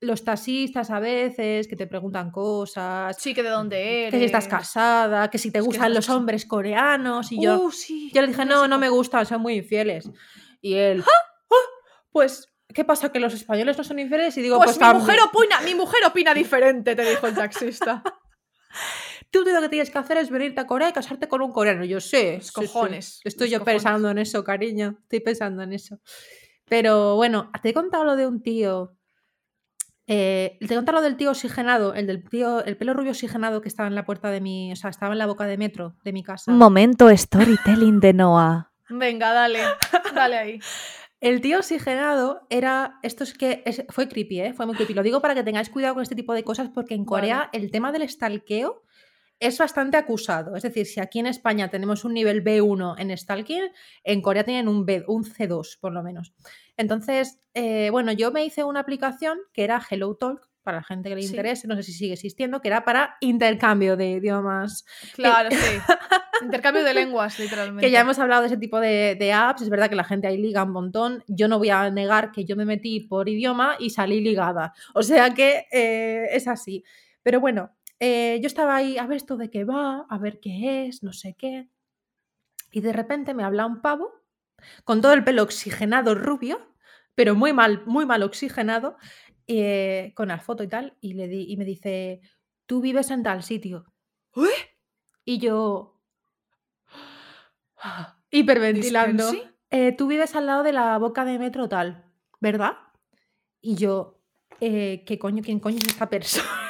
los 0.00 0.24
taxistas 0.24 0.90
a 0.90 1.00
veces 1.00 1.68
que 1.68 1.76
te 1.76 1.86
preguntan 1.86 2.30
cosas. 2.30 3.14
Sí, 3.18 3.34
que 3.34 3.42
de 3.42 3.50
dónde 3.50 4.02
eres. 4.06 4.12
Que 4.12 4.18
si 4.20 4.24
estás 4.24 4.48
casada, 4.48 5.28
que 5.28 5.36
si 5.36 5.50
te 5.50 5.58
Es 5.58 5.64
gustan 5.66 5.92
los 5.92 6.08
hombres 6.08 6.46
coreanos. 6.46 7.30
Y 7.32 7.42
yo, 7.42 7.64
Uh, 7.64 7.70
sí, 7.70 8.10
yo 8.14 8.22
le 8.22 8.28
dije, 8.28 8.44
no, 8.46 8.66
no 8.68 8.78
me 8.78 8.88
gustan, 8.88 9.26
son 9.26 9.42
muy 9.42 9.54
infieles. 9.56 10.08
Y 10.62 10.74
él, 10.74 11.02
"Ah, 11.06 11.56
pues, 12.12 12.48
¿qué 12.72 12.84
pasa? 12.84 13.12
¿Que 13.12 13.20
los 13.20 13.34
españoles 13.34 13.76
no 13.76 13.84
son 13.84 13.98
infieles? 13.98 14.34
Y 14.38 14.42
digo, 14.42 14.56
Pues, 14.56 14.78
pues, 14.78 14.94
mi 14.94 14.98
mujer 15.00 15.18
opina, 15.20 15.60
mi 15.62 15.74
mujer 15.74 16.00
opina 16.06 16.32
diferente, 16.32 16.96
te 16.96 17.02
dijo 17.04 17.26
el 17.26 17.34
taxista. 17.34 18.02
Tú 19.30 19.44
lo 19.44 19.60
que 19.60 19.68
tienes 19.68 19.90
que 19.90 19.98
hacer 19.98 20.16
es 20.18 20.28
venirte 20.30 20.60
a 20.60 20.66
Corea 20.66 20.88
y 20.88 20.92
casarte 20.92 21.28
con 21.28 21.40
un 21.42 21.52
coreano. 21.52 21.84
Yo 21.84 22.00
sé. 22.00 22.36
Los 22.38 22.46
sí, 22.46 22.50
sí. 22.50 22.54
cojones, 22.54 23.20
Estoy 23.24 23.46
los 23.46 23.52
yo 23.52 23.58
cojones. 23.60 23.82
pensando 23.82 24.10
en 24.10 24.18
eso, 24.18 24.42
cariño. 24.42 24.98
Estoy 25.02 25.20
pensando 25.20 25.62
en 25.62 25.72
eso. 25.72 26.00
Pero 26.68 27.16
bueno, 27.16 27.50
te 27.62 27.68
he 27.70 27.74
contado 27.74 28.04
lo 28.04 28.16
de 28.16 28.26
un 28.26 28.42
tío. 28.42 28.96
eh, 30.06 30.58
te 30.60 30.72
he 30.72 30.76
contado 30.76 30.98
lo 30.98 31.02
del 31.02 31.16
tío 31.16 31.30
oxigenado, 31.30 31.94
el 31.94 32.06
del 32.06 32.28
tío, 32.28 32.64
el 32.64 32.76
pelo 32.76 32.94
rubio 32.94 33.12
oxigenado 33.12 33.60
que 33.60 33.68
estaba 33.68 33.88
en 33.88 33.94
la 33.94 34.04
puerta 34.04 34.30
de 34.30 34.40
mi. 34.40 34.72
O 34.72 34.76
sea, 34.76 34.90
estaba 34.90 35.12
en 35.12 35.18
la 35.18 35.26
boca 35.26 35.46
de 35.46 35.56
metro 35.56 35.94
de 36.04 36.12
mi 36.12 36.22
casa. 36.24 36.50
Momento 36.50 37.08
storytelling 37.16 38.00
de 38.00 38.12
Noah. 38.12 38.72
Venga, 38.88 39.32
dale, 39.32 39.60
dale 40.14 40.36
ahí. 40.36 40.58
El 41.20 41.40
tío 41.42 41.58
oxigenado 41.58 42.46
era. 42.50 42.98
Esto 43.02 43.24
es 43.24 43.34
que. 43.34 43.62
es- 43.66 43.84
fue 43.90 44.08
creepy, 44.08 44.40
¿eh? 44.40 44.54
Fue 44.54 44.66
muy 44.66 44.74
creepy. 44.74 44.94
Lo 44.94 45.02
digo 45.02 45.20
para 45.20 45.34
que 45.34 45.44
tengáis 45.44 45.68
cuidado 45.68 45.94
con 45.94 46.02
este 46.02 46.14
tipo 46.16 46.32
de 46.34 46.42
cosas 46.44 46.70
porque 46.70 46.94
en 46.94 47.04
Corea 47.04 47.48
el 47.52 47.70
tema 47.70 47.92
del 47.92 48.08
stalkeo 48.08 48.82
es 49.40 49.58
bastante 49.58 49.96
acusado. 49.96 50.54
Es 50.54 50.62
decir, 50.62 50.86
si 50.86 51.00
aquí 51.00 51.18
en 51.18 51.26
España 51.26 51.68
tenemos 51.70 52.04
un 52.04 52.14
nivel 52.14 52.44
B1 52.44 52.94
en 52.98 53.16
stalking, 53.16 53.62
en 54.04 54.20
Corea 54.22 54.44
tienen 54.44 54.68
un, 54.68 54.84
B, 54.86 55.04
un 55.08 55.24
C2 55.24 55.78
por 55.80 55.92
lo 55.92 56.02
menos. 56.02 56.32
Entonces, 56.76 57.40
eh, 57.54 57.88
bueno, 57.90 58.12
yo 58.12 58.30
me 58.30 58.44
hice 58.44 58.64
una 58.64 58.80
aplicación 58.80 59.38
que 59.52 59.64
era 59.64 59.82
Hello 59.90 60.14
Talk, 60.14 60.48
para 60.62 60.76
la 60.78 60.84
gente 60.84 61.08
que 61.08 61.14
le 61.14 61.22
Sí. 61.22 61.28
interese, 61.30 61.66
no 61.66 61.74
sé 61.74 61.82
si 61.82 61.92
sigue 61.92 62.12
existiendo, 62.12 62.60
que 62.60 62.68
era 62.68 62.84
para 62.84 63.16
intercambio 63.20 63.96
de 63.96 64.10
idiomas. 64.10 64.84
Claro, 65.14 65.48
sí. 65.50 65.56
Intercambio 66.44 66.84
de 66.84 66.92
lenguas, 66.94 67.38
literalmente. 67.38 67.86
Que 67.86 67.90
ya 67.90 68.00
hemos 68.00 68.18
hablado 68.18 68.42
de 68.42 68.48
ese 68.48 68.56
tipo 68.58 68.78
de, 68.78 69.16
de 69.18 69.32
apps, 69.32 69.62
es 69.62 69.70
verdad 69.70 69.88
que 69.88 69.96
la 69.96 70.04
gente 70.04 70.26
ahí 70.28 70.36
liga 70.36 70.62
un 70.64 70.72
montón. 70.72 71.24
Yo 71.28 71.48
no 71.48 71.58
voy 71.58 71.70
a 71.70 71.90
negar 71.90 72.30
que 72.30 72.44
yo 72.44 72.56
me 72.56 72.66
metí 72.66 73.00
por 73.00 73.28
idioma 73.28 73.76
y 73.78 73.88
salí 73.90 74.20
ligada. 74.20 74.74
O 74.94 75.02
sea 75.02 75.32
que 75.32 75.66
eh, 75.72 76.26
es 76.32 76.46
así. 76.46 76.84
Pero 77.22 77.40
bueno, 77.40 77.70
eh, 78.00 78.38
yo 78.42 78.46
estaba 78.46 78.76
ahí 78.76 78.98
a 78.98 79.06
ver 79.06 79.18
esto 79.18 79.36
de 79.36 79.50
qué 79.50 79.64
va, 79.64 80.06
a 80.08 80.18
ver 80.18 80.40
qué 80.40 80.86
es, 80.86 81.02
no 81.02 81.12
sé 81.12 81.34
qué. 81.34 81.68
Y 82.72 82.80
de 82.80 82.92
repente 82.92 83.34
me 83.34 83.44
habla 83.44 83.66
un 83.66 83.80
pavo 83.82 84.12
con 84.84 85.00
todo 85.00 85.12
el 85.12 85.24
pelo 85.24 85.42
oxigenado 85.42 86.14
rubio, 86.14 86.60
pero 87.14 87.34
muy 87.34 87.52
mal, 87.52 87.82
muy 87.86 88.06
mal 88.06 88.22
oxigenado, 88.22 88.96
eh, 89.46 90.12
con 90.14 90.28
la 90.28 90.38
foto 90.38 90.62
y 90.62 90.68
tal, 90.68 90.96
y, 91.00 91.14
le 91.14 91.28
di, 91.28 91.46
y 91.48 91.56
me 91.56 91.64
dice, 91.64 92.20
tú 92.66 92.80
vives 92.80 93.10
en 93.10 93.22
tal 93.22 93.42
sitio. 93.42 93.86
¿Eh? 94.36 94.48
Y 95.24 95.38
yo, 95.38 96.00
hiperventilando. 98.30 99.30
"Eh, 99.70 99.92
tú 99.92 100.06
vives 100.08 100.34
al 100.34 100.46
lado 100.46 100.62
de 100.62 100.72
la 100.72 100.98
boca 100.98 101.24
de 101.24 101.38
metro 101.38 101.68
tal, 101.68 102.04
¿verdad? 102.40 102.76
Y 103.60 103.76
yo, 103.76 104.20
"Eh, 104.60 105.04
¿qué 105.06 105.18
coño, 105.18 105.42
quién 105.42 105.60
coño 105.60 105.78
es 105.78 105.88
esta 105.88 106.08
persona? 106.08 106.69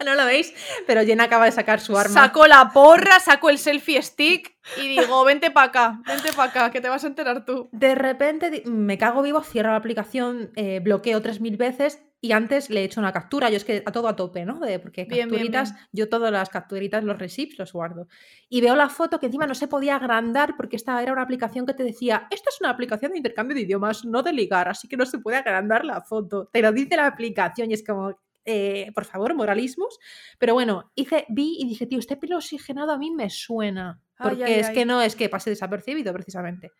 no 0.04 0.14
lo 0.14 0.24
veis, 0.24 0.52
pero 0.86 1.02
Jen 1.02 1.20
acaba 1.20 1.44
de 1.44 1.52
sacar 1.52 1.80
su 1.80 1.96
arma. 1.96 2.14
Saco 2.14 2.46
la 2.46 2.70
porra, 2.72 3.20
saco 3.20 3.50
el 3.50 3.58
selfie 3.58 4.02
stick 4.02 4.56
y 4.76 4.88
digo, 4.88 5.24
vente 5.24 5.50
para 5.50 5.66
acá, 5.68 6.00
vente 6.06 6.32
para 6.32 6.50
acá, 6.50 6.70
que 6.70 6.80
te 6.80 6.88
vas 6.88 7.04
a 7.04 7.08
enterar 7.08 7.44
tú. 7.44 7.68
De 7.72 7.94
repente 7.94 8.62
me 8.66 8.98
cago 8.98 9.22
vivo, 9.22 9.42
cierro 9.42 9.70
la 9.70 9.76
aplicación, 9.76 10.50
eh, 10.56 10.80
bloqueo 10.80 11.20
3.000 11.20 11.56
veces 11.56 12.02
y 12.22 12.32
antes 12.32 12.68
le 12.68 12.80
he 12.80 12.84
hecho 12.84 13.00
una 13.00 13.12
captura. 13.14 13.48
Yo 13.48 13.56
es 13.56 13.64
que 13.64 13.82
a 13.86 13.92
todo 13.92 14.06
a 14.06 14.14
tope, 14.14 14.44
¿no? 14.44 14.60
De- 14.60 14.78
porque 14.78 15.04
Bien, 15.04 15.28
bien, 15.28 15.28
capturitas, 15.30 15.72
bien. 15.72 15.86
yo 15.92 16.08
todas 16.10 16.30
las 16.30 16.50
capturitas, 16.50 17.02
los 17.02 17.18
receipts 17.18 17.58
los 17.58 17.72
guardo. 17.72 18.08
Y 18.50 18.60
veo 18.60 18.76
la 18.76 18.90
foto 18.90 19.18
que 19.18 19.26
encima 19.26 19.46
no 19.46 19.54
se 19.54 19.68
podía 19.68 19.96
agrandar 19.96 20.54
porque 20.56 20.76
esta 20.76 21.02
era 21.02 21.12
una 21.14 21.22
aplicación 21.22 21.64
que 21.64 21.72
te 21.72 21.82
decía, 21.82 22.26
esta 22.30 22.50
es 22.50 22.60
una 22.60 22.68
aplicación 22.70 23.12
de 23.12 23.18
intercambio 23.18 23.54
de 23.54 23.62
idiomas, 23.62 24.04
no 24.04 24.22
de 24.22 24.34
ligar, 24.34 24.68
así 24.68 24.86
que 24.86 24.98
no 24.98 25.06
se 25.06 25.18
puede 25.18 25.38
agrandar 25.38 25.84
la 25.86 26.02
foto. 26.02 26.50
Te 26.52 26.60
lo 26.60 26.72
dice 26.72 26.96
la 26.96 27.06
aplicación 27.06 27.70
y 27.70 27.74
es 27.74 27.84
como... 27.84 28.14
eh, 28.50 28.92
por 28.92 29.04
favor, 29.04 29.34
moralismos. 29.34 29.98
Pero 30.38 30.54
bueno, 30.54 30.90
hice, 30.94 31.26
vi 31.28 31.56
y 31.60 31.66
dije, 31.68 31.86
tío, 31.86 31.98
este 31.98 32.16
pelo 32.16 32.36
oxigenado 32.36 32.92
a 32.92 32.98
mí 32.98 33.10
me 33.10 33.30
suena. 33.30 34.00
Porque 34.18 34.44
ay, 34.44 34.52
es 34.60 34.68
ay. 34.68 34.74
que 34.74 34.84
no 34.84 35.00
es 35.00 35.16
que 35.16 35.28
pase 35.28 35.50
desapercibido, 35.50 36.12
precisamente. 36.12 36.72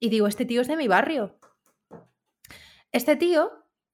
Y 0.00 0.10
digo, 0.10 0.26
este 0.26 0.44
tío 0.44 0.60
es 0.60 0.68
de 0.68 0.76
mi 0.76 0.88
barrio. 0.88 1.38
Este 2.92 3.16
tío 3.16 3.50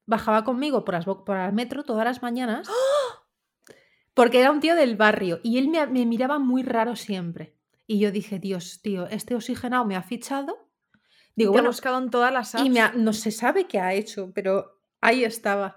bajaba 0.06 0.44
conmigo 0.44 0.84
por, 0.84 0.94
las 0.94 1.04
por 1.04 1.36
el 1.36 1.52
metro 1.52 1.82
todas 1.82 2.04
las 2.04 2.22
mañanas 2.22 2.68
porque 4.14 4.40
era 4.40 4.50
un 4.50 4.60
tío 4.60 4.74
del 4.76 4.96
barrio 4.96 5.40
y 5.42 5.58
él 5.58 5.68
me, 5.68 5.86
me 5.86 6.06
miraba 6.06 6.38
muy 6.38 6.62
raro 6.62 6.94
siempre. 6.96 7.56
Y 7.86 7.98
yo 7.98 8.10
dije, 8.12 8.38
Dios, 8.38 8.80
tío, 8.82 9.06
este 9.06 9.34
oxigenado 9.34 9.84
me 9.84 9.96
ha 9.96 10.02
fichado. 10.02 10.56
Digo, 11.36 11.50
Te 11.50 11.56
bueno, 11.56 11.68
buscado 11.68 11.98
en 11.98 12.10
todas 12.10 12.32
las 12.32 12.54
apps. 12.54 12.64
y 12.64 12.70
me 12.70 12.80
ha- 12.80 12.92
no 12.92 13.12
se 13.12 13.30
sabe 13.30 13.66
qué 13.66 13.80
ha 13.80 13.92
hecho, 13.92 14.30
pero 14.34 14.80
ahí 15.00 15.24
estaba. 15.24 15.76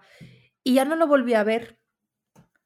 Y 0.67 0.73
ya 0.73 0.85
no 0.85 0.95
lo 0.95 1.07
volví 1.07 1.33
a 1.33 1.43
ver, 1.43 1.79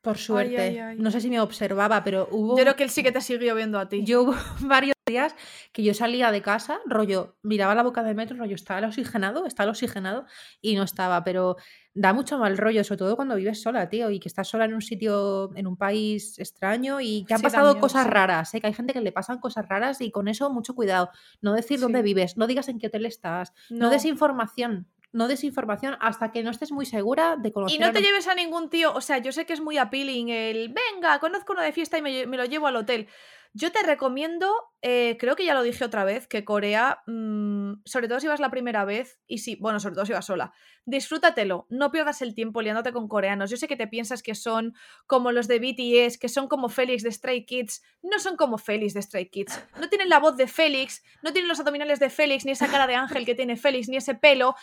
por 0.01 0.17
suerte. 0.17 0.59
ay, 0.59 0.77
ay. 0.79 0.97
No 0.97 1.11
sé 1.11 1.21
si 1.21 1.29
me 1.29 1.39
observaba, 1.39 2.03
pero 2.03 2.27
hubo... 2.31 2.57
Yo 2.57 2.63
creo 2.63 2.75
que 2.75 2.83
él 2.83 2.89
sí 2.89 3.03
que 3.03 3.11
te 3.11 3.21
siguió 3.21 3.53
viendo 3.53 3.77
a 3.79 3.87
ti. 3.87 4.03
Yo 4.03 4.23
hubo 4.23 4.33
varios 4.61 4.95
días 5.05 5.35
que 5.71 5.83
yo 5.83 5.93
salía 5.93 6.31
de 6.31 6.41
casa, 6.41 6.79
rollo, 6.85 7.35
miraba 7.43 7.75
la 7.75 7.83
boca 7.83 8.01
del 8.01 8.15
metro, 8.15 8.37
rollo, 8.37 8.55
¿estaba 8.55 8.79
el 8.79 8.85
oxigenado? 8.85 9.45
¿Está 9.45 9.63
el 9.63 9.69
oxigenado? 9.69 10.25
Y 10.61 10.75
no 10.75 10.83
estaba, 10.83 11.23
pero 11.23 11.57
da 11.93 12.13
mucho 12.13 12.39
mal 12.39 12.57
rollo, 12.57 12.83
sobre 12.83 12.97
todo 12.99 13.15
cuando 13.15 13.35
vives 13.35 13.61
sola, 13.61 13.89
tío, 13.89 14.09
y 14.09 14.19
que 14.19 14.29
estás 14.29 14.47
sola 14.47 14.65
en 14.65 14.73
un 14.73 14.81
sitio, 14.81 15.51
en 15.55 15.67
un 15.67 15.75
país 15.77 16.39
extraño 16.39 17.01
y 17.01 17.25
que 17.25 17.33
han 17.33 17.39
Sí, 17.39 17.43
pasado 17.43 17.79
cosas 17.79 18.05
sí. 18.05 18.09
raras, 18.09 18.53
¿eh? 18.55 18.61
que 18.61 18.67
hay 18.67 18.73
gente 18.73 18.93
que 18.93 19.01
le 19.01 19.11
pasan 19.11 19.39
cosas 19.39 19.67
raras 19.67 20.01
y 20.01 20.09
con 20.09 20.27
eso 20.27 20.49
mucho 20.51 20.73
cuidado. 20.73 21.09
No 21.41 21.53
decir 21.53 21.79
dónde 21.79 22.01
vives, 22.01 22.37
no 22.37 22.47
digas 22.47 22.69
en 22.69 22.79
qué 22.79 22.87
hotel 22.87 23.05
estás, 23.05 23.53
no, 23.69 23.89
des 23.91 24.05
información, 24.05 24.87
no 25.11 25.27
des 25.27 25.43
información 25.43 25.97
hasta 25.99 26.31
que 26.31 26.43
no 26.43 26.51
estés 26.51 26.71
muy 26.71 26.85
segura 26.85 27.35
de 27.37 27.51
conocer 27.51 27.75
Y 27.75 27.79
no 27.79 27.91
te 27.91 28.01
lleves 28.01 28.27
a 28.27 28.35
ningún 28.35 28.69
tío, 28.69 28.93
o 28.93 29.01
sea, 29.01 29.17
yo 29.17 29.31
sé 29.31 29.45
que 29.45 29.53
es 29.53 29.61
muy 29.61 29.77
appealing 29.77 30.29
el, 30.29 30.73
venga, 30.73 31.19
conozco 31.19 31.53
uno 31.53 31.61
de 31.61 31.71
fiesta 31.71 31.97
y 31.97 32.01
me 32.01 32.37
lo 32.37 32.45
llevo 32.45 32.67
al 32.67 32.77
hotel. 32.77 33.07
Yo 33.53 33.69
te 33.73 33.83
recomiendo, 33.83 34.49
eh, 34.81 35.17
creo 35.19 35.35
que 35.35 35.43
ya 35.43 35.53
lo 35.53 35.61
dije 35.61 35.83
otra 35.83 36.05
vez, 36.05 36.25
que 36.25 36.45
Corea, 36.45 37.01
mm, 37.05 37.81
sobre 37.83 38.07
todo 38.07 38.21
si 38.21 38.27
vas 38.27 38.39
la 38.39 38.49
primera 38.49 38.85
vez, 38.85 39.19
y 39.27 39.39
sí, 39.39 39.57
bueno, 39.59 39.81
sobre 39.81 39.95
todo 39.95 40.05
si 40.05 40.13
vas 40.13 40.25
sola, 40.25 40.53
disfrútatelo, 40.85 41.67
no 41.69 41.91
pierdas 41.91 42.21
el 42.21 42.33
tiempo 42.33 42.61
liándote 42.61 42.93
con 42.93 43.09
coreanos. 43.09 43.49
Yo 43.49 43.57
sé 43.57 43.67
que 43.67 43.75
te 43.75 43.87
piensas 43.87 44.23
que 44.23 44.35
son 44.35 44.73
como 45.05 45.33
los 45.33 45.49
de 45.49 45.59
BTS, 45.59 46.17
que 46.17 46.29
son 46.29 46.47
como 46.47 46.69
Félix 46.69 47.03
de 47.03 47.11
Stray 47.11 47.45
Kids, 47.45 47.83
no 48.01 48.19
son 48.19 48.37
como 48.37 48.57
Félix 48.57 48.93
de 48.93 49.01
Stray 49.01 49.29
Kids, 49.29 49.61
no 49.79 49.89
tienen 49.89 50.07
la 50.07 50.19
voz 50.19 50.37
de 50.37 50.47
Félix, 50.47 51.03
no 51.21 51.33
tienen 51.33 51.49
los 51.49 51.59
abdominales 51.59 51.99
de 51.99 52.09
Félix, 52.09 52.45
ni 52.45 52.51
esa 52.51 52.69
cara 52.69 52.87
de 52.87 52.95
ángel 52.95 53.25
que 53.25 53.35
tiene 53.35 53.57
Félix, 53.57 53.89
ni 53.89 53.97
ese 53.97 54.15
pelo. 54.15 54.55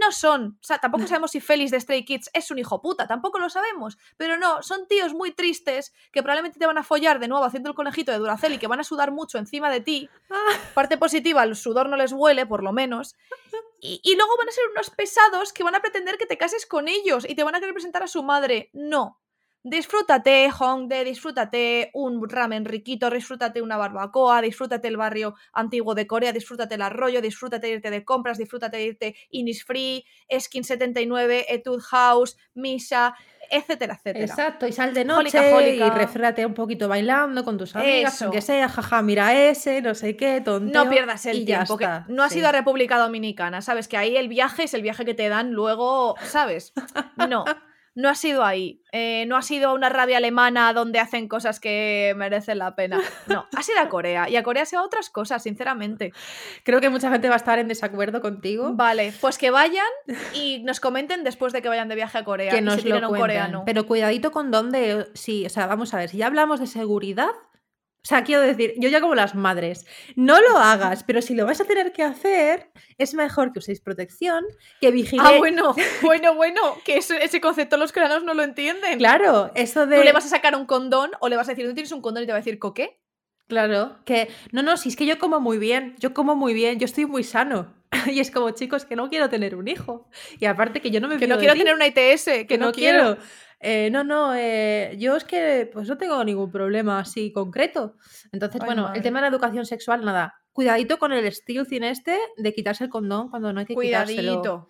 No 0.00 0.12
son, 0.12 0.58
o 0.60 0.64
sea, 0.64 0.78
tampoco 0.78 1.06
sabemos 1.06 1.30
si 1.30 1.40
Félix 1.40 1.70
de 1.70 1.80
Stray 1.80 2.04
Kids 2.04 2.30
es 2.32 2.50
un 2.50 2.58
hijo 2.58 2.80
puta, 2.80 3.06
tampoco 3.06 3.38
lo 3.38 3.48
sabemos, 3.48 3.98
pero 4.16 4.38
no, 4.38 4.62
son 4.62 4.86
tíos 4.88 5.14
muy 5.14 5.32
tristes 5.32 5.92
que 6.10 6.22
probablemente 6.22 6.58
te 6.58 6.66
van 6.66 6.78
a 6.78 6.82
follar 6.82 7.18
de 7.18 7.28
nuevo 7.28 7.44
haciendo 7.44 7.68
el 7.68 7.74
conejito 7.74 8.12
de 8.12 8.18
Duracell 8.18 8.54
y 8.54 8.58
que 8.58 8.66
van 8.66 8.80
a 8.80 8.84
sudar 8.84 9.12
mucho 9.12 9.38
encima 9.38 9.70
de 9.70 9.80
ti. 9.80 10.08
Parte 10.74 10.96
positiva, 10.96 11.42
el 11.44 11.56
sudor 11.56 11.88
no 11.88 11.96
les 11.96 12.12
huele, 12.12 12.46
por 12.46 12.62
lo 12.62 12.72
menos. 12.72 13.14
Y, 13.80 14.00
y 14.02 14.16
luego 14.16 14.36
van 14.38 14.48
a 14.48 14.52
ser 14.52 14.64
unos 14.70 14.90
pesados 14.90 15.52
que 15.52 15.64
van 15.64 15.74
a 15.74 15.80
pretender 15.80 16.16
que 16.16 16.26
te 16.26 16.38
cases 16.38 16.66
con 16.66 16.88
ellos 16.88 17.26
y 17.28 17.34
te 17.34 17.44
van 17.44 17.54
a 17.54 17.60
querer 17.60 17.74
presentar 17.74 18.02
a 18.02 18.08
su 18.08 18.22
madre. 18.22 18.70
No. 18.72 19.20
Disfrútate 19.66 20.50
Hongdae, 20.50 21.04
disfrútate 21.04 21.90
un 21.94 22.28
ramen 22.28 22.66
riquito, 22.66 23.08
disfrútate 23.08 23.62
una 23.62 23.78
barbacoa, 23.78 24.42
disfrútate 24.42 24.88
el 24.88 24.98
barrio 24.98 25.36
antiguo 25.54 25.94
de 25.94 26.06
Corea, 26.06 26.32
disfrútate 26.32 26.74
el 26.74 26.82
arroyo, 26.82 27.22
disfrútate 27.22 27.70
irte 27.70 27.90
de 27.90 28.04
compras, 28.04 28.36
disfrútate 28.36 28.84
irte 28.84 29.16
Innisfree, 29.30 30.04
Skin 30.38 30.64
79, 30.64 31.46
Etude 31.48 31.80
House, 31.80 32.36
Misa, 32.52 33.14
etcétera, 33.50 33.94
etcétera. 33.94 34.26
Exacto, 34.26 34.66
y 34.66 34.72
sal 34.72 34.92
de 34.92 35.06
noche 35.06 35.50
jólica. 35.50 35.86
y 35.86 35.90
refrate 35.90 36.44
un 36.44 36.52
poquito 36.52 36.86
bailando 36.86 37.42
con 37.42 37.56
tus 37.56 37.74
amigas, 37.74 38.20
aunque 38.20 38.42
sea, 38.42 38.68
jaja, 38.68 39.00
mira 39.00 39.32
ese, 39.48 39.80
no 39.80 39.94
sé 39.94 40.14
qué, 40.14 40.42
tonteo. 40.42 40.84
No 40.84 40.90
pierdas 40.90 41.24
el 41.24 41.38
y 41.38 41.44
ya 41.46 41.64
tiempo. 41.64 41.78
que 41.78 41.88
no 42.08 42.22
has 42.22 42.34
sí. 42.34 42.40
ido 42.40 42.48
a 42.48 42.52
República 42.52 42.98
Dominicana, 42.98 43.62
¿sabes? 43.62 43.88
Que 43.88 43.96
ahí 43.96 44.14
el 44.18 44.28
viaje 44.28 44.64
es 44.64 44.74
el 44.74 44.82
viaje 44.82 45.06
que 45.06 45.14
te 45.14 45.30
dan 45.30 45.52
luego, 45.52 46.16
¿sabes? 46.22 46.74
No, 47.16 47.44
no 47.94 48.08
has 48.08 48.24
ido 48.24 48.44
ahí. 48.44 48.80
Eh, 48.92 49.24
no 49.26 49.36
has 49.36 49.50
ido 49.50 49.70
a 49.70 49.72
una 49.72 49.88
radio 49.88 50.16
alemana 50.16 50.72
donde 50.72 50.98
hacen 50.98 51.28
cosas 51.28 51.60
que 51.60 52.12
merecen 52.16 52.58
la 52.58 52.74
pena. 52.74 53.00
No, 53.26 53.46
has 53.56 53.68
ido 53.68 53.80
a 53.80 53.88
Corea. 53.88 54.28
Y 54.28 54.36
a 54.36 54.42
Corea 54.42 54.66
se 54.66 54.76
va 54.76 54.82
a 54.82 54.84
otras 54.86 55.10
cosas, 55.10 55.42
sinceramente. 55.42 56.12
Creo 56.62 56.80
que 56.80 56.90
mucha 56.90 57.10
gente 57.10 57.28
va 57.28 57.34
a 57.34 57.36
estar 57.36 57.58
en 57.58 57.68
desacuerdo 57.68 58.20
contigo. 58.20 58.72
Vale, 58.74 59.12
pues 59.20 59.38
que 59.38 59.50
vayan 59.50 59.86
y 60.32 60.62
nos 60.62 60.80
comenten 60.80 61.24
después 61.24 61.52
de 61.52 61.62
que 61.62 61.68
vayan 61.68 61.88
de 61.88 61.94
viaje 61.94 62.18
a 62.18 62.24
Corea. 62.24 62.52
que 62.52 62.58
y 62.58 62.62
nos 62.62 62.74
se 62.76 62.82
tiren 62.82 63.00
lo 63.00 63.06
a 63.06 63.10
un 63.10 63.18
coreano. 63.18 63.62
Pero 63.64 63.86
cuidadito 63.86 64.30
con 64.30 64.50
dónde. 64.50 65.08
Sí, 65.14 65.46
o 65.46 65.48
sea, 65.48 65.66
vamos 65.66 65.94
a 65.94 65.98
ver, 65.98 66.10
si 66.10 66.18
ya 66.18 66.26
hablamos 66.26 66.60
de 66.60 66.66
seguridad, 66.66 67.30
O 68.04 68.06
sea, 68.06 68.22
quiero 68.22 68.42
decir, 68.42 68.74
yo 68.76 68.90
ya 68.90 69.00
como 69.00 69.14
las 69.14 69.34
madres, 69.34 69.86
no 70.14 70.38
lo 70.42 70.58
hagas, 70.58 71.04
pero 71.04 71.22
si 71.22 71.34
lo 71.34 71.46
vais 71.46 71.58
a 71.62 71.64
tener 71.64 71.90
que 71.92 72.02
hacer, 72.02 72.70
es 72.98 73.14
mejor 73.14 73.52
que 73.52 73.60
uséis 73.60 73.80
protección, 73.80 74.44
que 74.78 74.90
vigiléis. 74.90 75.30
Ah, 75.34 75.38
bueno, 75.38 75.74
bueno, 76.02 76.34
bueno, 76.34 76.60
que 76.84 76.98
ese 76.98 77.40
concepto 77.40 77.78
los 77.78 77.92
coreanos 77.92 78.22
no 78.22 78.34
lo 78.34 78.42
entienden. 78.42 78.98
Claro, 78.98 79.50
eso 79.54 79.86
de. 79.86 79.96
Tú 79.96 80.02
le 80.02 80.12
vas 80.12 80.26
a 80.26 80.28
sacar 80.28 80.54
un 80.54 80.66
condón 80.66 81.12
o 81.20 81.30
le 81.30 81.36
vas 81.36 81.48
a 81.48 81.52
decir, 81.52 81.66
¿no 81.66 81.72
tienes 81.72 81.92
un 81.92 82.02
condón? 82.02 82.24
Y 82.24 82.26
te 82.26 82.32
va 82.32 82.38
a 82.38 82.40
decir, 82.40 82.58
¿coqué? 82.58 83.00
Claro, 83.48 83.96
que 84.04 84.28
no, 84.52 84.62
no, 84.62 84.76
si 84.76 84.90
es 84.90 84.96
que 84.96 85.06
yo 85.06 85.18
como 85.18 85.40
muy 85.40 85.56
bien, 85.58 85.94
yo 85.98 86.12
como 86.12 86.36
muy 86.36 86.52
bien, 86.52 86.78
yo 86.78 86.84
estoy 86.84 87.06
muy 87.06 87.24
sano. 87.24 87.74
y 88.06 88.20
es 88.20 88.30
como, 88.30 88.50
chicos, 88.50 88.84
que 88.84 88.96
no 88.96 89.08
quiero 89.08 89.28
tener 89.28 89.54
un 89.54 89.68
hijo. 89.68 90.08
Y 90.40 90.46
aparte 90.46 90.80
que 90.80 90.90
yo 90.90 91.00
no 91.00 91.08
me 91.08 91.18
Que 91.18 91.26
no 91.26 91.38
quiero 91.38 91.54
tener 91.54 91.74
una 91.74 91.86
ITS, 91.86 92.46
que, 92.48 92.58
no, 92.58 92.72
quiero. 92.72 93.16
Eh, 93.66 93.88
no, 93.90 94.04
no, 94.04 94.34
eh, 94.34 94.94
yo 94.98 95.16
es 95.16 95.24
que 95.24 95.70
pues 95.72 95.88
no 95.88 95.96
tengo 95.96 96.22
ningún 96.22 96.50
problema 96.50 96.98
así 96.98 97.32
concreto. 97.32 97.96
Entonces, 98.30 98.60
bueno, 98.62 98.92
el 98.92 99.00
tema 99.00 99.20
de 99.20 99.22
la 99.22 99.28
educación 99.28 99.64
sexual, 99.64 100.04
nada. 100.04 100.34
Cuidadito 100.52 100.98
con 100.98 101.12
el 101.12 101.24
estilo 101.24 101.64
cine 101.64 101.88
este 101.88 102.18
de 102.36 102.52
quitarse 102.52 102.84
el 102.84 102.90
condón 102.90 103.30
cuando 103.30 103.54
no 103.54 103.60
hay 103.60 103.66
que 103.66 103.72
Cuidadito. 103.72 104.20
quitárselo. 104.20 104.68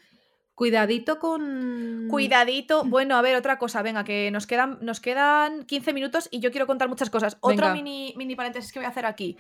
Cuidadito 0.55 1.19
con. 1.19 2.07
Cuidadito. 2.09 2.85
Bueno, 2.85 3.17
a 3.17 3.23
ver, 3.23 3.35
otra 3.35 3.59
cosa. 3.59 3.83
Venga, 3.83 4.05
que 4.05 4.31
nos 4.31 4.47
quedan, 4.47 4.79
nos 4.81 5.01
quedan 5.01 5.65
15 5.65 5.93
minutos 5.93 6.29
y 6.31 6.39
yo 6.39 6.53
quiero 6.53 6.69
contar 6.69 6.89
muchas 6.89 7.11
cosas. 7.11 7.37
Otro 7.41 7.75
mini, 7.75 8.15
mini 8.17 8.37
paréntesis 8.37 8.73
que 8.73 8.79
voy 8.79 8.87
a 8.87 8.91
hacer 8.91 9.07
aquí. 9.07 9.37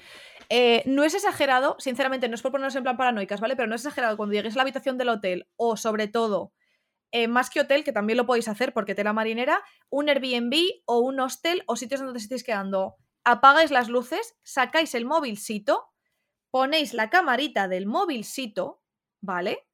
Eh, 0.49 0.83
no 0.87 1.05
es 1.05 1.15
exagerado, 1.15 1.77
sinceramente, 1.79 2.29
no 2.29 2.35
es 2.35 2.43
por 2.43 2.51
ponernos 2.51 2.75
en 2.75 2.83
plan 2.83 2.97
paranoicas, 2.97 3.41
¿vale? 3.41 3.55
Pero 3.55 3.69
no 3.69 3.77
es 3.77 3.83
exagerado 3.83 4.17
cuando 4.17 4.33
llegues 4.33 4.55
a 4.55 4.57
la 4.57 4.63
habitación 4.63 4.99
del 4.99 5.11
hotel 5.11 5.47
o, 5.55 5.77
sobre 5.77 6.09
todo, 6.09 6.53
eh, 7.15 7.29
más 7.29 7.49
que 7.49 7.61
hotel, 7.61 7.85
que 7.85 7.93
también 7.93 8.17
lo 8.17 8.27
podéis 8.27 8.49
hacer 8.49 8.75
porque 8.75 8.97
tela 8.97 9.12
marinera, 9.12 9.62
un 9.89 10.09
Airbnb 10.09 10.53
o 10.85 10.99
un 10.99 11.21
hostel 11.21 11.62
o 11.67 11.77
sitios 11.77 12.01
donde 12.01 12.17
os 12.17 12.25
estéis 12.25 12.43
quedando. 12.43 12.97
Apagáis 13.23 13.71
las 13.71 13.89
luces, 13.89 14.37
sacáis 14.43 14.97
el 14.97 15.07
móvilcito, 15.07 15.87
ponéis 16.51 16.93
la 16.93 17.11
camarita 17.11 17.69
del 17.69 17.87
móvilcito, 17.87 18.83
¿vale? 19.21 19.69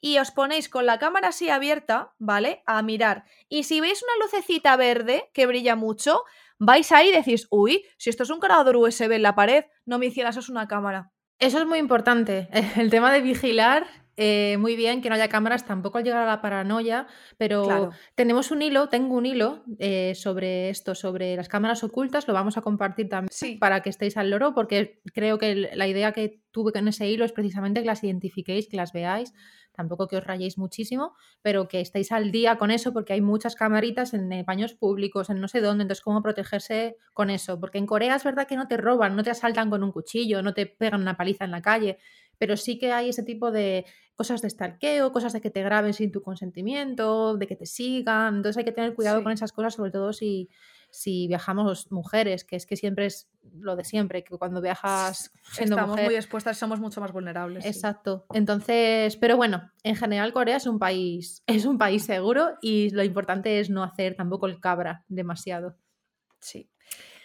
y 0.00 0.18
os 0.18 0.30
ponéis 0.30 0.68
con 0.68 0.84
la 0.84 0.98
cámara 0.98 1.28
así 1.28 1.48
abierta, 1.48 2.14
¿vale? 2.18 2.62
A 2.66 2.82
mirar. 2.82 3.24
Y 3.48 3.64
si 3.64 3.80
veis 3.80 4.02
una 4.02 4.22
lucecita 4.22 4.76
verde 4.76 5.30
que 5.32 5.46
brilla 5.46 5.76
mucho, 5.76 6.24
vais 6.58 6.92
ahí 6.92 7.08
y 7.08 7.12
decís, 7.12 7.48
uy, 7.50 7.86
si 7.96 8.10
esto 8.10 8.22
es 8.22 8.28
un 8.30 8.38
cargador 8.38 8.76
USB 8.76 9.10
en 9.12 9.22
la 9.22 9.34
pared, 9.34 9.64
no 9.86 9.98
me 9.98 10.04
hicieras, 10.04 10.36
es 10.36 10.50
una 10.50 10.68
cámara. 10.68 11.10
Eso 11.38 11.58
es 11.58 11.66
muy 11.66 11.78
importante. 11.78 12.50
El 12.76 12.90
tema 12.90 13.10
de 13.10 13.22
vigilar 13.22 13.86
eh, 14.16 14.56
muy 14.58 14.76
bien 14.76 15.02
que 15.02 15.08
no 15.08 15.14
haya 15.14 15.28
cámaras, 15.28 15.64
tampoco 15.64 15.98
al 15.98 16.04
llegar 16.04 16.22
a 16.22 16.26
la 16.26 16.40
paranoia, 16.40 17.06
pero 17.36 17.90
tenemos 18.14 18.50
un 18.50 18.62
hilo, 18.62 18.88
tengo 18.88 19.16
un 19.16 19.26
hilo 19.26 19.64
eh, 19.78 20.14
sobre 20.14 20.70
esto, 20.70 20.94
sobre 20.94 21.36
las 21.36 21.48
cámaras 21.48 21.82
ocultas, 21.82 22.28
lo 22.28 22.34
vamos 22.34 22.56
a 22.56 22.62
compartir 22.62 23.08
también 23.08 23.58
para 23.58 23.80
que 23.82 23.90
estéis 23.90 24.16
al 24.16 24.30
loro, 24.30 24.54
porque 24.54 25.00
creo 25.12 25.38
que 25.38 25.70
la 25.74 25.88
idea 25.88 26.12
que 26.12 26.40
tuve 26.50 26.72
con 26.72 26.86
ese 26.88 27.08
hilo 27.08 27.24
es 27.24 27.32
precisamente 27.32 27.80
que 27.80 27.86
las 27.86 28.04
identifiquéis, 28.04 28.68
que 28.68 28.76
las 28.76 28.92
veáis, 28.92 29.32
tampoco 29.74 30.06
que 30.06 30.16
os 30.16 30.24
rayéis 30.24 30.56
muchísimo, 30.56 31.14
pero 31.42 31.68
que 31.68 31.80
estéis 31.80 32.12
al 32.12 32.30
día 32.30 32.56
con 32.56 32.70
eso, 32.70 32.92
porque 32.92 33.12
hay 33.12 33.20
muchas 33.20 33.56
camaritas 33.56 34.14
en 34.14 34.32
eh, 34.32 34.44
baños 34.46 34.74
públicos, 34.74 35.30
en 35.30 35.40
no 35.40 35.48
sé 35.48 35.60
dónde, 35.60 35.82
entonces 35.82 36.02
cómo 36.02 36.22
protegerse 36.22 36.96
con 37.12 37.28
eso, 37.28 37.58
porque 37.58 37.78
en 37.78 37.86
Corea 37.86 38.14
es 38.14 38.24
verdad 38.24 38.46
que 38.46 38.56
no 38.56 38.68
te 38.68 38.76
roban, 38.76 39.16
no 39.16 39.24
te 39.24 39.30
asaltan 39.30 39.70
con 39.70 39.82
un 39.82 39.92
cuchillo, 39.92 40.42
no 40.42 40.54
te 40.54 40.66
pegan 40.66 41.00
una 41.00 41.16
paliza 41.16 41.44
en 41.44 41.50
la 41.50 41.60
calle, 41.60 41.98
pero 42.38 42.56
sí 42.56 42.78
que 42.78 42.92
hay 42.92 43.10
ese 43.10 43.22
tipo 43.22 43.50
de 43.50 43.86
cosas 44.14 44.42
de 44.42 44.50
stalkeo, 44.50 45.12
cosas 45.12 45.32
de 45.32 45.40
que 45.40 45.50
te 45.50 45.62
graben 45.62 45.92
sin 45.92 46.12
tu 46.12 46.22
consentimiento, 46.22 47.36
de 47.36 47.46
que 47.46 47.56
te 47.56 47.66
sigan. 47.66 48.36
Entonces 48.36 48.58
hay 48.58 48.64
que 48.64 48.72
tener 48.72 48.94
cuidado 48.94 49.22
con 49.22 49.32
esas 49.32 49.52
cosas, 49.52 49.74
sobre 49.74 49.90
todo 49.90 50.12
si, 50.12 50.48
si 50.90 51.26
viajamos 51.26 51.90
mujeres, 51.90 52.44
que 52.44 52.56
es 52.56 52.66
que 52.66 52.76
siempre 52.76 53.06
es 53.06 53.28
lo 53.58 53.74
de 53.74 53.84
siempre, 53.84 54.22
que 54.22 54.36
cuando 54.38 54.60
viajas 54.60 55.32
siendo 55.52 55.76
Estamos 55.76 56.00
muy 56.00 56.14
expuestas, 56.14 56.56
somos 56.56 56.78
mucho 56.78 57.00
más 57.00 57.12
vulnerables. 57.12 57.66
Exacto. 57.66 58.26
Entonces, 58.32 59.16
pero 59.16 59.36
bueno, 59.36 59.72
en 59.82 59.96
general 59.96 60.32
Corea 60.32 60.56
es 60.56 60.66
un 60.66 60.78
país, 60.78 61.42
es 61.46 61.64
un 61.64 61.78
país 61.78 62.04
seguro 62.04 62.56
y 62.62 62.90
lo 62.90 63.02
importante 63.02 63.58
es 63.58 63.70
no 63.70 63.82
hacer 63.82 64.14
tampoco 64.14 64.46
el 64.46 64.60
cabra 64.60 65.04
demasiado. 65.08 65.76
Sí. 66.38 66.70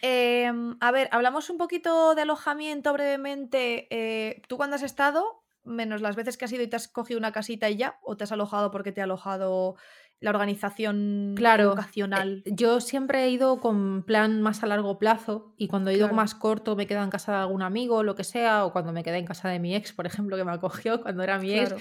Em, 0.01 0.77
a 0.79 0.91
ver, 0.91 1.09
hablamos 1.11 1.49
un 1.49 1.57
poquito 1.57 2.15
de 2.15 2.21
alojamiento 2.21 2.93
brevemente. 2.93 3.87
Eh, 3.89 4.41
¿Tú 4.47 4.57
cuándo 4.57 4.75
has 4.75 4.83
estado? 4.83 5.43
Menos 5.63 6.01
las 6.01 6.15
veces 6.15 6.37
que 6.37 6.45
has 6.45 6.51
ido 6.51 6.63
y 6.63 6.67
te 6.67 6.75
has 6.75 6.87
cogido 6.87 7.19
una 7.19 7.31
casita 7.31 7.69
y 7.69 7.77
ya, 7.77 7.99
o 8.03 8.17
te 8.17 8.23
has 8.23 8.31
alojado 8.31 8.71
porque 8.71 8.91
te 8.91 9.01
ha 9.01 9.03
alojado 9.03 9.75
la 10.21 10.31
organización 10.31 11.33
claro, 11.37 11.63
educacional. 11.63 12.43
Eh, 12.45 12.51
yo 12.53 12.81
siempre 12.81 13.23
he 13.23 13.29
ido 13.29 13.59
con 13.61 14.03
plan 14.03 14.41
más 14.41 14.63
a 14.63 14.67
largo 14.67 14.99
plazo 14.99 15.53
y 15.57 15.67
cuando 15.67 15.91
he 15.91 15.95
ido 15.95 16.09
más 16.09 16.35
corto 16.35 16.75
me 16.75 16.87
quedado 16.87 17.05
en 17.05 17.09
casa 17.09 17.31
de 17.31 17.37
algún 17.39 17.61
amigo, 17.61 18.03
lo 18.03 18.15
que 18.15 18.25
sea, 18.25 18.65
o 18.65 18.73
cuando 18.73 18.91
me 18.91 19.03
quedé 19.03 19.17
en 19.17 19.25
casa 19.25 19.47
de 19.49 19.59
mi 19.59 19.75
ex, 19.75 19.93
por 19.93 20.05
ejemplo, 20.05 20.35
que 20.35 20.43
me 20.43 20.51
acogió 20.51 21.01
cuando 21.01 21.23
era 21.23 21.39
mi 21.39 21.53
ex. 21.53 21.73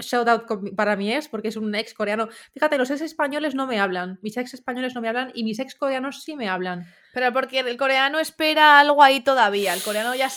shout 0.00 0.28
out 0.28 0.74
para 0.74 0.96
mi 0.96 1.12
ex 1.12 1.28
porque 1.28 1.48
es 1.48 1.56
un 1.56 1.74
ex 1.74 1.94
coreano. 1.94 2.28
Fíjate, 2.52 2.76
los 2.76 2.90
ex 2.90 3.02
españoles 3.02 3.54
no 3.54 3.66
me 3.66 3.78
hablan, 3.78 4.18
mis 4.20 4.36
ex 4.36 4.54
españoles 4.54 4.94
no 4.94 5.00
me 5.00 5.08
hablan 5.08 5.30
y 5.34 5.44
mis 5.44 5.58
ex 5.60 5.76
coreanos 5.76 6.22
sí 6.24 6.34
me 6.34 6.48
hablan. 6.48 6.86
Pero 7.16 7.32
porque 7.32 7.60
el 7.60 7.78
coreano 7.78 8.18
espera 8.18 8.78
algo 8.78 9.02
ahí 9.02 9.20
todavía. 9.20 9.72
El 9.72 9.82
coreano 9.82 10.14
ya 10.14 10.28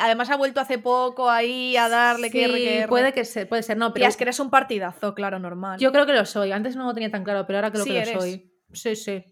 además 0.00 0.30
ha 0.30 0.36
vuelto 0.36 0.58
hace 0.58 0.78
poco 0.78 1.28
ahí 1.28 1.76
a 1.76 1.90
darle 1.90 2.30
que 2.30 2.86
puede 2.88 3.12
que 3.12 3.26
ser, 3.26 3.46
puede 3.46 3.62
ser, 3.62 3.76
no, 3.76 3.92
pero 3.92 4.06
es 4.06 4.16
que 4.16 4.24
eres 4.24 4.40
un 4.40 4.48
partidazo, 4.48 5.14
claro, 5.14 5.38
normal. 5.38 5.78
Yo 5.78 5.92
creo 5.92 6.06
que 6.06 6.14
lo 6.14 6.24
soy. 6.24 6.50
Antes 6.50 6.76
no 6.76 6.86
lo 6.86 6.94
tenía 6.94 7.10
tan 7.10 7.24
claro, 7.24 7.46
pero 7.46 7.58
ahora 7.58 7.70
creo 7.70 7.84
que 7.84 8.06
lo 8.06 8.20
soy. 8.22 8.50
Sí, 8.72 8.96
sí. 8.96 9.22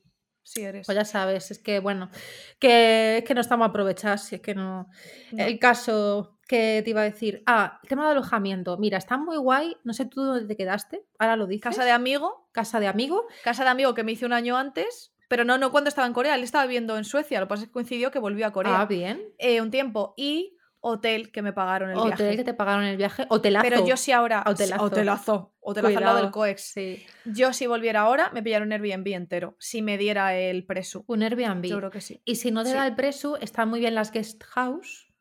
Sí 0.42 0.64
eres. 0.64 0.84
Pues 0.84 0.94
ya 0.94 1.06
sabes, 1.06 1.50
es 1.50 1.60
que 1.60 1.78
bueno, 1.78 2.10
que, 2.58 3.24
que 3.26 3.32
no 3.32 3.40
estamos 3.40 3.70
aprovechados, 3.70 4.20
si 4.24 4.34
es 4.34 4.42
que 4.42 4.54
no. 4.54 4.86
El 5.34 5.58
caso 5.58 6.40
que 6.46 6.82
te 6.84 6.90
iba 6.90 7.00
a 7.00 7.04
decir, 7.04 7.42
ah, 7.46 7.80
el 7.82 7.88
tema 7.88 8.04
de 8.04 8.12
alojamiento. 8.12 8.76
Mira, 8.76 8.98
está 8.98 9.16
muy 9.16 9.38
guay, 9.38 9.78
no 9.84 9.94
sé 9.94 10.04
tú 10.04 10.20
dónde 10.22 10.46
te 10.46 10.58
quedaste, 10.58 11.06
ahora 11.18 11.36
lo 11.36 11.46
dices. 11.46 11.62
Casa 11.62 11.86
de 11.86 11.90
amigo. 11.90 12.50
Casa 12.52 12.80
de 12.80 12.88
amigo. 12.88 13.26
Casa 13.44 13.64
de 13.64 13.70
amigo 13.70 13.94
que 13.94 14.04
me 14.04 14.12
hice 14.12 14.26
un 14.26 14.34
año 14.34 14.58
antes. 14.58 15.11
Pero 15.32 15.46
no, 15.46 15.56
no 15.56 15.72
cuando 15.72 15.88
estaba 15.88 16.06
en 16.06 16.12
Corea, 16.12 16.34
él 16.34 16.42
estaba 16.42 16.66
viviendo 16.66 16.98
en 16.98 17.04
Suecia, 17.04 17.40
lo 17.40 17.46
que 17.46 17.48
pasa 17.48 17.62
es 17.62 17.68
que 17.68 17.72
coincidió 17.72 18.10
que 18.10 18.18
volvió 18.18 18.46
a 18.46 18.52
Corea. 18.52 18.82
Ah, 18.82 18.84
bien. 18.84 19.18
Eh, 19.38 19.62
un 19.62 19.70
tiempo. 19.70 20.12
Y 20.14 20.58
hotel 20.80 21.32
que 21.32 21.40
me 21.40 21.54
pagaron 21.54 21.88
el 21.88 21.94
viaje. 21.94 22.12
Hotel 22.12 22.36
que 22.36 22.44
te 22.44 22.52
pagaron 22.52 22.84
el 22.84 22.98
viaje. 22.98 23.24
Hotelazo. 23.30 23.66
Pero 23.66 23.86
yo 23.86 23.96
sí 23.96 24.12
ahora. 24.12 24.44
Hotelazo. 24.46 24.82
Hotelazo. 24.82 25.54
Hotelazo 25.60 25.96
al 25.96 26.04
lado 26.04 26.16
del 26.18 26.30
COEX. 26.30 26.72
Sí. 26.74 27.06
Yo 27.24 27.54
si 27.54 27.66
volviera 27.66 28.02
ahora, 28.02 28.30
me 28.34 28.42
pillaron 28.42 28.68
un 28.68 28.72
Airbnb 28.74 29.06
entero. 29.14 29.56
Si 29.58 29.80
me 29.80 29.96
diera 29.96 30.36
el 30.36 30.66
presu. 30.66 31.02
Un 31.06 31.22
Airbnb. 31.22 31.64
Yo 31.64 31.78
creo 31.78 31.90
que 31.90 32.02
sí. 32.02 32.20
Y 32.26 32.34
si 32.34 32.50
no 32.50 32.62
te 32.62 32.74
da 32.74 32.86
el 32.86 32.94
presu, 32.94 33.38
están 33.40 33.70
muy 33.70 33.80
bien 33.80 33.94
las 33.94 34.12
guest 34.12 34.44
house. 34.44 35.11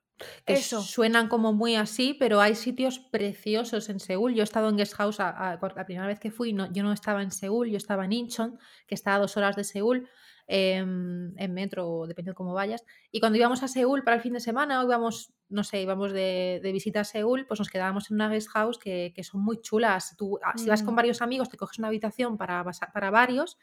Eso. 0.46 0.82
suenan 0.82 1.28
como 1.28 1.54
muy 1.54 1.76
así, 1.76 2.14
pero 2.14 2.42
hay 2.42 2.56
sitios 2.56 3.00
preciosos 3.00 3.90
en 3.90 4.00
Seúl. 4.00 4.34
Yo 4.34 4.42
he 4.42 4.44
estado 4.44 4.70
en 4.70 4.78
guest 4.78 4.94
house 4.96 5.20
la 5.20 5.60
primera 5.86 6.08
vez 6.08 6.20
que 6.20 6.32
fui, 6.32 6.54
no, 6.54 6.72
yo 6.72 6.84
no 6.84 6.94
estaba 6.94 7.22
en 7.22 7.32
Seúl, 7.32 7.70
yo 7.70 7.78
estaba 7.78 8.06
en 8.06 8.14
Incheon, 8.14 8.60
que 8.88 8.96
está 8.96 9.16
a 9.16 9.20
dos 9.20 9.38
horas 9.38 9.56
de 9.56 9.64
Seúl 9.64 10.10
en 10.48 11.54
metro, 11.54 12.06
dependiendo 12.08 12.32
de 12.32 12.36
cómo 12.36 12.54
vayas. 12.54 12.84
Y 13.12 13.20
cuando 13.22 13.38
íbamos 13.38 13.64
a 13.64 13.70
Seúl 13.70 14.04
para 14.04 14.18
el 14.18 14.22
fin 14.22 14.34
de 14.34 14.42
semana, 14.42 14.82
o 14.82 14.84
íbamos, 14.84 15.34
no 15.48 15.64
sé, 15.64 15.82
íbamos 15.82 16.12
de, 16.12 16.60
visita 16.74 17.02
a 17.02 17.04
Seúl, 17.06 17.46
pues 17.48 17.60
nos 17.60 17.70
quedábamos 17.70 18.12
en 18.12 18.16
una 18.16 18.28
guest 18.28 18.50
house 18.50 18.78
que, 18.78 19.14
son 19.24 19.42
muy 19.42 19.62
chulas. 19.62 20.16
Tú, 20.18 20.40
ah, 20.44 20.54
si 20.58 20.68
vas 20.68 20.84
con 20.84 20.94
mm. 20.94 20.98
varios 20.98 21.22
amigos, 21.22 21.50
te 21.50 21.58
coges 21.58 21.80
una 21.80 21.88
habitación 21.88 22.38
para, 22.38 22.66
para 22.94 23.12
varios 23.12 23.58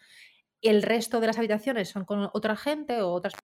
el 0.62 0.82
resto 0.82 1.20
de 1.20 1.28
las 1.28 1.38
habitaciones 1.38 1.88
son 1.88 2.04
con 2.04 2.30
otra 2.32 2.56
gente 2.56 3.00
o 3.02 3.12
otras 3.12 3.34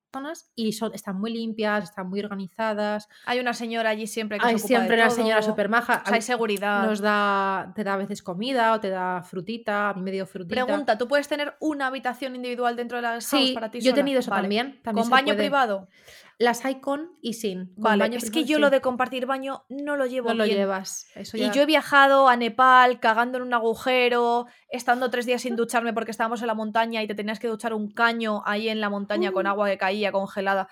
y 0.54 0.72
son, 0.72 0.94
están 0.94 1.18
muy 1.18 1.32
limpias, 1.32 1.84
están 1.84 2.08
muy 2.08 2.20
organizadas. 2.20 3.08
Hay 3.26 3.38
una 3.40 3.52
señora 3.52 3.90
allí 3.90 4.06
siempre 4.06 4.38
que 4.38 4.46
Hay 4.46 4.58
se 4.58 4.64
ocupa 4.64 4.68
siempre 4.68 4.96
una 4.96 5.10
señora 5.10 5.42
súper 5.42 5.68
maja. 5.68 6.02
hay 6.06 6.22
seguridad. 6.22 6.86
Nos 6.86 7.00
da, 7.00 7.72
te 7.74 7.84
da 7.84 7.94
a 7.94 7.96
veces 7.96 8.22
comida 8.22 8.72
o 8.72 8.80
te 8.80 8.90
da 8.90 9.22
frutita, 9.22 9.90
a 9.90 9.94
mí 9.94 10.02
me 10.02 10.10
dio 10.10 10.26
frutita. 10.26 10.64
Pregunta, 10.64 10.98
¿tú 10.98 11.08
puedes 11.08 11.28
tener 11.28 11.56
una 11.60 11.88
habitación 11.88 12.36
individual 12.36 12.76
dentro 12.76 12.98
de 12.98 13.02
la 13.02 13.20
sí, 13.20 13.52
para 13.54 13.70
ti 13.70 13.80
yo 13.80 13.90
he 13.90 13.94
tenido 13.94 14.20
eso 14.20 14.30
también, 14.30 14.80
¿Con 14.84 15.08
baño 15.08 15.36
privado? 15.36 15.88
Las 16.38 16.64
hay 16.64 16.80
con 16.80 17.16
y 17.22 17.34
sin. 17.34 17.72
vale, 17.76 18.16
es 18.16 18.30
que 18.30 18.44
yo 18.44 18.58
lo 18.58 18.70
de 18.70 18.80
compartir 18.80 19.26
baño 19.26 19.64
no 19.68 19.96
lo 19.96 20.06
llevo 20.06 20.28
no 20.28 20.34
lo 20.34 20.46
llevas. 20.46 21.06
Y 21.32 21.50
yo 21.50 21.62
he 21.62 21.66
viajado 21.66 22.28
a 22.28 22.36
Nepal 22.36 22.98
cagando 23.00 23.38
en 23.38 23.44
un 23.44 23.54
agujero, 23.54 24.46
estando 24.68 25.10
tres 25.10 25.26
días 25.26 25.42
sin 25.42 25.56
ducharme 25.56 25.92
porque 25.92 26.10
estábamos 26.10 26.40
en 26.40 26.48
la 26.48 26.54
montaña 26.54 27.02
y 27.02 27.06
te 27.06 27.14
tenías 27.14 27.38
que 27.38 27.48
duchar 27.48 27.72
un 27.72 27.92
caño 27.92 28.42
ahí 28.46 28.68
en 28.68 28.80
la 28.80 28.90
montaña 28.90 29.32
con 29.32 29.46
agua 29.46 29.68
que 29.68 29.78
caía 29.78 30.12
congelada 30.12 30.68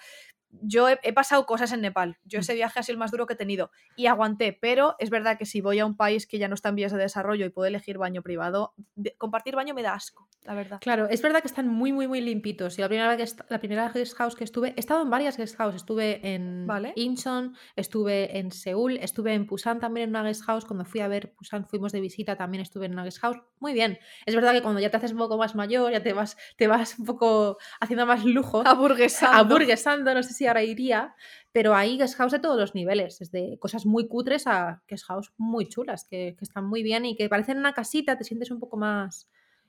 yo 0.61 0.88
he, 0.88 1.12
pasado 1.12 1.46
cosas 1.46 1.72
en 1.72 1.80
Nepal. 1.80 2.18
Yo 2.24 2.38
mm. 2.38 2.40
ese 2.40 2.55
viaje 2.55 2.80
ha 2.80 2.82
sido 2.82 2.94
el 2.94 2.98
más 2.98 3.11
duro 3.11 3.26
que 3.26 3.34
he 3.34 3.36
tenido 3.36 3.70
y 3.96 4.07
aguanté, 4.07 4.53
pero 4.53 4.96
es 4.98 5.11
verdad 5.11 5.38
que 5.38 5.46
si 5.46 5.61
voy 5.61 5.78
a 5.78 5.86
un 5.86 5.96
país 5.96 6.26
que 6.26 6.38
ya 6.38 6.48
no 6.48 6.55
está 6.55 6.68
en 6.68 6.76
vías 6.76 6.92
de 6.92 6.98
desarrollo 6.98 7.46
y 7.46 7.50
puedo 7.50 7.66
elegir 7.66 7.98
baño 7.98 8.22
privado, 8.22 8.74
compartir 9.18 9.57
baño 9.57 9.74
me 9.74 9.82
da 9.82 9.94
asco, 9.94 10.28
la 10.44 10.55
verdad. 10.55 10.78
Claro, 10.80 11.09
es 11.09 11.22
verdad 11.22 11.40
que 11.40 11.48
están 11.48 11.68
muy, 11.68 11.92
muy, 11.92 12.07
muy 12.07 12.20
limpitos. 12.20 12.78
Y 12.78 12.82
la 12.82 12.88
primera, 12.88 13.14
vez 13.16 13.36
la 13.48 13.59
primera 13.59 13.88
guest 13.90 14.14
house 14.16 14.36
que 14.36 14.44
estuve, 14.44 14.74
he 14.76 14.80
estado 14.80 15.03
en 15.03 15.11
varias 15.11 15.36
guest 15.36 15.57
house. 15.57 15.74
Estuve 15.74 16.34
en 16.34 16.66
¿Vale? 16.66 16.92
Incheon, 16.96 17.57
estuve 17.76 18.38
en 18.38 18.50
Seúl, 18.50 18.98
estuve 18.98 19.34
en 19.34 19.46
Busan 19.46 19.80
también 19.80 20.05
en 20.05 20.11
una 20.11 20.22
guest 20.22 20.42
house. 20.44 20.64
Cuando 20.64 20.84
fui 20.84 21.00
a 21.00 21.09
ver 21.09 21.34
Busan, 21.38 21.66
fuimos 21.66 21.92
de 21.92 22.00
visita, 22.00 22.36
también 22.36 22.62
estuve 22.62 22.86
en 22.86 22.92
una 22.92 23.05
guest 23.05 23.18
house. 23.20 23.38
Muy 23.59 23.72
bien. 23.72 23.98
Es 24.26 24.34
verdad 24.34 24.53
que 24.53 24.62
cuando 24.62 24.80
ya 24.80 24.90
te 24.90 24.96
haces 24.96 25.12
un 25.12 25.18
poco 25.18 25.38
más 25.38 25.55
mayor, 25.55 25.92
ya 25.92 26.03
te 26.03 26.12
vas, 26.12 26.36
te 26.57 26.66
vas 26.66 26.98
un 26.98 27.07
poco 27.07 27.59
haciendo 27.80 28.07
más 28.07 28.24
lujo. 28.24 28.62
Aburguesando. 28.66 29.38
Aburguesando, 29.38 30.14
no 30.14 30.22
sé 30.22 30.34
si 30.34 30.41
si 30.43 30.47
ahora 30.49 30.64
iría, 30.64 31.14
pero 31.53 31.74
hay 31.74 31.97
guest 31.97 32.16
house 32.16 32.32
de 32.32 32.40
todos 32.40 32.59
los 32.59 32.74
niveles, 32.74 33.18
desde 33.20 33.59
cosas 33.61 33.86
muy 33.86 34.09
cutres 34.09 34.47
a 34.49 34.82
guest 34.88 35.05
house 35.07 35.32
muy 35.36 35.68
chulas, 35.68 36.05
que, 36.05 36.34
que 36.36 36.45
están 36.45 36.66
muy 36.66 36.82
bien 36.82 37.05
y 37.05 37.14
que 37.16 37.28
parecen 37.28 37.59
una 37.59 37.72
casita, 37.74 38.18
te 38.18 38.24
sientes 38.24 38.51
un 38.51 38.59
poco 38.59 38.76
más... 38.76 39.28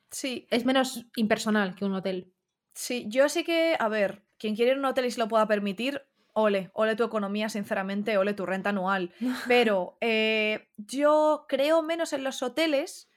Sí, 0.10 0.48
Es 0.52 0.66
menos 0.66 1.06
impersonal 1.16 1.76
que 1.76 1.86
un 1.86 1.94
hotel. 1.94 2.34
sí, 2.74 3.06
yo 3.08 3.30
sé 3.30 3.44
que, 3.44 3.76
a 3.80 3.88
ver, 3.88 4.24
quien 4.38 4.56
quiere 4.56 4.72
ir 4.72 4.78
a 4.78 4.80
un 4.80 4.86
hotel 4.86 5.06
y 5.06 5.12
se 5.12 5.20
lo 5.20 5.28
pueda 5.28 5.48
permitir, 5.48 6.02
ole, 6.34 6.70
ole 6.74 6.96
tu 6.96 7.04
economía, 7.04 7.50
sinceramente, 7.50 8.18
ole 8.18 8.34
tu 8.34 8.46
renta 8.46 8.70
anual. 8.70 9.12
Pero 9.48 9.98
eh, 10.02 10.70
yo 10.78 11.46
creo 11.48 11.84
menos 11.84 12.14
en 12.14 12.24
los 12.24 12.42
hoteles. 12.42 13.10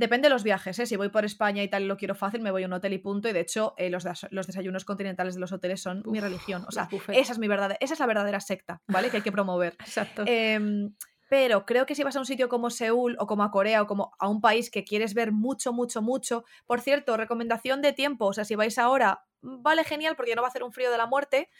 Depende 0.00 0.28
de 0.28 0.30
los 0.34 0.42
viajes, 0.44 0.78
¿eh? 0.78 0.86
Si 0.86 0.96
voy 0.96 1.10
por 1.10 1.26
España 1.26 1.62
y 1.62 1.68
tal 1.68 1.82
y 1.82 1.86
lo 1.86 1.96
quiero 1.98 2.14
fácil, 2.14 2.40
me 2.40 2.50
voy 2.50 2.62
a 2.62 2.66
un 2.66 2.72
hotel 2.72 2.94
y 2.94 2.98
punto. 2.98 3.28
Y 3.28 3.32
de 3.34 3.40
hecho, 3.40 3.74
eh, 3.76 3.90
los, 3.90 4.02
des- 4.02 4.26
los 4.30 4.46
desayunos 4.46 4.86
continentales 4.86 5.34
de 5.34 5.40
los 5.40 5.52
hoteles 5.52 5.82
son 5.82 6.02
mi 6.06 6.20
religión. 6.20 6.64
O 6.66 6.72
sea, 6.72 6.88
esa 7.12 7.32
es 7.32 7.38
mi 7.38 7.48
verdad, 7.48 7.76
esa 7.80 7.92
es 7.94 8.00
la 8.00 8.06
verdadera 8.06 8.40
secta, 8.40 8.80
¿vale? 8.88 9.10
Que 9.10 9.18
hay 9.18 9.22
que 9.22 9.30
promover. 9.32 9.74
Exacto. 9.80 10.24
Em, 10.26 10.94
pero 11.28 11.66
creo 11.66 11.84
que 11.86 11.94
si 11.94 12.02
vas 12.02 12.16
a 12.16 12.18
un 12.20 12.26
sitio 12.26 12.48
como 12.48 12.70
Seúl 12.70 13.16
o 13.20 13.26
como 13.26 13.42
a 13.44 13.50
Corea 13.50 13.82
o 13.82 13.86
como 13.86 14.12
a 14.18 14.26
un 14.28 14.40
país 14.40 14.70
que 14.70 14.84
quieres 14.84 15.12
ver 15.12 15.32
mucho, 15.32 15.72
mucho, 15.72 16.00
mucho. 16.02 16.44
Por 16.66 16.80
cierto, 16.80 17.16
recomendación 17.18 17.82
de 17.82 17.92
tiempo. 17.92 18.26
O 18.26 18.32
sea, 18.32 18.44
si 18.44 18.54
vais 18.56 18.78
ahora, 18.78 19.24
vale 19.42 19.84
genial 19.84 20.16
porque 20.16 20.34
no 20.34 20.42
va 20.42 20.48
a 20.48 20.50
hacer 20.50 20.62
un 20.64 20.72
frío 20.72 20.90
de 20.90 20.96
la 20.98 21.06
muerte. 21.06 21.50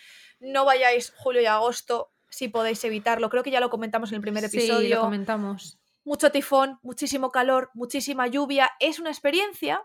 No 0.40 0.64
vayáis 0.64 1.12
julio 1.16 1.42
y 1.42 1.46
agosto 1.46 2.12
si 2.30 2.48
podéis 2.48 2.82
evitarlo. 2.84 3.28
Creo 3.28 3.42
que 3.42 3.50
ya 3.50 3.60
lo 3.60 3.70
comentamos 3.70 4.10
en 4.12 4.16
el 4.16 4.22
primer 4.22 4.48
Sí, 4.48 4.56
lo 4.56 4.62
episodio. 4.62 5.00
comentamos. 5.02 5.79
Mucho 6.04 6.30
tifón, 6.30 6.78
muchísimo 6.82 7.30
calor, 7.30 7.70
muchísima 7.74 8.26
lluvia. 8.26 8.70
Es 8.80 8.98
una 8.98 9.10
experiencia. 9.10 9.82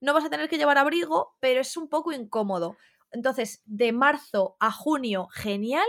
No 0.00 0.14
vas 0.14 0.24
a 0.24 0.30
tener 0.30 0.48
que 0.48 0.58
llevar 0.58 0.78
abrigo, 0.78 1.36
pero 1.40 1.60
es 1.60 1.76
un 1.76 1.88
poco 1.88 2.12
incómodo. 2.12 2.76
Entonces, 3.10 3.62
de 3.64 3.92
marzo 3.92 4.56
a 4.60 4.70
junio, 4.72 5.28
genial. 5.32 5.86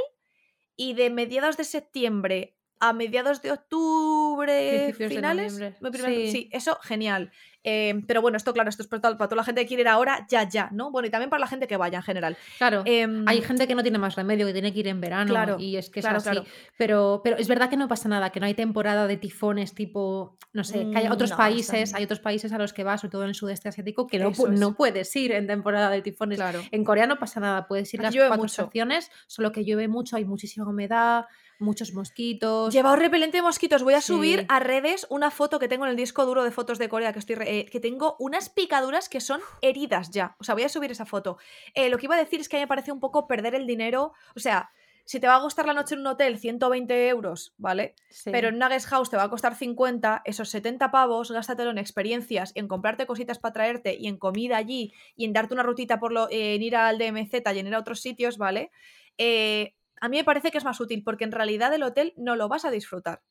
Y 0.75 0.93
de 0.93 1.09
mediados 1.09 1.57
de 1.57 1.63
septiembre 1.65 2.57
a 2.89 2.93
mediados 2.93 3.41
de 3.41 3.51
octubre, 3.51 4.93
de 4.97 5.09
finales. 5.09 5.53
primer- 5.53 6.05
Sí. 6.05 6.31
sí, 6.31 6.49
eso, 6.51 6.77
genial. 6.83 7.31
Eh, 7.65 8.01
pero 8.07 8.21
bueno, 8.21 8.35
esto, 8.35 8.51
claro, 8.51 8.69
esto 8.69 8.81
es 8.83 8.89
para 8.89 9.01
toda, 9.01 9.17
para 9.17 9.29
toda 9.29 9.37
la 9.37 9.43
gente 9.45 9.61
que 9.61 9.67
quiere 9.67 9.83
ir 9.83 9.87
ahora, 9.87 10.27
ya, 10.29 10.49
ya, 10.49 10.67
¿no? 10.73 10.91
Bueno, 10.91 11.07
y 11.07 11.11
también 11.11 11.29
para 11.29 11.39
la 11.39 11.47
gente 11.47 11.65
que 11.65 11.77
vaya 11.77 11.99
en 11.99 12.03
general. 12.03 12.35
Claro. 12.57 12.83
Em, 12.85 13.25
Hay 13.25 13.41
gente 13.41 13.67
que 13.67 13.73
no 13.75 13.83
tiene 13.83 13.97
más 13.99 14.15
remedio, 14.17 14.45
que 14.45 14.51
tiene 14.51 14.73
que 14.73 14.79
ir 14.81 14.87
en 14.89 14.99
verano 14.99 15.29
Claro, 15.29 15.55
y 15.57 15.77
es 15.77 15.89
que 15.89 16.01
es 16.01 16.03
claro, 16.05 16.17
así. 16.17 16.29
claro. 16.29 16.45
Pero, 16.77 17.21
pero 17.23 17.37
es 17.37 17.47
verdad 17.47 17.69
que 17.69 17.77
no 17.77 17.87
pasa 17.87 18.09
nada, 18.09 18.31
que 18.31 18.41
no 18.41 18.47
hay 18.47 18.53
temporada 18.53 19.07
de 19.07 19.15
tifones 19.15 19.73
tipo, 19.73 20.37
no 20.51 20.65
sé, 20.65 20.89
que 20.91 20.97
hay 20.97 21.07
Mm, 21.07 21.11
otros 21.13 21.29
no, 21.31 21.37
países, 21.37 21.93
hay 21.93 22.03
otros 22.03 22.19
países 22.19 22.51
a 22.51 22.57
los 22.57 22.73
que 22.73 22.83
vas, 22.83 22.99
sobre 22.99 23.11
todo 23.13 23.23
en 23.23 23.29
el 23.29 23.35
sudeste 23.35 23.69
asiático, 23.69 24.07
que 24.07 24.19
no, 24.19 24.31
Eso 24.31 24.43
pu- 24.43 24.53
es. 24.53 24.59
no 24.59 24.75
puedes 24.75 25.15
ir 25.15 25.31
en 25.31 25.47
temporada 25.47 25.89
de 25.89 26.01
tifones. 26.01 26.37
Claro. 26.39 26.59
En 26.69 26.83
Corea 26.83 27.07
no 27.07 27.17
pasa 27.17 27.39
nada, 27.39 27.65
puedes 27.65 27.93
ir 27.93 28.05
Aquí 28.05 28.17
las 28.17 28.27
cuatro 28.27 28.43
mucho. 28.43 28.61
estaciones, 28.63 29.09
solo 29.27 29.53
que 29.53 29.63
llueve 29.63 29.87
mucho, 29.87 30.17
hay 30.17 30.25
muchísima 30.25 30.67
humedad, 30.67 31.27
muchos 31.63 31.93
mosquitos. 31.93 32.73
Llevaos 32.73 32.99
repelente 32.99 33.37
de 33.37 33.41
mosquitos. 33.41 33.83
Voy 33.83 33.93
a 33.95 34.01
subir 34.01 34.45
a 34.49 34.59
redes 34.59 35.07
una 35.09 35.31
foto 35.31 35.57
que 35.59 35.67
tengo 35.67 35.85
en 35.85 35.91
el 35.91 35.97
disco 35.97 36.25
duro 36.25 36.43
de 36.43 36.51
fotos 36.51 36.77
de 36.77 36.89
Corea 36.89 37.13
que 37.13 37.19
estoy 37.19 37.35
re- 37.35 37.59
eh, 37.59 37.65
que 37.65 37.79
tengo 37.79 38.15
unas 38.19 38.49
picaduras 38.49 39.09
que 39.09 39.21
son 39.21 39.41
heridas 39.61 40.11
ya. 40.11 40.35
O 40.39 40.43
sea, 40.43 40.53
voy 40.55 40.63
a 40.63 40.69
subir 40.69 40.91
esa 40.91 41.05
foto. 41.05 41.37
Eh, 41.73 41.89
lo 41.89 41.97
que 41.97 42.05
iba 42.05 42.15
a 42.15 42.19
decir 42.19 42.39
es 42.39 42.49
que 42.49 42.57
a 42.57 42.59
mí 42.59 42.63
me 42.63 42.67
parece 42.67 42.91
un 42.91 42.99
poco 42.99 43.27
perder 43.27 43.55
el 43.55 43.65
dinero. 43.65 44.13
O 44.35 44.39
sea, 44.39 44.69
si 45.05 45.19
te 45.19 45.27
va 45.27 45.35
a 45.35 45.41
costar 45.41 45.65
la 45.65 45.73
noche 45.73 45.95
en 45.95 45.99
un 46.01 46.07
hotel 46.07 46.37
120 46.39 47.09
euros, 47.09 47.53
¿vale? 47.57 47.93
Sí. 48.09 48.29
Pero 48.31 48.47
en 48.47 48.55
una 48.55 48.69
guest 48.69 48.87
house 48.87 49.09
te 49.09 49.17
va 49.17 49.23
a 49.23 49.29
costar 49.29 49.53
50, 49.53 50.21
esos 50.23 50.47
70 50.49 50.91
pavos, 50.91 51.29
gástatelo 51.29 51.71
en 51.71 51.77
experiencias, 51.77 52.53
en 52.55 52.69
comprarte 52.69 53.05
cositas 53.05 53.37
para 53.37 53.51
traerte 53.51 53.97
y 53.99 54.07
en 54.07 54.15
comida 54.17 54.55
allí 54.55 54.93
y 55.17 55.25
en 55.25 55.33
darte 55.33 55.53
una 55.55 55.63
rutita 55.63 55.99
por 55.99 56.13
lo, 56.13 56.29
eh, 56.29 56.55
en 56.55 56.61
ir 56.63 56.77
al 56.77 56.97
DMZ 56.99 57.33
y 57.53 57.59
en 57.59 57.67
ir 57.67 57.75
a 57.75 57.79
otros 57.79 57.99
sitios, 57.99 58.37
¿vale? 58.37 58.71
Eh, 59.17 59.73
a 60.03 60.09
mí 60.09 60.17
me 60.17 60.23
parece 60.23 60.51
que 60.51 60.57
es 60.57 60.65
más 60.65 60.79
útil 60.79 61.03
porque 61.03 61.23
en 61.23 61.31
realidad 61.31 61.73
el 61.73 61.83
hotel 61.83 62.13
no 62.17 62.35
lo 62.35 62.47
vas 62.49 62.65
a 62.65 62.71
disfrutar. 62.71 63.21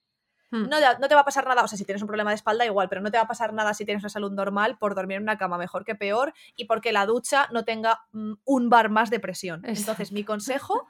Hmm. 0.50 0.68
No, 0.68 0.78
te- 0.78 0.98
no 1.00 1.08
te 1.08 1.14
va 1.14 1.20
a 1.22 1.24
pasar 1.24 1.46
nada, 1.46 1.62
o 1.64 1.68
sea, 1.68 1.78
si 1.78 1.84
tienes 1.84 2.02
un 2.02 2.08
problema 2.08 2.30
de 2.30 2.34
espalda 2.36 2.64
igual, 2.66 2.88
pero 2.88 3.00
no 3.00 3.10
te 3.10 3.16
va 3.16 3.24
a 3.24 3.28
pasar 3.28 3.52
nada 3.54 3.72
si 3.74 3.84
tienes 3.84 4.02
una 4.02 4.10
salud 4.10 4.32
normal 4.32 4.76
por 4.78 4.94
dormir 4.94 5.16
en 5.18 5.22
una 5.22 5.38
cama 5.38 5.56
mejor 5.58 5.84
que 5.84 5.94
peor 5.94 6.32
y 6.56 6.64
porque 6.66 6.92
la 6.92 7.06
ducha 7.06 7.48
no 7.52 7.64
tenga 7.64 8.00
mm, 8.12 8.34
un 8.44 8.68
bar 8.70 8.90
más 8.90 9.10
de 9.10 9.20
presión. 9.20 9.62
Entonces, 9.64 10.12
mi 10.12 10.24
consejo 10.24 10.86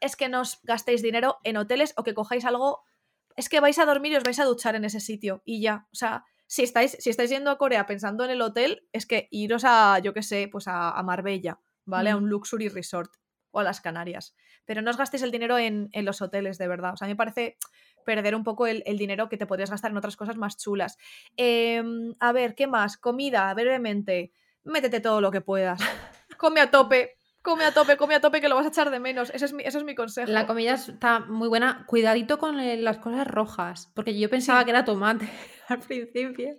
es 0.00 0.16
que 0.16 0.28
no 0.28 0.40
os 0.40 0.60
gastéis 0.64 1.02
dinero 1.02 1.38
en 1.44 1.56
hoteles 1.56 1.94
o 1.96 2.02
que 2.02 2.14
cojáis 2.14 2.44
algo. 2.44 2.82
Es 3.36 3.48
que 3.48 3.60
vais 3.60 3.78
a 3.78 3.84
dormir 3.86 4.12
y 4.12 4.16
os 4.16 4.24
vais 4.24 4.38
a 4.40 4.44
duchar 4.44 4.74
en 4.76 4.84
ese 4.84 5.00
sitio 5.00 5.42
y 5.44 5.60
ya. 5.60 5.86
O 5.92 5.94
sea, 5.96 6.24
si 6.46 6.62
estáis, 6.62 6.96
si 7.00 7.10
estáis 7.10 7.30
yendo 7.30 7.50
a 7.50 7.58
Corea 7.58 7.86
pensando 7.86 8.24
en 8.24 8.30
el 8.30 8.40
hotel, 8.42 8.86
es 8.92 9.06
que 9.06 9.28
iros 9.30 9.64
a, 9.64 9.98
yo 10.00 10.12
qué 10.12 10.22
sé, 10.22 10.48
pues 10.50 10.68
a, 10.68 10.90
a 10.90 11.02
Marbella, 11.02 11.58
¿vale? 11.84 12.10
A 12.10 12.16
Mm. 12.16 12.22
un 12.24 12.28
luxury 12.30 12.68
resort 12.68 13.12
o 13.52 13.60
a 13.60 13.64
las 13.64 13.80
Canarias. 13.80 14.34
Pero 14.66 14.82
no 14.82 14.90
os 14.90 14.96
gastéis 14.96 15.22
el 15.22 15.30
dinero 15.30 15.58
en, 15.58 15.88
en 15.92 16.04
los 16.04 16.22
hoteles, 16.22 16.58
de 16.58 16.68
verdad. 16.68 16.94
O 16.94 16.96
sea, 16.96 17.06
a 17.06 17.08
mí 17.08 17.12
me 17.14 17.16
parece 17.18 17.56
perder 18.04 18.34
un 18.34 18.44
poco 18.44 18.66
el, 18.66 18.82
el 18.86 18.98
dinero 18.98 19.28
que 19.28 19.36
te 19.36 19.46
podrías 19.46 19.70
gastar 19.70 19.90
en 19.90 19.96
otras 19.96 20.16
cosas 20.16 20.36
más 20.36 20.56
chulas. 20.56 20.98
Em, 21.36 22.14
a 22.20 22.32
ver, 22.32 22.54
¿qué 22.54 22.66
más? 22.66 22.96
Comida, 22.96 23.52
brevemente. 23.54 24.32
Métete 24.64 25.00
todo 25.00 25.20
lo 25.20 25.30
que 25.30 25.40
puedas. 25.40 25.80
Come 26.38 26.60
a 26.60 26.70
tope, 26.70 27.16
come 27.42 27.64
a 27.64 27.72
tope, 27.72 27.96
come 27.96 28.14
a 28.14 28.20
tope, 28.20 28.40
que 28.40 28.48
lo 28.48 28.56
vas 28.56 28.66
a 28.66 28.70
echar 28.70 28.90
de 28.90 28.98
menos. 29.00 29.30
Ese 29.34 29.44
es 29.44 29.52
mi, 29.52 29.62
ese 29.62 29.78
es 29.78 29.84
mi 29.84 29.94
consejo. 29.94 30.30
La 30.30 30.46
comida 30.46 30.74
está 30.74 31.20
muy 31.20 31.48
buena. 31.48 31.84
Cuidadito 31.86 32.38
con 32.38 32.58
eh, 32.58 32.76
las 32.78 32.98
cosas 32.98 33.26
rojas, 33.26 33.90
porque 33.94 34.18
yo 34.18 34.28
pensaba 34.30 34.60
Sí. 34.60 34.64
que 34.64 34.70
era 34.70 34.84
tomate 34.84 35.28
al 35.68 35.78
principio. 35.80 36.54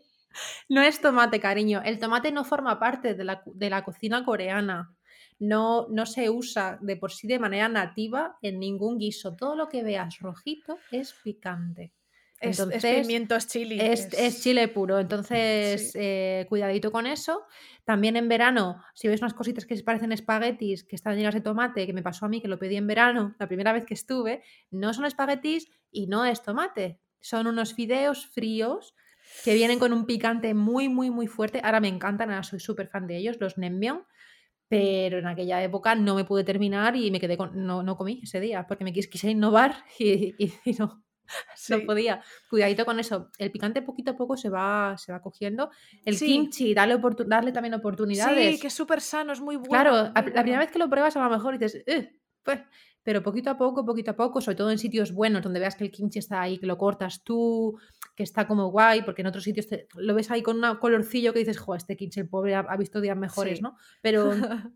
No 0.69 0.81
es 0.81 1.01
tomate, 1.01 1.39
cariño. 1.39 1.81
El 1.83 1.99
tomate 1.99 2.31
no 2.31 2.43
forma 2.43 2.79
parte 2.79 3.13
de 3.15 3.23
la, 3.23 3.41
de 3.45 3.69
la 3.69 3.83
cocina 3.83 4.23
coreana. 4.23 4.93
No, 5.39 5.87
no 5.89 6.05
se 6.05 6.29
usa 6.29 6.77
de 6.81 6.95
por 6.95 7.11
sí 7.11 7.27
de 7.27 7.39
manera 7.39 7.67
nativa 7.67 8.37
en 8.41 8.59
ningún 8.59 8.97
guiso. 8.97 9.35
Todo 9.35 9.55
lo 9.55 9.67
que 9.67 9.83
veas 9.83 10.19
rojito 10.19 10.77
es 10.91 11.13
picante. 11.23 11.93
es, 12.39 12.59
es 12.59 12.67
Entonces, 12.69 13.07
pimiento, 13.07 13.35
es 13.35 13.47
chili. 13.47 13.79
Es, 13.79 14.13
es 14.13 14.41
chile 14.41 14.67
puro, 14.67 14.99
entonces 14.99 15.91
Sí. 15.91 15.99
eh, 15.99 16.45
cuidadito 16.47 16.91
con 16.91 17.05
eso. 17.07 17.43
También 17.83 18.15
en 18.15 18.27
verano, 18.29 18.81
si 18.93 19.07
ves 19.07 19.21
unas 19.21 19.33
cositas 19.33 19.65
que 19.65 19.75
se 19.75 19.83
parecen 19.83 20.11
espaguetis, 20.11 20.83
que 20.83 20.95
están 20.95 21.17
llenas 21.17 21.33
de 21.33 21.41
tomate, 21.41 21.85
que 21.85 21.93
me 21.93 22.03
pasó 22.03 22.25
a 22.25 22.29
mí, 22.29 22.41
que 22.41 22.47
lo 22.47 22.59
pedí 22.59 22.75
en 22.77 22.87
verano, 22.87 23.35
la 23.39 23.47
primera 23.47 23.73
vez 23.73 23.85
que 23.85 23.93
estuve, 23.93 24.43
no 24.71 24.93
son 24.93 25.05
espaguetis 25.05 25.69
y 25.91 26.07
no 26.07 26.25
es 26.25 26.41
tomate. 26.43 26.99
Son 27.19 27.47
unos 27.47 27.73
fideos 27.73 28.25
fríos 28.27 28.95
que 29.43 29.53
vienen 29.55 29.79
con 29.79 29.91
un 29.93 30.05
picante 30.05 30.53
muy, 30.53 30.87
muy, 30.89 31.09
muy 31.09 31.27
fuerte. 31.27 31.59
Ahora 31.63 31.79
me 31.79 31.87
encantan, 31.87 32.29
ahora 32.29 32.43
soy 32.43 32.59
súper 32.59 32.87
fan 32.87 33.07
de 33.07 33.17
ellos, 33.17 33.37
los 33.39 33.57
Naengmyeon. 33.57 34.05
Pero 34.67 35.19
en 35.19 35.27
aquella 35.27 35.61
época 35.63 35.93
no 35.95 36.15
me 36.15 36.23
pude 36.25 36.43
terminar 36.43 36.95
y 36.95 37.11
me 37.11 37.19
quedé 37.19 37.37
con. 37.37 37.65
No, 37.65 37.83
no 37.83 37.95
comí 37.97 38.19
ese 38.23 38.39
día 38.39 38.65
porque 38.67 38.83
me 38.83 38.93
quis- 38.93 39.09
quise 39.09 39.29
innovar 39.29 39.75
y, 39.99 40.33
y- 40.43 40.53
y 40.65 40.73
no, 40.73 41.03
no 41.69 41.79
podía. 41.85 42.21
Cuidadito 42.49 42.83
con 42.85 42.99
eso. 42.99 43.29
El 43.37 43.51
picante 43.51 43.81
poquito 43.83 44.11
a 44.11 44.15
poco 44.15 44.35
se 44.37 44.49
va, 44.49 44.95
se 44.97 45.11
va 45.11 45.21
cogiendo. 45.21 45.69
El 46.03 46.15
Sí. 46.17 46.25
kimchi, 46.25 46.73
darle, 46.73 46.99
darle 47.27 47.51
también 47.51 47.75
oportunidades. 47.75 48.55
Sí, 48.55 48.59
que 48.61 48.67
es 48.67 48.73
súper 48.73 49.01
sano, 49.01 49.33
es 49.33 49.39
muy 49.41 49.55
bueno. 49.55 49.69
claro, 49.69 50.11
muy 50.15 50.31
la 50.33 50.41
primera 50.41 50.59
vez 50.59 50.71
que 50.71 50.79
lo 50.79 50.89
pruebas 50.89 51.15
a 51.15 51.23
lo 51.23 51.29
mejor 51.29 51.57
dices, 51.59 51.83
"Eh", 51.85 52.15
pues, 52.43 52.59
pero 53.05 53.21
poquito 53.21 53.49
a 53.51 53.57
poco, 53.57 53.85
poquito 53.85 54.11
a 54.11 54.15
poco, 54.15 54.41
sobre 54.41 54.55
todo 54.57 54.71
en 54.71 54.79
sitios 54.79 55.13
buenos 55.13 55.43
donde 55.43 55.59
veas 55.59 55.75
que 55.75 55.83
el 55.85 55.91
kimchi 55.91 56.17
está 56.19 56.41
ahí, 56.41 56.57
que 56.57 56.65
lo 56.65 56.75
cortas 56.77 57.23
tú, 57.23 57.77
que 58.15 58.23
está 58.23 58.47
como 58.47 58.69
guay, 58.71 59.03
porque 59.03 59.21
en 59.21 59.27
otros 59.27 59.43
sitios 59.43 59.67
te- 59.67 59.87
lo 59.95 60.15
ves 60.15 60.31
ahí 60.31 60.41
con 60.41 60.61
un 60.63 60.75
colorcillo 60.77 61.31
que 61.31 61.39
dices, 61.39 61.57
jo, 61.59 61.75
este 61.75 61.95
kimchi, 61.95 62.19
el 62.21 62.27
pobre 62.27 62.55
ha, 62.55 62.61
ha 62.61 62.77
visto 62.77 62.99
días 62.99 63.15
mejores, 63.15 63.57
Sí. 63.59 63.63
¿no? 63.63 63.77
Pero, 64.01 64.31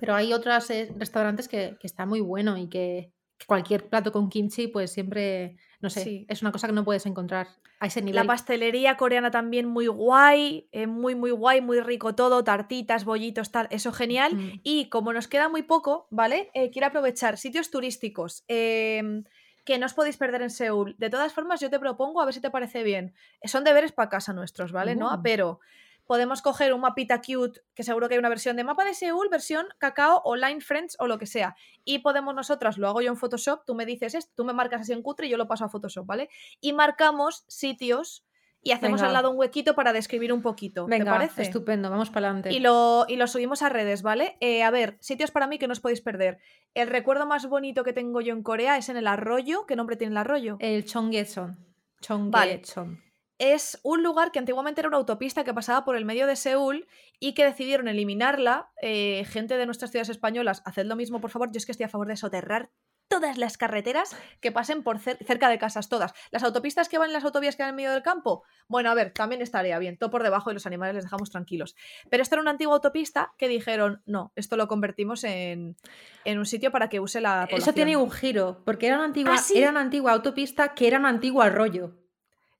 pero 0.00 0.14
hay 0.14 0.32
otros 0.32 0.70
eh, 0.70 0.92
restaurantes 0.96 1.48
que, 1.48 1.76
que 1.80 1.86
está 1.88 2.06
muy 2.06 2.20
bueno 2.20 2.56
y 2.56 2.68
que, 2.68 3.12
que 3.36 3.46
cualquier 3.46 3.88
plato 3.88 4.12
con 4.12 4.28
kimchi, 4.28 4.68
pues 4.68 4.92
siempre, 4.92 5.56
no 5.82 5.90
sé, 5.90 6.04
Sí. 6.04 6.24
es 6.28 6.40
una 6.42 6.52
cosa 6.52 6.66
que 6.68 6.72
no 6.72 6.84
puedes 6.84 7.04
encontrar 7.06 7.48
a 7.80 7.86
ese 7.86 8.00
La 8.00 8.06
nivel. 8.06 8.26
pastelería 8.26 8.96
coreana 8.96 9.30
también 9.30 9.66
muy 9.66 9.88
guay, 9.88 10.68
eh, 10.72 10.86
muy, 10.86 11.14
muy 11.14 11.32
guay, 11.32 11.60
muy 11.60 11.80
rico 11.80 12.14
todo, 12.14 12.44
tartitas, 12.44 13.04
bollitos, 13.04 13.50
tal, 13.50 13.66
eso 13.70 13.92
genial. 13.92 14.34
Mm. 14.34 14.60
Y 14.62 14.88
como 14.88 15.12
nos 15.12 15.28
queda 15.28 15.48
muy 15.48 15.62
poco, 15.62 16.06
¿vale? 16.10 16.50
Eh, 16.54 16.70
quiero 16.70 16.86
aprovechar 16.86 17.36
sitios 17.36 17.70
turísticos 17.70 18.44
em, 18.48 19.24
que 19.64 19.78
no 19.78 19.86
os 19.86 19.94
podéis 19.94 20.16
perder 20.16 20.42
en 20.42 20.50
Seúl. 20.50 20.94
De 20.98 21.10
todas 21.10 21.32
formas, 21.32 21.60
yo 21.60 21.68
te 21.70 21.78
propongo, 21.78 22.20
a 22.20 22.24
ver 22.24 22.34
si 22.34 22.40
te 22.40 22.50
parece 22.50 22.82
bien. 22.82 23.14
Son 23.44 23.62
deberes 23.64 23.92
para 23.92 24.08
casa 24.08 24.32
nuestros, 24.32 24.72
¿vale? 24.72 24.96
¿No? 24.96 25.12
Uh. 25.12 25.20
Pero 25.22 25.60
podemos 26.06 26.42
coger 26.42 26.72
un 26.72 26.80
mapita 26.80 27.20
cute, 27.20 27.60
que 27.74 27.82
seguro 27.82 28.08
que 28.08 28.14
hay 28.14 28.18
una 28.18 28.28
versión 28.28 28.56
de 28.56 28.64
mapa 28.64 28.84
de 28.84 28.94
Seúl, 28.94 29.28
versión 29.30 29.66
cacao 29.78 30.20
o 30.24 30.36
Line 30.36 30.60
Friends 30.60 30.96
o 30.98 31.06
lo 31.06 31.18
que 31.18 31.26
sea. 31.26 31.54
Y 31.84 32.00
podemos 32.00 32.34
nosotras, 32.34 32.78
lo 32.78 32.88
hago 32.88 33.00
yo 33.00 33.10
en 33.10 33.16
Photoshop, 33.16 33.64
tú 33.64 33.74
me 33.74 33.86
dices 33.86 34.14
esto, 34.14 34.32
tú 34.34 34.44
me 34.44 34.52
marcas 34.52 34.82
así 34.82 34.92
en 34.92 35.02
cutre 35.02 35.26
y 35.26 35.30
yo 35.30 35.36
lo 35.36 35.48
paso 35.48 35.64
a 35.64 35.68
Photoshop, 35.68 36.06
¿vale? 36.06 36.28
Y 36.60 36.72
marcamos 36.72 37.44
sitios 37.48 38.24
y 38.64 38.70
hacemos 38.70 39.00
Venga. 39.00 39.08
al 39.08 39.12
lado 39.14 39.30
un 39.30 39.38
huequito 39.38 39.74
para 39.74 39.92
describir 39.92 40.32
un 40.32 40.40
poquito. 40.40 40.84
¿Te 40.84 40.90
Venga, 40.90 41.12
parece? 41.12 41.42
estupendo, 41.42 41.90
vamos 41.90 42.10
para 42.10 42.28
adelante. 42.28 42.52
Y 42.52 42.60
lo, 42.60 43.06
y 43.08 43.16
lo 43.16 43.26
subimos 43.26 43.62
a 43.62 43.68
redes, 43.68 44.02
¿vale? 44.02 44.36
Eh, 44.40 44.62
a 44.62 44.70
ver, 44.70 44.96
sitios 45.00 45.32
para 45.32 45.48
mí 45.48 45.58
que 45.58 45.66
no 45.66 45.72
os 45.72 45.80
podéis 45.80 46.00
perder. 46.00 46.38
El 46.74 46.88
recuerdo 46.88 47.26
más 47.26 47.48
bonito 47.48 47.82
que 47.82 47.92
tengo 47.92 48.20
yo 48.20 48.32
en 48.32 48.44
Corea 48.44 48.76
es 48.76 48.88
en 48.88 48.96
el 48.96 49.08
arroyo. 49.08 49.66
¿Qué 49.66 49.74
nombre 49.74 49.96
tiene 49.96 50.12
el 50.12 50.18
arroyo? 50.18 50.56
El 50.60 50.84
Chongyecheon. 50.84 51.58
Vale. 52.30 52.62
Es 53.44 53.80
un 53.82 54.04
lugar 54.04 54.30
que 54.30 54.38
antiguamente 54.38 54.80
era 54.80 54.88
una 54.88 54.98
autopista 54.98 55.42
que 55.42 55.52
pasaba 55.52 55.84
por 55.84 55.96
el 55.96 56.04
medio 56.04 56.28
de 56.28 56.36
Seúl 56.36 56.86
y 57.18 57.34
que 57.34 57.44
decidieron 57.44 57.88
eliminarla. 57.88 58.70
Eh, 58.80 59.24
gente 59.26 59.56
de 59.56 59.66
nuestras 59.66 59.90
ciudades 59.90 60.10
españolas, 60.10 60.62
haced 60.64 60.86
lo 60.86 60.94
mismo, 60.94 61.20
por 61.20 61.30
favor. 61.30 61.50
Yo 61.50 61.58
es 61.58 61.66
que 61.66 61.72
estoy 61.72 61.82
a 61.82 61.88
favor 61.88 62.06
de 62.06 62.16
soterrar 62.16 62.70
todas 63.08 63.38
las 63.38 63.58
carreteras 63.58 64.16
que 64.40 64.52
pasen 64.52 64.84
por 64.84 65.00
cerca 65.00 65.48
de 65.48 65.58
casas, 65.58 65.88
todas. 65.88 66.14
Las 66.30 66.44
autopistas 66.44 66.88
que 66.88 66.98
van 66.98 67.08
en 67.08 67.14
las 67.14 67.24
autovías 67.24 67.56
que 67.56 67.64
van 67.64 67.70
en 67.70 67.74
medio 67.74 67.90
del 67.90 68.04
campo, 68.04 68.44
bueno, 68.68 68.92
a 68.92 68.94
ver, 68.94 69.12
también 69.12 69.42
estaría 69.42 69.76
bien, 69.80 69.98
todo 69.98 70.10
por 70.10 70.22
debajo 70.22 70.52
y 70.52 70.54
los 70.54 70.66
animales 70.66 70.94
les 70.94 71.04
dejamos 71.04 71.30
tranquilos. 71.30 71.74
Pero 72.10 72.22
esto 72.22 72.36
era 72.36 72.42
una 72.42 72.52
antigua 72.52 72.74
autopista 72.74 73.34
que 73.38 73.48
dijeron, 73.48 74.02
no, 74.06 74.32
esto 74.36 74.56
lo 74.56 74.68
convertimos 74.68 75.24
en, 75.24 75.76
un 76.24 76.46
sitio 76.46 76.70
para 76.70 76.88
que 76.88 77.00
use 77.00 77.20
la 77.20 77.46
población. 77.46 77.58
Eso 77.58 77.72
tiene 77.72 77.96
un 77.96 78.12
giro, 78.12 78.62
porque 78.64 78.86
era 78.86 78.94
una 78.94 79.06
antigua, 79.06 79.34
¿Ah, 79.36 79.44
era 79.52 79.70
una 79.70 79.80
antigua 79.80 80.12
autopista 80.12 80.74
que 80.74 80.86
era 80.86 81.00
un 81.00 81.06
antiguo 81.06 81.42
arroyo. 81.42 81.98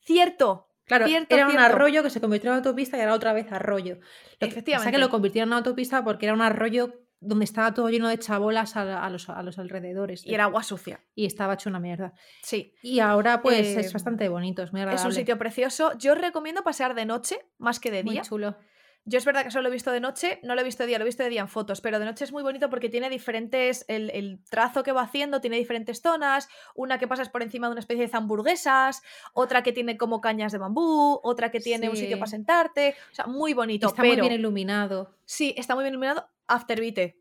Cierto, 0.05 0.72
Claro, 0.85 1.07
era 1.07 1.49
un 1.49 1.59
arroyo 1.59 2.03
que 2.03 2.11
se 2.11 2.21
convirtió 2.21 2.51
en 2.51 2.57
autopista 2.57 2.97
y 2.97 3.01
era 3.01 3.15
otra 3.15 3.33
vez 3.33 3.51
arroyo. 3.53 3.99
Efectivamente. 4.41 4.77
O 4.77 4.83
sea 4.83 4.93
que 4.93 4.99
lo 4.99 5.11
convirtieron 5.11 5.51
en 5.51 5.55
autopista 5.55 6.03
porque 6.05 6.27
era 6.27 6.35
un 6.35 6.43
arroyo 6.43 7.03
donde 7.23 7.45
estaba 7.45 7.73
todo 7.73 7.89
lleno 7.89 8.09
de 8.09 8.19
chabolas 8.19 8.77
a, 8.77 9.09
los, 9.09 9.29
alrededores. 9.59 10.27
Y 10.27 10.35
era 10.35 10.45
agua 10.45 10.65
sucia. 10.65 11.01
Y 11.15 11.25
estaba 11.25 11.55
hecho 11.55 11.71
una 11.71 11.79
mierda. 11.79 12.15
Sí. 12.43 12.75
Y 12.83 12.99
ahora 12.99 13.43
pues 13.43 13.67
es 13.67 13.87
eh, 13.87 13.91
bastante 13.93 14.29
bonito, 14.29 14.63
es 14.63 14.73
muy 14.73 14.81
agradable. 14.81 15.01
Es 15.01 15.07
un 15.07 15.15
sitio 15.15 15.39
precioso. 15.39 15.97
Yo 15.99 16.13
os 16.13 16.19
recomiendo 16.19 16.65
pasear 16.65 16.95
de 16.95 17.07
noche 17.07 17.39
más 17.59 17.79
que 17.79 17.93
de 17.93 18.03
día. 18.03 18.21
Muy 18.21 18.29
chulo. 18.29 18.57
Yo 19.05 19.19
es 19.19 19.25
verdad 19.25 19.43
que 19.43 19.51
solo 19.51 19.63
lo 19.65 19.69
he 19.69 19.73
visto 19.73 19.91
de 19.91 19.99
noche, 19.99 20.39
no 20.45 20.55
lo 20.55 20.61
he 20.61 20.65
visto 20.65 20.85
de 20.85 20.87
día, 20.87 20.99
lo 20.99 21.05
he 21.05 21.07
visto 21.07 21.25
de 21.25 21.29
día 21.29 21.41
en 21.41 21.49
fotos, 21.49 21.81
pero 21.81 21.99
de 21.99 22.05
noche 22.05 22.25
es 22.25 22.31
muy 22.31 22.45
bonito 22.45 22.71
porque 22.71 22.89
tiene 22.89 23.11
diferentes, 23.11 23.85
el, 23.89 24.41
trazo 24.49 24.85
que 24.85 24.93
va 24.93 25.03
haciendo 25.03 25.41
tiene 25.41 25.57
diferentes 25.57 26.01
zonas, 26.01 26.49
una 26.77 26.99
que 26.99 27.09
pasas 27.09 27.29
por 27.29 27.43
encima 27.43 27.67
de 27.67 27.73
una 27.73 27.81
especie 27.81 28.07
de 28.07 28.17
hamburguesas, 28.17 29.03
otra 29.33 29.65
que 29.65 29.73
tiene 29.73 29.97
como 29.97 30.21
cañas 30.21 30.53
de 30.53 30.59
bambú, 30.59 31.19
otra 31.25 31.51
que 31.51 31.59
tiene 31.59 31.91
un 31.91 31.97
sitio 31.97 32.17
para 32.17 32.31
sentarte, 32.31 32.95
o 33.11 33.15
sea, 33.15 33.27
muy 33.27 33.55
bonito. 33.55 33.89
Está 33.89 34.05
muy 34.05 34.21
bien 34.21 34.33
iluminado. 34.33 35.17
Sí, 35.25 35.53
está 35.57 35.75
muy 35.75 35.83
bien 35.83 35.95
iluminado. 35.95 36.29
Afterbite, 36.47 37.19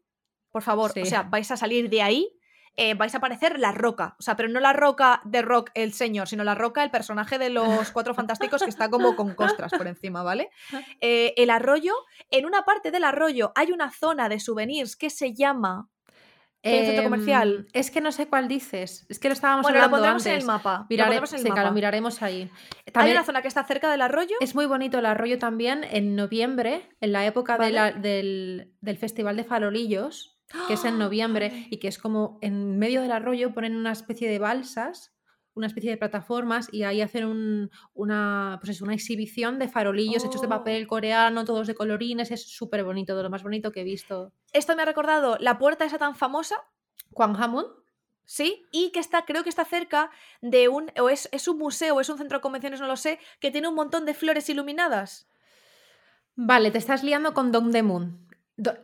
por 0.51 0.61
favor, 0.61 0.91
o 0.95 1.05
sea, 1.05 1.23
vais 1.23 1.49
a 1.49 1.57
salir 1.57 1.89
de 1.89 2.03
ahí 2.03 2.40
eh, 2.77 2.93
vais 2.93 3.14
a 3.14 3.18
aparecer 3.18 3.60
la 3.60 3.72
roca. 3.72 4.15
O 4.19 4.22
sea, 4.22 4.35
pero 4.35 4.49
no 4.49 4.60
la 4.60 4.73
roca 4.73 5.22
de 5.26 5.41
Rock 5.41 5.72
el 5.73 5.93
señor, 5.93 6.27
sino 6.27 6.43
la 6.43 6.56
roca, 6.56 6.84
el 6.84 6.91
personaje 6.91 7.38
de 7.38 7.49
los 7.49 7.91
cuatro 7.91 8.14
fantásticos 8.14 8.64
que 8.64 8.69
está 8.69 8.89
como 8.89 9.15
con 9.15 9.35
costras 9.35 9.72
por 9.72 9.88
encima, 9.88 10.23
¿vale? 10.23 10.49
Eh, 11.02 11.34
el 11.38 11.49
arroyo, 11.49 11.93
en 12.30 12.45
una 12.45 12.64
parte 12.64 12.91
del 12.91 13.03
arroyo 13.03 13.52
hay 13.56 13.72
una 13.72 13.91
zona 13.91 14.30
de 14.30 14.39
souvenirs 14.39 14.95
que 14.95 15.10
se 15.10 15.34
llama. 15.34 15.89
centro 16.64 17.03
comercial. 17.03 17.57
Em, 17.60 17.68
es 17.73 17.91
que 17.91 17.99
no 17.99 18.11
sé 18.11 18.27
cuál 18.27 18.48
dices. 18.48 19.06
Es 19.10 19.19
que 19.19 19.27
lo 19.27 19.34
estábamos 19.34 19.64
bueno, 19.64 19.77
hablando 19.77 19.98
lo 19.98 20.02
pondremos 20.03 20.26
en 20.27 20.35
el 20.35 20.45
mapa. 20.45 20.85
lo 21.64 21.72
miraremos 21.73 22.22
ahí. 22.22 22.49
hay 22.93 23.11
una 23.11 23.23
zona 23.23 23.41
que 23.41 23.49
está 23.49 23.65
cerca 23.65 23.91
del 23.91 24.02
arroyo. 24.02 24.38
Es 24.39 24.56
muy 24.56 24.65
bonito 24.65 24.99
el 24.99 25.07
arroyo 25.07 25.39
también 25.39 25.84
en 25.84 26.15
noviembre, 26.15 26.88
en 27.02 27.11
la 27.11 27.26
época 27.26 27.57
del, 27.57 28.72
del 28.80 28.98
Festival 28.98 29.35
de 29.35 29.43
Farolillos 29.43 30.40
que 30.67 30.73
es 30.73 30.85
en 30.85 30.97
noviembre 30.99 31.67
y 31.69 31.77
que 31.77 31.87
es 31.87 31.97
como 31.97 32.37
en 32.41 32.77
medio 32.77 33.01
del 33.01 33.11
arroyo 33.11 33.53
ponen 33.53 33.75
una 33.75 33.91
especie 33.91 34.29
de 34.29 34.39
balsas, 34.39 35.13
una 35.53 35.67
especie 35.67 35.91
de 35.91 35.97
plataformas 35.97 36.69
y 36.71 36.83
ahí 36.83 37.01
hacen 37.01 37.69
una, 37.93 38.59
pues 38.63 38.81
una 38.81 38.93
exhibición 38.93 39.59
de 39.59 39.67
farolillos 39.67 40.23
hechos 40.23 40.41
de 40.41 40.47
oh. 40.47 40.51
papel 40.51 40.87
coreano, 40.87 41.45
todos 41.45 41.67
de 41.67 41.75
colorines, 41.75 42.31
es 42.31 42.49
súper 42.49 42.83
bonito, 42.83 43.15
de 43.15 43.23
lo 43.23 43.29
más 43.29 43.43
bonito 43.43 43.71
que 43.71 43.81
he 43.81 43.83
visto. 43.83 44.31
Esto 44.53 44.75
me 44.75 44.83
ha 44.83 44.85
recordado 44.85 45.37
la 45.39 45.57
puerta 45.57 45.85
esa 45.85 45.97
tan 45.97 46.15
famosa. 46.15 46.55
Kwanghwamun. 47.11 47.65
Sí, 48.25 48.63
y 48.71 48.91
que 48.91 48.99
está, 48.99 49.25
creo 49.25 49.43
que 49.43 49.49
está 49.49 49.65
cerca 49.65 50.09
de 50.41 50.69
un, 50.69 50.89
o 50.97 51.09
es, 51.09 51.27
es 51.33 51.49
un 51.49 51.57
museo, 51.57 51.95
o 51.95 51.99
es 51.99 52.07
un 52.07 52.17
centro 52.17 52.37
de 52.37 52.41
convenciones, 52.41 52.79
no 52.79 52.87
lo 52.87 52.95
sé, 52.95 53.19
que 53.41 53.51
tiene 53.51 53.67
un 53.67 53.75
montón 53.75 54.05
de 54.05 54.13
flores 54.13 54.47
iluminadas. 54.47 55.27
Vale, 56.35 56.71
te 56.71 56.77
estás 56.77 57.03
liando 57.03 57.33
con 57.33 57.51
Dongdaemun. 57.51 58.30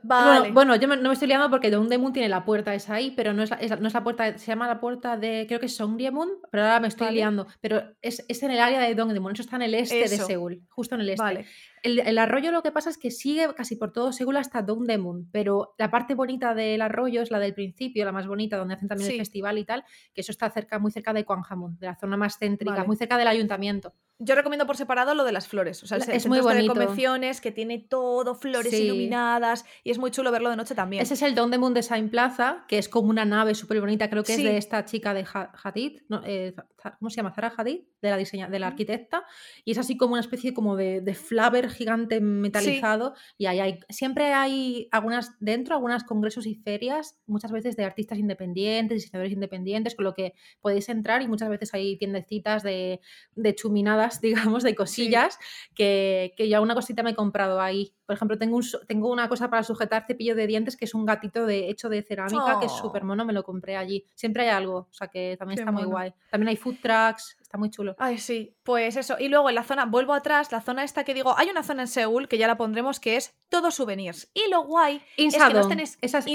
Vale. 0.03 0.51
Bueno, 0.51 0.75
yo 0.75 0.87
no 0.87 0.95
me 0.95 1.13
estoy 1.13 1.27
liando 1.27 1.49
porque 1.49 1.69
Moon 1.97 2.13
tiene 2.13 2.29
la 2.29 2.45
puerta 2.45 2.73
esa 2.73 2.95
ahí, 2.95 3.11
pero 3.11 3.33
no 3.33 3.43
es, 3.43 3.49
la, 3.49 3.57
no 3.79 3.87
es 3.87 3.93
la 3.93 4.03
puerta, 4.03 4.37
se 4.37 4.45
llama 4.47 4.67
la 4.67 4.79
puerta 4.79 5.17
de, 5.17 5.45
creo 5.47 5.59
que 5.59 5.67
es 5.67 5.79
Moon, 5.79 6.29
pero 6.51 6.63
ahora 6.63 6.79
me 6.79 6.87
estoy 6.87 7.11
liando. 7.13 7.47
Pero 7.61 7.83
es, 8.01 8.25
es, 8.27 8.43
en 8.43 8.51
el 8.51 8.59
área 8.59 8.79
de 8.81 8.95
Dongdaemun, 8.95 9.33
eso 9.33 9.43
está 9.43 9.57
en 9.57 9.63
el 9.63 9.73
este 9.75 10.07
de 10.09 10.17
Seúl, 10.17 10.63
justo 10.69 10.95
en 10.95 11.01
el 11.01 11.09
este. 11.09 11.23
Vale. 11.23 11.45
El, 11.87 12.17
arroyo 12.17 12.51
lo 12.51 12.63
que 12.63 12.71
pasa 12.71 12.89
es 12.89 12.97
que 12.97 13.11
sigue 13.11 13.47
casi 13.55 13.75
por 13.75 13.93
todo 13.93 14.11
Seúl 14.11 14.35
hasta 14.37 14.61
Dongdaemun, 14.61 15.29
pero 15.31 15.73
la 15.77 15.89
parte 15.89 16.15
bonita 16.15 16.53
del 16.53 16.81
arroyo 16.81 17.21
es 17.21 17.31
la 17.31 17.39
del 17.39 17.53
principio, 17.53 18.03
la 18.03 18.11
más 18.11 18.27
bonita, 18.27 18.57
donde 18.57 18.73
hacen 18.73 18.89
también 18.89 19.11
el 19.11 19.17
festival 19.17 19.57
y 19.57 19.65
tal, 19.65 19.83
que 20.13 20.21
eso 20.21 20.31
está 20.31 20.49
cerca, 20.49 20.79
muy 20.79 20.91
cerca 20.91 21.13
de 21.13 21.23
Kwanghwamun, 21.23 21.79
de 21.79 21.87
la 21.87 21.95
zona 21.95 22.17
más 22.17 22.37
céntrica, 22.37 22.83
muy 22.83 22.97
cerca 22.97 23.17
del 23.17 23.27
ayuntamiento. 23.27 23.93
Yo 24.19 24.33
recomiendo 24.33 24.65
por 24.65 24.77
separado 24.77 25.13
lo 25.13 25.23
de 25.23 25.31
las 25.31 25.47
flores. 25.47 25.83
O 25.83 25.87
sea, 25.87 25.97
es 25.97 26.27
muy 26.27 26.39
bonito. 26.39 26.61
de 26.61 26.67
convenciones 26.67 27.39
que 27.39 27.51
tiene 27.51 27.77
todo 27.77 28.33
flores 28.33 28.73
iluminadas 28.73 29.63
y 29.83 29.91
es 29.91 29.99
muy 29.99 30.09
chulo 30.09 30.31
verlo 30.31 30.49
de 30.49 30.55
noche 30.55 30.73
también. 30.73 31.03
Ese 31.03 31.13
es 31.13 31.21
el 31.21 31.35
Don 31.35 31.51
de 31.51 31.59
Moon 31.59 31.75
Design 31.75 32.09
Plaza, 32.09 32.65
que 32.67 32.79
es 32.79 32.89
como 32.89 33.09
una 33.09 33.25
nave 33.25 33.53
súper 33.53 33.79
bonita, 33.79 34.09
creo 34.09 34.23
que 34.23 34.33
es 34.33 34.43
de 34.43 34.57
esta 34.57 34.83
chica 34.85 35.13
de 35.13 35.25
Hadid, 35.63 36.01
eh, 36.25 36.55
¿cómo 36.99 37.11
se 37.11 37.17
llama? 37.17 37.31
Zara 37.31 37.53
Hadid, 37.55 37.81
de 38.01 38.09
la, 38.09 38.17
diseña, 38.17 38.49
de 38.49 38.57
la 38.57 38.67
arquitecta, 38.67 39.23
y 39.63 39.71
es 39.71 39.77
así 39.77 39.97
como 39.97 40.13
una 40.13 40.21
especie 40.21 40.53
como 40.53 40.75
de, 40.75 41.01
de 41.01 41.13
flaver 41.13 41.69
gigante 41.77 42.19
metalizado 42.19 43.13
y 43.37 43.45
ahí 43.45 43.59
hay, 43.59 43.79
siempre 43.89 44.33
hay 44.33 44.89
algunas, 44.91 45.31
dentro 45.39 45.75
algunas 45.75 46.03
congresos 46.03 46.45
y 46.45 46.55
ferias, 46.55 47.17
muchas 47.25 47.51
veces 47.51 47.75
de 47.75 47.85
artistas 47.85 48.17
independientes, 48.17 49.03
diseñadores 49.03 49.33
independientes, 49.33 49.95
con 49.95 50.05
lo 50.05 50.13
que 50.13 50.33
podéis 50.61 50.89
entrar 50.89 51.21
y 51.21 51.27
muchas 51.27 51.49
veces 51.49 51.73
hay 51.73 51.97
tiendecitas 51.97 52.63
de, 52.63 52.99
de 53.35 53.55
chuminadas 53.55 54.19
digamos, 54.21 54.63
de 54.63 54.75
cosillas 54.75 55.39
que, 55.75 56.33
que 56.35 56.49
yo 56.49 56.61
una 56.61 56.75
cosita 56.75 57.03
me 57.03 57.11
he 57.11 57.15
comprado 57.15 57.61
ahí. 57.61 57.93
Por 58.05 58.15
ejemplo, 58.15 58.37
tengo, 58.37 58.57
un, 58.57 58.63
tengo 58.87 59.11
una 59.11 59.27
cosa 59.29 59.49
para 59.49 59.63
sujetar 59.63 60.05
cepillo 60.07 60.35
de 60.35 60.47
dientes 60.47 60.77
que 60.77 60.85
es 60.85 60.93
un 60.93 61.05
gatito 61.05 61.45
de, 61.45 61.69
hecho 61.69 61.89
de 61.89 62.01
cerámica 62.01 62.59
que 62.59 62.65
es 62.65 62.71
súper 62.71 63.03
mono, 63.03 63.25
me 63.25 63.33
lo 63.33 63.43
compré 63.43 63.75
allí. 63.75 64.05
Siempre 64.15 64.43
hay 64.43 64.49
algo, 64.49 64.87
o 64.89 64.93
sea 64.93 65.07
que 65.07 65.35
también 65.37 65.59
está 65.59 65.71
muy 65.71 65.83
guay. 65.83 66.13
También 66.31 66.49
hay 66.49 66.55
food 66.55 66.77
trucks, 66.81 67.37
está 67.47 67.57
muy 67.57 67.69
chulo. 67.69 67.95
Ay, 67.97 68.17
sí, 68.17 68.57
pues 68.63 68.97
eso. 68.97 69.15
Y 69.17 69.29
luego 69.29 69.47
en 69.47 69.55
la 69.55 69.63
zona, 69.63 69.85
vuelvo 69.85 70.13
atrás, 70.13 70.51
la 70.51 70.59
zona 70.59 70.83
esta 70.83 71.05
que 71.05 71.13
digo, 71.13 71.33
hay 71.37 71.49
una 71.49 71.63
zona 71.63 71.83
en 71.83 71.87
Seúl 71.87 72.27
que 72.27 72.37
ya 72.37 72.45
la 72.45 72.57
pondremos 72.57 72.99
que 72.99 73.15
es 73.15 73.37
todo 73.47 73.71
souvenirs. 73.71 74.29
Y 74.33 74.49
lo 74.49 74.63
guay 74.63 75.01
es 75.15 75.33
que 75.35 75.53
no 75.53 75.67
tenéis... 75.67 75.97
Esa 76.01 76.17
es 76.19 76.25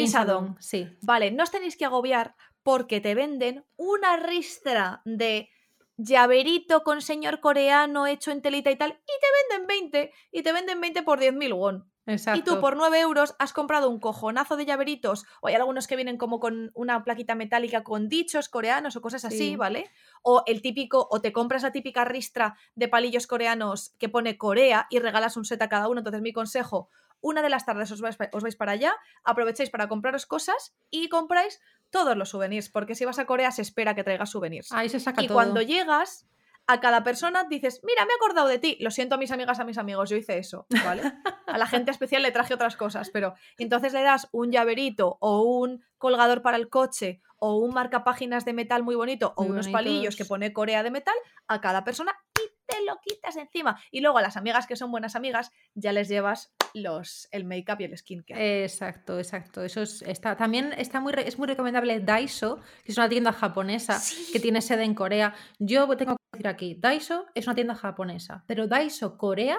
sí. 0.59 0.89
Vale, 1.02 1.30
no 1.30 1.43
os 1.43 1.51
tenéis 1.51 1.76
que 1.76 1.84
agobiar 1.84 2.34
porque 2.62 3.01
te 3.02 3.14
venden 3.14 3.64
una 3.76 4.16
ristra 4.16 5.02
de 5.05 5.51
llaverito 5.98 6.82
con 6.82 7.02
señor 7.02 7.40
coreano 7.40 8.06
hecho 8.06 8.30
en 8.30 8.40
telita 8.40 8.70
y 8.70 8.76
tal, 8.76 8.93
y 8.93 8.94
te 8.94 9.59
venden 9.59 9.66
20, 9.66 10.12
y 10.32 10.43
te 10.43 10.52
venden 10.52 10.80
20 10.80 11.02
por 11.02 11.20
10.000 11.20 11.55
won. 11.55 11.91
Exacto. 12.07 12.41
Y 12.41 12.43
tú 12.43 12.61
por 12.61 12.77
9 12.77 13.01
euros 13.01 13.35
has 13.39 13.53
comprado 13.53 13.89
un 13.89 14.01
cojonazo 14.01 14.57
de 14.57 14.65
llaveritos, 14.65 15.24
o 15.41 15.49
hay 15.49 15.55
algunos 15.55 15.87
que 15.87 15.97
vienen 15.97 16.19
como 16.19 16.41
con 16.41 16.73
una 16.74 17.05
plaquita 17.05 17.35
metálica 17.35 17.85
con 17.85 18.09
dichos 18.09 18.49
coreanos 18.49 18.97
o 18.97 19.01
cosas 19.01 19.24
así, 19.24 19.55
¿vale? 19.57 19.91
O 20.23 20.43
el 20.47 20.62
típico, 20.62 21.07
o 21.11 21.20
te 21.20 21.33
compras 21.33 21.62
la 21.62 21.73
típica 21.73 22.05
ristra 22.05 22.57
de 22.74 22.89
palillos 22.89 23.27
coreanos 23.27 23.95
que 23.99 24.09
pone 24.09 24.37
Corea 24.37 24.87
y 24.91 24.99
regalas 24.99 25.37
un 25.37 25.45
set 25.45 25.62
a 25.62 25.69
cada 25.69 25.89
uno. 25.89 26.01
Entonces 26.01 26.23
mi 26.23 26.33
consejo, 26.33 26.89
una 27.20 27.41
de 27.41 27.51
las 27.51 27.65
tardes 27.65 27.91
os 27.93 28.01
vais, 28.01 28.19
os 28.33 28.43
vais 28.43 28.57
para 28.57 28.73
allá, 28.73 28.95
aprovecháis 29.23 29.70
para 29.70 29.89
compraros 29.89 30.27
cosas 30.27 30.74
y 30.91 31.09
compráis 31.09 31.61
todos 31.91 32.16
los 32.16 32.31
souvenirs, 32.31 32.69
porque 32.69 32.95
si 32.97 33.05
vas 33.05 33.20
a 33.20 33.27
Corea 33.27 33.53
se 33.53 33.62
espera 33.62 33.95
que 33.95 34.03
traigas 34.03 34.31
souvenirs. 34.31 34.73
Ahí 34.73 34.89
se 34.89 34.99
saca 34.99 35.23
y 35.23 35.29
cuando 35.29 35.62
llegas, 35.62 36.27
a 36.66 36.80
cada 36.80 37.02
persona 37.02 37.44
dices, 37.44 37.80
mira, 37.84 38.05
me 38.05 38.12
he 38.12 38.16
acordado 38.16 38.48
de 38.48 38.59
ti. 38.59 38.76
Lo 38.80 38.90
siento 38.90 39.16
a 39.16 39.18
mis 39.18 39.30
amigas, 39.30 39.60
a 39.60 39.64
mis 39.64 39.78
amigos, 39.78 40.10
yo 40.10 40.16
hice 40.16 40.39
eso, 40.39 40.66
¿vale? 40.84 41.02
A 41.47 41.59
la 41.59 41.66
gente 41.66 41.90
especial 41.90 42.22
le 42.22 42.30
traje 42.30 42.55
otras 42.55 42.76
cosas, 42.76 43.10
pero 43.10 43.34
entonces 43.59 43.93
le 43.93 44.02
das 44.02 44.28
un 44.32 44.52
llaverito 44.52 45.18
o 45.20 45.43
un 45.43 45.84
colgador 45.98 46.43
para 46.43 46.56
el 46.56 46.68
coche 46.68 47.20
o 47.39 47.56
un 47.56 47.74
marcapáginas 47.74 48.44
de 48.44 48.52
metal 48.52 48.82
muy 48.82 48.94
bonito 48.94 49.34
o 49.36 49.43
unos 49.43 49.68
palillos 49.68 50.16
que 50.16 50.24
pone 50.24 50.52
Corea 50.52 50.82
de 50.82 50.90
metal 50.90 51.16
a 51.48 51.60
cada 51.60 51.84
persona 51.84 52.14
te 52.73 52.85
lo 52.85 52.99
quitas 53.03 53.36
encima. 53.36 53.81
Y 53.90 54.01
luego 54.01 54.19
a 54.19 54.23
las 54.23 54.36
amigas 54.36 54.66
que 54.66 54.77
son 54.77 54.90
buenas 54.90 55.16
amigas, 55.16 55.51
ya 55.74 55.93
les 55.93 56.09
llevas 56.09 56.55
los, 56.74 57.28
el 57.31 57.44
make-up 57.44 57.81
y 57.81 57.85
el 57.85 57.97
skincare. 57.97 58.65
Exacto, 58.65 59.19
exacto. 59.19 59.62
Eso 59.62 59.82
es, 59.82 60.03
está, 60.03 60.36
también 60.36 60.73
está 60.77 61.01
muy, 61.01 61.12
es 61.16 61.39
muy 61.39 61.47
recomendable 61.47 62.01
Daiso, 62.01 62.61
que 62.85 62.93
es 62.93 62.99
una 62.99 63.09
tienda 63.09 63.32
japonesa 63.32 64.01
que 64.32 64.40
tiene 64.40 64.61
sede 64.61 64.85
en 64.85 64.94
Corea. 64.94 65.35
Yo 65.59 65.86
tengo 65.97 66.16
que 66.16 66.23
decir 66.32 66.49
aquí, 66.49 66.77
Daiso 66.78 67.27
es 67.35 67.47
una 67.47 67.55
tienda 67.55 67.74
japonesa, 67.74 68.44
pero 68.47 68.66
Daiso 68.66 69.19
Corea 69.19 69.59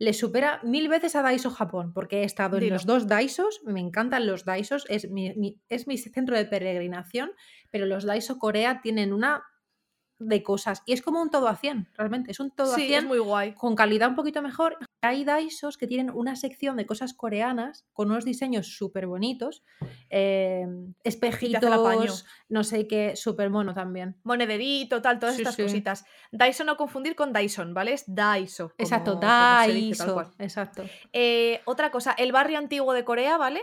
le 0.00 0.12
supera 0.12 0.60
mil 0.62 0.88
veces 0.88 1.16
a 1.16 1.22
Daiso 1.22 1.50
Japón, 1.50 1.92
porque 1.92 2.20
he 2.20 2.24
estado 2.24 2.56
en 2.58 2.70
los 2.70 2.86
dos 2.86 3.08
Daisos, 3.08 3.60
me 3.64 3.80
encantan 3.80 4.26
los 4.26 4.44
Daisos, 4.44 4.86
es 4.88 5.10
mi, 5.10 5.60
es 5.68 5.88
mi 5.88 5.98
centro 5.98 6.36
de 6.36 6.44
peregrinación, 6.44 7.32
pero 7.70 7.84
los 7.84 8.04
Daiso 8.04 8.38
Corea 8.38 8.80
tienen 8.80 9.12
una 9.12 9.42
de 10.18 10.42
cosas. 10.42 10.82
Y 10.86 10.92
es 10.92 11.02
como 11.02 11.22
un 11.22 11.30
todo 11.30 11.48
a 11.48 11.56
100, 11.56 11.88
realmente. 11.96 12.30
Es 12.30 12.40
un 12.40 12.50
todo 12.50 12.72
a 12.72 12.76
100 12.76 13.06
muy 13.06 13.18
guay. 13.18 13.52
con 13.54 13.74
calidad 13.74 14.08
un 14.08 14.16
poquito 14.16 14.42
mejor. 14.42 14.78
hay 15.00 15.24
Daisos 15.24 15.78
que 15.78 15.86
tienen 15.86 16.10
una 16.10 16.34
sección 16.36 16.76
de 16.76 16.86
cosas 16.86 17.14
coreanas 17.14 17.86
con 17.92 18.10
unos 18.10 18.24
diseños 18.24 18.66
súper 18.76 19.06
bonitos, 19.06 19.62
eh, 20.10 20.66
espejitos, 21.04 22.24
no 22.48 22.64
sé 22.64 22.86
qué, 22.86 23.14
súper 23.14 23.50
mono 23.50 23.74
también. 23.74 24.16
Monederito, 24.24 25.00
tal, 25.00 25.18
todas 25.18 25.38
estas 25.38 25.56
cositas. 25.56 26.04
Dyson 26.32 26.66
no 26.66 26.76
confundir 26.76 27.14
con 27.14 27.32
Dyson, 27.32 27.74
¿vale? 27.74 27.92
Es 27.92 28.04
Daiso. 28.06 28.72
Exacto, 28.78 29.14
Daiso. 29.16 30.32
Exacto. 30.38 30.84
Eh, 31.12 31.60
otra 31.64 31.90
cosa, 31.90 32.12
el 32.12 32.32
barrio 32.32 32.58
antiguo 32.58 32.92
de 32.92 33.04
Corea, 33.04 33.36
¿vale? 33.36 33.62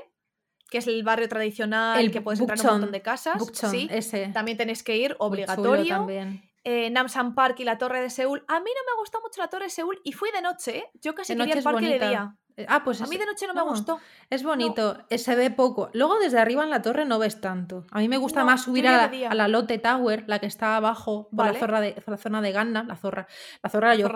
Que 0.70 0.80
es 0.80 0.88
el 0.88 1.04
barrio 1.04 1.30
tradicional, 1.30 2.00
el 2.00 2.12
que 2.12 2.22
puedes 2.22 2.40
entrar 2.40 2.60
en 2.60 2.66
un 2.66 2.72
montón 2.74 2.92
de 2.92 3.02
casas. 3.02 3.42
¿sí? 3.54 3.88
ese. 3.92 4.28
También 4.34 4.58
tenéis 4.58 4.84
que 4.84 4.98
ir, 4.98 5.16
obligatorio. 5.20 5.96
También 5.96 6.50
eh, 6.66 6.90
Namsan 6.90 7.36
Park 7.36 7.60
y 7.60 7.64
la 7.64 7.78
Torre 7.78 8.02
de 8.02 8.10
Seúl. 8.10 8.44
A 8.48 8.60
mí 8.60 8.70
no 8.76 8.94
me 8.94 9.00
gustó 9.00 9.22
mucho 9.22 9.40
la 9.40 9.48
Torre 9.48 9.66
de 9.66 9.70
Seúl 9.70 10.02
y 10.04 10.12
fui 10.12 10.32
de 10.32 10.42
noche. 10.42 10.78
¿eh? 10.80 10.90
Yo 11.00 11.14
casi 11.14 11.38
quería 11.38 11.54
el 11.54 11.64
parque 11.64 11.88
de 11.88 12.00
día. 12.00 12.36
Eh, 12.58 12.66
ah, 12.70 12.84
pues 12.84 13.02
a 13.02 13.08
mí 13.08 13.18
de 13.18 13.26
noche 13.26 13.48
no, 13.48 13.54
me 13.54 13.64
gustó. 13.64 14.00
Es 14.30 14.44
bonito, 14.44 14.98
se 15.10 15.36
ve 15.36 15.52
poco. 15.52 15.90
Luego 15.94 16.20
desde 16.20 16.40
arriba 16.40 16.64
en 16.64 16.70
la 16.70 16.82
torre 16.82 17.06
no 17.06 17.20
ves 17.20 17.42
tanto. 17.42 17.86
A 17.92 18.00
mí 18.00 18.08
me 18.08 18.18
gusta 18.18 18.46
más 18.46 18.64
subir 18.64 18.88
a 18.88 19.10
la, 19.10 19.30
a 19.30 19.36
la, 19.36 19.48
Lotte 19.48 19.78
Tower, 19.82 20.24
la 20.28 20.40
que 20.40 20.46
está 20.46 20.78
abajo, 20.78 21.28
por, 21.36 21.46
la, 21.46 21.54
zona 21.54 21.82
de, 21.82 22.02
la 22.06 22.18
zona 22.18 22.42
de 22.42 22.52
Gandam, 22.52 22.88
la 22.88 22.96
zorra, 22.96 23.28
la 23.62 23.70
zorra 23.70 23.96
yo. 23.96 24.08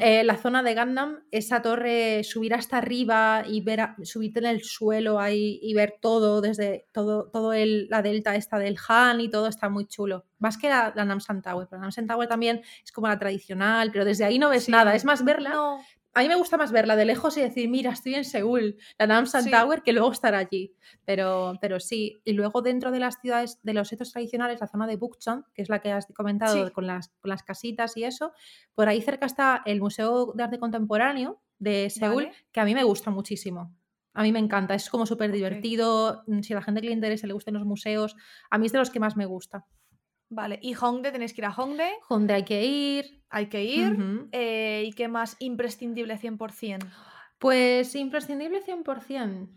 Eh, 0.00 0.24
la 0.24 0.36
zona 0.36 0.62
de 0.62 0.74
Gandam, 0.74 1.24
esa 1.30 1.62
torre, 1.62 2.22
subir 2.22 2.54
hasta 2.54 2.78
arriba 2.78 3.44
y 3.46 3.62
ver, 3.62 3.88
subirte 4.02 4.40
en 4.40 4.46
el 4.46 4.62
suelo 4.62 5.18
ahí 5.18 5.58
y 5.62 5.72
ver 5.74 5.94
todo 6.00 6.40
desde 6.42 6.86
todo, 6.92 7.30
todo 7.30 7.54
el, 7.54 7.88
la 7.88 8.02
delta 8.02 8.36
esta 8.36 8.58
del 8.58 8.76
Han 8.88 9.20
y 9.20 9.30
todo 9.30 9.46
está 9.46 9.68
muy 9.70 9.86
chulo. 9.86 10.26
Más 10.38 10.58
que 10.58 10.68
la, 10.68 10.92
Namsan 10.94 11.40
Tower, 11.40 11.66
pero 11.68 11.80
la 11.80 11.86
Namsan 11.86 12.06
Tower 12.06 12.28
también 12.28 12.60
es 12.84 12.92
como 12.92 13.08
la 13.08 13.18
tradicional, 13.18 13.90
pero 13.90 14.04
desde 14.04 14.24
ahí 14.24 14.38
no 14.38 14.50
ves 14.50 14.68
nada. 14.68 14.94
Es 14.94 15.06
más 15.06 15.24
verla 15.24 15.54
a 16.16 16.22
mí 16.22 16.28
me 16.28 16.34
gusta 16.34 16.56
más 16.56 16.72
verla 16.72 16.96
de 16.96 17.04
lejos 17.04 17.36
y 17.36 17.42
decir, 17.42 17.68
mira, 17.68 17.90
estoy 17.90 18.14
en 18.14 18.24
Seúl, 18.24 18.78
la 18.98 19.06
Namsan 19.06 19.50
Tower, 19.50 19.82
que 19.82 19.92
luego 19.92 20.10
estar 20.10 20.34
allí. 20.34 20.74
Pero, 21.04 21.58
pero 21.60 21.78
sí, 21.78 22.22
y 22.24 22.32
luego 22.32 22.62
dentro 22.62 22.90
de 22.90 23.00
las 23.00 23.20
ciudades, 23.20 23.58
de 23.62 23.74
los 23.74 23.88
setos 23.88 24.12
tradicionales, 24.12 24.58
la 24.58 24.66
zona 24.66 24.86
de 24.86 24.96
Bukchon, 24.96 25.44
que 25.52 25.60
es 25.60 25.68
la 25.68 25.80
que 25.80 25.92
has 25.92 26.06
comentado 26.16 26.72
con, 26.72 26.86
las, 26.86 27.10
con 27.20 27.28
las 27.28 27.42
casitas 27.42 27.98
y 27.98 28.04
eso, 28.04 28.32
por 28.74 28.88
ahí 28.88 29.02
cerca 29.02 29.26
está 29.26 29.62
el 29.66 29.78
Museo 29.78 30.32
de 30.34 30.42
Arte 30.42 30.58
Contemporáneo 30.58 31.42
de 31.58 31.90
Seúl, 31.90 32.30
que 32.50 32.60
a 32.60 32.64
mí 32.64 32.74
me 32.74 32.84
gusta 32.84 33.10
muchísimo. 33.10 33.76
A 34.14 34.22
mí 34.22 34.32
me 34.32 34.38
encanta, 34.38 34.74
es 34.74 34.88
como 34.88 35.04
súper 35.04 35.30
divertido. 35.32 36.24
Si 36.40 36.54
a 36.54 36.56
la 36.56 36.62
gente 36.62 36.80
que 36.80 36.86
le 36.86 36.94
interesa 36.94 37.26
le 37.26 37.34
gustan 37.34 37.52
los 37.52 37.66
museos, 37.66 38.16
a 38.48 38.56
mí 38.56 38.64
es 38.64 38.72
de 38.72 38.78
los 38.78 38.88
que 38.88 39.00
más 39.00 39.18
me 39.18 39.26
gusta. 39.26 39.66
Vale, 40.30 40.58
y 40.62 40.74
Hongdae, 40.74 41.12
tenéis 41.12 41.34
que 41.34 41.42
ir 41.42 41.44
a 41.44 41.50
Hongdae. 41.50 41.92
Hongdae 42.08 42.36
hay 42.36 42.44
que 42.44 42.64
ir. 42.64 43.15
Hay 43.28 43.46
que 43.46 43.64
ir. 43.64 43.96
Eh, 44.32 44.84
¿Y 44.86 44.92
qué 44.92 45.08
más? 45.08 45.36
Imprescindible 45.38 46.18
100%. 46.18 46.86
Pues 47.38 47.94
imprescindible 47.94 48.62
100%. 48.62 49.48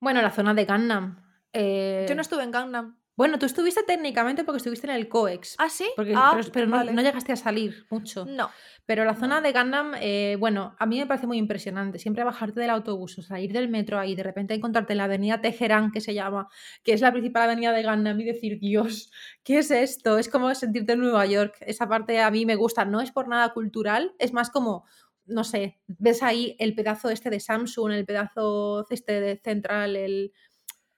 Bueno, 0.00 0.22
la 0.22 0.30
zona 0.30 0.54
de 0.54 0.64
Gangnam. 0.64 1.16
Yo 1.52 1.60
no 1.60 1.60
eh, 1.62 2.16
estuve 2.20 2.44
en 2.44 2.50
Gangnam. 2.50 2.99
Bueno, 3.20 3.38
tú 3.38 3.44
estuviste 3.44 3.82
técnicamente 3.82 4.44
porque 4.44 4.56
estuviste 4.56 4.86
en 4.86 4.94
el 4.94 5.06
COEX. 5.06 5.56
¿Ah, 5.58 5.68
sí? 5.68 5.86
Ah, 6.16 6.40
pero, 6.54 6.66
no, 6.66 7.02
llegaste 7.02 7.32
a 7.32 7.36
salir 7.36 7.84
mucho. 7.90 8.24
No. 8.24 8.48
Pero 8.86 9.04
la 9.04 9.14
zona 9.14 9.42
de 9.42 9.52
Gandam, 9.52 9.92
eh, 10.00 10.38
bueno, 10.40 10.74
a 10.78 10.86
mí 10.86 10.98
me 10.98 11.06
parece 11.06 11.26
muy 11.26 11.36
impresionante. 11.36 11.98
Siempre 11.98 12.24
bajarte 12.24 12.60
del 12.60 12.70
autobús, 12.70 13.18
o 13.18 13.22
salir 13.22 13.52
del 13.52 13.68
metro 13.68 13.98
ahí, 13.98 14.14
de 14.14 14.22
repente 14.22 14.54
encontrarte 14.54 14.94
en 14.94 14.96
la 14.96 15.04
avenida 15.04 15.42
Teherán, 15.42 15.90
que 15.90 16.00
se 16.00 16.14
llama, 16.14 16.48
que 16.82 16.94
es 16.94 17.02
la 17.02 17.12
principal 17.12 17.42
avenida 17.42 17.72
de 17.72 17.82
Gandam, 17.82 18.18
y 18.20 18.24
decir, 18.24 18.58
Dios, 18.58 19.12
¿qué 19.44 19.58
es 19.58 19.70
esto? 19.70 20.16
Es 20.16 20.30
como 20.30 20.54
sentirte 20.54 20.94
en 20.94 21.00
Nueva 21.00 21.26
York. 21.26 21.56
Esa 21.60 21.86
parte 21.90 22.22
a 22.22 22.30
mí 22.30 22.46
me 22.46 22.56
gusta. 22.56 22.86
No 22.86 23.02
es 23.02 23.12
por 23.12 23.28
nada 23.28 23.52
cultural, 23.52 24.14
es 24.18 24.32
más 24.32 24.48
como 24.48 24.86
no 25.26 25.44
sé, 25.44 25.78
ves 25.86 26.22
ahí 26.22 26.56
el 26.58 26.74
pedazo 26.74 27.10
este 27.10 27.28
de 27.28 27.38
Samsung, 27.38 27.92
el 27.92 28.06
pedazo 28.06 28.86
este 28.88 29.20
de 29.20 29.36
central, 29.36 29.94
el, 29.94 30.32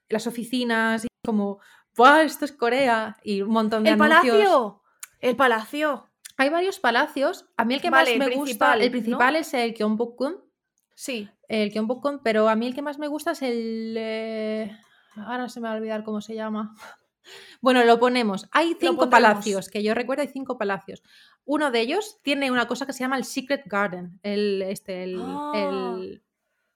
las 0.09 0.29
oficinas, 0.29 1.05
y 1.05 1.09
como 1.25 1.61
¡buah! 1.97 2.23
Esto 2.23 2.45
es 2.45 2.53
Corea 2.53 3.17
y 3.23 3.43
un 3.43 3.51
montón 3.51 3.85
de 3.85 3.91
¡El 3.91 3.99
palacio! 3.99 4.83
¡El 5.21 5.37
palacio! 5.37 6.09
Hay 6.37 6.49
varios 6.49 6.81
palacios. 6.81 7.47
A 7.57 7.65
mí 7.65 7.75
el 7.75 7.81
que 7.81 7.91
más 7.91 8.09
me 8.17 8.35
gusta, 8.35 8.75
el 8.75 8.91
principal 8.91 9.37
es 9.37 9.55
el 9.55 9.75
Gyeongbokgung. 9.75 10.37
Sí. 10.95 11.29
El 11.49 11.71
Gyeongbokgung, 11.71 12.21
pero 12.23 12.49
a 12.49 12.57
mí 12.57 12.67
el 12.67 12.75
que 12.75 12.83
más 12.83 12.99
me 12.99 13.09
gusta 13.09 13.33
es 13.33 13.43
el... 13.43 13.95
Eh, 13.97 14.77
ahora 15.17 15.49
se 15.49 15.61
me 15.61 15.69
va 15.69 15.75
a 15.75 15.77
olvidar 15.77 16.05
cómo 16.05 16.21
se 16.21 16.35
llama. 16.35 16.75
Bueno, 17.61 17.85
lo 17.85 18.01
ponemos. 18.01 18.49
Hay 18.51 18.77
cinco 18.81 19.09
palacios, 19.09 19.69
que 19.69 19.85
yo 19.85 19.95
recuerdo 19.95 20.23
hay 20.23 20.29
cinco 20.29 20.59
palacios. 20.59 21.05
Uno 21.45 21.71
de 21.71 21.79
ellos 21.79 22.19
tiene 22.23 22.51
una 22.51 22.67
cosa 22.67 22.85
que 22.85 22.93
se 22.93 23.05
llama 23.05 23.17
el 23.17 23.25
Secret 23.25 23.63
Garden. 23.67 24.19
El, 24.25 24.61
este, 24.63 25.05
el 25.05 25.21
ah. 25.21 25.53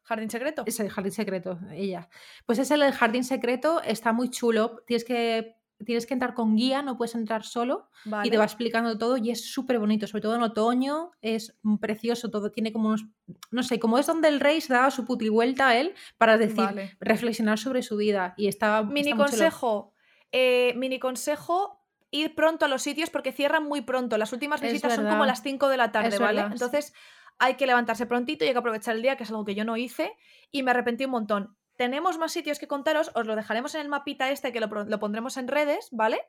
¿Jardín 0.07 0.31
secreto? 0.31 0.63
Es 0.67 0.79
el 0.79 0.89
jardín 0.89 1.13
secreto, 1.13 1.59
ella. 1.73 2.09
Pues 2.47 2.61
es 2.61 2.71
el 2.71 2.93
jardín 2.93 3.25
secreto, 3.25 3.83
está 3.83 4.13
muy 4.13 4.31
chulo. 4.31 4.85
Tienes 4.87 5.05
que, 5.05 5.57
tienes 5.85 6.07
que 6.07 6.15
entrar 6.15 6.33
con 6.33 6.55
guía, 6.55 6.81
no 6.81 6.97
puedes 6.97 7.17
entrar 7.17 7.43
solo. 7.43 7.91
Y 8.23 8.31
te 8.31 8.39
va 8.39 8.45
explicando 8.45 8.97
todo 8.99 9.17
y 9.17 9.33
es 9.33 9.51
súper 9.51 9.81
bonito, 9.81 10.07
sobre 10.07 10.23
todo 10.23 10.37
en 10.37 10.43
otoño. 10.43 11.11
Es 11.23 11.59
precioso 11.81 12.31
todo. 12.31 12.53
Tiene 12.53 12.73
como 12.73 12.91
unos. 12.91 13.05
No 13.51 13.65
sé, 13.65 13.81
como 13.81 13.99
es 13.99 14.07
donde 14.07 14.29
el 14.29 14.39
rey 14.39 14.61
se 14.61 14.75
daba 14.75 14.93
su 14.93 15.05
puti 15.05 15.29
vuelta 15.29 15.69
a 15.69 15.77
él 15.77 15.93
para 16.19 16.39
decir, 16.39 16.69
reflexionar 17.01 17.59
sobre 17.59 17.83
su 17.83 17.97
vida. 17.97 18.35
Y 18.37 18.47
estaba. 18.47 18.85
Mini 18.85 19.11
consejo. 19.13 19.93
Eh, 20.31 20.73
mini 20.77 21.01
consejo 21.01 21.85
ir 22.13 22.37
pronto 22.37 22.65
a 22.65 22.69
los 22.69 22.83
sitios 22.83 23.11
porque 23.11 23.33
cierran 23.33 23.65
muy 23.65 23.81
pronto. 23.81 24.19
Las 24.19 24.33
últimas 24.33 24.61
visitas 24.61 24.95
son 24.95 25.09
como 25.09 25.27
las 25.27 25.43
5 25.43 25.69
de 25.69 25.77
la 25.77 25.91
tarde, 25.91 26.17
¿vale? 26.21 26.43
Entonces 26.43 26.95
hay 27.39 27.55
que 27.55 27.67
levantarse 27.67 28.07
prontito 28.07 28.45
y 28.45 28.49
hay 28.49 28.55
que 28.55 28.59
aprovechar 28.59 28.97
el 28.97 29.03
día, 29.03 29.17
que 29.17 29.25
es 29.25 29.31
algo 29.31 29.45
que 29.45 29.55
yo 29.55 29.65
no 29.65 29.77
hice 29.77 30.13
y 30.51 30.63
me 30.63 30.71
arrepentí 30.71 31.05
un 31.05 31.11
montón. 31.13 31.57
Tenemos 31.77 32.17
más 32.17 32.33
sitios 32.33 32.59
que 32.59 32.67
contaros, 32.67 33.11
os 33.15 33.27
lo 33.27 33.37
dejaremos 33.37 33.75
en 33.75 33.83
el 33.83 33.89
mapita 33.89 34.31
este 34.31 34.51
que 34.51 34.61
lo, 34.61 34.99
pondremos 34.99 35.37
en 35.37 35.47
redes, 35.47 35.89
¿vale? 35.93 36.21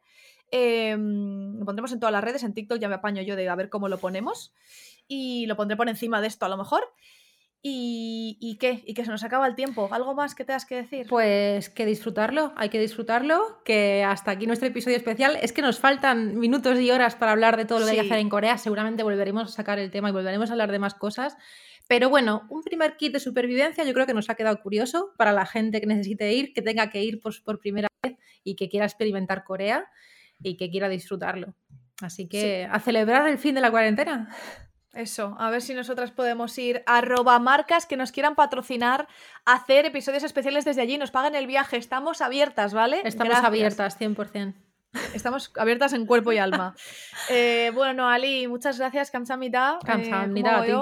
Em, 0.52 1.58
lo 1.58 1.66
pondremos 1.66 1.94
en 1.94 2.02
todas 2.02 2.12
las 2.12 2.24
redes, 2.24 2.44
en 2.44 2.54
TikTok 2.54 2.80
ya 2.80 2.90
me 2.90 2.96
apaño 2.96 3.22
yo 3.22 3.38
de 3.38 3.48
a 3.48 3.56
ver 3.56 3.70
cómo 3.70 3.88
lo 3.88 3.98
ponemos 3.98 4.54
y 5.08 5.46
lo 5.46 5.56
pondré 5.56 5.78
por 5.78 5.88
encima 5.88 6.20
de 6.20 6.28
esto 6.28 6.46
a 6.46 6.50
lo 6.50 6.58
mejor. 6.58 6.84
¿Y, 7.70 8.58
qué? 8.60 8.84
¿Y 8.86 8.94
que 8.94 9.04
se 9.04 9.12
nos 9.12 9.24
acaba 9.24 9.48
el 9.48 9.56
tiempo? 9.56 9.90
¿Algo 9.92 10.14
más 10.14 10.36
que 10.36 10.46
tengas 10.46 10.66
que 10.66 10.76
decir? 10.76 11.08
Pues 11.10 11.70
que 11.70 11.86
disfrutarlo, 11.86 12.54
hay 12.56 12.70
que 12.70 12.80
disfrutarlo, 12.80 13.62
que 13.66 14.04
hasta 14.04 14.32
aquí 14.32 14.48
nuestro 14.48 14.68
episodio 14.68 14.98
especial. 14.98 15.38
Es 15.42 15.52
que 15.52 15.62
nos 15.62 15.80
faltan 15.80 16.38
minutos 16.40 16.80
y 16.80 16.92
horas 16.92 17.16
para 17.16 17.32
hablar 17.34 17.58
de 17.58 17.66
todo 17.66 17.80
lo 17.80 17.86
que 17.86 17.92
hay 17.92 17.98
que 17.98 18.06
hacer 18.06 18.20
en 18.20 18.30
Corea. 18.30 18.58
Seguramente 18.58 19.04
volveremos 19.04 19.44
a 19.44 19.48
sacar 19.48 19.80
el 19.80 19.92
tema 19.92 20.10
y 20.10 20.12
volveremos 20.14 20.50
a 20.50 20.54
hablar 20.54 20.72
de 20.72 20.80
más 20.80 20.94
cosas. 20.94 21.36
Pero 21.88 22.10
bueno, 22.10 22.46
un 22.50 22.64
primer 22.64 22.98
kit 22.98 23.14
de 23.14 23.20
supervivencia 23.20 23.84
yo 23.84 23.94
creo 23.94 24.06
que 24.06 24.14
nos 24.14 24.30
ha 24.30 24.36
quedado 24.36 24.62
curioso 24.62 25.14
para 25.18 25.32
la 25.32 25.46
gente 25.46 25.80
que 25.80 25.88
necesite 25.88 26.34
ir, 26.34 26.54
que 26.54 26.62
tenga 26.62 26.90
que 26.90 27.04
ir 27.04 27.20
por, 27.20 27.34
por 27.44 27.60
primera 27.60 27.88
vez 28.04 28.18
y 28.44 28.56
que 28.56 28.70
quiera 28.70 28.86
experimentar 28.86 29.44
Corea 29.44 29.90
y 30.42 30.58
que 30.58 30.70
quiera 30.70 30.90
disfrutarlo. 30.90 31.54
Así 32.02 32.28
que 32.28 32.68
a 32.70 32.80
celebrar 32.80 33.28
el 33.28 33.38
fin 33.38 33.56
de 33.56 33.62
la 33.62 33.72
cuarentena. 33.72 34.30
Eso, 34.98 35.36
a 35.38 35.52
ver 35.52 35.62
si 35.62 35.76
nosotras 35.76 36.10
podemos 36.10 36.58
ir 36.58 36.82
a 36.88 36.98
arroba 36.98 37.38
marcas 37.38 37.86
que 37.86 37.96
nos 37.96 38.12
quieran 38.12 38.34
patrocinar, 38.34 39.08
hacer 39.46 39.86
episodios 39.86 40.24
especiales 40.24 40.66
desde 40.66 40.82
allí, 40.82 40.98
nos 40.98 41.12
paguen 41.12 41.36
el 41.36 41.46
viaje. 41.46 41.78
Estamos 41.78 42.20
abiertas, 42.22 42.74
¿vale? 42.74 43.02
Estamos 43.04 43.38
abiertas, 43.38 44.00
100%. 44.00 44.56
Estamos 45.14 45.52
abiertas 45.56 45.94
en 45.94 46.08
cuerpo 46.08 46.32
y 46.32 46.40
alma. 46.40 46.76
eh, 47.30 47.72
bueno, 47.76 48.10
Ali, 48.10 48.48
muchas 48.48 48.80
gracias, 48.80 49.12
Kamsamida. 49.12 49.78
Kamsamida, 49.86 50.66
eh, 50.66 50.76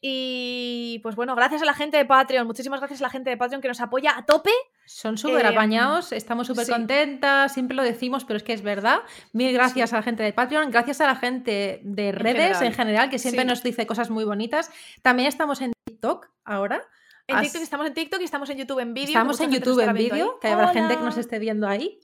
y 0.00 1.00
pues 1.02 1.14
bueno, 1.14 1.36
gracias 1.36 1.60
a 1.60 1.66
la 1.66 1.74
gente 1.74 1.98
de 1.98 2.06
Patreon, 2.06 2.46
muchísimas 2.46 2.80
gracias 2.80 3.00
a 3.00 3.04
la 3.04 3.10
gente 3.10 3.28
de 3.28 3.36
Patreon 3.36 3.60
que 3.60 3.68
nos 3.68 3.82
apoya 3.82 4.16
a 4.16 4.24
tope. 4.24 4.52
Son 4.92 5.16
súper 5.16 5.46
em, 5.46 5.52
apañados, 5.52 6.10
estamos 6.10 6.48
súper 6.48 6.66
contentas, 6.66 7.54
siempre 7.54 7.76
lo 7.76 7.84
decimos, 7.84 8.24
pero 8.24 8.38
es 8.38 8.42
que 8.42 8.52
es 8.52 8.62
verdad. 8.62 9.02
Mil 9.32 9.52
gracias 9.52 9.92
a 9.92 9.96
la 9.96 10.02
gente 10.02 10.24
de 10.24 10.32
Patreon, 10.32 10.72
gracias 10.72 11.00
a 11.00 11.06
la 11.06 11.14
gente 11.14 11.80
de 11.84 12.10
redes 12.10 12.60
en 12.60 12.74
general, 12.74 13.08
que 13.08 13.20
siempre 13.20 13.44
nos 13.44 13.62
dice 13.62 13.86
cosas 13.86 14.10
muy 14.10 14.24
bonitas. 14.24 14.68
También 15.02 15.28
estamos 15.28 15.60
en 15.60 15.72
TikTok 15.84 16.28
ahora. 16.44 16.84
En 17.28 17.40
TikTok 17.40 17.62
estamos 17.62 17.86
en 17.86 17.94
TikTok 17.94 18.20
y 18.20 18.24
estamos 18.24 18.50
en 18.50 18.58
YouTube 18.58 18.80
en 18.80 18.92
vídeo. 18.92 19.10
Estamos 19.10 19.40
en 19.40 19.52
YouTube 19.52 19.78
en 19.78 19.94
vídeo, 19.94 20.40
que 20.40 20.48
habrá 20.48 20.72
gente 20.72 20.96
que 20.96 21.02
nos 21.04 21.16
esté 21.16 21.38
viendo 21.38 21.68
ahí. 21.68 22.00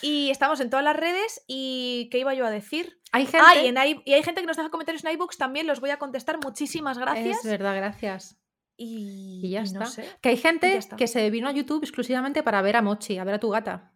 Y 0.00 0.30
estamos 0.30 0.60
en 0.60 0.70
todas 0.70 0.84
las 0.84 0.94
redes. 0.94 1.42
¿Y 1.48 2.08
qué 2.12 2.18
iba 2.18 2.34
yo 2.34 2.46
a 2.46 2.50
decir? 2.50 3.00
Hay 3.10 3.26
gente... 3.26 4.00
y, 4.04 4.12
hay 4.12 4.22
gente 4.22 4.42
que 4.42 4.46
nos 4.46 4.56
deja 4.56 4.70
comentarios 4.70 5.04
en 5.04 5.10
iBooks 5.10 5.38
también, 5.38 5.66
los 5.66 5.80
voy 5.80 5.90
a 5.90 5.98
contestar. 5.98 6.38
Muchísimas 6.38 6.98
gracias. 6.98 7.38
Es 7.38 7.50
verdad, 7.50 7.74
gracias. 7.74 8.41
Y, 8.76 9.50
ya 9.50 9.62
está. 9.62 9.86
Que 10.20 10.30
hay 10.30 10.36
gente 10.36 10.78
que 10.96 11.06
se 11.06 11.30
vino 11.30 11.48
a 11.48 11.52
YouTube 11.52 11.82
exclusivamente 11.82 12.42
para 12.42 12.62
ver 12.62 12.76
a 12.76 12.82
Mochi, 12.82 13.18
a 13.18 13.24
ver 13.24 13.34
a 13.34 13.38
tu 13.38 13.50
gata. 13.50 13.92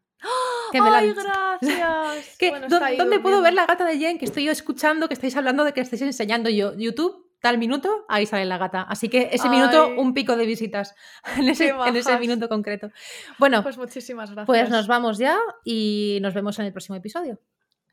¡Ay, 0.73 1.13
gracias! 1.13 2.39
¿Dónde 2.99 3.21
puedo 3.21 3.43
ver 3.43 3.55
la 3.55 3.67
gata 3.67 3.85
de 3.85 3.99
Jen? 3.99 4.19
Que 4.19 4.25
estoy 4.25 4.45
yo 4.45 4.53
escuchando, 4.53 5.09
que 5.09 5.15
estáis 5.15 5.37
hablando 5.37 5.65
de 5.65 5.73
que 5.73 5.81
estáis 5.81 6.03
enseñando 6.03 6.51
yo. 6.51 6.75
YouTube, 6.77 7.31
tal 7.41 7.59
minuto, 7.59 8.05
ahí 8.09 8.27
sale 8.27 8.45
la 8.45 8.59
gata. 8.59 8.83
Así 8.83 9.09
que 9.09 9.31
ese 9.33 9.49
minuto, 9.49 9.95
un 9.97 10.15
pico 10.15 10.37
de 10.37 10.47
visitas 10.47 10.95
en 11.37 11.49
ese, 11.49 11.69
en 11.69 11.97
ese, 11.97 12.19
minuto 12.19 12.49
concreto. 12.49 12.91
Bueno, 13.39 13.63
pues 13.63 13.79
muchísimas 13.79 14.31
gracias. 14.31 14.47
Pues 14.47 14.71
nos 14.71 14.87
vamos 14.87 15.19
ya 15.19 15.39
y 15.65 16.19
nos 16.23 16.35
vemos 16.35 16.59
en 16.59 16.67
el 16.67 16.73
próximo 16.73 16.97
episodio. 16.97 17.41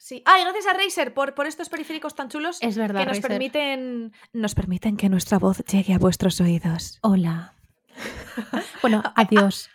Sí. 0.04 0.22
Ah, 0.26 0.38
y 0.38 0.44
gracias 0.44 0.68
a 0.68 0.74
Razer 0.74 1.14
por, 1.14 1.34
por 1.34 1.48
estos 1.48 1.70
periféricos 1.70 2.14
tan 2.14 2.28
chulos 2.28 2.58
Es 2.60 2.78
verdad, 2.78 3.00
que 3.00 3.06
nos 3.06 3.18
Razer. 3.20 3.30
permiten, 3.30 4.12
nos 4.34 4.54
permiten 4.54 4.98
que 4.98 5.08
nuestra 5.08 5.40
voz 5.40 5.60
llegue 5.60 5.94
a 5.94 5.98
vuestros 5.98 6.42
oídos. 6.42 7.00
Hola. 7.04 7.54
bueno, 8.82 9.02
adiós. 9.16 9.70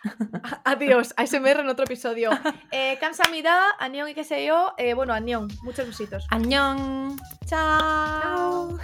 Adiós, 0.65 1.15
ASMR 1.17 1.61
en 1.61 1.69
otro 1.69 1.85
episodio. 1.85 2.29
Eh, 2.71 2.99
Kamsamida, 2.99 3.71
Anión 3.79 4.07
y 4.07 4.13
qué 4.13 4.23
sé 4.23 4.45
yo. 4.45 4.75
Eh, 4.77 4.93
bueno, 4.93 5.13
Anión, 5.13 5.47
muchos 5.63 5.87
besitos. 5.87 6.27
Añón. 6.29 7.19
Chao. 7.47 8.77